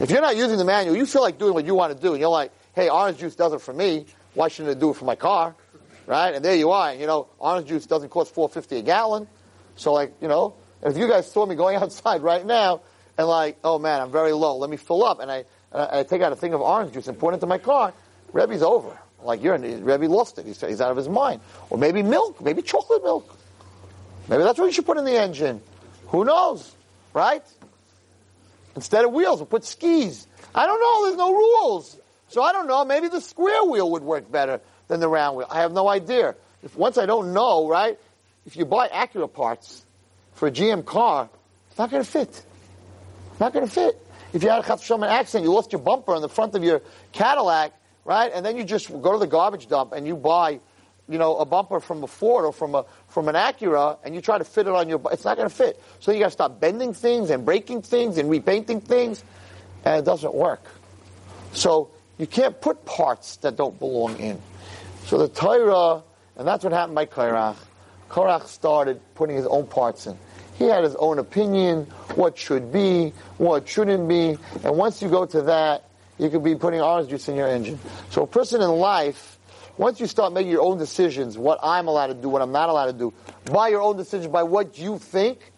If 0.00 0.10
you're 0.10 0.20
not 0.20 0.36
using 0.36 0.58
the 0.58 0.64
manual, 0.64 0.94
you 0.96 1.06
feel 1.06 1.22
like 1.22 1.38
doing 1.38 1.54
what 1.54 1.64
you 1.64 1.74
want 1.74 1.96
to 1.96 2.00
do, 2.00 2.12
and 2.12 2.20
you're 2.20 2.28
like, 2.28 2.52
hey, 2.78 2.88
orange 2.88 3.18
juice 3.18 3.34
does 3.34 3.52
it 3.52 3.60
for 3.60 3.74
me. 3.74 4.06
Why 4.34 4.46
shouldn't 4.46 4.76
it 4.76 4.78
do 4.78 4.90
it 4.90 4.96
for 4.96 5.04
my 5.04 5.16
car? 5.16 5.56
Right? 6.06 6.32
And 6.32 6.44
there 6.44 6.54
you 6.54 6.70
are. 6.70 6.94
You 6.94 7.08
know, 7.08 7.26
orange 7.40 7.66
juice 7.66 7.86
doesn't 7.86 8.08
cost 8.08 8.32
four 8.32 8.48
fifty 8.48 8.78
a 8.78 8.82
gallon. 8.82 9.26
So 9.74 9.92
like, 9.92 10.14
you 10.20 10.28
know, 10.28 10.54
if 10.82 10.96
you 10.96 11.08
guys 11.08 11.30
saw 11.30 11.44
me 11.44 11.56
going 11.56 11.76
outside 11.82 12.22
right 12.22 12.46
now 12.46 12.82
and 13.18 13.26
like, 13.26 13.58
oh 13.64 13.80
man, 13.80 14.00
I'm 14.00 14.12
very 14.12 14.32
low. 14.32 14.56
Let 14.58 14.70
me 14.70 14.76
fill 14.76 15.04
up, 15.04 15.18
and 15.18 15.30
I, 15.30 15.44
and 15.72 15.82
I 15.82 16.02
take 16.04 16.22
out 16.22 16.32
a 16.32 16.36
thing 16.36 16.54
of 16.54 16.60
orange 16.60 16.92
juice 16.92 17.08
and 17.08 17.18
pour 17.18 17.32
it 17.32 17.34
into 17.34 17.46
my 17.46 17.58
car. 17.58 17.92
Rebbe's 18.32 18.62
over. 18.62 18.96
Like 19.24 19.42
you're, 19.42 19.58
Rebbe 19.58 20.06
lost 20.06 20.38
it. 20.38 20.46
He's, 20.46 20.60
he's 20.60 20.80
out 20.80 20.92
of 20.92 20.96
his 20.96 21.08
mind. 21.08 21.40
Or 21.70 21.78
maybe 21.78 22.04
milk, 22.04 22.40
maybe 22.40 22.62
chocolate 22.62 23.02
milk. 23.02 23.36
Maybe 24.28 24.44
that's 24.44 24.56
what 24.56 24.66
you 24.66 24.72
should 24.72 24.86
put 24.86 24.98
in 24.98 25.04
the 25.04 25.18
engine. 25.18 25.60
Who 26.08 26.24
knows? 26.24 26.76
Right? 27.12 27.42
Instead 28.76 29.04
of 29.04 29.12
wheels, 29.12 29.40
we'll 29.40 29.46
put 29.46 29.64
skis. 29.64 30.28
I 30.54 30.66
don't 30.66 30.80
know. 30.80 31.06
There's 31.06 31.16
no 31.16 31.32
rules. 31.32 31.98
So 32.28 32.42
I 32.42 32.52
don't 32.52 32.66
know, 32.66 32.84
maybe 32.84 33.08
the 33.08 33.20
square 33.20 33.64
wheel 33.64 33.90
would 33.92 34.02
work 34.02 34.30
better 34.30 34.60
than 34.88 35.00
the 35.00 35.08
round 35.08 35.36
wheel. 35.36 35.46
I 35.50 35.60
have 35.60 35.72
no 35.72 35.88
idea. 35.88 36.34
If 36.62 36.76
once 36.76 36.98
I 36.98 37.06
don't 37.06 37.32
know, 37.32 37.68
right? 37.68 37.98
If 38.46 38.56
you 38.56 38.64
buy 38.64 38.88
Acura 38.88 39.32
parts 39.32 39.84
for 40.34 40.48
a 40.48 40.50
GM 40.50 40.84
car, 40.84 41.28
it's 41.70 41.78
not 41.78 41.90
going 41.90 42.02
to 42.02 42.10
fit. 42.10 42.42
It's 43.30 43.40
not 43.40 43.52
going 43.52 43.66
to 43.66 43.70
fit. 43.70 44.00
If 44.32 44.42
you 44.42 44.50
had 44.50 44.64
a 44.64 44.66
chas 44.66 44.82
v'shalom 44.82 45.08
accident, 45.08 45.44
you 45.44 45.52
lost 45.52 45.72
your 45.72 45.80
bumper 45.80 46.12
on 46.14 46.22
the 46.22 46.28
front 46.28 46.54
of 46.54 46.62
your 46.62 46.82
Cadillac, 47.12 47.72
right? 48.04 48.30
And 48.34 48.44
then 48.44 48.56
you 48.56 48.64
just 48.64 48.88
go 48.88 49.12
to 49.12 49.18
the 49.18 49.26
garbage 49.26 49.68
dump 49.68 49.92
and 49.92 50.06
you 50.06 50.16
buy, 50.16 50.60
you 51.08 51.18
know, 51.18 51.36
a 51.38 51.46
bumper 51.46 51.80
from 51.80 52.02
a 52.02 52.06
Ford 52.06 52.44
or 52.44 52.52
from 52.52 52.74
a 52.74 52.84
from 53.08 53.28
an 53.28 53.34
Acura, 53.34 53.98
and 54.04 54.14
you 54.14 54.20
try 54.20 54.36
to 54.36 54.44
fit 54.44 54.66
it 54.66 54.74
on 54.74 54.88
your. 54.88 55.00
It's 55.12 55.24
not 55.24 55.36
going 55.38 55.48
to 55.48 55.54
fit. 55.54 55.80
So 56.00 56.12
you 56.12 56.18
got 56.18 56.26
to 56.26 56.30
stop 56.32 56.60
bending 56.60 56.92
things 56.92 57.30
and 57.30 57.44
breaking 57.44 57.82
things 57.82 58.18
and 58.18 58.28
repainting 58.28 58.82
things, 58.82 59.24
and 59.84 60.00
it 60.00 60.04
doesn't 60.04 60.34
work. 60.34 60.62
So 61.52 61.90
you 62.18 62.26
can't 62.26 62.60
put 62.60 62.84
parts 62.84 63.36
that 63.38 63.56
don't 63.56 63.78
belong 63.78 64.16
in. 64.18 64.40
So 65.06 65.18
the 65.18 65.28
Torah 65.28 66.02
And 66.36 66.46
that's 66.46 66.62
what 66.62 66.72
happened 66.72 66.94
by 66.94 67.06
Korach. 67.06 67.56
Korach 68.08 68.46
started 68.46 69.00
putting 69.14 69.36
his 69.36 69.46
own 69.46 69.66
parts 69.66 70.06
in. 70.06 70.16
He 70.56 70.64
had 70.64 70.82
his 70.82 70.96
own 70.96 71.18
opinion, 71.18 71.84
what 72.14 72.36
should 72.36 72.72
be, 72.72 73.12
what 73.38 73.68
shouldn't 73.68 74.08
be. 74.08 74.36
And 74.64 74.76
once 74.76 75.00
you 75.00 75.08
go 75.08 75.24
to 75.26 75.42
that, 75.42 75.84
you 76.18 76.30
could 76.30 76.42
be 76.42 76.56
putting 76.56 76.80
orange 76.80 77.10
juice 77.10 77.28
in 77.28 77.36
your 77.36 77.48
engine. 77.48 77.78
So 78.10 78.22
a 78.22 78.26
person 78.26 78.60
in 78.60 78.70
life, 78.70 79.38
once 79.76 80.00
you 80.00 80.06
start 80.06 80.32
making 80.32 80.50
your 80.50 80.62
own 80.62 80.78
decisions, 80.78 81.38
what 81.38 81.60
I'm 81.62 81.86
allowed 81.86 82.08
to 82.08 82.14
do, 82.14 82.28
what 82.28 82.42
I'm 82.42 82.50
not 82.50 82.68
allowed 82.68 82.86
to 82.86 82.92
do, 82.92 83.14
by 83.52 83.68
your 83.68 83.82
own 83.82 83.96
decision, 83.96 84.32
by 84.32 84.42
what 84.42 84.78
you 84.78 84.98
think, 84.98 85.52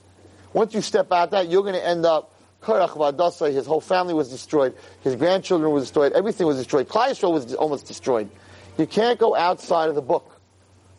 once 0.53 0.75
you 0.75 0.83
step 0.83 1.13
out 1.13 1.31
that, 1.31 1.49
you're 1.49 1.63
going 1.63 1.75
to 1.75 1.87
end 1.87 2.05
up 2.05 2.30
Korach 2.63 2.91
Vadasa, 2.91 3.53
his 3.53 3.67
whole 3.67 3.81
family 3.81 4.15
was 4.15 4.29
destroyed, 4.29 4.75
his 5.03 5.17
grandchildren 5.17 5.73
were 5.73 5.81
destroyed, 5.81 6.13
everything 6.13 6.47
was 6.47 6.59
destroyed. 6.59 6.89
Yisrael 6.89 7.33
was 7.33 7.55
almost 7.55 7.87
destroyed. 7.87 8.31
You 8.79 8.87
can't 8.87 9.19
go 9.19 9.35
outside 9.35 9.89
of 9.89 9.95
the 9.95 10.03
book 10.03 10.41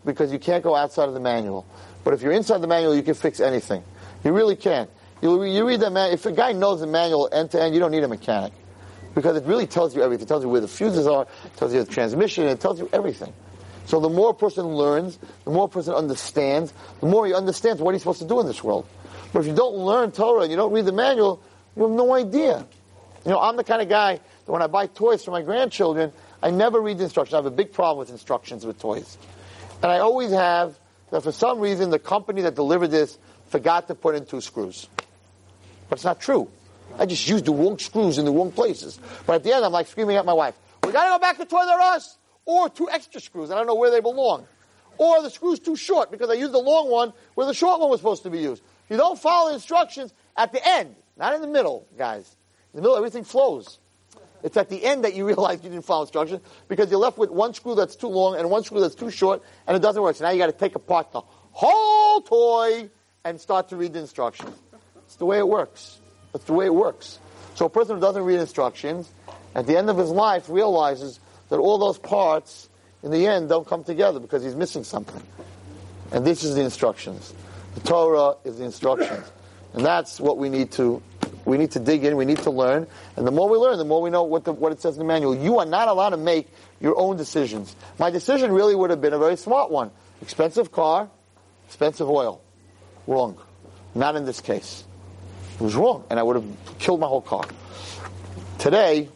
because 0.06 0.32
you 0.32 0.40
can't 0.40 0.64
go 0.64 0.76
outside 0.76 1.08
of 1.08 1.14
the 1.14 1.20
manual. 1.20 1.66
But 2.04 2.14
if 2.14 2.22
you're 2.22 2.32
inside 2.32 2.60
the 2.62 2.68
manual, 2.68 2.96
you 2.96 3.04
can 3.04 3.14
fix 3.14 3.40
anything. 3.40 3.84
You 4.24 4.34
really 4.34 4.56
can. 4.56 4.88
You, 5.22 5.44
you 5.44 5.68
read 5.68 5.82
that 5.82 5.92
manual. 5.92 6.14
If 6.14 6.26
a 6.26 6.32
guy 6.32 6.52
knows 6.54 6.80
the 6.80 6.88
manual 6.88 7.30
end 7.32 7.52
to 7.52 7.62
end, 7.62 7.76
you 7.76 7.80
don't 7.80 7.92
need 7.92 8.04
a 8.04 8.08
mechanic 8.08 8.54
because 9.14 9.38
it 9.38 9.46
really 9.46 9.68
tells 9.68 9.96
you 9.96 10.02
everything. 10.02 10.26
It 10.26 10.28
tells 10.28 10.44
you 10.44 10.50
where 10.50 10.62
the 10.62 10.68
fuses 10.68 11.06
are, 11.06 11.28
it 11.46 11.58
tells 11.58 11.74
you 11.74 11.84
the 11.84 11.92
transmission, 11.92 12.48
it 12.48 12.60
tells 12.60 12.80
you 12.80 12.90
everything. 12.92 13.34
So 13.86 14.00
the 14.00 14.10
more 14.10 14.32
a 14.32 14.34
person 14.34 14.68
learns, 14.68 15.20
the 15.44 15.52
more 15.52 15.66
a 15.66 15.68
person 15.68 15.94
understands, 15.94 16.74
the 17.02 17.08
more 17.08 17.26
he 17.26 17.34
understands 17.34 17.82
what 17.82 17.94
he's 17.94 18.02
supposed 18.02 18.22
to 18.22 18.28
do 18.28 18.40
in 18.40 18.48
this 18.48 18.64
world. 18.64 18.88
But 19.34 19.42
if 19.42 19.48
you 19.48 19.54
don't 19.54 19.76
learn 19.76 20.12
Torah 20.12 20.42
and 20.42 20.52
you 20.52 20.58
don't 20.58 20.72
read 20.72 20.86
the 20.86 20.92
manual, 20.92 21.42
you 21.76 21.84
have 21.84 21.92
no 21.92 22.14
idea. 22.14 22.66
You 23.26 23.32
know, 23.32 23.40
I'm 23.40 23.56
the 23.56 23.64
kind 23.64 23.82
of 23.82 23.90
guy 23.90 24.20
that 24.46 24.52
when 24.52 24.62
I 24.62 24.68
buy 24.68 24.88
toys 24.88 25.24
for 25.24 25.32
my 25.32 25.42
grandchildren, 25.42 26.12
I 26.42 26.50
never 26.50 26.82
read 26.82 26.98
the 26.98 27.04
instructions. 27.04 27.34
I 27.34 27.38
have 27.38 27.46
a 27.46 27.52
big 27.52 27.72
problem 27.72 28.00
with 28.00 28.10
instructions 28.10 28.66
with 28.66 28.80
toys. 28.80 29.18
And 29.84 29.92
I 29.92 30.00
always 30.00 30.32
have 30.32 30.78
that 31.12 31.24
for 31.24 31.32
some 31.32 31.60
reason 31.60 31.90
the 31.90 32.00
company 32.00 32.42
that 32.42 32.56
delivered 32.56 32.90
this 32.90 33.18
forgot 33.48 33.88
to 33.88 33.96
put 33.96 34.16
in 34.16 34.26
two 34.26 34.42
screws. 34.42 34.88
But 35.90 35.98
it's 35.98 36.06
not 36.06 36.20
true. 36.20 36.50
I 36.98 37.06
just 37.06 37.28
used 37.28 37.46
the 37.46 37.54
wrong 37.54 37.78
screws 37.78 38.18
in 38.18 38.26
the 38.26 38.32
wrong 38.32 38.52
places. 38.52 39.00
But 39.26 39.36
at 39.36 39.44
the 39.44 39.54
end, 39.54 39.64
I'm 39.64 39.72
like 39.72 39.88
screaming 39.88 40.18
at 40.18 40.26
my 40.26 40.34
wife, 40.34 40.56
we 40.84 40.92
gotta 40.92 41.10
go 41.10 41.20
back 41.20 41.38
to 41.38 41.46
Toys 41.46 41.68
R 41.70 41.80
Us! 41.80 42.18
Or 42.46 42.70
two 42.70 42.90
extra 42.90 43.22
screws, 43.22 43.52
I 43.52 43.56
don't 43.56 43.68
know 43.68 43.76
where 43.76 43.92
they 43.92 44.00
belong. 44.00 44.48
Or 44.98 45.22
the 45.22 45.30
screw's 45.30 45.60
too 45.60 45.76
short 45.76 46.12
because 46.12 46.30
I 46.30 46.34
used 46.34 46.54
the 46.54 46.60
long 46.60 46.90
one 46.90 47.14
where 47.36 47.48
the 47.48 47.54
short 47.54 47.80
one 47.80 47.90
was 47.90 48.00
supposed 48.00 48.24
to 48.24 48.30
be 48.30 48.40
used. 48.40 48.62
You 48.90 48.98
don't 48.98 49.18
follow 49.18 49.50
the 49.50 49.56
instructions 49.56 50.14
at 50.36 50.52
the 50.52 50.62
end, 50.68 50.96
not 51.22 51.36
in 51.36 51.42
the 51.42 51.48
middle, 51.48 51.88
guys. 52.00 52.36
In 52.74 52.78
the 52.78 52.82
middle, 52.82 52.98
everything 52.98 53.24
flows. 53.24 53.78
It's 54.44 54.58
at 54.58 54.70
the 54.70 54.84
end 54.84 55.04
that 55.04 55.14
you 55.14 55.26
realize 55.28 55.64
you 55.64 55.70
didn't 55.70 55.86
follow 55.86 56.02
instructions 56.02 56.42
because 56.68 56.90
you're 56.90 57.00
left 57.00 57.20
with 57.20 57.30
one 57.30 57.54
screw 57.54 57.76
that's 57.76 57.96
too 57.96 58.08
long 58.08 58.36
and 58.36 58.50
one 58.50 58.64
screw 58.64 58.82
that's 58.82 58.96
too 58.96 59.12
short 59.12 59.44
and 59.68 59.78
it 59.78 59.82
doesn't 59.82 60.02
work. 60.02 60.16
So 60.16 60.26
now 60.26 60.32
you 60.32 60.40
got 60.40 60.48
to 60.48 60.52
take 60.52 60.74
apart 60.76 61.12
the 61.12 61.22
whole 61.52 62.22
toy 62.22 62.90
and 63.24 63.40
start 63.40 63.70
to 63.70 63.76
read 63.76 63.94
the 63.94 64.00
instructions. 64.00 64.58
It's 65.06 65.18
the 65.18 65.26
way 65.26 65.38
it 65.38 65.48
works. 65.48 66.00
That's 66.34 66.46
the 66.46 66.54
way 66.54 66.66
it 66.66 66.74
works. 66.74 67.20
So 67.54 67.66
a 67.66 67.70
person 67.70 67.96
who 67.96 68.02
doesn't 68.02 68.24
read 68.24 68.40
instructions, 68.40 69.12
at 69.54 69.68
the 69.68 69.78
end 69.78 69.92
of 69.92 69.98
his 69.98 70.10
life, 70.10 70.50
realizes 70.50 71.20
that 71.50 71.60
all 71.60 71.78
those 71.78 72.00
parts, 72.00 72.68
in 73.04 73.12
the 73.12 73.28
end, 73.28 73.50
don't 73.50 73.68
come 73.68 73.84
together 73.84 74.20
because 74.20 74.44
he's 74.44 74.56
missing 74.56 74.84
something. 74.84 75.22
And 76.12 76.26
this 76.26 76.44
is 76.44 76.56
the 76.56 76.62
instructions. 76.62 77.34
The 77.76 77.82
Torah 77.82 78.38
is 78.44 78.58
the 78.58 78.66
instructions. 78.66 79.32
And 79.74 79.86
that's 79.86 80.20
what 80.20 80.38
we 80.38 80.50
need 80.50 80.72
to 80.74 81.04
we 81.46 81.58
need 81.58 81.72
to 81.72 81.80
dig 81.80 82.04
in, 82.04 82.16
we 82.16 82.26
need 82.26 82.40
to 82.40 82.52
learn, 82.52 82.88
and 83.16 83.26
the 83.26 83.32
more 83.32 83.50
we 83.50 83.58
learn, 83.58 83.78
the 83.78 83.86
more 83.86 84.02
we 84.02 84.10
know 84.10 84.24
what, 84.24 84.46
the, 84.46 84.54
what 84.54 84.72
it 84.72 84.82
says 84.82 84.96
in 84.96 85.00
the 85.00 85.06
manual. 85.06 85.36
You 85.36 85.60
are 85.60 85.66
not 85.66 85.88
allowed 85.88 86.12
to 86.12 86.18
make 86.18 86.48
your 86.80 86.98
own 86.98 87.18
decisions. 87.18 87.76
My 87.98 88.10
decision 88.10 88.52
really 88.52 88.76
would 88.76 88.90
have 88.90 89.02
been 89.02 89.14
a 89.14 89.20
very 89.20 89.38
smart 89.38 89.72
one. 89.72 89.92
Expensive 90.22 90.72
car, 90.72 91.10
expensive 91.68 92.10
oil. 92.10 92.42
Wrong. 93.08 93.38
Not 93.96 94.16
in 94.16 94.26
this 94.26 94.40
case. 94.42 94.84
It 95.56 95.62
was 95.62 95.76
wrong, 95.76 96.04
and 96.10 96.20
I 96.20 96.24
would 96.24 96.36
have 96.38 96.80
killed 96.80 97.00
my 97.00 97.08
whole 97.08 97.22
car. 97.22 97.46
Today, 98.60 99.10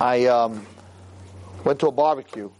I 0.00 0.26
um, 0.26 0.66
went 1.64 1.80
to 1.80 1.88
a 1.88 1.92
barbecue 1.92 2.50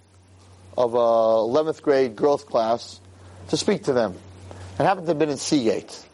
of 0.77 0.95
a 0.95 0.97
11th 0.97 1.83
grade 1.83 2.17
girls 2.17 2.45
class 2.45 3.01
to 3.49 3.57
speak 3.57 3.85
to 3.85 3.93
them. 3.93 4.15
It 4.79 4.83
happened 4.83 5.07
to 5.07 5.11
have 5.11 5.19
been 5.19 5.31
in 5.31 5.37
Seagate. 5.37 6.07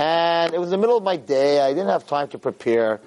And 0.00 0.54
it 0.54 0.58
was 0.58 0.70
the 0.70 0.78
middle 0.78 0.96
of 0.96 1.02
my 1.02 1.18
day. 1.18 1.60
I 1.60 1.74
didn't 1.74 1.90
have 1.90 2.06
time 2.06 2.28
to 2.28 2.38
prepare. 2.38 3.02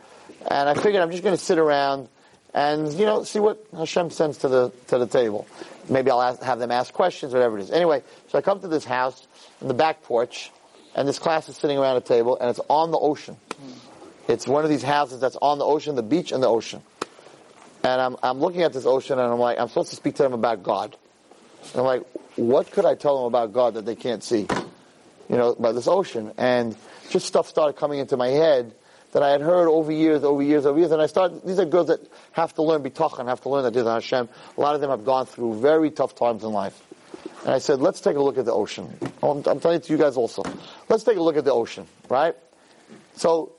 And 0.45 0.69
I 0.69 0.75
figured 0.75 1.01
I'm 1.01 1.09
just 1.09 1.23
going 1.23 1.35
to 1.35 1.43
sit 1.43 1.57
around 1.57 2.07
and, 2.53 2.93
you 2.93 3.07
know, 3.07 3.23
see 3.23 3.39
what 3.39 3.65
Hashem 3.75 4.11
sends 4.11 4.37
to 4.39 4.47
the, 4.47 4.71
to 4.89 4.99
the 4.99 5.07
table. 5.07 5.47
Maybe 5.89 6.11
I'll 6.11 6.21
ask, 6.21 6.39
have 6.43 6.59
them 6.59 6.69
ask 6.69 6.93
questions, 6.93 7.33
whatever 7.33 7.57
it 7.57 7.63
is. 7.63 7.71
Anyway, 7.71 8.03
so 8.27 8.37
I 8.37 8.41
come 8.41 8.59
to 8.59 8.67
this 8.67 8.85
house 8.85 9.25
in 9.59 9.69
the 9.69 9.73
back 9.73 10.03
porch 10.03 10.51
and 10.93 11.07
this 11.07 11.17
class 11.17 11.49
is 11.49 11.57
sitting 11.57 11.79
around 11.79 11.97
a 11.97 12.01
table 12.01 12.37
and 12.39 12.47
it's 12.47 12.61
on 12.69 12.91
the 12.91 12.99
ocean. 12.99 13.37
It's 14.27 14.45
one 14.47 14.63
of 14.63 14.69
these 14.69 14.83
houses 14.83 15.19
that's 15.19 15.37
on 15.41 15.57
the 15.57 15.65
ocean, 15.65 15.95
the 15.95 16.03
beach 16.03 16.31
and 16.31 16.43
the 16.43 16.47
ocean. 16.47 16.83
And 17.83 17.99
I'm, 17.99 18.17
I'm 18.21 18.39
looking 18.39 18.61
at 18.61 18.71
this 18.71 18.85
ocean 18.85 19.17
and 19.17 19.33
I'm 19.33 19.39
like, 19.39 19.57
I'm 19.59 19.67
supposed 19.67 19.89
to 19.89 19.95
speak 19.95 20.13
to 20.17 20.23
them 20.23 20.33
about 20.33 20.61
God. 20.61 20.95
And 21.71 21.79
I'm 21.79 21.85
like, 21.87 22.03
what 22.35 22.71
could 22.71 22.85
I 22.85 22.93
tell 22.93 23.17
them 23.17 23.25
about 23.25 23.51
God 23.51 23.73
that 23.73 23.85
they 23.87 23.95
can't 23.95 24.23
see? 24.23 24.45
You 25.29 25.37
know, 25.37 25.55
by 25.55 25.71
this 25.71 25.87
ocean. 25.87 26.31
And 26.37 26.75
just 27.09 27.27
stuff 27.27 27.47
started 27.47 27.73
coming 27.73 27.99
into 27.99 28.17
my 28.17 28.29
head 28.29 28.73
that 29.11 29.23
I 29.23 29.29
had 29.29 29.41
heard 29.41 29.67
over 29.67 29.91
years, 29.91 30.23
over 30.23 30.41
years, 30.41 30.65
over 30.65 30.77
years. 30.77 30.91
And 30.91 31.01
I 31.01 31.05
started, 31.05 31.45
these 31.45 31.59
are 31.59 31.65
girls 31.65 31.87
that 31.87 31.99
have 32.31 32.53
to 32.55 32.63
learn 32.63 32.83
bitachon, 32.83 33.27
have 33.27 33.41
to 33.41 33.49
learn 33.49 33.71
that 33.71 33.85
Hashem. 33.85 34.27
A 34.57 34.61
lot 34.61 34.75
of 34.75 34.81
them 34.81 34.89
have 34.89 35.05
gone 35.05 35.25
through 35.25 35.59
very 35.59 35.91
tough 35.91 36.15
times 36.15 36.43
in 36.43 36.51
life. 36.51 36.79
And 37.45 37.53
I 37.53 37.59
said, 37.59 37.79
let's 37.79 38.01
take 38.01 38.15
a 38.15 38.21
look 38.21 38.37
at 38.37 38.45
the 38.45 38.53
ocean. 38.53 38.91
Oh, 39.21 39.31
I'm, 39.31 39.37
I'm 39.45 39.59
telling 39.59 39.77
it 39.77 39.83
to 39.83 39.93
you 39.93 39.99
guys 39.99 40.17
also. 40.17 40.43
Let's 40.89 41.03
take 41.03 41.17
a 41.17 41.21
look 41.21 41.37
at 41.37 41.45
the 41.45 41.53
ocean, 41.53 41.85
right? 42.09 42.35
So, 43.15 43.51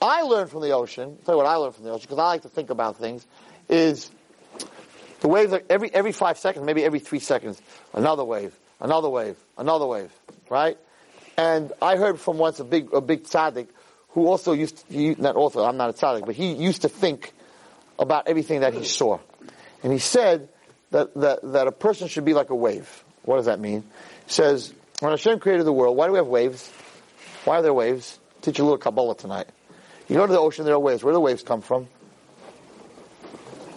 I 0.00 0.22
learned 0.22 0.50
from 0.50 0.62
the 0.62 0.72
ocean, 0.72 1.16
I'll 1.18 1.24
tell 1.24 1.34
you 1.34 1.38
what 1.38 1.46
I 1.46 1.56
learned 1.56 1.74
from 1.74 1.84
the 1.84 1.90
ocean, 1.90 2.02
because 2.02 2.18
I 2.18 2.26
like 2.26 2.42
to 2.42 2.48
think 2.48 2.70
about 2.70 2.96
things, 2.96 3.26
is 3.68 4.10
the 5.20 5.28
waves 5.28 5.52
are 5.52 5.62
every, 5.68 5.92
every 5.92 6.12
five 6.12 6.38
seconds, 6.38 6.64
maybe 6.64 6.84
every 6.84 7.00
three 7.00 7.18
seconds, 7.18 7.60
another 7.92 8.24
wave, 8.24 8.56
another 8.80 9.08
wave, 9.08 9.36
another 9.58 9.86
wave 9.86 10.12
right? 10.50 10.78
And 11.36 11.72
I 11.82 11.96
heard 11.96 12.18
from 12.18 12.38
once 12.38 12.60
a 12.60 12.64
big 12.64 12.92
a 12.92 13.00
big 13.00 13.24
tzaddik 13.24 13.68
who 14.10 14.26
also 14.26 14.52
used 14.52 14.88
to, 14.90 15.14
not 15.20 15.36
also 15.36 15.64
I'm 15.64 15.76
not 15.76 15.90
a 15.90 15.92
tzaddik, 15.92 16.26
but 16.26 16.34
he 16.34 16.52
used 16.52 16.82
to 16.82 16.88
think 16.88 17.32
about 17.98 18.28
everything 18.28 18.60
that 18.60 18.74
he 18.74 18.84
saw, 18.84 19.18
and 19.82 19.92
he 19.92 19.98
said 19.98 20.48
that 20.90 21.14
that 21.14 21.40
that 21.52 21.66
a 21.66 21.72
person 21.72 22.08
should 22.08 22.24
be 22.24 22.34
like 22.34 22.50
a 22.50 22.54
wave. 22.54 23.04
What 23.24 23.36
does 23.36 23.46
that 23.46 23.60
mean? 23.60 23.82
He 24.26 24.32
says 24.32 24.72
when 25.00 25.12
Hashem 25.12 25.40
created 25.40 25.66
the 25.66 25.72
world, 25.72 25.96
why 25.96 26.06
do 26.06 26.12
we 26.12 26.18
have 26.18 26.26
waves? 26.26 26.70
Why 27.44 27.58
are 27.58 27.62
there 27.62 27.74
waves? 27.74 28.18
Teach 28.40 28.58
you 28.58 28.64
a 28.64 28.66
little 28.66 28.78
Kabbalah 28.78 29.16
tonight. 29.16 29.46
You 30.08 30.16
go 30.16 30.26
to 30.26 30.32
the 30.32 30.38
ocean, 30.38 30.64
there 30.64 30.74
are 30.74 30.80
waves. 30.80 31.04
Where 31.04 31.12
do 31.12 31.16
the 31.16 31.20
waves 31.20 31.42
come 31.42 31.60
from? 31.60 31.88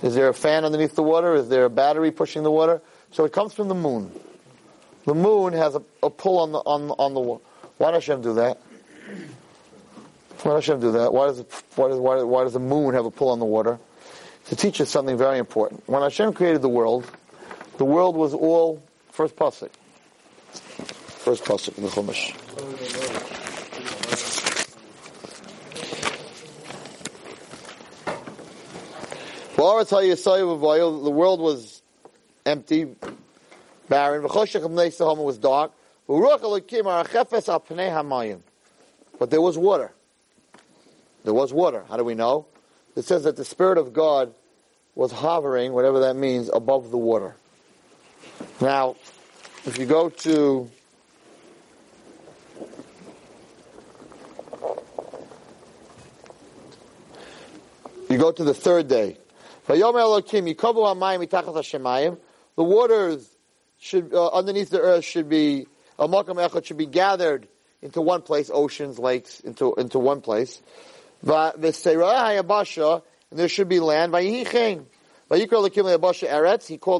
Is 0.02 0.16
there 0.16 0.30
a 0.30 0.34
fan 0.34 0.64
underneath 0.64 0.96
the 0.96 1.04
water? 1.04 1.36
Is 1.36 1.50
there 1.50 1.66
a 1.66 1.70
battery 1.70 2.12
pushing 2.12 2.44
the 2.44 2.52
water? 2.52 2.82
So 3.12 3.26
it 3.26 3.34
comes 3.34 3.54
from 3.54 3.68
the 3.68 3.76
moon. 3.76 4.12
The 5.10 5.16
moon 5.16 5.54
has 5.54 5.74
a, 5.74 5.82
a 6.04 6.12
pull 6.12 6.38
on 6.38 6.52
the 6.52 6.60
on 6.60 6.92
on 6.92 7.16
the. 7.16 7.20
Why 7.20 7.90
does 7.90 8.06
Hashem 8.06 8.22
do 8.22 8.36
that? 8.36 8.60
Why 10.44 10.54
does 10.54 10.68
Hashem 10.68 10.82
do 10.82 10.92
that? 10.92 11.12
Why 11.12 11.26
does, 11.26 11.44
why, 11.76 11.88
does, 11.88 11.98
why, 11.98 12.22
why 12.22 12.44
does 12.44 12.54
the 12.54 12.60
moon 12.60 12.94
have 12.94 13.06
a 13.06 13.10
pull 13.10 13.30
on 13.30 13.40
the 13.40 13.46
water? 13.46 13.80
To 14.50 14.56
teach 14.56 14.80
us 14.80 14.92
something 14.92 15.18
very 15.18 15.40
important. 15.40 15.82
When 15.90 16.04
Hashem 16.04 16.34
created 16.34 16.62
the 16.62 16.70
world, 16.70 17.10
the 17.80 17.86
world 17.86 18.16
was 18.16 18.36
all 18.36 18.84
first 19.12 19.36
pasuk. 19.36 19.72
First 21.26 21.44
pasuk 21.44 21.76
in 21.80 21.86
the 21.86 21.90
Chumash. 21.90 22.36
The 29.56 31.10
world 31.10 31.40
was 31.40 31.82
empty, 32.46 32.96
barren. 33.90 34.24
V'choshech 34.24 34.64
was 35.24 35.38
dark. 35.38 35.74
But 39.20 39.30
there 39.30 39.42
was 39.42 39.58
water. 39.58 39.92
There 41.24 41.34
was 41.34 41.52
water. 41.54 41.84
How 41.90 41.98
do 41.98 42.04
we 42.04 42.16
know? 42.16 42.46
It 42.96 43.04
says 43.04 43.24
that 43.24 43.36
the 43.36 43.46
Spirit 43.46 43.78
of 43.78 43.94
God 43.94 44.34
was 44.96 45.12
hovering, 45.12 45.74
whatever 45.74 46.00
that 46.00 46.16
means, 46.16 46.50
above 46.52 46.90
the 46.92 46.98
water. 46.98 47.36
Now, 48.60 48.96
if 49.66 49.78
you 49.78 49.86
go 49.86 50.10
to 50.10 50.70
you 58.10 58.18
go 58.18 58.32
to 58.32 58.44
the 58.44 58.54
third 58.54 58.88
day. 58.88 59.18
The 59.68 59.76
waters 62.58 63.29
should 63.80 64.14
uh, 64.14 64.28
underneath 64.30 64.70
the 64.70 64.80
earth 64.82 65.06
should 65.06 65.30
be 65.30 65.68
a 65.98 66.08
makom 66.08 66.36
echad 66.36 66.66
should 66.66 66.78
be 66.78 66.86
gathered 66.86 67.48
into 67.82 68.02
one 68.02 68.22
place, 68.22 68.52
oceans, 68.54 69.00
lakes, 69.00 69.40
into 69.40 69.74
into 69.76 70.00
one 70.00 70.22
place. 70.22 70.62
And 71.22 71.64
there 73.32 73.50
should 73.50 73.70
be 73.70 73.80
land. 73.80 74.16
He 74.16 74.46
called 75.48 75.72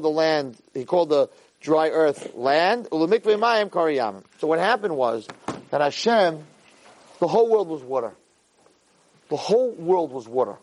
the 0.04 0.10
land. 0.10 0.56
He 0.74 0.84
called 0.84 1.08
the 1.08 1.30
dry 1.60 1.88
earth, 1.90 2.34
land. 2.34 2.88
So 2.90 4.46
what 4.46 4.58
happened 4.58 4.96
was 4.96 5.28
that 5.70 5.80
Hashem, 5.80 6.44
the 7.18 7.28
whole 7.28 7.50
world 7.50 7.68
was 7.68 7.82
water. 7.82 8.12
The 9.28 9.36
whole 9.36 9.72
world 9.72 10.12
was 10.12 10.28
water. 10.28 10.56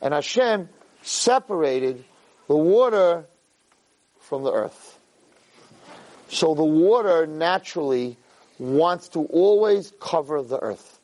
And 0.00 0.14
Hashem 0.14 0.68
separated 1.02 2.04
the 2.48 2.56
water 2.56 3.26
from 4.20 4.42
the 4.44 4.52
earth. 4.52 4.98
So 6.32 6.54
the 6.54 6.64
water 6.64 7.26
naturally 7.26 8.16
wants 8.58 9.08
to 9.08 9.26
always 9.26 9.92
cover 10.00 10.42
the 10.42 10.58
earth. 10.58 10.98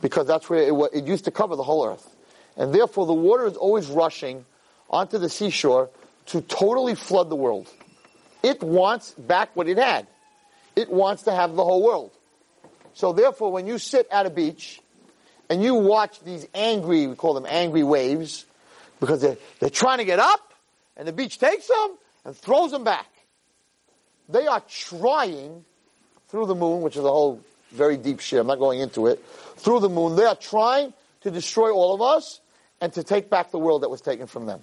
Because 0.00 0.26
that's 0.26 0.48
where 0.48 0.62
it, 0.62 0.90
it 0.94 1.04
used 1.04 1.26
to 1.26 1.30
cover 1.30 1.56
the 1.56 1.62
whole 1.62 1.86
earth. 1.86 2.16
And 2.56 2.74
therefore 2.74 3.04
the 3.04 3.12
water 3.12 3.46
is 3.46 3.58
always 3.58 3.86
rushing 3.88 4.46
onto 4.88 5.18
the 5.18 5.28
seashore 5.28 5.90
to 6.26 6.40
totally 6.40 6.94
flood 6.94 7.28
the 7.28 7.36
world. 7.36 7.68
It 8.42 8.62
wants 8.62 9.12
back 9.12 9.54
what 9.54 9.68
it 9.68 9.76
had. 9.76 10.06
It 10.74 10.88
wants 10.88 11.24
to 11.24 11.32
have 11.32 11.54
the 11.54 11.64
whole 11.64 11.82
world. 11.82 12.10
So 12.94 13.12
therefore 13.12 13.52
when 13.52 13.66
you 13.66 13.78
sit 13.78 14.08
at 14.10 14.24
a 14.24 14.30
beach 14.30 14.80
and 15.50 15.62
you 15.62 15.74
watch 15.74 16.20
these 16.20 16.48
angry, 16.54 17.06
we 17.06 17.14
call 17.14 17.34
them 17.34 17.46
angry 17.46 17.82
waves, 17.82 18.46
because 19.00 19.20
they're, 19.20 19.36
they're 19.60 19.68
trying 19.68 19.98
to 19.98 20.06
get 20.06 20.18
up 20.18 20.54
and 20.96 21.06
the 21.06 21.12
beach 21.12 21.38
takes 21.38 21.68
them 21.68 21.98
and 22.24 22.34
throws 22.34 22.70
them 22.70 22.84
back. 22.84 23.06
They 24.28 24.46
are 24.46 24.62
trying 24.68 25.64
through 26.28 26.46
the 26.46 26.54
moon, 26.54 26.82
which 26.82 26.96
is 26.96 27.04
a 27.04 27.10
whole 27.10 27.40
very 27.70 27.96
deep 27.96 28.20
shit. 28.20 28.40
I'm 28.40 28.46
not 28.46 28.58
going 28.58 28.80
into 28.80 29.06
it. 29.06 29.24
Through 29.56 29.80
the 29.80 29.88
moon, 29.88 30.16
they 30.16 30.24
are 30.24 30.36
trying 30.36 30.92
to 31.22 31.30
destroy 31.30 31.70
all 31.70 31.94
of 31.94 32.02
us 32.02 32.40
and 32.80 32.92
to 32.94 33.02
take 33.02 33.30
back 33.30 33.50
the 33.50 33.58
world 33.58 33.82
that 33.82 33.90
was 33.90 34.00
taken 34.00 34.26
from 34.26 34.46
them. 34.46 34.62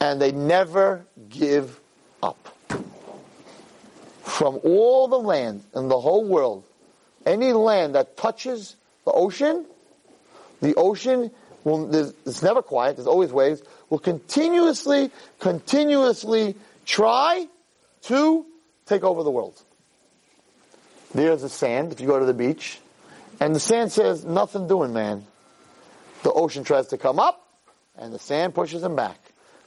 And 0.00 0.20
they 0.20 0.32
never 0.32 1.04
give 1.28 1.78
up. 2.22 2.48
From 4.22 4.60
all 4.64 5.08
the 5.08 5.18
land 5.18 5.62
in 5.74 5.88
the 5.88 6.00
whole 6.00 6.24
world, 6.24 6.64
any 7.26 7.52
land 7.52 7.94
that 7.94 8.16
touches 8.16 8.76
the 9.04 9.12
ocean, 9.12 9.66
the 10.60 10.74
ocean 10.76 11.30
will, 11.64 11.94
it's 11.94 12.42
never 12.42 12.62
quiet, 12.62 12.96
there's 12.96 13.06
always 13.06 13.32
waves, 13.32 13.62
will 13.90 13.98
continuously, 13.98 15.10
continuously 15.38 16.54
try 16.86 17.46
to 18.02 18.46
take 18.86 19.04
over 19.04 19.22
the 19.22 19.30
world. 19.30 19.60
There's 21.14 21.42
the 21.42 21.48
sand, 21.48 21.92
if 21.92 22.00
you 22.00 22.06
go 22.06 22.18
to 22.18 22.24
the 22.24 22.34
beach, 22.34 22.78
and 23.40 23.54
the 23.54 23.60
sand 23.60 23.90
says, 23.90 24.24
nothing 24.24 24.68
doing, 24.68 24.92
man. 24.92 25.26
The 26.22 26.32
ocean 26.32 26.62
tries 26.64 26.88
to 26.88 26.98
come 26.98 27.18
up, 27.18 27.48
and 27.96 28.12
the 28.12 28.18
sand 28.18 28.54
pushes 28.54 28.82
him 28.82 28.94
back. 28.94 29.18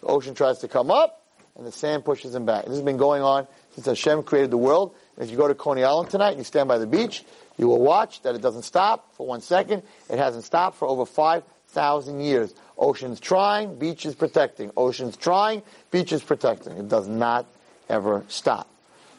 The 0.01 0.07
ocean 0.07 0.35
tries 0.35 0.59
to 0.59 0.67
come 0.67 0.91
up, 0.91 1.23
and 1.55 1.65
the 1.65 1.71
sand 1.71 2.05
pushes 2.05 2.33
him 2.33 2.45
back. 2.45 2.65
This 2.65 2.75
has 2.75 2.81
been 2.81 2.97
going 2.97 3.21
on 3.21 3.47
since 3.71 3.85
Hashem 3.85 4.23
created 4.23 4.51
the 4.51 4.57
world. 4.57 4.95
If 5.17 5.31
you 5.31 5.37
go 5.37 5.47
to 5.47 5.55
Coney 5.55 5.83
Island 5.83 6.09
tonight 6.09 6.29
and 6.29 6.37
you 6.39 6.43
stand 6.43 6.67
by 6.67 6.77
the 6.77 6.87
beach, 6.87 7.23
you 7.57 7.67
will 7.67 7.81
watch 7.81 8.21
that 8.23 8.35
it 8.35 8.41
doesn't 8.41 8.63
stop 8.63 9.13
for 9.15 9.27
one 9.27 9.41
second. 9.41 9.83
It 10.09 10.17
hasn't 10.17 10.43
stopped 10.43 10.77
for 10.77 10.87
over 10.87 11.05
5,000 11.05 12.19
years. 12.19 12.53
Ocean's 12.77 13.19
trying, 13.19 13.75
beach 13.77 14.05
is 14.05 14.15
protecting. 14.15 14.71
Ocean's 14.75 15.15
trying, 15.15 15.61
beach 15.91 16.11
is 16.11 16.23
protecting. 16.23 16.77
It 16.77 16.87
does 16.87 17.07
not 17.07 17.45
ever 17.89 18.23
stop. 18.27 18.69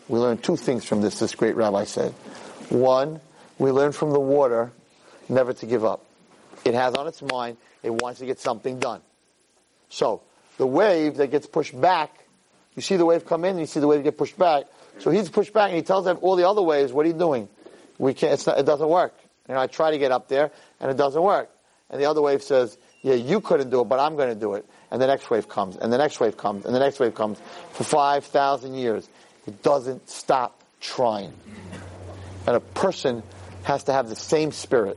We 0.09 0.19
learn 0.19 0.39
two 0.39 0.57
things 0.57 0.85
from 0.85 1.01
this, 1.01 1.19
this 1.19 1.35
great 1.35 1.57
rabbi 1.57 1.85
said. 1.85 2.12
One, 2.69 3.21
we 3.59 3.71
learn 3.71 3.93
from 3.93 4.11
the 4.11 4.21
water 4.21 4.73
never 5.29 5.53
to 5.55 5.67
give 5.67 5.85
up. 5.85 6.05
It 6.65 6.75
has 6.75 6.95
on 6.95 7.07
its 7.07 7.23
mind, 7.23 7.57
it 7.83 7.91
wants 7.91 8.21
to 8.21 8.27
get 8.27 8.41
something 8.41 8.79
done. 8.79 9.01
So, 9.89 10.23
the 10.57 10.67
wave 10.67 11.17
that 11.17 11.31
gets 11.31 11.47
pushed 11.47 11.79
back, 11.79 12.25
you 12.75 12.83
see 12.83 12.97
the 12.97 13.05
wave 13.05 13.27
come 13.27 13.45
in, 13.45 13.53
and 13.53 13.61
you 13.61 13.67
see 13.67 13.81
the 13.81 13.87
wave 13.87 14.03
get 14.03 14.17
pushed 14.17 14.39
back. 14.39 14.65
So 14.99 15.11
he's 15.11 15.29
pushed 15.29 15.53
back, 15.53 15.69
and 15.69 15.77
he 15.77 15.83
tells 15.83 16.05
them 16.05 16.19
all 16.23 16.37
the 16.37 16.49
other 16.49 16.62
waves, 16.62 16.93
what 16.93 17.05
are 17.05 17.09
you 17.09 17.15
doing? 17.15 17.49
We 17.99 18.15
can't, 18.15 18.45
not, 18.47 18.59
it 18.59 18.67
doesn't 18.67 18.89
work. 18.89 19.15
Know, 19.49 19.59
I 19.59 19.67
try 19.67 19.91
to 19.91 19.99
get 19.99 20.11
up 20.11 20.29
there, 20.29 20.51
and 20.81 20.91
it 20.91 20.97
doesn't 20.97 21.21
work. 21.21 21.51
And 21.91 22.01
the 22.01 22.07
other 22.07 22.23
wave 22.23 22.43
says, 22.43 22.79
yeah, 23.03 23.15
you 23.15 23.41
couldn't 23.41 23.71
do 23.71 23.83
it, 23.83 23.85
but 23.85 24.01
I'm 24.01 24.17
going 24.17 24.31
to 24.31 24.41
do 24.41 24.55
it. 24.55 24.67
And 24.95 25.03
the 25.03 25.09
next 25.09 25.28
wave 25.28 25.49
comes, 25.49 25.74
and 25.74 25.92
the 25.92 25.99
next 25.99 26.20
wave 26.20 26.36
comes, 26.36 26.64
and 26.64 26.72
the 26.72 26.78
next 26.78 27.01
wave 27.01 27.16
comes 27.16 27.40
for 27.72 27.82
5,000 27.82 28.74
years. 28.74 29.09
It 29.45 29.61
doesn't 29.61 30.09
stop 30.09 30.62
trying. 30.80 31.32
And 32.47 32.55
a 32.55 32.61
person 32.61 33.24
has 33.64 33.82
to 33.84 33.92
have 33.92 34.09
the 34.09 34.14
same 34.14 34.53
spirit. 34.53 34.97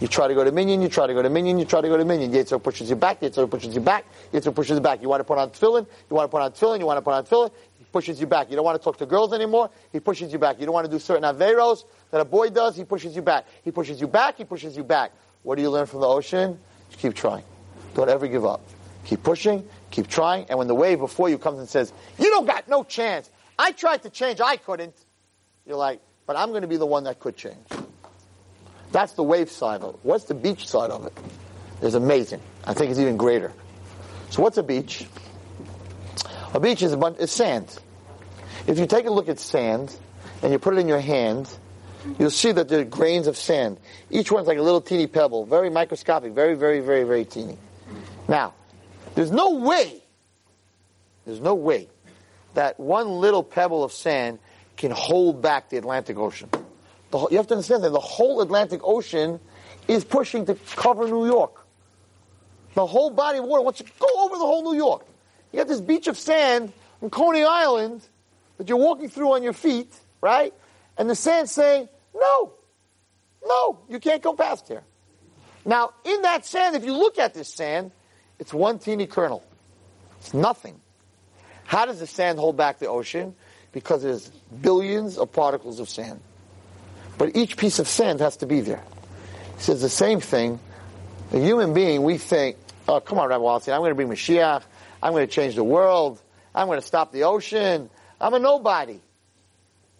You 0.00 0.08
try 0.08 0.26
to 0.26 0.34
go 0.34 0.42
to 0.42 0.50
minyan, 0.50 0.82
you 0.82 0.88
try 0.88 1.06
to 1.06 1.14
go 1.14 1.22
to 1.22 1.30
minyan, 1.30 1.60
you 1.60 1.64
try 1.64 1.80
to 1.80 1.86
go 1.86 1.96
to 1.96 2.04
minyan. 2.04 2.32
Yitzhak 2.32 2.60
pushes 2.60 2.90
you 2.90 2.96
back, 2.96 3.20
Yitzhak 3.20 3.48
pushes 3.48 3.72
you 3.72 3.80
back, 3.80 4.04
Yitzhak 4.32 4.52
pushes 4.52 4.74
you 4.74 4.80
back. 4.80 5.00
You 5.00 5.08
want 5.08 5.20
to 5.20 5.24
put 5.24 5.38
on 5.38 5.50
tefillin, 5.50 5.86
you 6.10 6.16
want 6.16 6.28
to 6.28 6.36
put 6.36 6.42
on 6.42 6.50
tefillin, 6.50 6.80
you 6.80 6.86
want 6.86 6.96
to 6.96 7.02
put 7.02 7.14
on 7.14 7.24
tefillin, 7.24 7.52
he 7.78 7.84
pushes 7.84 8.20
you 8.20 8.26
back. 8.26 8.50
You 8.50 8.56
don't 8.56 8.64
want 8.64 8.80
to 8.80 8.84
talk 8.84 8.98
to 8.98 9.06
girls 9.06 9.32
anymore, 9.32 9.70
he 9.92 10.00
pushes 10.00 10.32
you 10.32 10.40
back. 10.40 10.58
You 10.58 10.66
don't 10.66 10.74
want 10.74 10.86
to 10.86 10.90
do 10.90 10.98
certain 10.98 11.22
averos 11.22 11.84
that 12.10 12.20
a 12.20 12.24
boy 12.24 12.50
does, 12.50 12.74
he 12.74 12.82
pushes 12.82 13.14
you 13.14 13.22
back. 13.22 13.46
He 13.62 13.70
pushes 13.70 14.00
you 14.00 14.08
back, 14.08 14.38
he 14.38 14.44
pushes 14.44 14.76
you 14.76 14.82
back. 14.82 15.12
What 15.44 15.54
do 15.54 15.62
you 15.62 15.70
learn 15.70 15.86
from 15.86 16.00
the 16.00 16.08
ocean? 16.08 16.58
Just 16.88 17.00
keep 17.00 17.14
trying. 17.14 17.44
Don't 17.94 18.08
ever 18.08 18.26
give 18.26 18.44
up. 18.44 18.60
Keep 19.06 19.22
pushing, 19.22 19.66
keep 19.92 20.08
trying, 20.08 20.46
and 20.48 20.58
when 20.58 20.66
the 20.66 20.74
wave 20.74 20.98
before 20.98 21.28
you 21.28 21.38
comes 21.38 21.60
and 21.60 21.68
says, 21.68 21.92
you 22.18 22.28
don't 22.30 22.46
got 22.46 22.68
no 22.68 22.82
chance. 22.82 23.30
I 23.56 23.70
tried 23.70 24.02
to 24.02 24.10
change, 24.10 24.40
I 24.40 24.56
couldn't. 24.56 24.94
You're 25.64 25.76
like, 25.76 26.00
but 26.26 26.36
I'm 26.36 26.50
going 26.50 26.62
to 26.62 26.68
be 26.68 26.76
the 26.76 26.86
one 26.86 27.04
that 27.04 27.20
could 27.20 27.36
change. 27.36 27.56
That's 28.90 29.12
the 29.12 29.22
wave 29.22 29.48
side 29.48 29.82
of 29.82 29.94
it. 29.94 30.00
What's 30.02 30.24
the 30.24 30.34
beach 30.34 30.68
side 30.68 30.90
of 30.90 31.06
it? 31.06 31.12
It's 31.82 31.94
amazing. 31.94 32.40
I 32.64 32.74
think 32.74 32.90
it's 32.90 32.98
even 32.98 33.16
greater. 33.16 33.52
So 34.30 34.42
what's 34.42 34.58
a 34.58 34.62
beach? 34.62 35.06
A 36.52 36.58
beach 36.58 36.82
is 36.82 36.92
a 36.92 36.96
bunch, 36.96 37.18
it's 37.20 37.32
sand. 37.32 37.78
If 38.66 38.78
you 38.78 38.86
take 38.86 39.06
a 39.06 39.10
look 39.10 39.28
at 39.28 39.38
sand 39.38 39.96
and 40.42 40.50
you 40.50 40.58
put 40.58 40.74
it 40.74 40.78
in 40.78 40.88
your 40.88 41.00
hand, 41.00 41.48
you'll 42.18 42.30
see 42.30 42.50
that 42.50 42.68
there 42.68 42.80
are 42.80 42.84
grains 42.84 43.28
of 43.28 43.36
sand. 43.36 43.78
Each 44.10 44.32
one's 44.32 44.48
like 44.48 44.58
a 44.58 44.62
little 44.62 44.80
teeny 44.80 45.06
pebble, 45.06 45.46
very 45.46 45.70
microscopic, 45.70 46.32
very, 46.32 46.54
very, 46.54 46.80
very, 46.80 47.04
very 47.04 47.24
teeny. 47.24 47.56
Now, 48.26 48.54
there's 49.16 49.32
no 49.32 49.54
way, 49.54 50.02
there's 51.24 51.40
no 51.40 51.54
way 51.54 51.88
that 52.54 52.78
one 52.78 53.08
little 53.08 53.42
pebble 53.42 53.82
of 53.82 53.90
sand 53.90 54.38
can 54.76 54.90
hold 54.90 55.40
back 55.42 55.70
the 55.70 55.78
Atlantic 55.78 56.18
Ocean. 56.18 56.50
The 57.10 57.28
you 57.30 57.38
have 57.38 57.46
to 57.48 57.54
understand 57.54 57.82
that 57.84 57.90
the 57.90 57.98
whole 57.98 58.42
Atlantic 58.42 58.80
Ocean 58.84 59.40
is 59.88 60.04
pushing 60.04 60.44
to 60.46 60.54
cover 60.76 61.08
New 61.08 61.26
York. 61.26 61.66
The 62.74 62.86
whole 62.86 63.10
body 63.10 63.38
of 63.38 63.44
water 63.44 63.62
wants 63.62 63.78
to 63.78 63.84
go 63.98 64.08
over 64.18 64.34
the 64.36 64.44
whole 64.44 64.70
New 64.70 64.76
York. 64.76 65.06
You 65.50 65.60
have 65.60 65.68
this 65.68 65.80
beach 65.80 66.08
of 66.08 66.18
sand 66.18 66.74
on 67.00 67.08
Coney 67.08 67.42
Island 67.42 68.06
that 68.58 68.68
you're 68.68 68.76
walking 68.76 69.08
through 69.08 69.32
on 69.32 69.42
your 69.42 69.54
feet, 69.54 69.94
right? 70.20 70.52
And 70.98 71.08
the 71.08 71.14
sand's 71.14 71.52
saying, 71.52 71.88
no, 72.14 72.52
no, 73.46 73.78
you 73.88 73.98
can't 73.98 74.22
go 74.22 74.34
past 74.34 74.68
here. 74.68 74.82
Now, 75.64 75.94
in 76.04 76.22
that 76.22 76.44
sand, 76.44 76.76
if 76.76 76.84
you 76.84 76.92
look 76.92 77.18
at 77.18 77.32
this 77.32 77.48
sand, 77.48 77.92
it's 78.38 78.52
one 78.52 78.78
teeny 78.78 79.06
kernel. 79.06 79.44
It's 80.20 80.34
nothing. 80.34 80.80
How 81.64 81.86
does 81.86 82.00
the 82.00 82.06
sand 82.06 82.38
hold 82.38 82.56
back 82.56 82.78
the 82.78 82.88
ocean? 82.88 83.34
Because 83.72 84.02
there's 84.02 84.28
billions 84.60 85.18
of 85.18 85.32
particles 85.32 85.80
of 85.80 85.88
sand. 85.88 86.20
But 87.18 87.36
each 87.36 87.56
piece 87.56 87.78
of 87.78 87.88
sand 87.88 88.20
has 88.20 88.38
to 88.38 88.46
be 88.46 88.60
there. 88.60 88.82
He 89.56 89.62
says 89.62 89.80
the 89.80 89.88
same 89.88 90.20
thing. 90.20 90.60
A 91.32 91.38
human 91.38 91.74
being, 91.74 92.02
we 92.02 92.18
think, 92.18 92.56
oh, 92.86 93.00
come 93.00 93.18
on, 93.18 93.28
Rabbi 93.28 93.42
Wallerstein, 93.42 93.72
I'm 93.72 93.80
going 93.80 93.90
to 93.90 93.94
bring 93.94 94.08
Mashiach. 94.08 94.62
I'm 95.02 95.12
going 95.12 95.26
to 95.26 95.32
change 95.32 95.56
the 95.56 95.64
world. 95.64 96.20
I'm 96.54 96.66
going 96.66 96.80
to 96.80 96.86
stop 96.86 97.12
the 97.12 97.24
ocean. 97.24 97.90
I'm 98.20 98.34
a 98.34 98.38
nobody. 98.38 99.00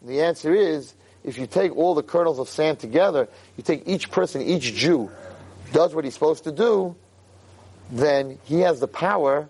And 0.01 0.11
the 0.11 0.23
answer 0.23 0.55
is, 0.55 0.95
if 1.25 1.39
you 1.39 1.47
take 1.47 1.77
all 1.77 1.95
the 1.95 2.03
kernels 2.03 2.39
of 2.39 2.49
sand 2.49 2.79
together, 2.79 3.29
you 3.57 3.65
take 3.65 3.83
each 3.87 4.11
person, 4.11 4.43
each 4.43 4.75
Jew, 4.75 5.11
does 5.73 5.95
what 5.95 6.05
he's 6.05 6.15
supposed 6.15 6.45
to 6.45 6.53
do, 6.53 6.95
then 7.91 8.39
he 8.45 8.61
has 8.61 8.81
the 8.81 8.89
power 8.89 9.49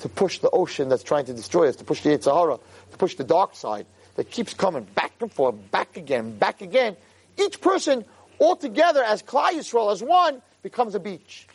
to 0.00 0.08
push 0.08 0.38
the 0.40 0.50
ocean 0.50 0.88
that's 0.88 1.02
trying 1.02 1.24
to 1.26 1.32
destroy 1.32 1.68
us, 1.68 1.76
to 1.76 1.84
push 1.84 2.02
the 2.02 2.10
Yetzer 2.10 2.34
Hara, 2.34 2.58
to 2.90 2.96
push 2.98 3.14
the 3.14 3.24
dark 3.24 3.54
side 3.54 3.86
that 4.16 4.30
keeps 4.30 4.52
coming 4.52 4.84
back 4.84 5.12
and 5.20 5.32
forth, 5.32 5.54
back 5.70 5.96
again, 5.96 6.36
back 6.36 6.60
again. 6.60 6.96
Each 7.38 7.60
person 7.60 8.04
all 8.38 8.56
together 8.56 9.02
as 9.02 9.22
Klal 9.22 9.52
Yisrael, 9.52 9.92
as 9.92 10.02
one, 10.02 10.42
becomes 10.62 10.94
a 10.94 11.00
beach. 11.00 11.46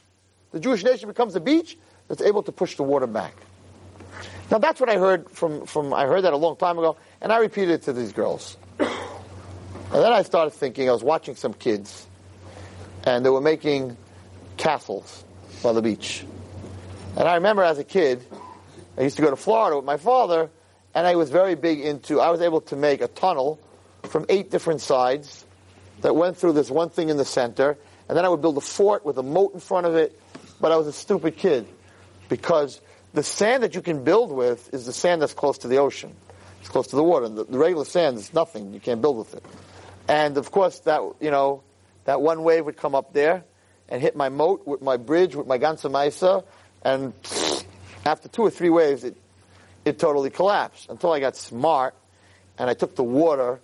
The 0.51 0.59
Jewish 0.59 0.83
nation 0.83 1.09
becomes 1.09 1.35
a 1.35 1.39
beach 1.39 1.77
that's 2.07 2.21
able 2.21 2.43
to 2.43 2.51
push 2.51 2.77
the 2.77 2.83
water 2.83 3.07
back. 3.07 3.35
Now 4.49 4.59
that's 4.59 4.79
what 4.79 4.89
I 4.89 4.97
heard 4.97 5.29
from, 5.29 5.65
from 5.65 5.93
I 5.93 6.05
heard 6.05 6.23
that 6.23 6.33
a 6.33 6.37
long 6.37 6.55
time 6.55 6.77
ago, 6.77 6.95
and 7.21 7.31
I 7.31 7.39
repeated 7.39 7.71
it 7.71 7.81
to 7.83 7.93
these 7.93 8.13
girls. 8.13 8.57
And 9.89 10.03
then 10.03 10.11
I 10.11 10.23
started 10.23 10.51
thinking, 10.51 10.89
I 10.89 10.91
was 10.91 11.01
watching 11.01 11.35
some 11.35 11.53
kids, 11.53 12.05
and 13.05 13.25
they 13.25 13.29
were 13.29 13.39
making 13.39 13.95
castles 14.57 15.23
by 15.61 15.73
the 15.73 15.81
beach. 15.81 16.25
And 17.15 17.27
I 17.27 17.35
remember 17.35 17.63
as 17.63 17.79
a 17.79 17.83
kid, 17.83 18.23
I 18.97 19.01
used 19.01 19.15
to 19.17 19.21
go 19.21 19.29
to 19.29 19.35
Florida 19.35 19.75
with 19.75 19.85
my 19.85 19.97
father, 19.97 20.49
and 20.93 21.07
I 21.07 21.15
was 21.15 21.29
very 21.29 21.55
big 21.55 21.79
into, 21.81 22.19
I 22.19 22.29
was 22.29 22.41
able 22.41 22.61
to 22.61 22.75
make 22.75 23.01
a 23.01 23.07
tunnel 23.07 23.59
from 24.03 24.25
eight 24.29 24.51
different 24.51 24.81
sides 24.81 25.45
that 26.01 26.15
went 26.15 26.37
through 26.37 26.53
this 26.53 26.69
one 26.69 26.89
thing 26.89 27.09
in 27.09 27.17
the 27.17 27.25
center, 27.25 27.77
and 28.07 28.17
then 28.17 28.25
I 28.25 28.29
would 28.29 28.41
build 28.41 28.57
a 28.57 28.61
fort 28.61 29.05
with 29.05 29.17
a 29.17 29.23
moat 29.23 29.53
in 29.53 29.59
front 29.59 29.85
of 29.85 29.95
it, 29.95 30.19
but 30.61 30.71
I 30.71 30.77
was 30.77 30.87
a 30.87 30.93
stupid 30.93 31.37
kid 31.37 31.67
because 32.29 32.81
the 33.13 33.23
sand 33.23 33.63
that 33.63 33.75
you 33.75 33.81
can 33.81 34.03
build 34.03 34.31
with 34.31 34.73
is 34.73 34.85
the 34.85 34.93
sand 34.93 35.21
that's 35.21 35.33
close 35.33 35.57
to 35.59 35.67
the 35.67 35.77
ocean. 35.77 36.15
It's 36.61 36.69
close 36.69 36.87
to 36.87 36.95
the 36.95 37.03
water. 37.03 37.29
The, 37.29 37.45
the 37.45 37.57
regular 37.57 37.85
sand 37.85 38.17
is 38.17 38.33
nothing. 38.33 38.73
You 38.73 38.79
can't 38.79 39.01
build 39.01 39.17
with 39.17 39.33
it. 39.33 39.43
And 40.07 40.37
of 40.37 40.51
course, 40.51 40.79
that 40.81 41.01
you 41.19 41.31
know, 41.31 41.63
that 42.05 42.21
one 42.21 42.43
wave 42.43 42.65
would 42.65 42.77
come 42.77 42.95
up 42.95 43.13
there 43.13 43.43
and 43.89 44.01
hit 44.01 44.15
my 44.15 44.29
moat 44.29 44.65
with 44.67 44.81
my 44.81 44.97
bridge 44.97 45.35
with 45.35 45.47
my 45.47 45.57
ganza 45.57 45.89
maisa, 45.89 46.43
and 46.83 47.13
after 48.05 48.27
two 48.27 48.41
or 48.41 48.49
three 48.49 48.69
waves, 48.69 49.03
it 49.03 49.15
it 49.85 49.99
totally 49.99 50.29
collapsed. 50.29 50.89
Until 50.89 51.13
I 51.13 51.19
got 51.19 51.35
smart, 51.35 51.95
and 52.57 52.69
I 52.69 52.73
took 52.73 52.95
the 52.95 53.03
water 53.03 53.59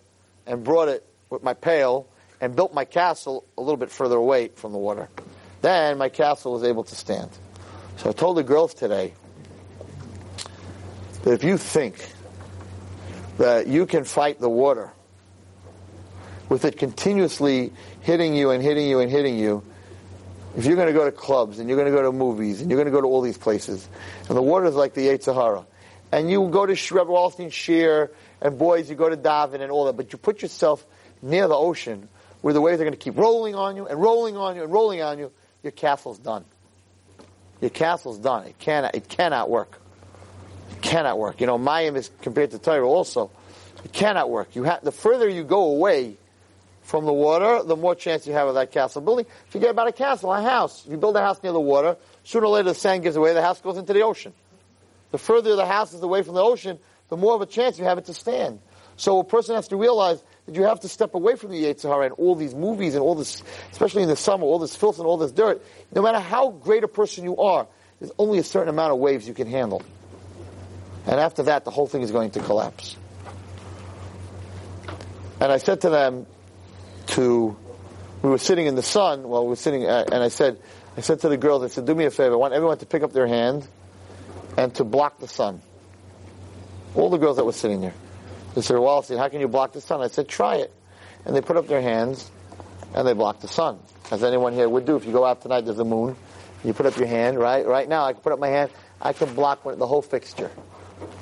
and 0.46 0.64
brought 0.64 0.88
it 0.88 1.06
with 1.30 1.44
my 1.44 1.54
pail 1.54 2.08
and 2.40 2.56
built 2.56 2.74
my 2.74 2.86
castle 2.86 3.46
a 3.58 3.62
little 3.62 3.78
bit 3.78 3.92
further 3.92 4.16
away 4.16 4.50
from 4.50 4.72
the 4.72 4.78
water. 4.78 5.10
Then 5.62 5.98
my 5.98 6.10
castle 6.10 6.54
was 6.54 6.64
able 6.64 6.84
to 6.84 6.96
stand. 6.96 7.30
So 7.98 8.10
I 8.10 8.14
told 8.14 8.38
the 8.38 8.44
girls 8.44 8.74
today 8.74 9.14
that 11.24 11.32
if 11.32 11.44
you 11.44 11.58
think 11.58 11.96
that 13.38 13.68
you 13.68 13.86
can 13.86 14.04
fight 14.04 14.40
the 14.40 14.50
water 14.50 14.92
with 16.50 16.66
it 16.66 16.78
continuously 16.78 17.72
hitting 18.02 18.36
you 18.36 18.52
and 18.52 18.62
hitting 18.62 18.88
you 18.88 19.00
and 19.00 19.10
hitting 19.10 19.38
you, 19.38 19.64
if 20.56 20.66
you're 20.66 20.76
going 20.76 20.88
to 20.88 20.93
go 20.93 21.06
to 21.06 21.12
clubs 21.12 21.60
and 21.60 21.68
you're 21.68 21.78
going 21.78 21.91
to 21.91 21.95
go 21.95 22.04
to 22.04 22.12
movies 22.12 22.62
and 22.62 22.70
you're 22.70 22.78
going 22.78 22.86
to 22.86 22.91
go 22.91 23.01
to 23.01 23.08
all 23.08 23.22
these 23.22 23.38
places, 23.38 23.88
and 24.28 24.38
the 24.38 24.41
water 24.41 24.66
is 24.66 24.76
like 24.76 24.93
the 24.93 25.08
Yetzer 25.08 25.34
Hara, 25.34 25.66
and 26.12 26.30
you 26.30 26.47
go 26.49 26.66
to 26.66 26.74
Shreb 26.74 27.08
Wallerstein 27.08 27.47
shiur, 27.47 28.10
and 28.41 28.58
boys, 28.58 28.89
you 28.89 28.95
go 28.95 29.10
to 29.10 29.18
daven 29.18 29.62
and 29.62 29.72
all 29.72 29.86
that, 29.86 29.93
but 29.93 30.12
you 30.12 30.20
put 30.20 30.41
yourself 30.41 30.86
near 31.22 31.47
the 31.47 31.56
ocean 31.56 32.08
where 32.41 32.54
the 32.54 32.62
waves 32.62 32.80
are 32.82 32.84
going 32.84 32.93
to 32.93 32.99
keep 32.99 33.18
rolling 33.18 33.56
on 33.56 33.76
you 33.76 33.88
and 33.88 33.99
rolling 33.99 34.38
on 34.38 34.56
you 34.56 34.64
and 34.64 34.72
rolling 34.72 35.01
on 35.01 35.18
you, 35.18 35.32
your 35.64 35.72
castle's 35.72 36.20
done. 36.20 36.43
Your 37.62 37.70
castle's 37.70 38.20
done. 38.20 38.45
It 38.45 38.60
cannot, 38.60 38.93
it 38.95 39.08
cannot 39.08 39.49
work. 39.49 39.80
It 40.72 40.82
cannot 40.82 41.18
work. 41.18 41.39
You 41.39 41.47
know, 41.47 41.58
Mayim 41.58 41.95
is 41.95 42.12
compared 42.22 42.51
to 42.51 42.60
Torah 42.60 42.86
also. 42.86 43.32
It 43.86 43.93
cannot 43.93 44.30
work. 44.30 44.56
You 44.56 44.64
have, 44.64 44.84
the 44.84 44.91
further 44.91 45.30
you 45.30 45.45
go 45.45 45.72
away 45.72 46.18
from 46.94 47.06
the 47.06 47.12
water, 47.12 47.64
the 47.64 47.76
more 47.76 47.96
chance 47.96 48.28
you 48.28 48.34
have 48.34 48.48
of 48.48 48.54
that 48.54 48.72
castle 48.72 49.02
building. 49.02 49.26
Forget 49.50 49.72
about 49.72 49.88
a 49.88 49.91
castle, 49.91 50.32
a 50.32 50.44
house. 50.44 50.86
If 50.86 50.91
you 50.91 50.98
build 50.98 51.18
a 51.18 51.22
house 51.22 51.41
near 51.41 51.52
the 51.52 51.60
water, 51.60 51.98
sooner 52.24 52.46
or 52.46 52.54
later 52.54 52.70
the 52.70 52.76
sand 52.76 53.02
gives 53.02 53.16
away, 53.16 53.34
the 53.34 53.41
house 53.41 53.60
goes 53.62 53.80
into 53.80 53.94
the 53.94 54.04
ocean. 54.04 54.32
The 55.10 55.18
further 55.18 55.56
the 55.56 55.66
house 55.66 55.96
is 55.96 56.04
away 56.04 56.22
from 56.22 56.36
the 56.36 56.44
ocean, 56.44 56.78
the 57.10 57.18
more 57.18 57.34
of 57.34 57.41
a 57.41 57.48
chance 57.48 57.80
you 57.80 57.86
have 57.86 57.98
it 57.98 58.06
to 58.06 58.14
stand. 58.14 58.60
So 58.96 59.18
a 59.18 59.24
person 59.24 59.56
has 59.56 59.70
to 59.70 59.76
realize 59.76 60.24
that 60.46 60.54
you 60.54 60.66
have 60.66 60.82
to 60.82 60.88
step 60.88 61.16
away 61.16 61.36
from 61.36 61.50
the 61.50 61.64
Yetzer 61.64 61.89
Hara 61.89 62.06
and 62.06 62.14
all 62.14 62.36
these 62.36 62.54
movies 62.54 62.94
and 62.94 63.02
all 63.02 63.16
this, 63.16 63.41
especially 63.72 64.04
in 64.04 64.10
the 64.10 64.16
summer, 64.16 64.44
all 64.44 64.60
this 64.60 64.76
filth 64.76 65.00
and 65.00 65.08
all 65.08 65.18
this 65.18 65.32
dirt. 65.32 65.66
No 65.96 66.04
matter 66.04 66.20
how 66.20 66.52
great 66.52 66.84
a 66.84 66.88
person 66.88 67.24
you 67.24 67.38
are, 67.38 67.66
there's 68.00 68.12
only 68.20 68.38
a 68.38 68.44
certain 68.44 68.70
amount 68.70 68.94
of 68.94 69.00
waves 69.00 69.28
you 69.28 69.34
can 69.34 69.48
handle. 69.48 69.82
And 71.08 71.20
after 71.20 71.41
that, 71.41 71.66
the 71.66 71.72
whole 71.72 71.88
thing 71.88 72.04
is 72.04 72.12
going 72.12 72.30
to 72.30 72.39
collapse. 72.39 72.98
And 75.41 75.52
I 75.52 75.58
said 75.58 75.82
to 75.82 75.89
them, 75.89 76.28
to, 77.08 77.56
we 78.22 78.30
were 78.30 78.38
sitting 78.38 78.66
in 78.66 78.76
the 78.76 78.84
sun 78.84 79.24
while 79.24 79.43
we 79.43 79.49
were 79.49 79.56
sitting, 79.56 79.86
uh, 79.86 80.06
and 80.12 80.24
I 80.24 80.30
said, 80.30 80.60
I 80.97 81.01
said 81.01 81.20
to 81.22 81.30
the 81.30 81.38
girls, 81.38 81.64
I 81.64 81.68
said, 81.68 81.86
do 81.86 81.95
me 81.95 82.06
a 82.06 82.12
favor, 82.12 82.34
I 82.34 82.38
want 82.38 82.54
everyone 82.54 82.78
to 82.80 82.86
pick 82.86 83.04
up 83.04 83.14
their 83.14 83.28
hand 83.28 83.68
and 84.58 84.74
to 84.76 84.84
block 84.84 85.20
the 85.20 85.28
sun. 85.28 85.62
All 86.95 87.10
the 87.10 87.18
girls 87.18 87.38
that 87.38 87.45
were 87.45 87.54
sitting 87.54 87.82
there. 87.82 87.93
They 88.54 88.62
said, 88.62 88.76
Wallerstein, 88.76 89.18
how 89.18 89.30
can 89.30 89.41
you 89.41 89.47
block 89.47 89.74
the 89.74 89.82
sun? 89.82 90.01
I 90.01 90.08
said, 90.08 90.28
try 90.28 90.58
it. 90.58 90.72
And 91.26 91.36
they 91.36 91.41
put 91.41 91.58
up 91.58 91.68
their 91.68 91.82
hands 91.82 92.30
and 92.93 93.08
they 93.08 93.14
blocked 93.14 93.41
the 93.41 93.47
sun. 93.47 93.80
As 94.12 94.24
anyone 94.24 94.54
here 94.54 94.70
would 94.70 94.86
do. 94.86 94.95
If 94.95 95.06
you 95.06 95.12
go 95.12 95.26
out 95.26 95.41
tonight, 95.41 95.62
there's 95.62 95.80
a 95.80 95.86
moon. 95.86 96.16
You 96.64 96.74
put 96.74 96.86
up 96.86 96.95
your 96.97 97.08
hand, 97.08 97.39
right? 97.39 97.66
Right 97.66 97.89
now, 97.89 98.06
I 98.06 98.14
can 98.14 98.22
put 98.22 98.32
up 98.32 98.39
my 98.39 98.49
hand. 98.49 98.70
I 99.01 99.14
can 99.14 99.34
block 99.34 99.64
the 99.64 99.88
whole 99.88 100.01
fixture. 100.01 100.51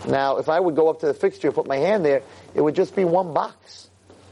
Now, 0.08 0.38
if 0.38 0.50
I 0.50 0.60
would 0.60 0.76
go 0.76 0.90
up 0.90 1.00
to 1.00 1.06
the 1.06 1.14
fixture 1.14 1.48
and 1.48 1.56
put 1.56 1.68
my 1.68 1.78
hand 1.78 2.04
there, 2.04 2.22
it 2.54 2.62
would 2.62 2.76
just 2.76 2.96
be 2.96 3.06
one 3.06 3.34
box. 3.34 3.90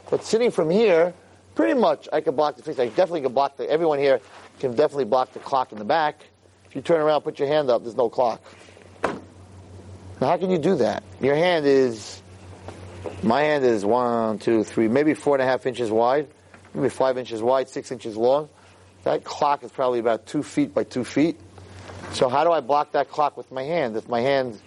But 0.09 0.23
sitting 0.23 0.51
from 0.51 0.69
here, 0.69 1.13
pretty 1.59 1.77
much 1.77 2.07
I 2.13 2.21
could 2.21 2.37
block 2.37 2.55
the 2.55 2.63
fixture. 2.63 2.83
I 2.83 2.87
definitely 2.87 3.19
could 3.19 3.33
block 3.33 3.57
the, 3.57 3.69
everyone 3.69 3.99
here 3.99 4.21
can 4.61 4.75
definitely 4.75 5.03
block 5.03 5.33
the 5.33 5.39
clock 5.39 5.73
in 5.73 5.77
the 5.77 5.83
back. 5.83 6.23
If 6.65 6.73
you 6.73 6.81
turn 6.81 7.01
around, 7.01 7.23
put 7.23 7.37
your 7.37 7.49
hand 7.49 7.69
up, 7.69 7.83
there's 7.83 7.97
no 7.97 8.07
clock. 8.07 8.41
Now, 9.03 9.19
how 10.21 10.37
can 10.37 10.51
you 10.51 10.57
do 10.57 10.75
that? 10.75 11.03
Your 11.19 11.35
hand 11.35 11.65
is 11.65 12.21
my 13.23 13.41
hand 13.41 13.65
is 13.65 13.83
one, 13.83 14.39
two, 14.39 14.63
three, 14.63 14.87
maybe 14.87 15.13
four 15.13 15.35
and 15.35 15.41
a 15.41 15.45
half 15.45 15.65
inches 15.65 15.91
wide, 15.91 16.29
maybe 16.73 16.87
five 16.87 17.17
inches 17.17 17.41
wide, 17.41 17.67
six 17.67 17.91
inches 17.91 18.15
long. 18.15 18.47
That 19.03 19.25
clock 19.25 19.61
is 19.65 19.71
probably 19.73 19.99
about 19.99 20.27
two 20.27 20.43
feet 20.43 20.73
by 20.73 20.85
two 20.85 21.03
feet. 21.03 21.37
So 22.13 22.29
how 22.29 22.45
do 22.45 22.53
I 22.53 22.61
block 22.61 22.93
that 22.93 23.09
clock 23.09 23.35
with 23.35 23.51
my 23.51 23.63
hand 23.63 23.97
if 23.97 24.07
my 24.07 24.21
hand 24.21 24.57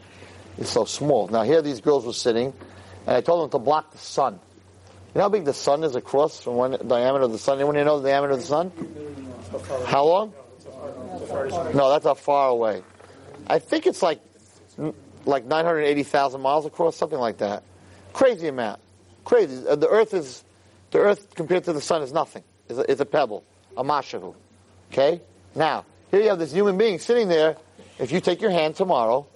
is 0.59 0.68
so 0.68 0.84
small? 0.84 1.26
Now 1.28 1.43
here 1.43 1.62
these 1.62 1.80
girls 1.80 2.05
were 2.05 2.12
sitting, 2.12 2.53
and 3.07 3.16
I 3.16 3.22
told 3.22 3.45
them 3.45 3.59
to 3.59 3.64
block 3.64 3.93
the 3.93 3.99
sun. 3.99 4.40
You 5.15 5.19
know 5.19 5.25
how 5.25 5.29
big 5.29 5.45
the 5.45 5.53
sun 5.53 5.85
is 5.85 5.95
across 5.95 6.41
from 6.41 6.55
one 6.55 6.77
diameter 6.87 7.25
of 7.25 7.33
the 7.33 7.39
sun? 7.39 7.59
Anyone 7.59 7.75
here 7.75 7.85
know 7.85 8.01
the 8.01 8.09
diameter 8.09 8.33
of 8.33 8.41
the 8.41 8.47
sun? 8.47 8.73
How 9.87 10.05
long? 10.05 10.33
No, 11.75 11.91
that's 11.91 12.05
how 12.05 12.15
far 12.15 12.49
away. 12.49 12.83
I 13.47 13.59
think 13.59 13.87
it's 13.87 14.03
like 14.03 14.21
like 15.27 15.45
980,000 15.45 16.41
miles 16.41 16.67
across, 16.67 16.97
something 16.97 17.19
like 17.19 17.39
that. 17.39 17.63
Crazy 18.13 18.49
amount. 18.49 18.81
Crazy. 19.25 19.67
Uh, 19.67 19.77
the 19.77 19.89
earth 19.89 20.15
is, 20.15 20.43
the 20.91 20.99
earth 20.99 21.35
compared 21.35 21.65
to 21.65 21.73
the 21.73 21.81
sun 21.81 22.03
is 22.03 22.13
nothing. 22.13 22.43
It's 22.69 22.79
a, 22.79 22.91
it's 22.91 23.01
a 23.01 23.07
pebble. 23.07 23.45
A 23.77 23.85
mashahu. 23.85 24.35
Okay? 24.91 25.21
Now, 25.55 25.85
here 26.11 26.21
you 26.21 26.29
have 26.29 26.39
this 26.39 26.53
human 26.53 26.77
being 26.77 26.99
sitting 26.99 27.29
there. 27.29 27.57
If 27.99 28.13
you 28.13 28.21
take 28.21 28.41
your 28.41 28.51
hand 28.51 28.77
tomorrow 28.77 29.27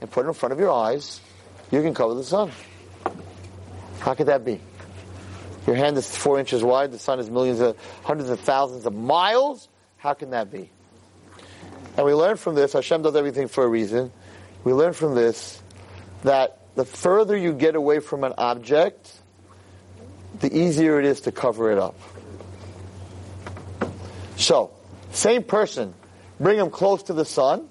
and 0.00 0.10
put 0.10 0.24
it 0.24 0.28
in 0.28 0.34
front 0.34 0.52
of 0.52 0.58
your 0.58 0.72
eyes, 0.72 1.20
you 1.70 1.82
can 1.82 1.94
cover 1.94 2.14
the 2.14 2.24
sun. 2.24 2.50
How 4.00 4.14
could 4.14 4.26
that 4.26 4.44
be? 4.44 4.60
Your 5.66 5.76
hand 5.76 5.96
is 5.96 6.16
four 6.16 6.38
inches 6.38 6.62
wide. 6.62 6.92
The 6.92 6.98
sun 6.98 7.18
is 7.18 7.28
millions 7.28 7.60
of, 7.60 7.76
hundreds 8.04 8.30
of 8.30 8.40
thousands 8.40 8.86
of 8.86 8.94
miles. 8.94 9.68
How 9.96 10.14
can 10.14 10.30
that 10.30 10.50
be? 10.50 10.70
And 11.96 12.06
we 12.06 12.14
learn 12.14 12.36
from 12.36 12.54
this, 12.54 12.74
Hashem 12.74 13.02
does 13.02 13.16
everything 13.16 13.48
for 13.48 13.64
a 13.64 13.68
reason. 13.68 14.12
We 14.64 14.72
learn 14.72 14.92
from 14.92 15.14
this 15.14 15.62
that 16.22 16.60
the 16.74 16.84
further 16.84 17.36
you 17.36 17.52
get 17.52 17.74
away 17.74 18.00
from 18.00 18.22
an 18.22 18.34
object, 18.36 19.12
the 20.40 20.54
easier 20.56 21.00
it 21.00 21.06
is 21.06 21.22
to 21.22 21.32
cover 21.32 21.72
it 21.72 21.78
up. 21.78 21.98
So, 24.36 24.72
same 25.10 25.42
person, 25.42 25.94
bring 26.38 26.58
him 26.58 26.70
close 26.70 27.04
to 27.04 27.14
the 27.14 27.24
sun. 27.24 27.68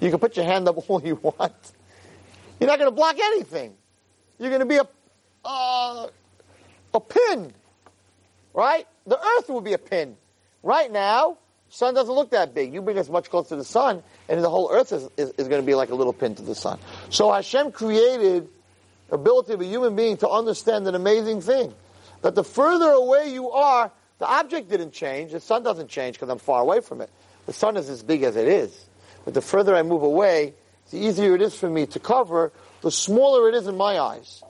You 0.00 0.10
can 0.10 0.20
put 0.20 0.36
your 0.36 0.46
hand 0.46 0.68
up 0.68 0.76
all 0.88 1.02
you 1.02 1.16
want. 1.16 1.52
You're 2.60 2.68
not 2.68 2.78
going 2.78 2.90
to 2.90 2.94
block 2.94 3.16
anything. 3.18 3.74
You're 4.38 4.50
going 4.50 4.60
to 4.60 4.66
be 4.66 4.76
a, 4.76 4.86
uh, 5.44 6.06
a 6.94 7.00
pin, 7.00 7.52
right? 8.54 8.86
The 9.06 9.18
earth 9.18 9.48
will 9.48 9.60
be 9.60 9.72
a 9.72 9.78
pin. 9.78 10.16
Right 10.62 10.90
now, 10.90 11.38
sun 11.70 11.94
doesn't 11.94 12.14
look 12.14 12.30
that 12.30 12.54
big. 12.54 12.72
You 12.72 12.82
bring 12.82 12.98
us 12.98 13.08
much 13.08 13.30
closer 13.30 13.50
to 13.50 13.56
the 13.56 13.64
sun, 13.64 14.02
and 14.28 14.42
the 14.42 14.50
whole 14.50 14.70
earth 14.70 14.92
is, 14.92 15.08
is, 15.16 15.30
is 15.30 15.48
going 15.48 15.60
to 15.60 15.66
be 15.66 15.74
like 15.74 15.90
a 15.90 15.94
little 15.94 16.12
pin 16.12 16.34
to 16.36 16.42
the 16.42 16.54
sun. 16.54 16.78
So 17.10 17.32
Hashem 17.32 17.72
created 17.72 18.48
ability 19.10 19.52
of 19.54 19.60
a 19.60 19.64
human 19.64 19.96
being 19.96 20.16
to 20.18 20.28
understand 20.28 20.86
an 20.86 20.94
amazing 20.94 21.40
thing. 21.40 21.74
That 22.22 22.34
the 22.34 22.44
further 22.44 22.90
away 22.90 23.32
you 23.32 23.50
are, 23.50 23.90
the 24.18 24.26
object 24.26 24.70
didn't 24.70 24.92
change. 24.92 25.32
The 25.32 25.40
sun 25.40 25.62
doesn't 25.62 25.88
change 25.88 26.14
because 26.16 26.28
I'm 26.28 26.38
far 26.38 26.60
away 26.60 26.80
from 26.80 27.00
it. 27.00 27.10
The 27.46 27.52
sun 27.52 27.76
is 27.76 27.88
as 27.88 28.02
big 28.02 28.22
as 28.22 28.36
it 28.36 28.46
is. 28.46 28.86
But 29.24 29.34
the 29.34 29.40
further 29.40 29.74
I 29.74 29.82
move 29.82 30.02
away, 30.02 30.54
the 30.90 30.98
easier 30.98 31.34
it 31.34 31.42
is 31.42 31.56
for 31.56 31.68
me 31.68 31.86
to 31.86 31.98
cover, 31.98 32.52
the 32.82 32.90
smaller 32.90 33.48
it 33.48 33.54
is 33.54 33.66
in 33.66 33.76
my 33.76 33.98
eyes. 33.98 34.42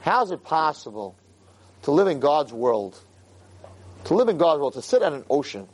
How 0.00 0.22
is 0.24 0.30
it 0.30 0.44
possible 0.44 1.16
to 1.82 1.90
live 1.90 2.08
in 2.08 2.20
God's 2.20 2.52
world? 2.52 2.98
To 4.04 4.14
live 4.14 4.28
in 4.28 4.38
God's 4.38 4.60
world, 4.60 4.74
to 4.74 4.82
sit 4.82 5.02
at 5.02 5.12
an 5.12 5.24
ocean, 5.30 5.68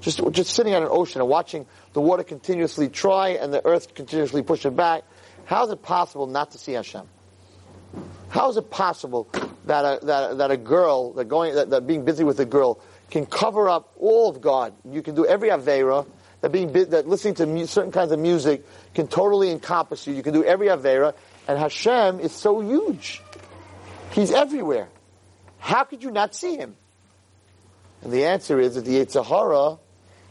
just, 0.00 0.20
just 0.32 0.54
sitting 0.54 0.72
at 0.72 0.82
an 0.82 0.88
ocean 0.90 1.20
and 1.20 1.28
watching 1.28 1.66
the 1.92 2.00
water 2.00 2.24
continuously 2.24 2.88
try 2.88 3.30
and 3.30 3.52
the 3.52 3.64
earth 3.66 3.94
continuously 3.94 4.42
push 4.42 4.64
it 4.64 4.74
back. 4.74 5.04
How 5.44 5.64
is 5.66 5.70
it 5.70 5.82
possible 5.82 6.26
not 6.26 6.52
to 6.52 6.58
see 6.58 6.72
Hashem? 6.72 7.06
How 8.30 8.48
is 8.48 8.56
it 8.56 8.70
possible 8.70 9.28
that 9.66 9.84
a, 9.84 10.06
that, 10.06 10.38
that 10.38 10.50
a 10.50 10.56
girl, 10.56 11.12
that 11.14 11.26
going, 11.26 11.54
that, 11.54 11.70
that 11.70 11.86
being 11.86 12.04
busy 12.04 12.24
with 12.24 12.38
a 12.40 12.46
girl, 12.46 12.80
can 13.10 13.26
cover 13.26 13.68
up 13.68 13.92
all 13.98 14.30
of 14.30 14.40
God? 14.40 14.72
You 14.88 15.02
can 15.02 15.14
do 15.14 15.26
every 15.26 15.48
avera. 15.48 16.06
That 16.40 16.52
being 16.52 16.72
that 16.72 17.06
listening 17.06 17.34
to 17.34 17.46
mu- 17.46 17.66
certain 17.66 17.92
kinds 17.92 18.12
of 18.12 18.18
music 18.18 18.64
can 18.94 19.08
totally 19.08 19.50
encompass 19.50 20.06
you. 20.06 20.14
You 20.14 20.22
can 20.22 20.32
do 20.32 20.42
every 20.42 20.68
avera, 20.68 21.14
and 21.46 21.58
Hashem 21.58 22.20
is 22.20 22.32
so 22.32 22.60
huge. 22.60 23.20
He's 24.12 24.32
everywhere. 24.32 24.88
How 25.60 25.84
could 25.84 26.02
you 26.02 26.10
not 26.10 26.34
see 26.34 26.56
him? 26.56 26.74
And 28.02 28.12
the 28.12 28.24
answer 28.24 28.58
is 28.58 28.74
that 28.74 28.84
the 28.84 28.96
Yetzer 28.96 29.24
Hara 29.24 29.78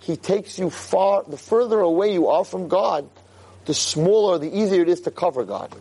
he 0.01 0.15
takes 0.15 0.57
you 0.57 0.69
far, 0.69 1.23
the 1.27 1.37
further 1.37 1.79
away 1.79 2.13
you 2.13 2.27
are 2.27 2.45
from 2.45 2.67
God, 2.67 3.09
the 3.65 3.73
smaller, 3.73 4.37
the 4.37 4.57
easier 4.57 4.81
it 4.81 4.89
is 4.89 5.01
to 5.01 5.11
cover 5.11 5.43
God. 5.43 5.75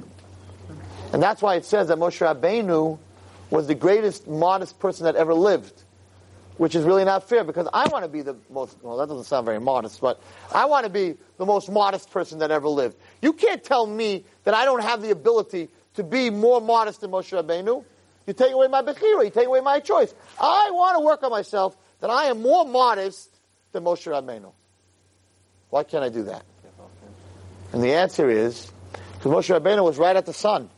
And 1.12 1.22
that's 1.22 1.40
why 1.40 1.54
it 1.54 1.64
says 1.64 1.88
that 1.88 1.98
Moshe 1.98 2.18
Rabbeinu 2.18 2.98
was 3.50 3.66
the 3.66 3.74
greatest 3.74 4.26
modest 4.26 4.78
person 4.78 5.04
that 5.04 5.16
ever 5.16 5.34
lived. 5.34 5.84
which 6.58 6.74
is 6.74 6.84
really 6.84 7.04
not 7.04 7.28
fair 7.28 7.44
because 7.44 7.68
I 7.72 7.88
want 7.88 8.04
to 8.04 8.08
be 8.08 8.20
the 8.20 8.36
most, 8.50 8.76
well, 8.82 8.96
that 8.98 9.08
doesn't 9.08 9.24
sound 9.24 9.46
very 9.46 9.60
modest, 9.60 10.00
but 10.00 10.20
I 10.52 10.66
want 10.66 10.84
to 10.84 10.90
be 10.90 11.14
the 11.38 11.46
most 11.46 11.70
modest 11.70 12.10
person 12.10 12.40
that 12.40 12.50
ever 12.50 12.68
lived. 12.68 12.96
You 13.22 13.32
can't 13.32 13.62
tell 13.62 13.86
me 13.86 14.24
that 14.44 14.54
I 14.54 14.64
don't 14.64 14.82
have 14.82 15.00
the 15.00 15.10
ability 15.10 15.68
to 15.94 16.02
be 16.02 16.30
more 16.30 16.60
modest 16.60 17.00
than 17.00 17.12
Moshe 17.12 17.30
Rabbeinu. 17.32 17.84
You 18.28 18.34
take 18.34 18.52
away 18.52 18.68
my 18.68 18.82
Bechira, 18.82 19.24
you 19.24 19.30
take 19.30 19.46
away 19.46 19.62
my 19.62 19.80
choice. 19.80 20.14
I 20.38 20.70
want 20.70 20.98
to 20.98 21.00
work 21.00 21.22
on 21.22 21.30
myself 21.30 21.74
that 22.00 22.10
I 22.10 22.24
am 22.24 22.42
more 22.42 22.66
modest 22.66 23.34
than 23.72 23.84
Moshe 23.84 24.06
Rabbeinu. 24.06 24.52
Why 25.70 25.82
can't 25.82 26.05
I 26.05 26.10
do 26.10 26.24
that? 26.24 26.44
And 27.72 27.82
the 27.82 27.94
answer 27.94 28.28
is, 28.28 28.70
because 29.14 29.32
Moshe 29.32 29.59
Rabbeinu 29.59 29.82
was 29.82 29.96
right 29.96 30.14
at 30.14 30.26
the 30.26 30.34
sun. 30.34 30.68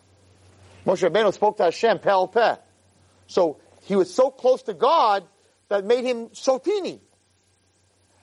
Moshe 0.86 1.10
Rabbeinu 1.10 1.34
spoke 1.34 1.56
to 1.56 1.64
Hashem, 1.64 1.98
Peh 1.98 2.26
Peh. 2.32 2.54
So 3.26 3.58
he 3.82 3.96
was 3.96 4.14
so 4.14 4.30
close 4.30 4.62
to 4.62 4.74
God 4.74 5.24
that 5.70 5.84
made 5.84 6.04
him 6.04 6.28
so 6.32 6.58
teeny. 6.58 7.00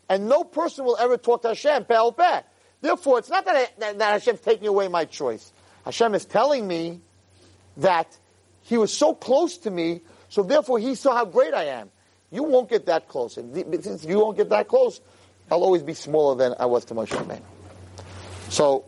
And 0.08 0.30
no 0.30 0.46
person 0.46 0.86
will 0.86 0.96
ever 0.98 1.18
talk 1.18 1.42
to 1.42 1.50
Hashem, 1.50 1.84
Peh 1.84 2.12
Peh. 2.18 2.42
Therefore, 2.80 3.20
it's 3.20 3.30
not 3.30 3.44
that, 3.44 3.56
I, 3.58 3.68
that, 3.80 4.00
that 4.00 4.12
Hashem's 4.14 4.40
taking 4.40 4.70
away 4.70 4.88
my 4.88 5.04
choice. 5.04 5.52
Hashem 5.84 6.16
is 6.16 6.24
telling 6.24 6.66
me 6.66 7.02
that 7.76 8.18
he 8.68 8.78
was 8.78 8.94
so 8.94 9.16
close 9.16 9.58
to 9.60 9.72
me, 9.72 10.02
so 10.28 10.44
therefore 10.44 10.78
he 10.78 10.96
saw 10.96 11.16
how 11.16 11.26
great 11.26 11.54
I 11.54 11.66
am. 11.66 11.90
You 12.32 12.44
won't 12.44 12.70
get 12.70 12.88
that 12.88 13.08
close. 13.08 13.38
And 13.38 13.56
since 13.82 14.04
you 14.04 14.20
won't 14.20 14.36
get 14.36 14.50
that 14.50 14.68
close, 14.68 15.00
I'll 15.50 15.64
always 15.64 15.84
be 15.84 15.94
smaller 15.94 16.36
than 16.36 16.54
I 16.60 16.66
was 16.66 16.84
to 16.86 16.94
Moshe 16.94 17.08
Rabbeinu. 17.08 17.42
So, 18.50 18.84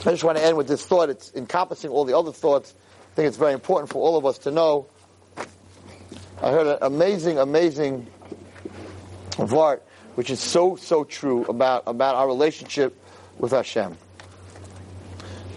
I 0.00 0.10
just 0.10 0.24
want 0.24 0.38
to 0.38 0.44
end 0.44 0.56
with 0.56 0.66
this 0.66 0.84
thought. 0.84 1.10
It's 1.10 1.32
encompassing 1.34 1.90
all 1.90 2.04
the 2.04 2.18
other 2.18 2.32
thoughts. 2.32 2.74
I 3.12 3.14
think 3.14 3.28
it's 3.28 3.36
very 3.36 3.52
important 3.52 3.90
for 3.90 4.02
all 4.02 4.16
of 4.16 4.26
us 4.26 4.38
to 4.38 4.50
know. 4.50 4.88
I 6.42 6.50
heard 6.50 6.66
an 6.66 6.78
amazing, 6.82 7.38
amazing 7.38 8.08
vart, 9.30 9.80
which 10.16 10.30
is 10.30 10.40
so, 10.40 10.74
so 10.74 11.04
true 11.04 11.44
about, 11.44 11.84
about 11.86 12.16
our 12.16 12.26
relationship 12.26 13.00
with 13.38 13.52
Hashem 13.52 13.96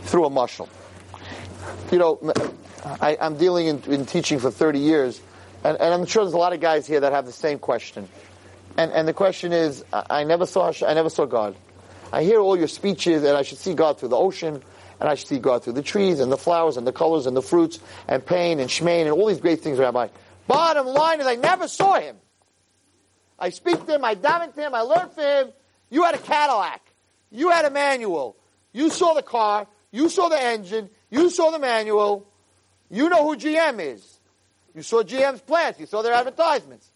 through 0.04 0.26
a 0.26 0.30
mashal. 0.30 0.70
You 1.92 1.98
know, 1.98 2.34
I, 2.84 3.18
am 3.20 3.38
dealing 3.38 3.68
in, 3.68 3.84
in, 3.84 4.06
teaching 4.06 4.40
for 4.40 4.52
30 4.52 4.80
years, 4.80 5.22
and, 5.64 5.78
and, 5.80 5.94
I'm 5.94 6.06
sure 6.06 6.24
there's 6.24 6.34
a 6.34 6.38
lot 6.38 6.54
of 6.54 6.60
guys 6.60 6.88
here 6.88 7.00
that 7.00 7.12
have 7.14 7.26
the 7.26 7.32
same 7.32 7.60
question. 7.60 8.08
And, 8.78 8.92
and 8.92 9.08
the 9.08 9.14
question 9.14 9.54
is, 9.54 9.84
I, 9.94 10.06
I 10.10 10.24
never 10.24 10.46
saw 10.46 10.72
I 10.86 10.94
never 10.94 11.10
saw 11.10 11.26
God. 11.26 11.56
I 12.12 12.24
hear 12.24 12.40
all 12.40 12.58
your 12.58 12.68
speeches, 12.68 13.24
and 13.24 13.38
I 13.38 13.44
should 13.44 13.60
see 13.60 13.74
God 13.74 14.00
through 14.00 14.10
the 14.10 14.18
ocean, 14.18 14.62
and 15.00 15.10
I 15.10 15.16
should 15.16 15.28
see 15.28 15.40
God 15.40 15.64
through 15.64 15.74
the 15.74 15.84
trees, 15.84 16.20
and 16.20 16.32
the 16.32 16.38
flowers, 16.38 16.78
and 16.78 16.86
the 16.86 16.92
colors, 16.92 17.26
and 17.26 17.38
the 17.38 17.42
fruits, 17.42 17.80
and 18.08 18.26
pain, 18.26 18.60
and 18.60 18.70
shmain, 18.70 19.02
and 19.02 19.12
all 19.12 19.28
these 19.28 19.40
great 19.40 19.62
things, 19.62 19.78
Rabbi. 19.78 20.08
Bottom 20.48 20.88
line 20.88 21.22
is, 21.22 21.28
I 21.28 21.36
never 21.36 21.68
saw 21.68 22.00
him. 22.00 22.18
I 23.38 23.50
speak 23.50 23.86
to 23.86 23.96
him, 23.96 24.06
I 24.06 24.16
daven 24.16 24.54
to 24.56 24.62
him, 24.62 24.74
I 24.74 24.82
learn 24.82 25.10
from 25.10 25.24
him. 25.24 25.54
You 25.90 26.04
had 26.04 26.16
a 26.16 26.20
Cadillac. 26.20 26.82
You 27.32 27.50
had 27.50 27.66
a 27.66 27.70
manual. 27.70 28.38
You 28.72 28.90
saw 28.90 29.14
the 29.14 29.22
car. 29.22 29.68
You 29.92 30.10
saw 30.10 30.30
the 30.30 30.42
engine. 30.42 30.90
You 31.10 31.30
saw 31.30 31.52
the 31.52 31.60
manual. 31.60 32.28
You 32.92 33.10
know 33.10 33.24
who 33.24 33.38
GM 33.38 33.80
is. 33.80 34.20
You 34.76 34.84
saw 34.84 35.02
GM's 35.02 35.42
plants. 35.42 35.80
You 35.80 35.86
saw 35.86 36.02
their 36.02 36.14
advertisements. 36.14 36.90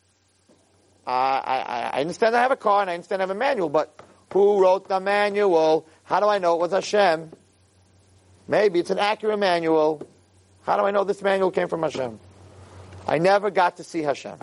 Uh, 1.07 1.09
I, 1.09 1.91
I 1.93 2.01
understand 2.01 2.35
I 2.35 2.41
have 2.41 2.51
a 2.51 2.57
car 2.57 2.81
and 2.81 2.89
I 2.89 2.95
understand 2.95 3.21
I 3.21 3.23
have 3.23 3.29
a 3.29 3.35
manual, 3.35 3.69
but 3.69 4.01
who 4.33 4.61
wrote 4.61 4.89
the 4.89 4.99
manual? 4.99 5.87
How 6.03 6.19
do 6.19 6.27
I 6.27 6.39
know 6.39 6.55
it 6.55 6.59
was 6.59 6.71
Hashem? 6.71 7.31
Maybe 8.47 8.79
it's 8.79 8.89
an 8.89 8.99
accurate 8.99 9.39
manual. 9.39 10.05
How 10.63 10.77
do 10.77 10.83
I 10.83 10.91
know 10.91 11.03
this 11.03 11.21
manual 11.21 11.51
came 11.51 11.67
from 11.67 11.83
Hashem? 11.83 12.19
I 13.07 13.19
never 13.19 13.49
got 13.51 13.77
to 13.77 13.83
see 13.83 14.01
Hashem. 14.01 14.37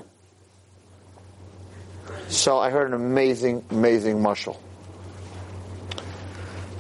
So 2.29 2.59
I 2.59 2.71
heard 2.71 2.89
an 2.89 2.95
amazing, 2.95 3.65
amazing 3.71 4.19
mashal. 4.19 4.57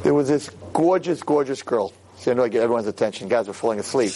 There 0.03 0.15
was 0.15 0.29
this 0.29 0.49
gorgeous, 0.73 1.23
gorgeous 1.23 1.63
girl. 1.63 1.93
See, 2.23 2.31
I 2.31 2.35
know 2.35 2.45
I 2.45 2.49
get 2.49 2.63
everyone's 2.63 2.87
attention. 2.87 3.27
Guys 3.27 3.49
are 3.49 3.53
falling 3.53 3.81
asleep. 3.81 4.13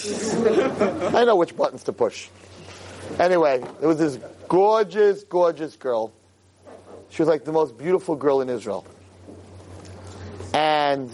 I 1.12 1.24
know 1.24 1.34
which 1.34 1.56
buttons 1.56 1.82
to 1.84 1.92
push. 1.92 2.28
Anyway, 3.18 3.64
there 3.80 3.88
was 3.88 3.98
this 3.98 4.16
gorgeous, 4.46 5.24
gorgeous 5.24 5.74
girl. 5.74 6.12
She 7.10 7.20
was 7.20 7.28
like 7.28 7.44
the 7.44 7.50
most 7.50 7.76
beautiful 7.76 8.14
girl 8.14 8.42
in 8.42 8.48
Israel. 8.48 8.86
And 10.54 11.10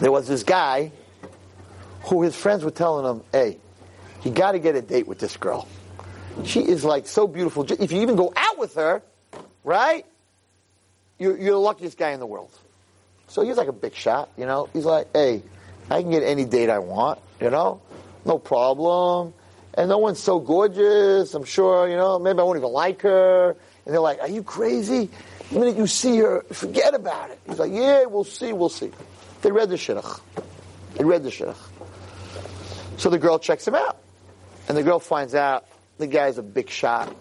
there 0.00 0.10
was 0.10 0.26
this 0.26 0.42
guy 0.42 0.90
who 2.06 2.22
his 2.22 2.34
friends 2.34 2.64
were 2.64 2.72
telling 2.72 3.06
him, 3.06 3.22
hey, 3.30 3.58
you 4.24 4.32
got 4.32 4.52
to 4.52 4.58
get 4.58 4.74
a 4.74 4.82
date 4.82 5.06
with 5.06 5.20
this 5.20 5.36
girl. 5.36 5.68
She 6.42 6.58
is 6.58 6.84
like 6.84 7.06
so 7.06 7.28
beautiful. 7.28 7.64
If 7.70 7.92
you 7.92 8.02
even 8.02 8.16
go 8.16 8.32
out 8.34 8.58
with 8.58 8.74
her, 8.74 9.00
right? 9.62 10.06
You're, 11.20 11.38
you're 11.38 11.52
the 11.52 11.58
luckiest 11.58 11.96
guy 11.96 12.10
in 12.10 12.18
the 12.18 12.26
world. 12.26 12.50
So 13.34 13.42
he's 13.42 13.56
like 13.56 13.66
a 13.66 13.72
big 13.72 13.96
shot, 13.96 14.30
you 14.38 14.46
know. 14.46 14.68
He's 14.72 14.84
like, 14.84 15.08
hey, 15.12 15.42
I 15.90 16.02
can 16.02 16.12
get 16.12 16.22
any 16.22 16.44
date 16.44 16.70
I 16.70 16.78
want, 16.78 17.18
you 17.40 17.50
know, 17.50 17.80
no 18.24 18.38
problem. 18.38 19.34
And 19.76 19.88
no 19.88 19.98
one's 19.98 20.20
so 20.20 20.38
gorgeous. 20.38 21.34
I'm 21.34 21.42
sure, 21.42 21.88
you 21.88 21.96
know, 21.96 22.20
maybe 22.20 22.38
I 22.38 22.44
won't 22.44 22.58
even 22.58 22.70
like 22.70 23.02
her. 23.02 23.50
And 23.50 23.92
they're 23.92 24.00
like, 24.00 24.20
are 24.20 24.28
you 24.28 24.44
crazy? 24.44 25.10
The 25.50 25.58
minute 25.58 25.76
you 25.76 25.88
see 25.88 26.18
her, 26.18 26.42
forget 26.52 26.94
about 26.94 27.30
it. 27.30 27.40
He's 27.44 27.58
like, 27.58 27.72
yeah, 27.72 28.04
we'll 28.04 28.22
see, 28.22 28.52
we'll 28.52 28.68
see. 28.68 28.92
They 29.42 29.50
read 29.50 29.68
the 29.68 29.74
shidduch. 29.74 30.20
They 30.94 31.02
read 31.02 31.24
the 31.24 31.30
shidduch. 31.30 31.56
So 32.98 33.10
the 33.10 33.18
girl 33.18 33.40
checks 33.40 33.66
him 33.66 33.74
out. 33.74 33.98
And 34.68 34.76
the 34.78 34.84
girl 34.84 35.00
finds 35.00 35.34
out 35.34 35.66
the 35.98 36.06
guy's 36.06 36.38
a 36.38 36.42
big 36.44 36.70
shot. 36.70 37.12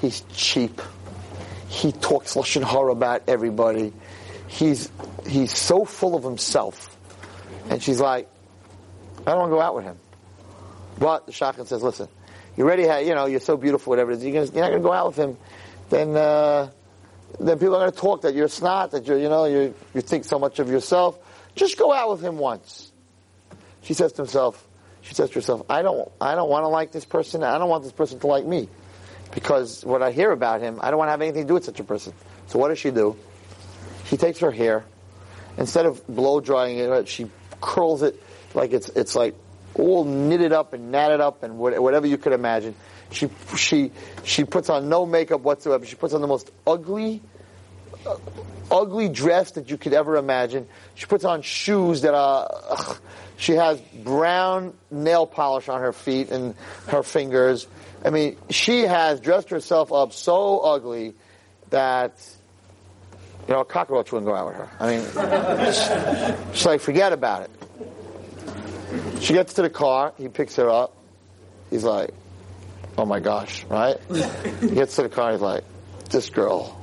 He's 0.00 0.22
cheap. 0.32 0.80
He 1.68 1.92
talks 1.92 2.32
lashon 2.32 2.64
hara 2.64 2.92
about 2.92 3.24
everybody. 3.28 3.92
He's 4.48 4.90
he's 5.26 5.56
so 5.56 5.84
full 5.84 6.16
of 6.16 6.24
himself. 6.24 6.96
And 7.70 7.82
she's 7.82 8.00
like, 8.00 8.28
I 9.26 9.30
don't 9.32 9.40
want 9.40 9.50
to 9.50 9.56
go 9.56 9.60
out 9.60 9.74
with 9.74 9.84
him. 9.84 9.98
But 10.98 11.26
the 11.26 11.32
shadchan 11.32 11.66
says, 11.66 11.82
listen, 11.82 12.08
you 12.56 12.64
already 12.64 12.86
have, 12.86 13.06
you 13.06 13.14
know, 13.14 13.26
you're 13.26 13.40
so 13.40 13.56
beautiful, 13.56 13.90
whatever 13.90 14.10
it 14.10 14.18
is, 14.18 14.24
you're, 14.24 14.32
gonna, 14.32 14.46
you're 14.46 14.62
not 14.62 14.70
going 14.70 14.82
to 14.82 14.88
go 14.88 14.92
out 14.92 15.06
with 15.08 15.16
him. 15.16 15.36
Then, 15.90 16.16
uh, 16.16 16.70
then 17.38 17.58
people 17.58 17.76
are 17.76 17.80
going 17.80 17.92
to 17.92 17.96
talk 17.98 18.22
that 18.22 18.34
you're 18.34 18.46
a 18.46 18.50
snot, 18.50 18.90
that 18.92 19.06
you're, 19.06 19.18
you 19.18 19.28
know, 19.28 19.44
you 19.44 19.74
you 19.94 20.00
think 20.00 20.24
so 20.24 20.38
much 20.38 20.58
of 20.58 20.70
yourself. 20.70 21.18
Just 21.54 21.78
go 21.78 21.92
out 21.92 22.10
with 22.10 22.22
him 22.22 22.38
once. 22.38 22.90
She 23.82 23.94
says 23.94 24.12
to 24.14 24.22
himself, 24.22 24.66
she 25.02 25.14
says 25.14 25.28
to 25.30 25.34
herself, 25.36 25.62
I 25.68 25.82
don't, 25.82 26.10
I 26.20 26.34
don't 26.34 26.50
want 26.50 26.64
to 26.64 26.68
like 26.68 26.90
this 26.90 27.04
person. 27.04 27.44
I 27.44 27.58
don't 27.58 27.68
want 27.68 27.84
this 27.84 27.92
person 27.92 28.18
to 28.20 28.26
like 28.26 28.44
me. 28.44 28.68
Because 29.34 29.84
what 29.84 30.02
I 30.02 30.10
hear 30.10 30.32
about 30.32 30.60
him, 30.60 30.80
I 30.82 30.90
don't 30.90 30.98
want 30.98 31.08
to 31.08 31.12
have 31.12 31.22
anything 31.22 31.42
to 31.42 31.48
do 31.48 31.54
with 31.54 31.64
such 31.64 31.80
a 31.80 31.84
person. 31.84 32.12
So 32.48 32.58
what 32.58 32.68
does 32.68 32.78
she 32.78 32.90
do? 32.90 33.16
She 34.08 34.16
takes 34.16 34.40
her 34.40 34.50
hair, 34.50 34.84
instead 35.56 35.86
of 35.86 36.06
blow 36.06 36.40
drying 36.40 36.78
it, 36.78 37.08
she 37.08 37.30
curls 37.60 38.02
it 38.02 38.22
like 38.54 38.72
it's 38.72 38.88
it's 38.90 39.14
like 39.14 39.34
all 39.74 40.04
knitted 40.04 40.52
up 40.52 40.72
and 40.72 40.90
knotted 40.90 41.20
up 41.20 41.42
and 41.42 41.58
whatever 41.58 42.06
you 42.06 42.18
could 42.18 42.32
imagine. 42.32 42.74
She 43.10 43.28
she 43.56 43.92
she 44.24 44.44
puts 44.44 44.70
on 44.70 44.88
no 44.88 45.06
makeup 45.06 45.40
whatsoever. 45.42 45.84
She 45.86 45.96
puts 45.96 46.14
on 46.14 46.20
the 46.20 46.26
most 46.26 46.50
ugly 46.66 47.22
uh, 48.06 48.16
ugly 48.70 49.08
dress 49.08 49.52
that 49.52 49.70
you 49.70 49.76
could 49.76 49.92
ever 49.92 50.16
imagine. 50.16 50.66
She 50.94 51.06
puts 51.06 51.24
on 51.24 51.42
shoes 51.42 52.02
that 52.02 52.14
are. 52.14 52.50
Ugh, 52.70 52.98
she 53.36 53.52
has 53.52 53.80
brown 53.80 54.74
nail 54.90 55.24
polish 55.26 55.68
on 55.68 55.80
her 55.80 55.92
feet 55.92 56.30
and 56.30 56.54
her 56.88 57.02
fingers. 57.02 57.68
I 58.04 58.10
mean, 58.10 58.36
she 58.50 58.82
has 58.82 59.20
dressed 59.20 59.50
herself 59.50 59.92
up 59.92 60.12
so 60.12 60.58
ugly 60.58 61.14
that 61.70 62.18
you 63.48 63.54
know, 63.54 63.60
a 63.60 63.64
cockroach 63.64 64.12
wouldn't 64.12 64.30
go 64.30 64.36
out 64.36 64.48
with 64.48 64.56
her. 64.56 64.68
I 64.78 64.96
mean, 64.96 66.52
she's 66.54 66.66
like, 66.66 66.80
forget 66.80 67.12
about 67.14 67.42
it. 67.42 69.22
She 69.22 69.32
gets 69.32 69.54
to 69.54 69.62
the 69.62 69.70
car. 69.70 70.12
He 70.18 70.28
picks 70.28 70.56
her 70.56 70.68
up. 70.68 70.94
He's 71.70 71.82
like, 71.82 72.10
oh 72.96 73.06
my 73.06 73.20
gosh, 73.20 73.64
right? 73.64 73.96
He 74.60 74.70
gets 74.70 74.96
to 74.96 75.02
the 75.02 75.08
car. 75.08 75.32
He's 75.32 75.40
like, 75.40 75.64
this 76.10 76.30
girl 76.30 76.77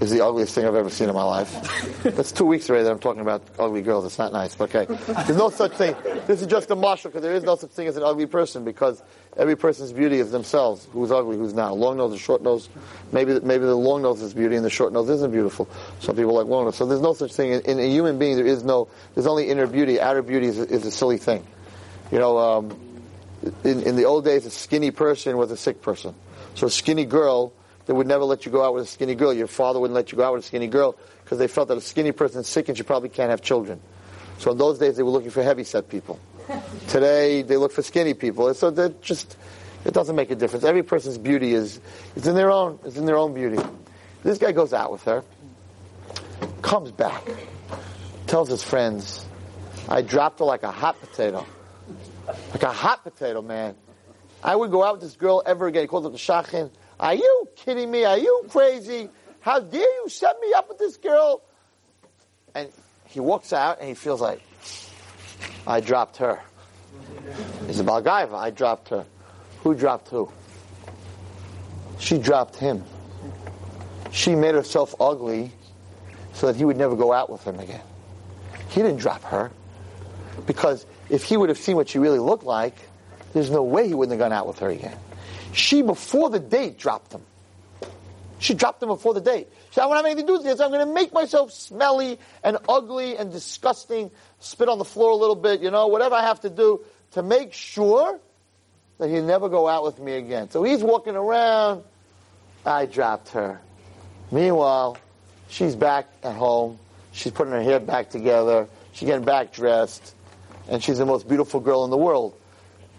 is 0.00 0.10
the 0.10 0.24
ugliest 0.24 0.54
thing 0.54 0.66
I've 0.66 0.74
ever 0.74 0.90
seen 0.90 1.08
in 1.08 1.14
my 1.14 1.22
life. 1.22 2.02
That's 2.02 2.32
two 2.32 2.44
weeks 2.44 2.68
already 2.68 2.84
that 2.84 2.90
I'm 2.90 2.98
talking 2.98 3.22
about 3.22 3.42
ugly 3.58 3.82
girls. 3.82 4.04
It's 4.04 4.18
not 4.18 4.32
nice, 4.32 4.54
but 4.54 4.74
okay. 4.74 4.92
There's 5.24 5.38
no 5.38 5.50
such 5.50 5.72
thing. 5.72 5.94
This 6.26 6.40
is 6.40 6.46
just 6.46 6.70
a 6.70 6.76
mashal 6.76 7.04
because 7.04 7.22
there 7.22 7.34
is 7.34 7.44
no 7.44 7.56
such 7.56 7.70
thing 7.70 7.86
as 7.88 7.96
an 7.96 8.02
ugly 8.02 8.26
person 8.26 8.64
because 8.64 9.02
every 9.36 9.56
person's 9.56 9.92
beauty 9.92 10.18
is 10.18 10.30
themselves. 10.30 10.88
Who's 10.92 11.10
ugly, 11.10 11.36
who's 11.36 11.54
not. 11.54 11.76
Long 11.76 11.96
nose 11.96 12.14
or 12.14 12.18
short 12.18 12.42
nose. 12.42 12.68
Maybe 13.12 13.38
maybe 13.40 13.64
the 13.64 13.74
long 13.74 14.02
nose 14.02 14.22
is 14.22 14.34
beauty 14.34 14.56
and 14.56 14.64
the 14.64 14.70
short 14.70 14.92
nose 14.92 15.08
isn't 15.08 15.30
beautiful. 15.30 15.68
Some 16.00 16.16
people 16.16 16.34
like 16.34 16.46
long 16.46 16.64
nose. 16.64 16.76
So 16.76 16.86
there's 16.86 17.00
no 17.00 17.14
such 17.14 17.32
thing. 17.32 17.52
In, 17.52 17.60
in 17.62 17.78
a 17.78 17.88
human 17.88 18.18
being, 18.18 18.36
there 18.36 18.46
is 18.46 18.64
no, 18.64 18.88
there's 19.14 19.26
only 19.26 19.48
inner 19.48 19.66
beauty. 19.66 20.00
Outer 20.00 20.22
beauty 20.22 20.46
is, 20.46 20.58
is 20.58 20.84
a 20.84 20.90
silly 20.90 21.18
thing. 21.18 21.46
You 22.10 22.18
know, 22.18 22.38
um, 22.38 22.78
in, 23.64 23.82
in 23.82 23.96
the 23.96 24.04
old 24.04 24.24
days, 24.24 24.46
a 24.46 24.50
skinny 24.50 24.90
person 24.90 25.36
was 25.36 25.50
a 25.50 25.56
sick 25.56 25.82
person. 25.82 26.14
So 26.54 26.68
a 26.68 26.70
skinny 26.70 27.04
girl, 27.04 27.52
they 27.86 27.92
would 27.92 28.06
never 28.06 28.24
let 28.24 28.44
you 28.44 28.52
go 28.52 28.64
out 28.64 28.74
with 28.74 28.84
a 28.84 28.86
skinny 28.86 29.14
girl. 29.14 29.32
Your 29.32 29.46
father 29.46 29.80
wouldn't 29.80 29.94
let 29.94 30.12
you 30.12 30.18
go 30.18 30.24
out 30.24 30.34
with 30.34 30.44
a 30.44 30.46
skinny 30.46 30.66
girl 30.66 30.96
because 31.24 31.38
they 31.38 31.48
felt 31.48 31.68
that 31.68 31.78
a 31.78 31.80
skinny 31.80 32.12
person 32.12 32.40
is 32.40 32.48
sick 32.48 32.68
and 32.68 32.76
she 32.76 32.82
probably 32.82 33.08
can't 33.08 33.30
have 33.30 33.42
children. 33.42 33.80
So 34.38 34.50
in 34.50 34.58
those 34.58 34.78
days, 34.78 34.96
they 34.96 35.02
were 35.02 35.10
looking 35.10 35.30
for 35.30 35.42
heavy 35.42 35.64
set 35.64 35.88
people. 35.88 36.18
Today, 36.88 37.42
they 37.42 37.56
look 37.56 37.72
for 37.72 37.82
skinny 37.82 38.14
people. 38.14 38.52
So 38.54 38.70
they're 38.70 38.90
just, 39.00 39.36
It 39.86 39.94
doesn't 39.94 40.16
make 40.16 40.32
a 40.32 40.34
difference. 40.34 40.64
Every 40.64 40.82
person's 40.82 41.16
beauty 41.16 41.54
is, 41.54 41.80
is 42.16 42.26
in 42.26 42.34
their 42.34 42.50
own, 42.50 42.80
is 42.84 42.96
in 42.96 43.06
their 43.06 43.16
own 43.16 43.34
beauty. 43.34 43.62
This 44.24 44.38
guy 44.38 44.50
goes 44.50 44.72
out 44.72 44.90
with 44.90 45.04
her, 45.04 45.22
comes 46.60 46.90
back, 46.90 47.22
tells 48.26 48.48
his 48.48 48.64
friends, 48.64 49.24
I 49.88 50.02
dropped 50.02 50.40
her 50.40 50.44
like 50.44 50.64
a 50.64 50.72
hot 50.72 51.00
potato. 51.00 51.46
Like 52.50 52.64
a 52.64 52.72
hot 52.72 53.04
potato, 53.04 53.42
man. 53.42 53.76
I 54.42 54.56
would 54.56 54.72
go 54.72 54.82
out 54.82 54.94
with 54.94 55.02
this 55.02 55.14
girl 55.14 55.42
ever 55.46 55.68
again. 55.68 55.82
He 55.82 55.86
calls 55.86 56.04
up 56.04 56.10
the 56.10 56.18
shadchan. 56.18 56.70
Are 56.98 57.14
you 57.14 57.48
kidding 57.56 57.90
me? 57.90 58.04
Are 58.04 58.18
you 58.18 58.44
crazy? 58.48 59.10
How 59.40 59.60
dare 59.60 59.80
you 59.80 60.08
set 60.08 60.40
me 60.40 60.52
up 60.54 60.68
with 60.68 60.78
this 60.78 60.96
girl? 60.96 61.42
And 62.54 62.68
he 63.06 63.20
walks 63.20 63.52
out 63.52 63.78
and 63.80 63.88
he 63.88 63.94
feels 63.94 64.20
like, 64.20 64.40
I 65.66 65.80
dropped 65.80 66.16
her. 66.18 66.40
He's 67.66 67.80
a 67.80 67.84
baal 67.84 68.02
gaavah. 68.02 68.34
I 68.34 68.50
dropped 68.50 68.88
her. 68.88 69.04
Who 69.62 69.74
dropped 69.74 70.08
who? 70.08 70.30
She 71.98 72.18
dropped 72.18 72.56
him. 72.56 72.84
She 74.10 74.34
made 74.34 74.54
herself 74.54 74.94
ugly 74.98 75.50
so 76.32 76.46
that 76.46 76.56
he 76.56 76.64
would 76.64 76.76
never 76.76 76.96
go 76.96 77.12
out 77.12 77.30
with 77.30 77.44
him 77.44 77.58
again. 77.58 77.82
He 78.70 78.82
didn't 78.82 78.98
drop 78.98 79.22
her. 79.24 79.50
Because 80.46 80.86
if 81.10 81.24
he 81.24 81.36
would 81.36 81.48
have 81.48 81.58
seen 81.58 81.76
what 81.76 81.88
she 81.88 81.98
really 81.98 82.18
looked 82.18 82.44
like, 82.44 82.76
there's 83.32 83.50
no 83.50 83.62
way 83.62 83.88
he 83.88 83.94
wouldn't 83.94 84.18
have 84.18 84.30
gone 84.30 84.36
out 84.36 84.46
with 84.46 84.58
her 84.60 84.68
again. 84.68 84.96
She, 85.56 85.80
before 85.80 86.28
the 86.28 86.38
date, 86.38 86.78
dropped 86.78 87.14
him. 87.14 87.22
She 88.38 88.52
dropped 88.52 88.82
him 88.82 88.90
before 88.90 89.14
the 89.14 89.22
date. 89.22 89.48
She 89.70 89.74
said, 89.76 89.84
I 89.84 89.86
don't 89.86 89.96
have 89.96 90.04
anything 90.04 90.26
to 90.26 90.32
do 90.32 90.32
with 90.34 90.44
this. 90.44 90.60
I'm 90.60 90.70
going 90.70 90.86
to 90.86 90.92
make 90.92 91.14
myself 91.14 91.50
smelly 91.50 92.18
and 92.44 92.58
ugly 92.68 93.16
and 93.16 93.32
disgusting, 93.32 94.10
spit 94.38 94.68
on 94.68 94.76
the 94.76 94.84
floor 94.84 95.12
a 95.12 95.14
little 95.14 95.34
bit, 95.34 95.62
you 95.62 95.70
know, 95.70 95.86
whatever 95.86 96.14
I 96.14 96.22
have 96.24 96.40
to 96.40 96.50
do 96.50 96.84
to 97.12 97.22
make 97.22 97.54
sure 97.54 98.20
that 98.98 99.08
he'll 99.08 99.24
never 99.24 99.48
go 99.48 99.66
out 99.66 99.82
with 99.82 99.98
me 99.98 100.12
again. 100.12 100.50
So 100.50 100.62
he's 100.62 100.82
walking 100.82 101.16
around. 101.16 101.84
I 102.66 102.84
dropped 102.84 103.30
her. 103.30 103.58
Meanwhile, 104.30 104.98
she's 105.48 105.74
back 105.74 106.06
at 106.22 106.36
home. 106.36 106.78
She's 107.12 107.32
putting 107.32 107.54
her 107.54 107.62
hair 107.62 107.80
back 107.80 108.10
together. 108.10 108.68
She's 108.92 109.06
getting 109.06 109.24
back 109.24 109.54
dressed. 109.54 110.14
And 110.68 110.82
she's 110.82 110.98
the 110.98 111.06
most 111.06 111.26
beautiful 111.26 111.60
girl 111.60 111.84
in 111.86 111.90
the 111.90 111.96
world. 111.96 112.38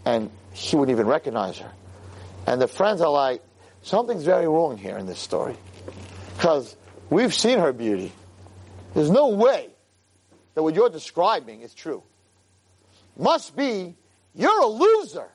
And 0.05 0.31
he 0.53 0.75
wouldn't 0.75 0.95
even 0.95 1.05
recognize 1.05 1.59
her. 1.59 1.71
And 2.48 2.61
the 2.61 2.68
friends 2.68 3.02
are 3.02 3.11
like, 3.11 3.44
something's 3.82 4.24
very 4.24 4.48
wrong 4.48 4.78
here 4.78 4.98
in 4.98 5.06
this 5.06 5.19
story. 5.19 5.57
Because 6.36 6.76
we've 7.10 7.34
seen 7.34 7.60
her 7.60 7.74
beauty. 7.74 8.14
There's 8.95 9.11
no 9.11 9.30
way 9.30 9.68
that 10.56 10.64
what 10.64 10.74
you're 10.74 10.90
describing 10.90 11.61
is 11.61 11.74
true. 11.74 12.02
Must 13.18 13.56
be, 13.56 13.95
you're 14.34 14.61
a 14.61 14.65
loser. 14.65 15.28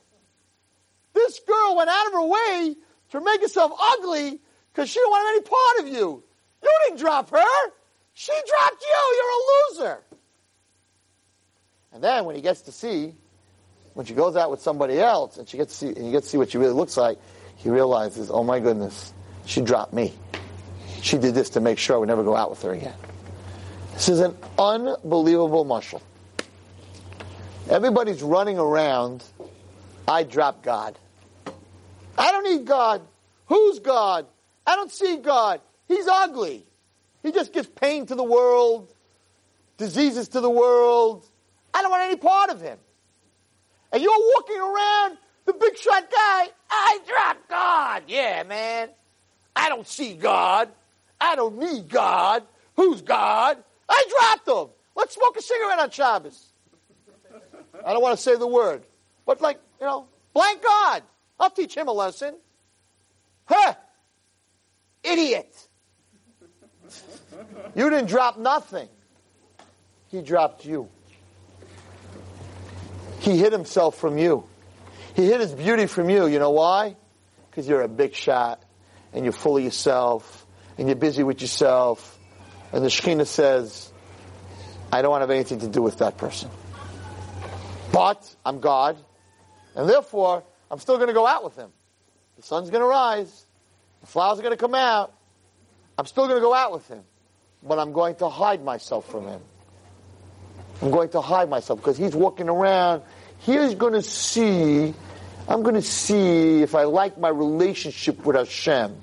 This 1.13 1.39
girl 1.47 1.77
went 1.77 1.91
out 1.91 2.07
of 2.07 2.13
her 2.15 2.27
way 2.27 2.77
to 3.11 3.21
make 3.21 3.43
herself 3.43 3.73
ugly 3.79 4.41
because 4.73 4.89
she 4.89 4.99
didn't 4.99 5.11
want 5.11 5.37
any 5.37 5.43
part 5.43 5.87
of 5.87 5.95
you. 5.95 6.25
You 6.63 6.71
didn't 6.87 6.99
drop 6.99 7.29
her. 7.29 7.71
She 8.15 8.33
dropped 8.33 8.83
you. 8.83 9.17
You're 9.17 9.83
a 9.85 9.85
loser. 9.85 10.03
And 11.93 12.03
then 12.03 12.25
when 12.25 12.37
he 12.37 12.41
gets 12.41 12.63
to 12.63 12.73
see, 12.73 13.15
when 13.95 14.07
she 14.07 14.15
goes 14.15 14.37
out 14.37 14.51
with 14.51 14.61
somebody 14.61 14.99
else 14.99 15.37
and 15.37 15.49
she 15.49 15.57
gets 15.57 15.79
to 15.79 15.87
see, 15.87 15.95
and 15.95 16.07
you 16.07 16.13
get 16.13 16.23
to 16.23 16.29
see 16.29 16.39
what 16.39 16.51
she 16.51 16.59
really 16.59 16.73
looks 16.73 16.97
like, 16.97 17.19
he 17.57 17.71
realizes, 17.71 18.31
oh 18.31 18.43
my 18.43 18.59
goodness, 18.61 19.13
she 19.47 19.61
dropped 19.61 19.93
me. 19.93 20.13
She 21.03 21.19
did 21.19 21.35
this 21.35 21.51
to 21.51 21.61
make 21.61 21.79
sure 21.79 21.97
I 21.97 21.99
would 21.99 22.09
never 22.09 22.25
go 22.25 22.35
out 22.35 22.51
with 22.51 22.63
her 22.63 22.73
again. 22.73 22.95
This 23.95 24.09
is 24.09 24.21
an 24.21 24.37
unbelievable 24.59 25.65
mashal. 25.65 26.01
Everybody's 27.69 28.23
running 28.23 28.59
around, 28.59 29.23
I 30.09 30.25
drop 30.25 30.63
God. 30.63 30.99
I 32.17 32.33
don't 32.33 32.45
need 32.45 32.67
God. 32.67 33.03
Who's 33.47 33.79
God? 33.79 34.27
I 34.67 34.77
don't 34.77 34.91
see 34.91 35.17
God. 35.19 35.61
He's 35.89 36.07
ugly. 36.07 36.67
He 37.23 37.33
just 37.33 37.53
gives 37.53 37.69
pain 37.69 38.07
to 38.07 38.15
the 38.15 38.25
world, 38.25 38.93
diseases 39.77 40.29
to 40.29 40.41
the 40.41 40.51
world. 40.51 41.27
I 41.75 41.83
don't 41.83 41.91
want 41.91 42.03
any 42.03 42.17
part 42.17 42.51
of 42.51 42.61
him. 42.61 42.79
And 43.93 44.03
you're 44.03 44.33
walking 44.35 44.59
around 44.59 45.19
the 45.45 45.53
big 45.53 45.77
shot 45.77 46.11
guy. 46.11 46.49
I 46.71 46.99
dropped 47.07 47.49
God. 47.49 48.03
Yeah, 48.09 48.43
man. 48.45 48.89
I 49.55 49.69
don't 49.69 49.87
see 49.87 50.15
God. 50.15 50.71
I 51.21 51.37
don't 51.37 51.59
need 51.59 51.89
God. 51.89 52.45
Who's 52.77 53.03
God? 53.03 53.63
I 53.89 54.05
dropped 54.19 54.49
him. 54.49 54.75
Let's 54.97 55.15
smoke 55.15 55.37
a 55.37 55.43
cigarette 55.43 55.79
on 55.79 55.91
Shabbos. 55.91 56.53
I 57.85 57.93
don't 57.93 58.03
want 58.03 58.17
to 58.17 58.23
say 58.23 58.37
the 58.37 58.47
word, 58.47 58.83
but 59.27 59.41
like, 59.41 59.59
you 59.81 59.87
know, 59.87 60.07
blank 60.33 60.63
God. 60.63 61.03
I'll 61.39 61.51
teach 61.51 61.77
him 61.77 61.89
a 61.89 61.93
lesson. 61.93 62.37
Huh? 63.47 63.75
Idiot. 65.03 65.69
You 67.75 67.91
didn't 67.91 68.07
drop 68.07 68.39
nothing. 68.39 68.89
He 70.09 70.23
dropped 70.23 70.65
you. 70.65 70.89
He 73.23 73.39
hid 73.39 73.53
himself 73.53 73.97
from 73.99 74.19
you. 74.19 74.45
He 75.15 75.27
hid 75.27 75.41
his 75.41 75.53
beauty 75.53 75.87
from 75.87 76.11
you. 76.11 76.27
You 76.27 76.41
know 76.41 76.51
why? 76.51 76.97
Because 77.49 77.69
you're 77.69 77.83
a 77.83 77.89
big 77.89 78.15
shot 78.15 78.61
and 79.13 79.25
you're 79.25 79.33
full 79.33 79.57
of 79.57 79.63
yourself 79.63 80.45
and 80.77 80.89
you're 80.89 80.97
busy 80.97 81.23
with 81.23 81.41
yourself. 81.41 82.19
And 82.73 82.85
the 82.85 82.89
Shekhinah 82.89 83.29
says, 83.29 83.93
I 84.91 85.03
don't 85.03 85.13
want 85.13 85.21
to 85.21 85.25
have 85.25 85.31
anything 85.31 85.61
to 85.61 85.69
do 85.69 85.83
with 85.83 85.99
that 85.99 86.19
person. 86.19 86.51
But 87.93 88.35
I'm 88.45 88.59
God, 88.59 88.99
and 89.77 89.89
therefore 89.89 90.43
I'm 90.69 90.81
still 90.81 90.97
going 90.97 91.09
to 91.09 91.15
go 91.15 91.27
out 91.27 91.45
with 91.45 91.55
him. 91.55 91.71
The 92.37 92.43
sun's 92.43 92.71
going 92.71 92.81
to 92.81 92.89
rise, 92.89 93.47
the 94.01 94.09
flowers 94.09 94.41
are 94.41 94.43
going 94.43 94.55
to 94.55 94.61
come 94.61 94.75
out. 94.75 95.15
I'm 95.97 96.07
still 96.07 96.27
going 96.27 96.39
to 96.39 96.43
go 96.43 96.55
out 96.55 96.73
with 96.73 96.89
him, 96.89 97.05
but 97.63 97.79
I'm 97.79 97.93
going 97.93 98.17
to 98.17 98.29
hide 98.29 98.65
myself 98.65 99.09
from 99.09 99.29
him. 99.29 99.43
I'm 100.83 100.91
going 100.91 101.11
to 101.11 101.21
hide 101.21 101.49
myself 101.49 101.79
because 101.79 101.97
he's 101.97 102.15
walking 102.15 102.49
around. 102.49 103.03
He's 103.39 103.75
going 103.77 103.93
to 103.93 104.03
see, 104.03 104.93
I'm 105.49 105.63
going 105.63 105.77
to 105.77 105.83
see 105.83 106.63
if 106.63 106.75
I 106.75 106.85
like 106.85 107.17
my 107.19 107.29
relationship 107.29 108.27
with 108.27 108.35
Hashem. 108.35 108.97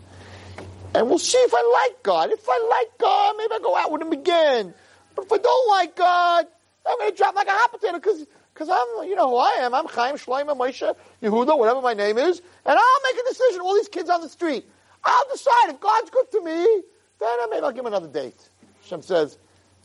And 0.94 1.08
we'll 1.08 1.20
see 1.20 1.38
if 1.38 1.54
I 1.54 1.88
like 1.88 2.04
God. 2.04 2.32
If 2.32 2.46
I 2.50 2.68
like 2.70 2.98
God, 2.98 3.36
maybe 3.38 3.54
I'll 3.54 3.60
go 3.62 3.78
out 3.78 3.92
with 3.94 4.02
him 4.02 4.12
again. 4.12 4.74
But 5.16 5.26
if 5.26 5.32
I 5.32 5.38
don't 5.38 5.70
like 5.70 5.96
God, 5.96 6.48
I'm 6.86 6.98
going 6.98 7.12
to 7.12 7.18
drop 7.18 7.36
like 7.36 7.48
a 7.48 7.52
hot 7.52 7.72
potato 7.72 7.94
because 7.94 8.26
because 8.54 8.70
I'm, 8.70 9.08
you 9.08 9.16
know 9.16 9.30
who 9.30 9.38
I 9.38 9.60
am. 9.62 9.74
I'm 9.74 9.86
Chaim 9.86 10.16
Shloimeh 10.16 10.58
Moshe 10.58 10.94
Yehuda, 11.24 11.58
whatever 11.58 11.82
my 11.82 11.94
name 11.94 12.18
is, 12.18 12.42
and 12.66 12.78
I'll 12.78 13.14
make 13.14 13.24
a 13.24 13.30
decision. 13.30 13.62
All 13.62 13.76
these 13.76 13.88
kids 13.88 14.10
on 14.10 14.20
the 14.20 14.28
street, 14.28 14.66
I'll 15.02 15.30
decide 15.32 15.70
if 15.70 15.80
God's 15.80 16.10
good 16.10 16.30
to 16.32 16.42
me. 16.42 16.82
Then 17.22 17.50
maybe 17.52 17.64
I'll 17.64 17.72
give 17.72 17.82
him 17.82 17.86
another 17.86 18.10
date. 18.10 18.50
Hashem 18.82 19.02
says, 19.02 19.38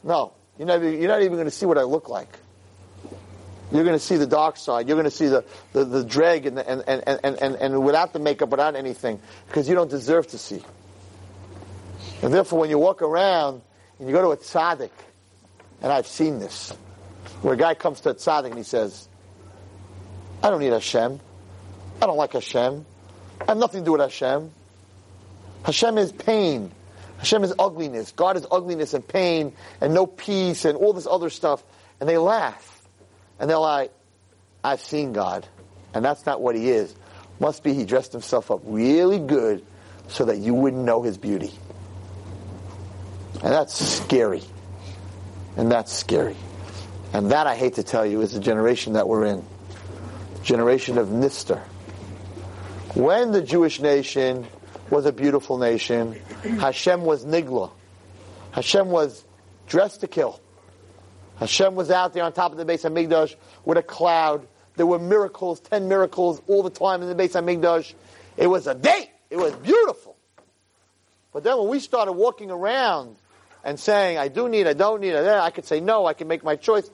"No, 0.03 0.33
you're 0.59 0.67
not, 0.67 0.83
you're 0.83 1.09
not 1.09 1.23
even 1.23 1.35
going 1.35 1.47
to 1.47 1.51
see 1.51 1.67
what 1.67 1.79
I 1.79 1.83
look 1.83 2.09
like. 2.09 2.29
You're 3.73 3.85
going 3.85 3.97
to 3.97 4.05
see 4.05 4.17
the 4.17 4.27
dark 4.27 4.57
side. 4.57 4.87
You're 4.87 4.97
going 4.97 5.05
to 5.05 5.11
see 5.11 5.27
the, 5.27 5.45
the, 5.73 5.85
the 5.85 6.05
drag 6.05 6.47
and, 6.47 6.59
the, 6.59 6.69
and, 6.69 6.85
and, 6.87 7.21
and, 7.25 7.43
and, 7.43 7.57
and 7.57 7.85
without 7.85 8.13
the 8.13 8.19
makeup, 8.19 8.51
without 8.51 8.77
anything, 8.77 9.21
because 9.49 9.69
you 9.69 9.75
don't 9.75 9.91
deserve 9.91 10.29
to 10.29 10.39
see. 10.39 10.63
And 12.23 12.33
therefore, 12.33 12.61
when 12.61 12.71
you 12.71 12.79
walk 12.79 13.03
around 13.03 13.63
and 13.99 14.09
you 14.09 14.15
go 14.15 14.23
to 14.23 14.29
a 14.31 14.37
tzaddik, 14.37 14.91
and 15.83 15.93
I've 15.93 16.07
seen 16.07 16.39
this, 16.39 16.71
where 17.43 17.55
a 17.55 17.57
guy 17.57 17.75
comes 17.75 18.01
to 18.03 18.11
a 18.11 18.15
tzaddik 18.15 18.47
and 18.47 18.59
he 18.59 18.63
says, 18.63 19.09
I 20.43 20.51
don't 20.51 20.61
need 20.61 20.73
Hashem. 20.73 21.21
I 22.01 22.07
don't 22.07 22.17
like 22.17 22.35
Hashem. 22.35 22.87
I 23.41 23.45
have 23.49 23.57
nothing 23.59 23.81
to 23.81 23.85
do 23.85 23.93
with 23.93 24.03
Hashem. 24.03 24.51
Hashem 25.65 25.99
is 25.99 26.13
pain. 26.13 26.71
Hashem 27.25 27.43
is 27.43 27.55
ugliness. 27.59 28.13
God 28.13 28.37
is 28.37 28.47
ugliness 28.53 28.93
and 28.93 29.09
pain 29.09 29.55
and 29.81 29.95
no 29.95 30.05
peace 30.05 30.67
and 30.67 30.77
all 30.77 30.93
this 30.93 31.07
other 31.07 31.31
stuff. 31.31 31.65
And 31.99 32.07
they 32.07 32.19
laugh. 32.19 32.83
And 33.41 33.49
they're 33.49 33.57
like, 33.57 33.95
I've 34.63 34.83
seen 34.83 35.15
God. 35.15 35.49
And 35.95 36.05
that's 36.05 36.27
not 36.27 36.43
what 36.43 36.55
he 36.55 36.69
is. 36.69 36.95
Must 37.41 37.65
be 37.65 37.73
he 37.73 37.87
dressed 37.87 38.13
himself 38.13 38.51
up 38.51 38.61
really 38.65 39.19
good 39.19 39.65
so 40.09 40.27
that 40.27 40.37
you 40.37 40.53
wouldn't 40.53 40.85
know 40.85 41.01
his 41.01 41.17
beauty. 41.17 41.51
And 43.43 43.55
that's 43.55 43.75
scary. 43.75 44.43
And 45.57 45.73
that's 45.73 45.95
scary. 45.95 46.37
And 47.15 47.31
that, 47.31 47.47
I 47.47 47.57
hate 47.57 47.77
to 47.77 47.83
tell 47.83 48.05
you, 48.05 48.21
is 48.21 48.33
the 48.33 48.41
generation 48.41 48.93
that 48.93 49.09
we're 49.09 49.25
in. 49.25 49.43
Generation 50.43 50.99
of 50.99 51.09
Nister. 51.09 51.59
When 52.93 53.33
the 53.33 53.41
Jewish 53.41 53.81
nation 53.81 54.47
was 54.91 55.07
a 55.07 55.13
beautiful 55.13 55.59
nation, 55.59 56.21
Hashem 56.43 57.03
was 57.05 57.25
Nigla. 57.25 57.71
Hashem 58.53 58.89
was 58.89 59.25
dressed 59.67 60.01
to 60.03 60.07
kill. 60.07 60.41
Hashem 61.37 61.75
was 61.75 61.91
out 61.91 62.13
there 62.13 62.23
on 62.25 62.33
top 62.33 62.53
of 62.53 62.59
the 62.59 62.65
Beis 62.65 62.89
HaMikdash 62.89 63.35
with 63.65 63.79
a 63.79 63.83
cloud. 63.83 64.47
There 64.77 64.87
were 64.87 64.99
miracles, 64.99 65.61
ten 65.61 65.89
miracles 65.89 66.41
all 66.47 66.63
the 66.63 66.71
time 66.71 67.03
in 67.03 67.09
the 67.09 67.15
Beis 67.15 67.33
HaMikdash. 67.33 67.95
It 68.37 68.47
was 68.47 68.67
a 68.67 68.75
date. 68.75 69.11
It 69.31 69.37
was 69.37 69.53
beautiful. 69.55 70.17
But 71.33 71.43
then 71.43 71.59
when 71.59 71.69
we 71.69 71.81
started 71.81 72.13
walking 72.13 72.51
around 72.53 73.17
and 73.65 73.81
saying, 73.81 74.19
I 74.19 74.29
do 74.29 74.49
need, 74.49 74.69
I 74.69 74.75
don't 74.75 75.01
need, 75.01 75.17
I 75.17 75.51
could 75.51 75.65
say 75.65 75.81
no, 75.81 76.07
I 76.07 76.15
can 76.15 76.29
make 76.29 76.45
my 76.45 76.55
choice. 76.55 76.89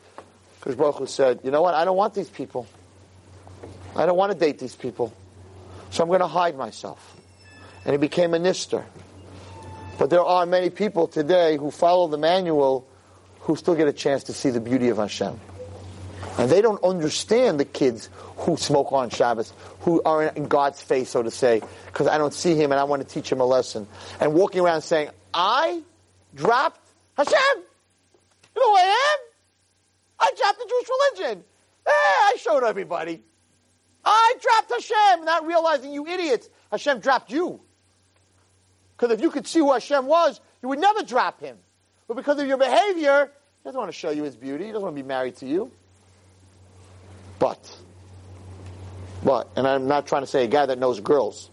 Because 0.58 0.76
Baruch 0.76 1.08
said, 1.08 1.40
you 1.44 1.50
know 1.50 1.60
what, 1.60 1.74
I 1.74 1.84
don't 1.84 1.96
want 1.96 2.14
these 2.14 2.30
people. 2.30 2.66
I 3.96 4.06
don't 4.06 4.16
want 4.16 4.32
to 4.32 4.38
date 4.38 4.58
these 4.58 4.76
people. 4.76 5.12
So 5.90 6.02
I'm 6.02 6.08
going 6.08 6.20
to 6.20 6.28
hide 6.28 6.56
myself. 6.56 7.19
And 7.84 7.92
he 7.92 7.98
became 7.98 8.34
a 8.34 8.38
nister. 8.38 8.84
But 9.98 10.10
there 10.10 10.24
are 10.24 10.46
many 10.46 10.70
people 10.70 11.08
today 11.08 11.56
who 11.56 11.70
follow 11.70 12.08
the 12.08 12.18
manual 12.18 12.86
who 13.40 13.56
still 13.56 13.74
get 13.74 13.88
a 13.88 13.92
chance 13.92 14.24
to 14.24 14.32
see 14.32 14.50
the 14.50 14.60
beauty 14.60 14.88
of 14.88 14.98
Hashem. 14.98 15.38
And 16.38 16.50
they 16.50 16.62
don't 16.62 16.82
understand 16.82 17.58
the 17.58 17.64
kids 17.64 18.08
who 18.36 18.56
smoke 18.56 18.92
on 18.92 19.10
Shabbos, 19.10 19.52
who 19.80 20.00
are 20.02 20.24
in 20.24 20.46
God's 20.46 20.80
face, 20.80 21.10
so 21.10 21.22
to 21.22 21.30
say, 21.30 21.60
because 21.86 22.06
I 22.06 22.18
don't 22.18 22.32
see 22.32 22.54
him 22.54 22.72
and 22.72 22.80
I 22.80 22.84
want 22.84 23.06
to 23.06 23.08
teach 23.08 23.30
him 23.30 23.40
a 23.40 23.44
lesson. 23.44 23.86
And 24.20 24.34
walking 24.34 24.60
around 24.60 24.82
saying, 24.82 25.10
I 25.34 25.82
dropped 26.34 26.80
Hashem. 27.16 27.34
You 28.54 28.60
know 28.60 28.70
who 28.70 28.76
I 28.76 29.14
am? 29.14 29.18
I 30.20 30.30
dropped 30.36 30.58
the 30.58 30.66
Jewish 30.68 30.88
religion. 30.88 31.44
Eh, 31.86 31.90
I 31.90 32.36
showed 32.38 32.64
everybody. 32.64 33.22
I 34.04 34.34
dropped 34.40 34.70
Hashem, 34.70 35.24
not 35.24 35.46
realizing 35.46 35.92
you 35.92 36.06
idiots, 36.06 36.48
Hashem 36.70 37.00
dropped 37.00 37.30
you. 37.30 37.60
Because 39.00 39.14
if 39.14 39.22
you 39.22 39.30
could 39.30 39.46
see 39.46 39.60
who 39.60 39.72
Hashem 39.72 40.04
was, 40.04 40.38
you 40.60 40.68
would 40.68 40.78
never 40.78 41.02
drop 41.02 41.40
him. 41.40 41.56
But 42.06 42.18
because 42.18 42.38
of 42.38 42.46
your 42.46 42.58
behavior, 42.58 43.30
he 43.62 43.64
doesn't 43.64 43.80
want 43.80 43.90
to 43.90 43.96
show 43.96 44.10
you 44.10 44.24
his 44.24 44.36
beauty. 44.36 44.66
He 44.66 44.72
doesn't 44.72 44.82
want 44.82 44.94
to 44.94 45.02
be 45.02 45.08
married 45.08 45.36
to 45.36 45.46
you. 45.46 45.70
But, 47.38 47.58
but, 49.24 49.48
and 49.56 49.66
I'm 49.66 49.88
not 49.88 50.06
trying 50.06 50.20
to 50.20 50.26
say 50.26 50.44
a 50.44 50.48
guy 50.48 50.66
that 50.66 50.78
knows 50.78 51.00
girls, 51.00 51.48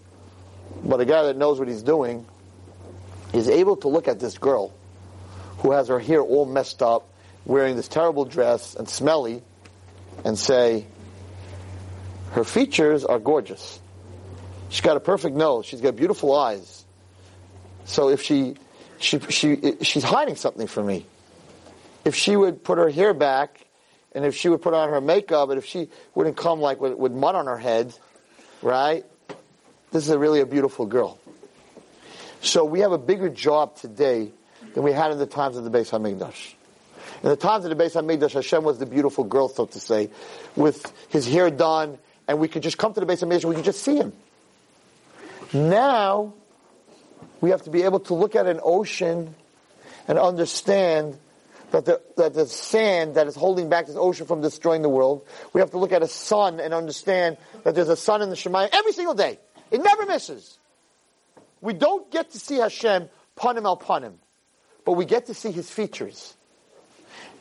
but 0.83 0.99
a 0.99 1.05
guy 1.05 1.23
that 1.23 1.37
knows 1.37 1.57
what 1.57 1.69
he's 1.69 1.83
doing 1.83 2.25
is 3.31 3.47
able 3.47 3.77
to 3.77 3.87
look 3.87 4.09
at 4.09 4.19
this 4.19 4.37
girl 4.37 4.73
who 5.59 5.71
has 5.71 5.87
her 5.87 5.99
hair 5.99 6.21
all 6.21 6.45
messed 6.45 6.81
up, 6.81 7.07
wearing 7.45 7.77
this 7.77 7.87
terrible 7.87 8.25
dress 8.25 8.75
and 8.75 8.89
smelly, 8.89 9.41
and 10.25 10.37
say, 10.37 10.85
her 12.31 12.43
features 12.43 13.05
are 13.05 13.19
gorgeous. 13.19 13.79
She's 14.67 14.81
got 14.81 14.97
a 14.97 14.99
perfect 14.99 15.37
nose. 15.37 15.65
She's 15.65 15.79
got 15.79 15.95
beautiful 15.95 16.35
eyes. 16.35 16.76
So 17.87 18.09
if 18.09 18.21
she, 18.21 18.55
she, 18.99 19.19
she, 19.29 19.77
she's 19.81 20.03
hiding 20.03 20.35
something 20.35 20.67
from 20.67 20.85
me. 20.85 21.05
If 22.05 22.15
she 22.15 22.35
would 22.35 22.63
put 22.63 22.77
her 22.77 22.89
hair 22.89 23.13
back, 23.13 23.65
and 24.13 24.25
if 24.25 24.35
she 24.35 24.49
would 24.49 24.61
put 24.61 24.73
on 24.73 24.89
her 24.89 25.01
makeup, 25.01 25.49
and 25.49 25.57
if 25.57 25.65
she 25.65 25.89
wouldn't 26.13 26.37
come 26.37 26.59
like 26.59 26.79
with, 26.79 26.93
with 26.93 27.11
mud 27.11 27.35
on 27.35 27.47
her 27.47 27.57
head, 27.57 27.93
right? 28.61 29.05
This 29.91 30.03
is 30.03 30.09
a 30.09 30.19
really 30.19 30.41
a 30.41 30.45
beautiful 30.45 30.85
girl. 30.85 31.17
So 32.41 32.65
we 32.65 32.81
have 32.81 32.91
a 32.91 32.97
bigger 32.97 33.29
job 33.29 33.77
today 33.77 34.31
than 34.73 34.83
we 34.83 34.91
had 34.91 35.11
in 35.11 35.17
the 35.17 35.25
times 35.25 35.57
of 35.57 35.63
the 35.63 35.71
Beis 35.71 35.89
Hamikdash. 35.89 36.53
In 37.23 37.29
the 37.29 37.35
times 37.35 37.65
of 37.65 37.75
the 37.75 37.83
Beis 37.83 37.93
Hamikdash, 37.93 38.33
Hashem 38.33 38.63
was 38.63 38.79
the 38.79 38.85
beautiful 38.85 39.23
girl, 39.23 39.49
so 39.49 39.65
to 39.65 39.79
say, 39.79 40.09
with 40.55 40.93
his 41.09 41.27
hair 41.27 41.49
done, 41.49 41.97
and 42.27 42.37
we 42.39 42.47
could 42.47 42.63
just 42.63 42.77
come 42.77 42.93
to 42.93 42.99
the 42.99 43.05
Beis 43.05 43.23
Hamikdash, 43.23 43.43
and 43.43 43.49
we 43.49 43.55
could 43.55 43.65
just 43.65 43.81
see 43.81 43.95
him. 43.95 44.13
Now, 45.53 46.33
we 47.41 47.51
have 47.51 47.63
to 47.63 47.69
be 47.69 47.83
able 47.83 47.99
to 48.01 48.13
look 48.13 48.35
at 48.35 48.47
an 48.47 48.59
ocean 48.63 49.35
and 50.07 50.17
understand 50.17 51.17
that 51.71 51.85
the, 51.85 52.01
that 52.15 52.33
the 52.33 52.45
sand 52.45 53.15
that 53.15 53.27
is 53.27 53.35
holding 53.35 53.69
back 53.69 53.87
this 53.87 53.95
ocean 53.97 54.25
from 54.25 54.41
destroying 54.41 54.81
the 54.81 54.89
world. 54.89 55.25
We 55.53 55.61
have 55.61 55.71
to 55.71 55.77
look 55.77 55.91
at 55.91 56.01
a 56.01 56.07
sun 56.07 56.59
and 56.59 56.73
understand 56.73 57.37
that 57.63 57.75
there's 57.75 57.89
a 57.89 57.97
sun 57.97 58.21
in 58.21 58.29
the 58.29 58.35
Shemayim 58.35 58.69
every 58.71 58.93
single 58.93 59.13
day. 59.13 59.37
It 59.69 59.83
never 59.83 60.05
misses. 60.05 60.57
We 61.59 61.73
don't 61.73 62.09
get 62.11 62.31
to 62.31 62.39
see 62.39 62.57
Hashem 62.57 63.09
panim 63.37 63.65
al 63.65 63.77
panim, 63.77 64.13
but 64.85 64.93
we 64.93 65.05
get 65.05 65.25
to 65.27 65.33
see 65.33 65.51
His 65.51 65.69
features. 65.69 66.35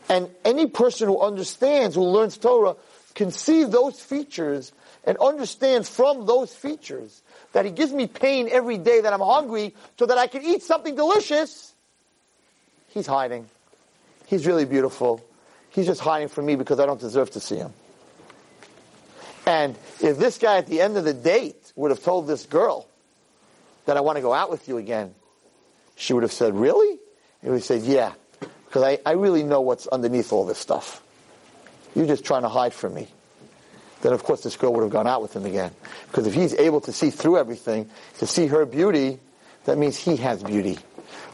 And 0.08 0.28
any 0.44 0.66
person 0.66 1.08
who 1.08 1.20
understands, 1.20 1.94
who 1.94 2.02
learns 2.02 2.36
Torah, 2.36 2.76
can 3.14 3.30
see 3.30 3.64
those 3.64 4.00
features 4.00 4.72
and 5.06 5.16
understand 5.18 5.86
from 5.86 6.26
those 6.26 6.54
features 6.54 7.22
that 7.52 7.64
He 7.64 7.70
gives 7.70 7.92
me 7.92 8.06
pain 8.06 8.48
every 8.50 8.76
day 8.76 9.00
that 9.00 9.12
I'm 9.12 9.20
hungry 9.20 9.74
so 9.98 10.06
that 10.06 10.18
I 10.18 10.26
can 10.26 10.42
eat 10.42 10.62
something 10.62 10.94
delicious. 10.94 11.72
He's 12.88 13.06
hiding. 13.06 13.46
He's 14.26 14.46
really 14.46 14.64
beautiful. 14.64 15.24
He's 15.70 15.86
just 15.86 16.00
hiding 16.00 16.28
from 16.28 16.46
me 16.46 16.56
because 16.56 16.80
I 16.80 16.86
don't 16.86 17.00
deserve 17.00 17.30
to 17.32 17.40
see 17.40 17.56
him. 17.56 17.72
And 19.46 19.76
if 20.00 20.18
this 20.18 20.38
guy 20.38 20.58
at 20.58 20.66
the 20.66 20.80
end 20.80 20.96
of 20.96 21.04
the 21.04 21.14
date 21.14 21.72
would 21.76 21.90
have 21.90 22.02
told 22.02 22.26
this 22.26 22.44
girl 22.46 22.88
that 23.84 23.96
I 23.96 24.00
want 24.00 24.16
to 24.16 24.22
go 24.22 24.32
out 24.32 24.50
with 24.50 24.66
you 24.68 24.76
again, 24.78 25.14
she 25.94 26.12
would 26.12 26.24
have 26.24 26.32
said, 26.32 26.54
Really? 26.54 26.98
And 27.42 27.54
he 27.54 27.60
said, 27.60 27.82
Yeah, 27.82 28.12
because 28.66 28.82
I, 28.82 28.98
I 29.06 29.12
really 29.12 29.44
know 29.44 29.60
what's 29.60 29.86
underneath 29.86 30.32
all 30.32 30.44
this 30.44 30.58
stuff. 30.58 31.02
You're 31.94 32.06
just 32.06 32.24
trying 32.24 32.42
to 32.42 32.48
hide 32.48 32.74
from 32.74 32.94
me. 32.94 33.08
Then, 34.06 34.12
of 34.12 34.22
course, 34.22 34.44
this 34.44 34.54
girl 34.54 34.72
would 34.72 34.82
have 34.82 34.92
gone 34.92 35.08
out 35.08 35.20
with 35.20 35.34
him 35.34 35.44
again. 35.46 35.72
Because 36.06 36.28
if 36.28 36.34
he's 36.34 36.54
able 36.54 36.80
to 36.82 36.92
see 36.92 37.10
through 37.10 37.38
everything, 37.38 37.90
to 38.18 38.26
see 38.28 38.46
her 38.46 38.64
beauty, 38.64 39.18
that 39.64 39.78
means 39.78 39.96
he 39.96 40.14
has 40.18 40.44
beauty. 40.44 40.78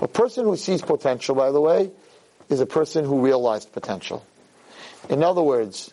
A 0.00 0.08
person 0.08 0.46
who 0.46 0.56
sees 0.56 0.80
potential, 0.80 1.34
by 1.34 1.50
the 1.50 1.60
way, 1.60 1.90
is 2.48 2.60
a 2.60 2.64
person 2.64 3.04
who 3.04 3.20
realized 3.20 3.70
potential. 3.74 4.24
In 5.10 5.22
other 5.22 5.42
words, 5.42 5.92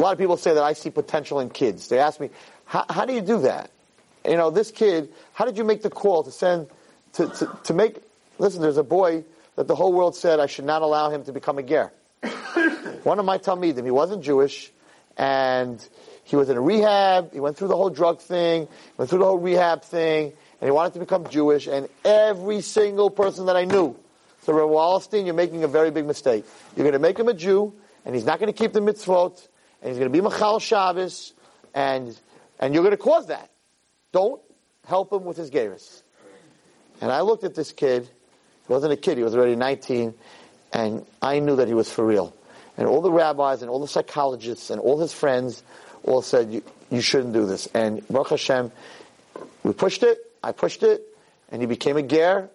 a 0.00 0.02
lot 0.02 0.10
of 0.10 0.18
people 0.18 0.36
say 0.36 0.52
that 0.52 0.64
I 0.64 0.72
see 0.72 0.90
potential 0.90 1.38
in 1.38 1.48
kids. 1.48 1.86
They 1.86 2.00
ask 2.00 2.18
me, 2.18 2.30
how 2.64 3.04
do 3.04 3.12
you 3.12 3.20
do 3.20 3.42
that? 3.42 3.70
You 4.24 4.36
know, 4.36 4.50
this 4.50 4.72
kid, 4.72 5.12
how 5.32 5.44
did 5.44 5.56
you 5.56 5.62
make 5.62 5.82
the 5.82 5.90
call 5.90 6.24
to 6.24 6.32
send, 6.32 6.66
to, 7.12 7.28
to, 7.28 7.58
to 7.66 7.72
make, 7.72 7.98
listen, 8.40 8.62
there's 8.62 8.78
a 8.78 8.82
boy 8.82 9.22
that 9.54 9.68
the 9.68 9.76
whole 9.76 9.92
world 9.92 10.16
said 10.16 10.40
I 10.40 10.46
should 10.46 10.64
not 10.64 10.82
allow 10.82 11.08
him 11.10 11.22
to 11.26 11.32
become 11.32 11.56
a 11.58 11.62
ger. 11.62 11.92
One 13.04 13.20
of 13.20 13.24
my 13.24 13.38
Talmidim, 13.38 13.84
he 13.84 13.92
wasn't 13.92 14.24
Jewish, 14.24 14.72
and 15.16 15.86
he 16.24 16.36
was 16.36 16.48
in 16.48 16.56
a 16.56 16.60
rehab, 16.60 17.32
he 17.32 17.40
went 17.40 17.56
through 17.56 17.68
the 17.68 17.76
whole 17.76 17.90
drug 17.90 18.20
thing, 18.20 18.68
went 18.96 19.10
through 19.10 19.18
the 19.18 19.24
whole 19.24 19.38
rehab 19.38 19.82
thing, 19.82 20.32
and 20.60 20.68
he 20.68 20.70
wanted 20.70 20.94
to 20.94 21.00
become 21.00 21.28
Jewish, 21.28 21.66
and 21.66 21.88
every 22.04 22.60
single 22.60 23.10
person 23.10 23.46
that 23.46 23.56
I 23.56 23.64
knew 23.64 23.96
so 24.42 24.54
Rav 24.54 24.70
Wallerstein, 24.70 25.26
you're 25.26 25.34
making 25.34 25.64
a 25.64 25.68
very 25.68 25.90
big 25.90 26.06
mistake. 26.06 26.44
You're 26.74 26.84
going 26.84 26.94
to 26.94 26.98
make 26.98 27.18
him 27.18 27.28
a 27.28 27.34
Jew, 27.34 27.74
and 28.04 28.14
he's 28.14 28.24
not 28.24 28.38
going 28.38 28.52
to 28.52 28.58
keep 28.58 28.72
the 28.72 28.80
mitzvot, 28.80 29.46
and 29.82 29.88
he's 29.90 29.98
going 29.98 30.10
to 30.10 30.12
be 30.12 30.22
Machal 30.22 30.58
Shabbos, 30.58 31.34
and, 31.74 32.18
and 32.58 32.72
you're 32.72 32.82
going 32.82 32.96
to 32.96 33.02
cause 33.02 33.26
that. 33.26 33.50
Don't 34.12 34.40
help 34.86 35.12
him 35.12 35.24
with 35.24 35.36
his 35.36 35.50
Geras. 35.50 36.02
And 37.02 37.12
I 37.12 37.20
looked 37.20 37.44
at 37.44 37.54
this 37.54 37.72
kid. 37.72 38.08
He 38.66 38.72
wasn't 38.72 38.92
a 38.92 38.96
kid. 38.96 39.18
He 39.18 39.24
was 39.24 39.34
already 39.34 39.56
19. 39.56 40.14
And 40.72 41.04
I 41.20 41.38
knew 41.40 41.56
that 41.56 41.68
he 41.68 41.74
was 41.74 41.90
for 41.90 42.04
real. 42.04 42.34
And 42.80 42.88
all 42.88 43.02
the 43.02 43.12
rabbis 43.12 43.60
and 43.60 43.70
all 43.70 43.78
the 43.78 43.86
psychologists 43.86 44.70
and 44.70 44.80
all 44.80 44.98
his 44.98 45.12
friends 45.12 45.62
all 46.02 46.22
said, 46.22 46.50
you, 46.50 46.62
you 46.90 47.02
shouldn't 47.02 47.34
do 47.34 47.44
this. 47.44 47.68
And 47.74 48.02
Baruch 48.08 48.30
Hashem, 48.30 48.72
we 49.62 49.74
pushed 49.74 50.02
it. 50.02 50.18
I 50.42 50.52
pushed 50.52 50.82
it. 50.82 51.02
And 51.50 51.60
he 51.60 51.66
became 51.66 51.98
a 51.98 52.02
ger. 52.02 52.48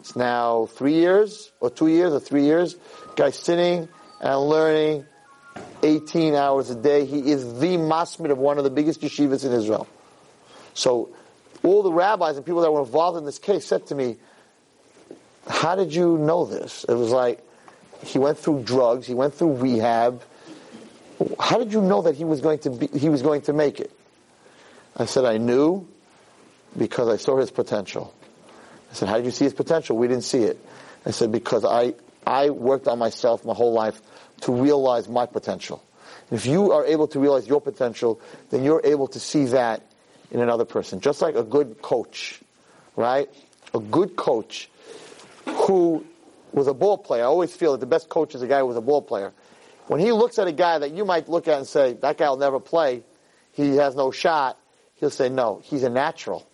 It's 0.00 0.16
now 0.16 0.66
three 0.66 0.94
years, 0.94 1.52
or 1.60 1.70
two 1.70 1.86
years, 1.86 2.12
or 2.12 2.18
three 2.18 2.42
years. 2.46 2.74
Guy 3.14 3.30
sitting 3.30 3.88
and 4.20 4.40
learning 4.40 5.06
18 5.84 6.34
hours 6.34 6.70
a 6.70 6.74
day. 6.74 7.04
He 7.04 7.30
is 7.30 7.60
the 7.60 7.76
masmid 7.76 8.32
of 8.32 8.38
one 8.38 8.58
of 8.58 8.64
the 8.64 8.70
biggest 8.70 9.02
yeshivas 9.02 9.44
in 9.44 9.52
Israel. 9.52 9.86
So 10.74 11.10
all 11.62 11.84
the 11.84 11.92
rabbis 11.92 12.36
and 12.36 12.44
people 12.44 12.62
that 12.62 12.72
were 12.72 12.80
involved 12.80 13.18
in 13.18 13.24
this 13.24 13.38
case 13.38 13.66
said 13.66 13.86
to 13.86 13.94
me, 13.94 14.16
how 15.46 15.76
did 15.76 15.94
you 15.94 16.18
know 16.18 16.44
this? 16.44 16.84
It 16.88 16.94
was 16.94 17.12
like, 17.12 17.46
he 18.02 18.18
went 18.18 18.38
through 18.38 18.62
drugs, 18.62 19.06
he 19.06 19.14
went 19.14 19.34
through 19.34 19.56
rehab. 19.56 20.22
How 21.38 21.58
did 21.58 21.72
you 21.72 21.80
know 21.80 22.02
that 22.02 22.16
he 22.16 22.24
was 22.24 22.40
going 22.40 22.58
to 22.60 22.70
be, 22.70 22.86
he 22.86 23.08
was 23.08 23.22
going 23.22 23.42
to 23.42 23.52
make 23.52 23.80
it? 23.80 23.90
I 24.96 25.04
said, 25.04 25.24
I 25.24 25.36
knew 25.38 25.86
because 26.76 27.08
I 27.08 27.16
saw 27.16 27.36
his 27.38 27.50
potential. 27.50 28.14
I 28.90 28.94
said, 28.94 29.08
how 29.08 29.16
did 29.16 29.24
you 29.24 29.30
see 29.30 29.44
his 29.44 29.54
potential? 29.54 29.96
We 29.96 30.08
didn't 30.08 30.24
see 30.24 30.42
it. 30.42 30.58
I 31.06 31.10
said, 31.10 31.30
because 31.32 31.64
I, 31.64 31.94
I 32.26 32.50
worked 32.50 32.88
on 32.88 32.98
myself 32.98 33.44
my 33.44 33.54
whole 33.54 33.72
life 33.72 34.00
to 34.42 34.52
realize 34.52 35.08
my 35.08 35.26
potential. 35.26 35.82
If 36.30 36.46
you 36.46 36.72
are 36.72 36.84
able 36.86 37.08
to 37.08 37.20
realize 37.20 37.46
your 37.46 37.60
potential, 37.60 38.20
then 38.50 38.64
you're 38.64 38.80
able 38.84 39.08
to 39.08 39.20
see 39.20 39.46
that 39.46 39.82
in 40.30 40.40
another 40.40 40.64
person. 40.64 41.00
Just 41.00 41.22
like 41.22 41.34
a 41.34 41.42
good 41.42 41.82
coach, 41.82 42.40
right? 42.96 43.28
A 43.74 43.80
good 43.80 44.16
coach 44.16 44.68
who 45.46 46.04
was 46.52 46.66
a 46.66 46.74
ball 46.74 46.98
player. 46.98 47.22
I 47.22 47.26
always 47.26 47.54
feel 47.54 47.72
that 47.72 47.80
the 47.80 47.86
best 47.86 48.08
coach 48.08 48.34
is 48.34 48.42
a 48.42 48.46
guy 48.46 48.60
who 48.60 48.66
was 48.66 48.76
a 48.76 48.80
ball 48.80 49.02
player. 49.02 49.32
When 49.86 50.00
he 50.00 50.12
looks 50.12 50.38
at 50.38 50.46
a 50.46 50.52
guy 50.52 50.78
that 50.78 50.92
you 50.92 51.04
might 51.04 51.28
look 51.28 51.48
at 51.48 51.58
and 51.58 51.66
say, 51.66 51.94
that 51.94 52.16
guy 52.16 52.28
will 52.28 52.36
never 52.36 52.60
play, 52.60 53.02
he 53.52 53.76
has 53.76 53.96
no 53.96 54.10
shot, 54.10 54.58
he'll 54.96 55.10
say, 55.10 55.28
no, 55.28 55.60
he's 55.64 55.82
a 55.82 55.90
natural. 55.90 56.46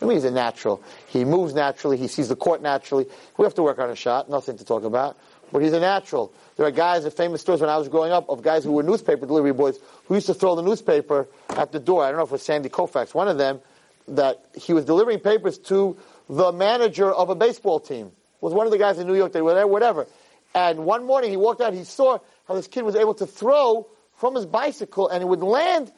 I 0.00 0.04
mean, 0.04 0.16
he's 0.16 0.24
a 0.24 0.32
natural. 0.32 0.82
He 1.06 1.24
moves 1.24 1.54
naturally. 1.54 1.96
He 1.96 2.08
sees 2.08 2.28
the 2.28 2.34
court 2.34 2.60
naturally. 2.60 3.06
We 3.36 3.44
have 3.44 3.54
to 3.54 3.62
work 3.62 3.78
on 3.78 3.88
a 3.88 3.94
shot. 3.94 4.28
Nothing 4.28 4.58
to 4.58 4.64
talk 4.64 4.82
about. 4.82 5.16
But 5.52 5.62
he's 5.62 5.74
a 5.74 5.80
natural. 5.80 6.32
There 6.56 6.66
are 6.66 6.72
guys, 6.72 7.04
at 7.04 7.12
famous 7.12 7.40
stories 7.40 7.60
when 7.60 7.70
I 7.70 7.76
was 7.76 7.88
growing 7.88 8.10
up, 8.10 8.28
of 8.28 8.42
guys 8.42 8.64
who 8.64 8.72
were 8.72 8.82
newspaper 8.82 9.26
delivery 9.26 9.52
boys 9.52 9.78
who 10.06 10.14
used 10.14 10.26
to 10.26 10.34
throw 10.34 10.56
the 10.56 10.62
newspaper 10.62 11.28
at 11.50 11.70
the 11.70 11.78
door. 11.78 12.02
I 12.02 12.08
don't 12.08 12.16
know 12.16 12.24
if 12.24 12.30
it 12.30 12.32
was 12.32 12.42
Sandy 12.42 12.68
Koufax, 12.68 13.14
one 13.14 13.28
of 13.28 13.38
them, 13.38 13.60
that 14.08 14.44
he 14.56 14.72
was 14.72 14.84
delivering 14.84 15.20
papers 15.20 15.58
to 15.58 15.96
the 16.28 16.50
manager 16.50 17.12
of 17.12 17.30
a 17.30 17.36
baseball 17.36 17.78
team. 17.78 18.10
Was 18.42 18.52
one 18.52 18.66
of 18.66 18.72
the 18.72 18.78
guys 18.78 18.98
in 18.98 19.06
New 19.06 19.14
York. 19.14 19.32
They 19.32 19.40
were 19.40 19.54
there, 19.54 19.66
whatever. 19.66 20.06
And 20.54 20.84
one 20.84 21.06
morning 21.06 21.30
he 21.30 21.38
walked 21.38 21.62
out. 21.62 21.72
He 21.72 21.84
saw 21.84 22.18
how 22.46 22.54
this 22.54 22.66
kid 22.66 22.82
was 22.84 22.96
able 22.96 23.14
to 23.14 23.26
throw 23.26 23.86
from 24.16 24.34
his 24.34 24.44
bicycle, 24.44 25.08
and 25.08 25.22
it 25.22 25.26
would 25.26 25.42
land 25.42 25.90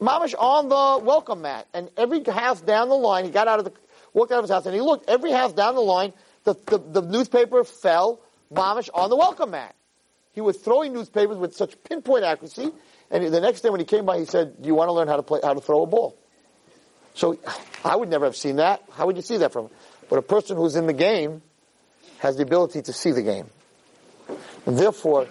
Mamish 0.00 0.34
on 0.38 0.68
the 0.68 1.04
welcome 1.04 1.42
mat. 1.42 1.66
And 1.72 1.88
every 1.96 2.22
house 2.22 2.60
down 2.60 2.88
the 2.88 2.96
line, 2.96 3.24
he 3.24 3.30
got 3.30 3.48
out 3.48 3.60
of 3.60 3.64
the, 3.64 3.72
walked 4.12 4.32
out 4.32 4.38
of 4.38 4.44
his 4.44 4.50
house 4.50 4.66
and 4.66 4.74
he 4.74 4.80
looked, 4.80 5.08
every 5.08 5.32
house 5.32 5.52
down 5.52 5.74
the 5.74 5.80
line, 5.80 6.12
the, 6.44 6.54
the, 6.66 7.00
the 7.00 7.02
newspaper 7.02 7.64
fell 7.64 8.20
Mamish 8.52 8.90
on 8.92 9.08
the 9.08 9.16
welcome 9.16 9.52
mat. 9.52 9.74
He 10.32 10.40
was 10.40 10.58
throwing 10.58 10.92
newspapers 10.92 11.38
with 11.38 11.54
such 11.54 11.82
pinpoint 11.84 12.24
accuracy. 12.24 12.70
And 13.10 13.32
the 13.32 13.40
next 13.40 13.62
day 13.62 13.70
when 13.70 13.80
he 13.80 13.86
came 13.86 14.04
by, 14.04 14.18
he 14.18 14.26
said, 14.26 14.60
do 14.60 14.66
you 14.66 14.74
want 14.74 14.88
to 14.88 14.92
learn 14.92 15.08
how 15.08 15.16
to 15.16 15.22
play, 15.22 15.40
how 15.42 15.54
to 15.54 15.60
throw 15.60 15.82
a 15.82 15.86
ball? 15.86 16.18
So 17.14 17.38
I 17.84 17.96
would 17.96 18.10
never 18.10 18.26
have 18.26 18.36
seen 18.36 18.56
that. 18.56 18.82
How 18.92 19.06
would 19.06 19.16
you 19.16 19.22
see 19.22 19.38
that 19.38 19.52
from? 19.52 19.70
But 20.10 20.18
a 20.18 20.22
person 20.22 20.56
who's 20.56 20.76
in 20.76 20.86
the 20.86 20.92
game 20.92 21.40
has 22.18 22.36
the 22.36 22.42
ability 22.42 22.82
to 22.82 22.92
see 22.92 23.12
the 23.12 23.22
game. 23.22 23.46
And 24.66 24.78
therefore, 24.78 25.28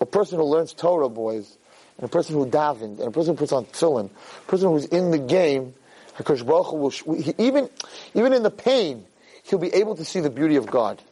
a 0.00 0.06
person 0.06 0.38
who 0.38 0.44
learns 0.44 0.72
Torah, 0.72 1.08
boys, 1.08 1.56
and 1.98 2.04
a 2.04 2.08
person 2.08 2.34
who 2.34 2.46
davened, 2.46 2.98
and 2.98 3.08
a 3.08 3.10
person 3.10 3.34
who 3.34 3.38
puts 3.38 3.52
on 3.52 3.66
tefillin, 3.66 4.10
a 4.10 4.50
person 4.50 4.70
who's 4.70 4.86
in 4.86 5.10
the 5.10 5.18
game, 5.18 5.74
Hakadosh 6.16 6.46
Baruch 6.46 6.66
Hu 6.68 6.76
will, 6.76 6.90
he, 6.90 7.34
even, 7.38 7.68
even 8.14 8.32
in 8.32 8.42
the 8.42 8.50
pain, 8.50 9.04
he'll 9.44 9.58
be 9.58 9.72
able 9.74 9.96
to 9.96 10.04
see 10.04 10.20
the 10.20 10.30
beauty 10.30 10.56
of 10.56 10.66
God. 10.66 11.02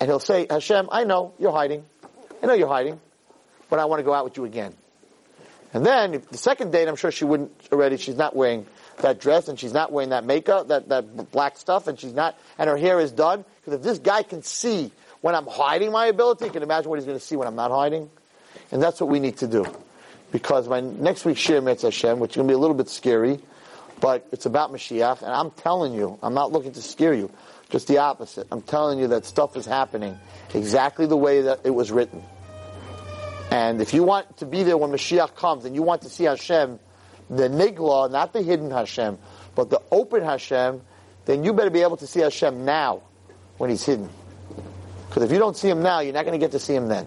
And 0.00 0.08
he'll 0.08 0.20
say, 0.20 0.46
Hashem, 0.48 0.88
I 0.92 1.04
know 1.04 1.32
you're 1.38 1.52
hiding. 1.52 1.84
I 2.42 2.46
know 2.46 2.54
you're 2.54 2.68
hiding, 2.68 3.00
but 3.68 3.78
I 3.78 3.86
want 3.86 4.00
to 4.00 4.04
go 4.04 4.14
out 4.14 4.24
with 4.24 4.36
you 4.36 4.44
again. 4.44 4.74
And 5.72 5.84
then 5.84 6.22
the 6.30 6.38
second 6.38 6.72
date, 6.72 6.88
I'm 6.88 6.96
sure 6.96 7.10
she 7.10 7.24
wouldn't 7.24 7.52
already. 7.72 7.96
She's 7.96 8.16
not 8.16 8.34
wearing 8.34 8.66
that 8.98 9.20
dress, 9.20 9.48
and 9.48 9.58
she's 9.58 9.72
not 9.72 9.92
wearing 9.92 10.10
that 10.10 10.24
makeup, 10.24 10.68
that 10.68 10.88
that 10.88 11.30
black 11.30 11.58
stuff, 11.58 11.88
and 11.88 11.98
she's 11.98 12.14
not, 12.14 12.38
and 12.58 12.70
her 12.70 12.76
hair 12.76 13.00
is 13.00 13.12
done. 13.12 13.44
Because 13.68 13.86
if 13.86 13.90
this 13.90 13.98
guy 13.98 14.22
can 14.22 14.42
see 14.42 14.90
when 15.20 15.34
I'm 15.34 15.46
hiding 15.46 15.92
my 15.92 16.06
ability, 16.06 16.46
you 16.46 16.50
can 16.50 16.62
imagine 16.62 16.88
what 16.88 16.98
he's 16.98 17.06
going 17.06 17.18
to 17.18 17.24
see 17.24 17.36
when 17.36 17.46
I'm 17.46 17.56
not 17.56 17.70
hiding. 17.70 18.08
And 18.72 18.82
that's 18.82 19.00
what 19.00 19.10
we 19.10 19.20
need 19.20 19.38
to 19.38 19.46
do. 19.46 19.66
Because 20.32 20.68
my 20.68 20.80
next 20.80 21.24
week's 21.24 21.40
shiur 21.40 21.62
Metz 21.62 21.82
Hashem, 21.82 22.18
which 22.18 22.32
is 22.32 22.36
going 22.36 22.48
to 22.48 22.52
be 22.52 22.54
a 22.54 22.58
little 22.58 22.76
bit 22.76 22.88
scary, 22.88 23.40
but 24.00 24.26
it's 24.32 24.46
about 24.46 24.72
Mashiach, 24.72 25.22
and 25.22 25.32
I'm 25.32 25.50
telling 25.50 25.92
you, 25.92 26.18
I'm 26.22 26.34
not 26.34 26.52
looking 26.52 26.72
to 26.72 26.82
scare 26.82 27.12
you, 27.12 27.30
just 27.68 27.88
the 27.88 27.98
opposite. 27.98 28.46
I'm 28.52 28.62
telling 28.62 28.98
you 28.98 29.08
that 29.08 29.24
stuff 29.24 29.56
is 29.56 29.66
happening 29.66 30.16
exactly 30.54 31.06
the 31.06 31.16
way 31.16 31.42
that 31.42 31.60
it 31.64 31.70
was 31.70 31.90
written. 31.90 32.22
And 33.50 33.80
if 33.80 33.92
you 33.94 34.04
want 34.04 34.36
to 34.38 34.46
be 34.46 34.62
there 34.62 34.76
when 34.76 34.90
Mashiach 34.90 35.34
comes 35.34 35.64
and 35.64 35.74
you 35.74 35.82
want 35.82 36.02
to 36.02 36.08
see 36.08 36.24
Hashem, 36.24 36.78
the 37.28 37.48
Nigla, 37.48 38.10
not 38.10 38.32
the 38.32 38.42
hidden 38.42 38.70
Hashem, 38.70 39.18
but 39.54 39.70
the 39.70 39.82
open 39.90 40.22
Hashem, 40.22 40.80
then 41.24 41.44
you 41.44 41.52
better 41.52 41.70
be 41.70 41.82
able 41.82 41.96
to 41.96 42.06
see 42.06 42.20
Hashem 42.20 42.64
now 42.64 43.02
when 43.58 43.70
He's 43.70 43.84
hidden. 43.84 44.08
Because 45.08 45.22
if 45.22 45.30
you 45.30 45.38
don't 45.38 45.56
see 45.56 45.68
Him 45.68 45.82
now, 45.82 46.00
you're 46.00 46.14
not 46.14 46.24
going 46.24 46.38
to 46.38 46.44
get 46.44 46.52
to 46.52 46.58
see 46.58 46.74
Him 46.74 46.88
then. 46.88 47.06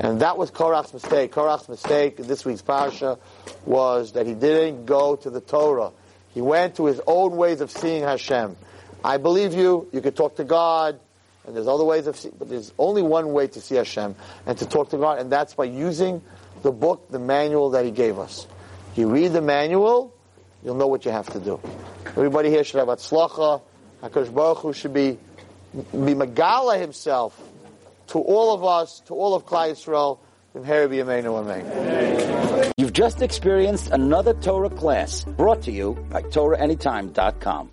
And 0.00 0.20
that 0.20 0.38
was 0.38 0.50
Korach's 0.50 0.92
mistake. 0.92 1.32
Korach's 1.32 1.68
mistake 1.68 2.20
in 2.20 2.28
this 2.28 2.44
week's 2.44 2.62
parasha 2.62 3.18
was 3.64 4.12
that 4.12 4.26
he 4.26 4.34
didn't 4.34 4.86
go 4.86 5.16
to 5.16 5.30
the 5.30 5.40
Torah. 5.40 5.90
He 6.34 6.40
went 6.40 6.76
to 6.76 6.86
his 6.86 7.00
own 7.06 7.36
ways 7.36 7.60
of 7.60 7.70
seeing 7.70 8.04
Hashem. 8.04 8.56
I 9.02 9.16
believe 9.16 9.54
you. 9.54 9.88
You 9.92 10.00
could 10.00 10.14
talk 10.14 10.36
to 10.36 10.44
God. 10.44 11.00
And 11.46 11.56
there's 11.56 11.66
other 11.66 11.84
ways 11.84 12.06
of 12.06 12.16
seeing, 12.16 12.34
but 12.38 12.48
there's 12.48 12.72
only 12.78 13.00
one 13.00 13.32
way 13.32 13.46
to 13.48 13.60
see 13.60 13.74
Hashem 13.76 14.14
and 14.46 14.58
to 14.58 14.66
talk 14.66 14.90
to 14.90 14.98
God, 14.98 15.18
and 15.18 15.32
that's 15.32 15.54
by 15.54 15.64
using 15.64 16.20
the 16.62 16.70
book, 16.70 17.10
the 17.10 17.18
manual 17.18 17.70
that 17.70 17.86
He 17.86 17.90
gave 17.90 18.18
us. 18.18 18.46
You 18.94 19.08
read 19.08 19.32
the 19.32 19.40
manual, 19.40 20.14
you'll 20.62 20.74
know 20.74 20.88
what 20.88 21.06
you 21.06 21.10
have 21.10 21.26
to 21.30 21.40
do. 21.40 21.58
Everybody 22.04 22.50
here 22.50 22.64
should 22.64 22.80
have 22.80 22.88
hatzlacha. 22.88 23.62
Hakadosh 24.02 24.34
Baruch 24.34 24.58
Hu 24.58 24.72
should 24.74 24.92
be 24.92 25.18
be 25.74 26.14
Megala 26.14 26.80
himself 26.80 27.38
to 28.08 28.18
all 28.18 28.54
of 28.54 28.64
us, 28.64 29.00
to 29.06 29.14
all 29.14 29.34
of 29.34 29.44
Klal 29.44 29.70
Yisrael. 29.70 30.18
You've 32.76 32.92
just 32.92 33.22
experienced 33.22 33.90
another 33.90 34.34
Torah 34.34 34.70
class 34.70 35.24
brought 35.24 35.62
to 35.62 35.70
you 35.70 35.94
by 36.10 36.22
TorahAnytime.com. 36.22 37.66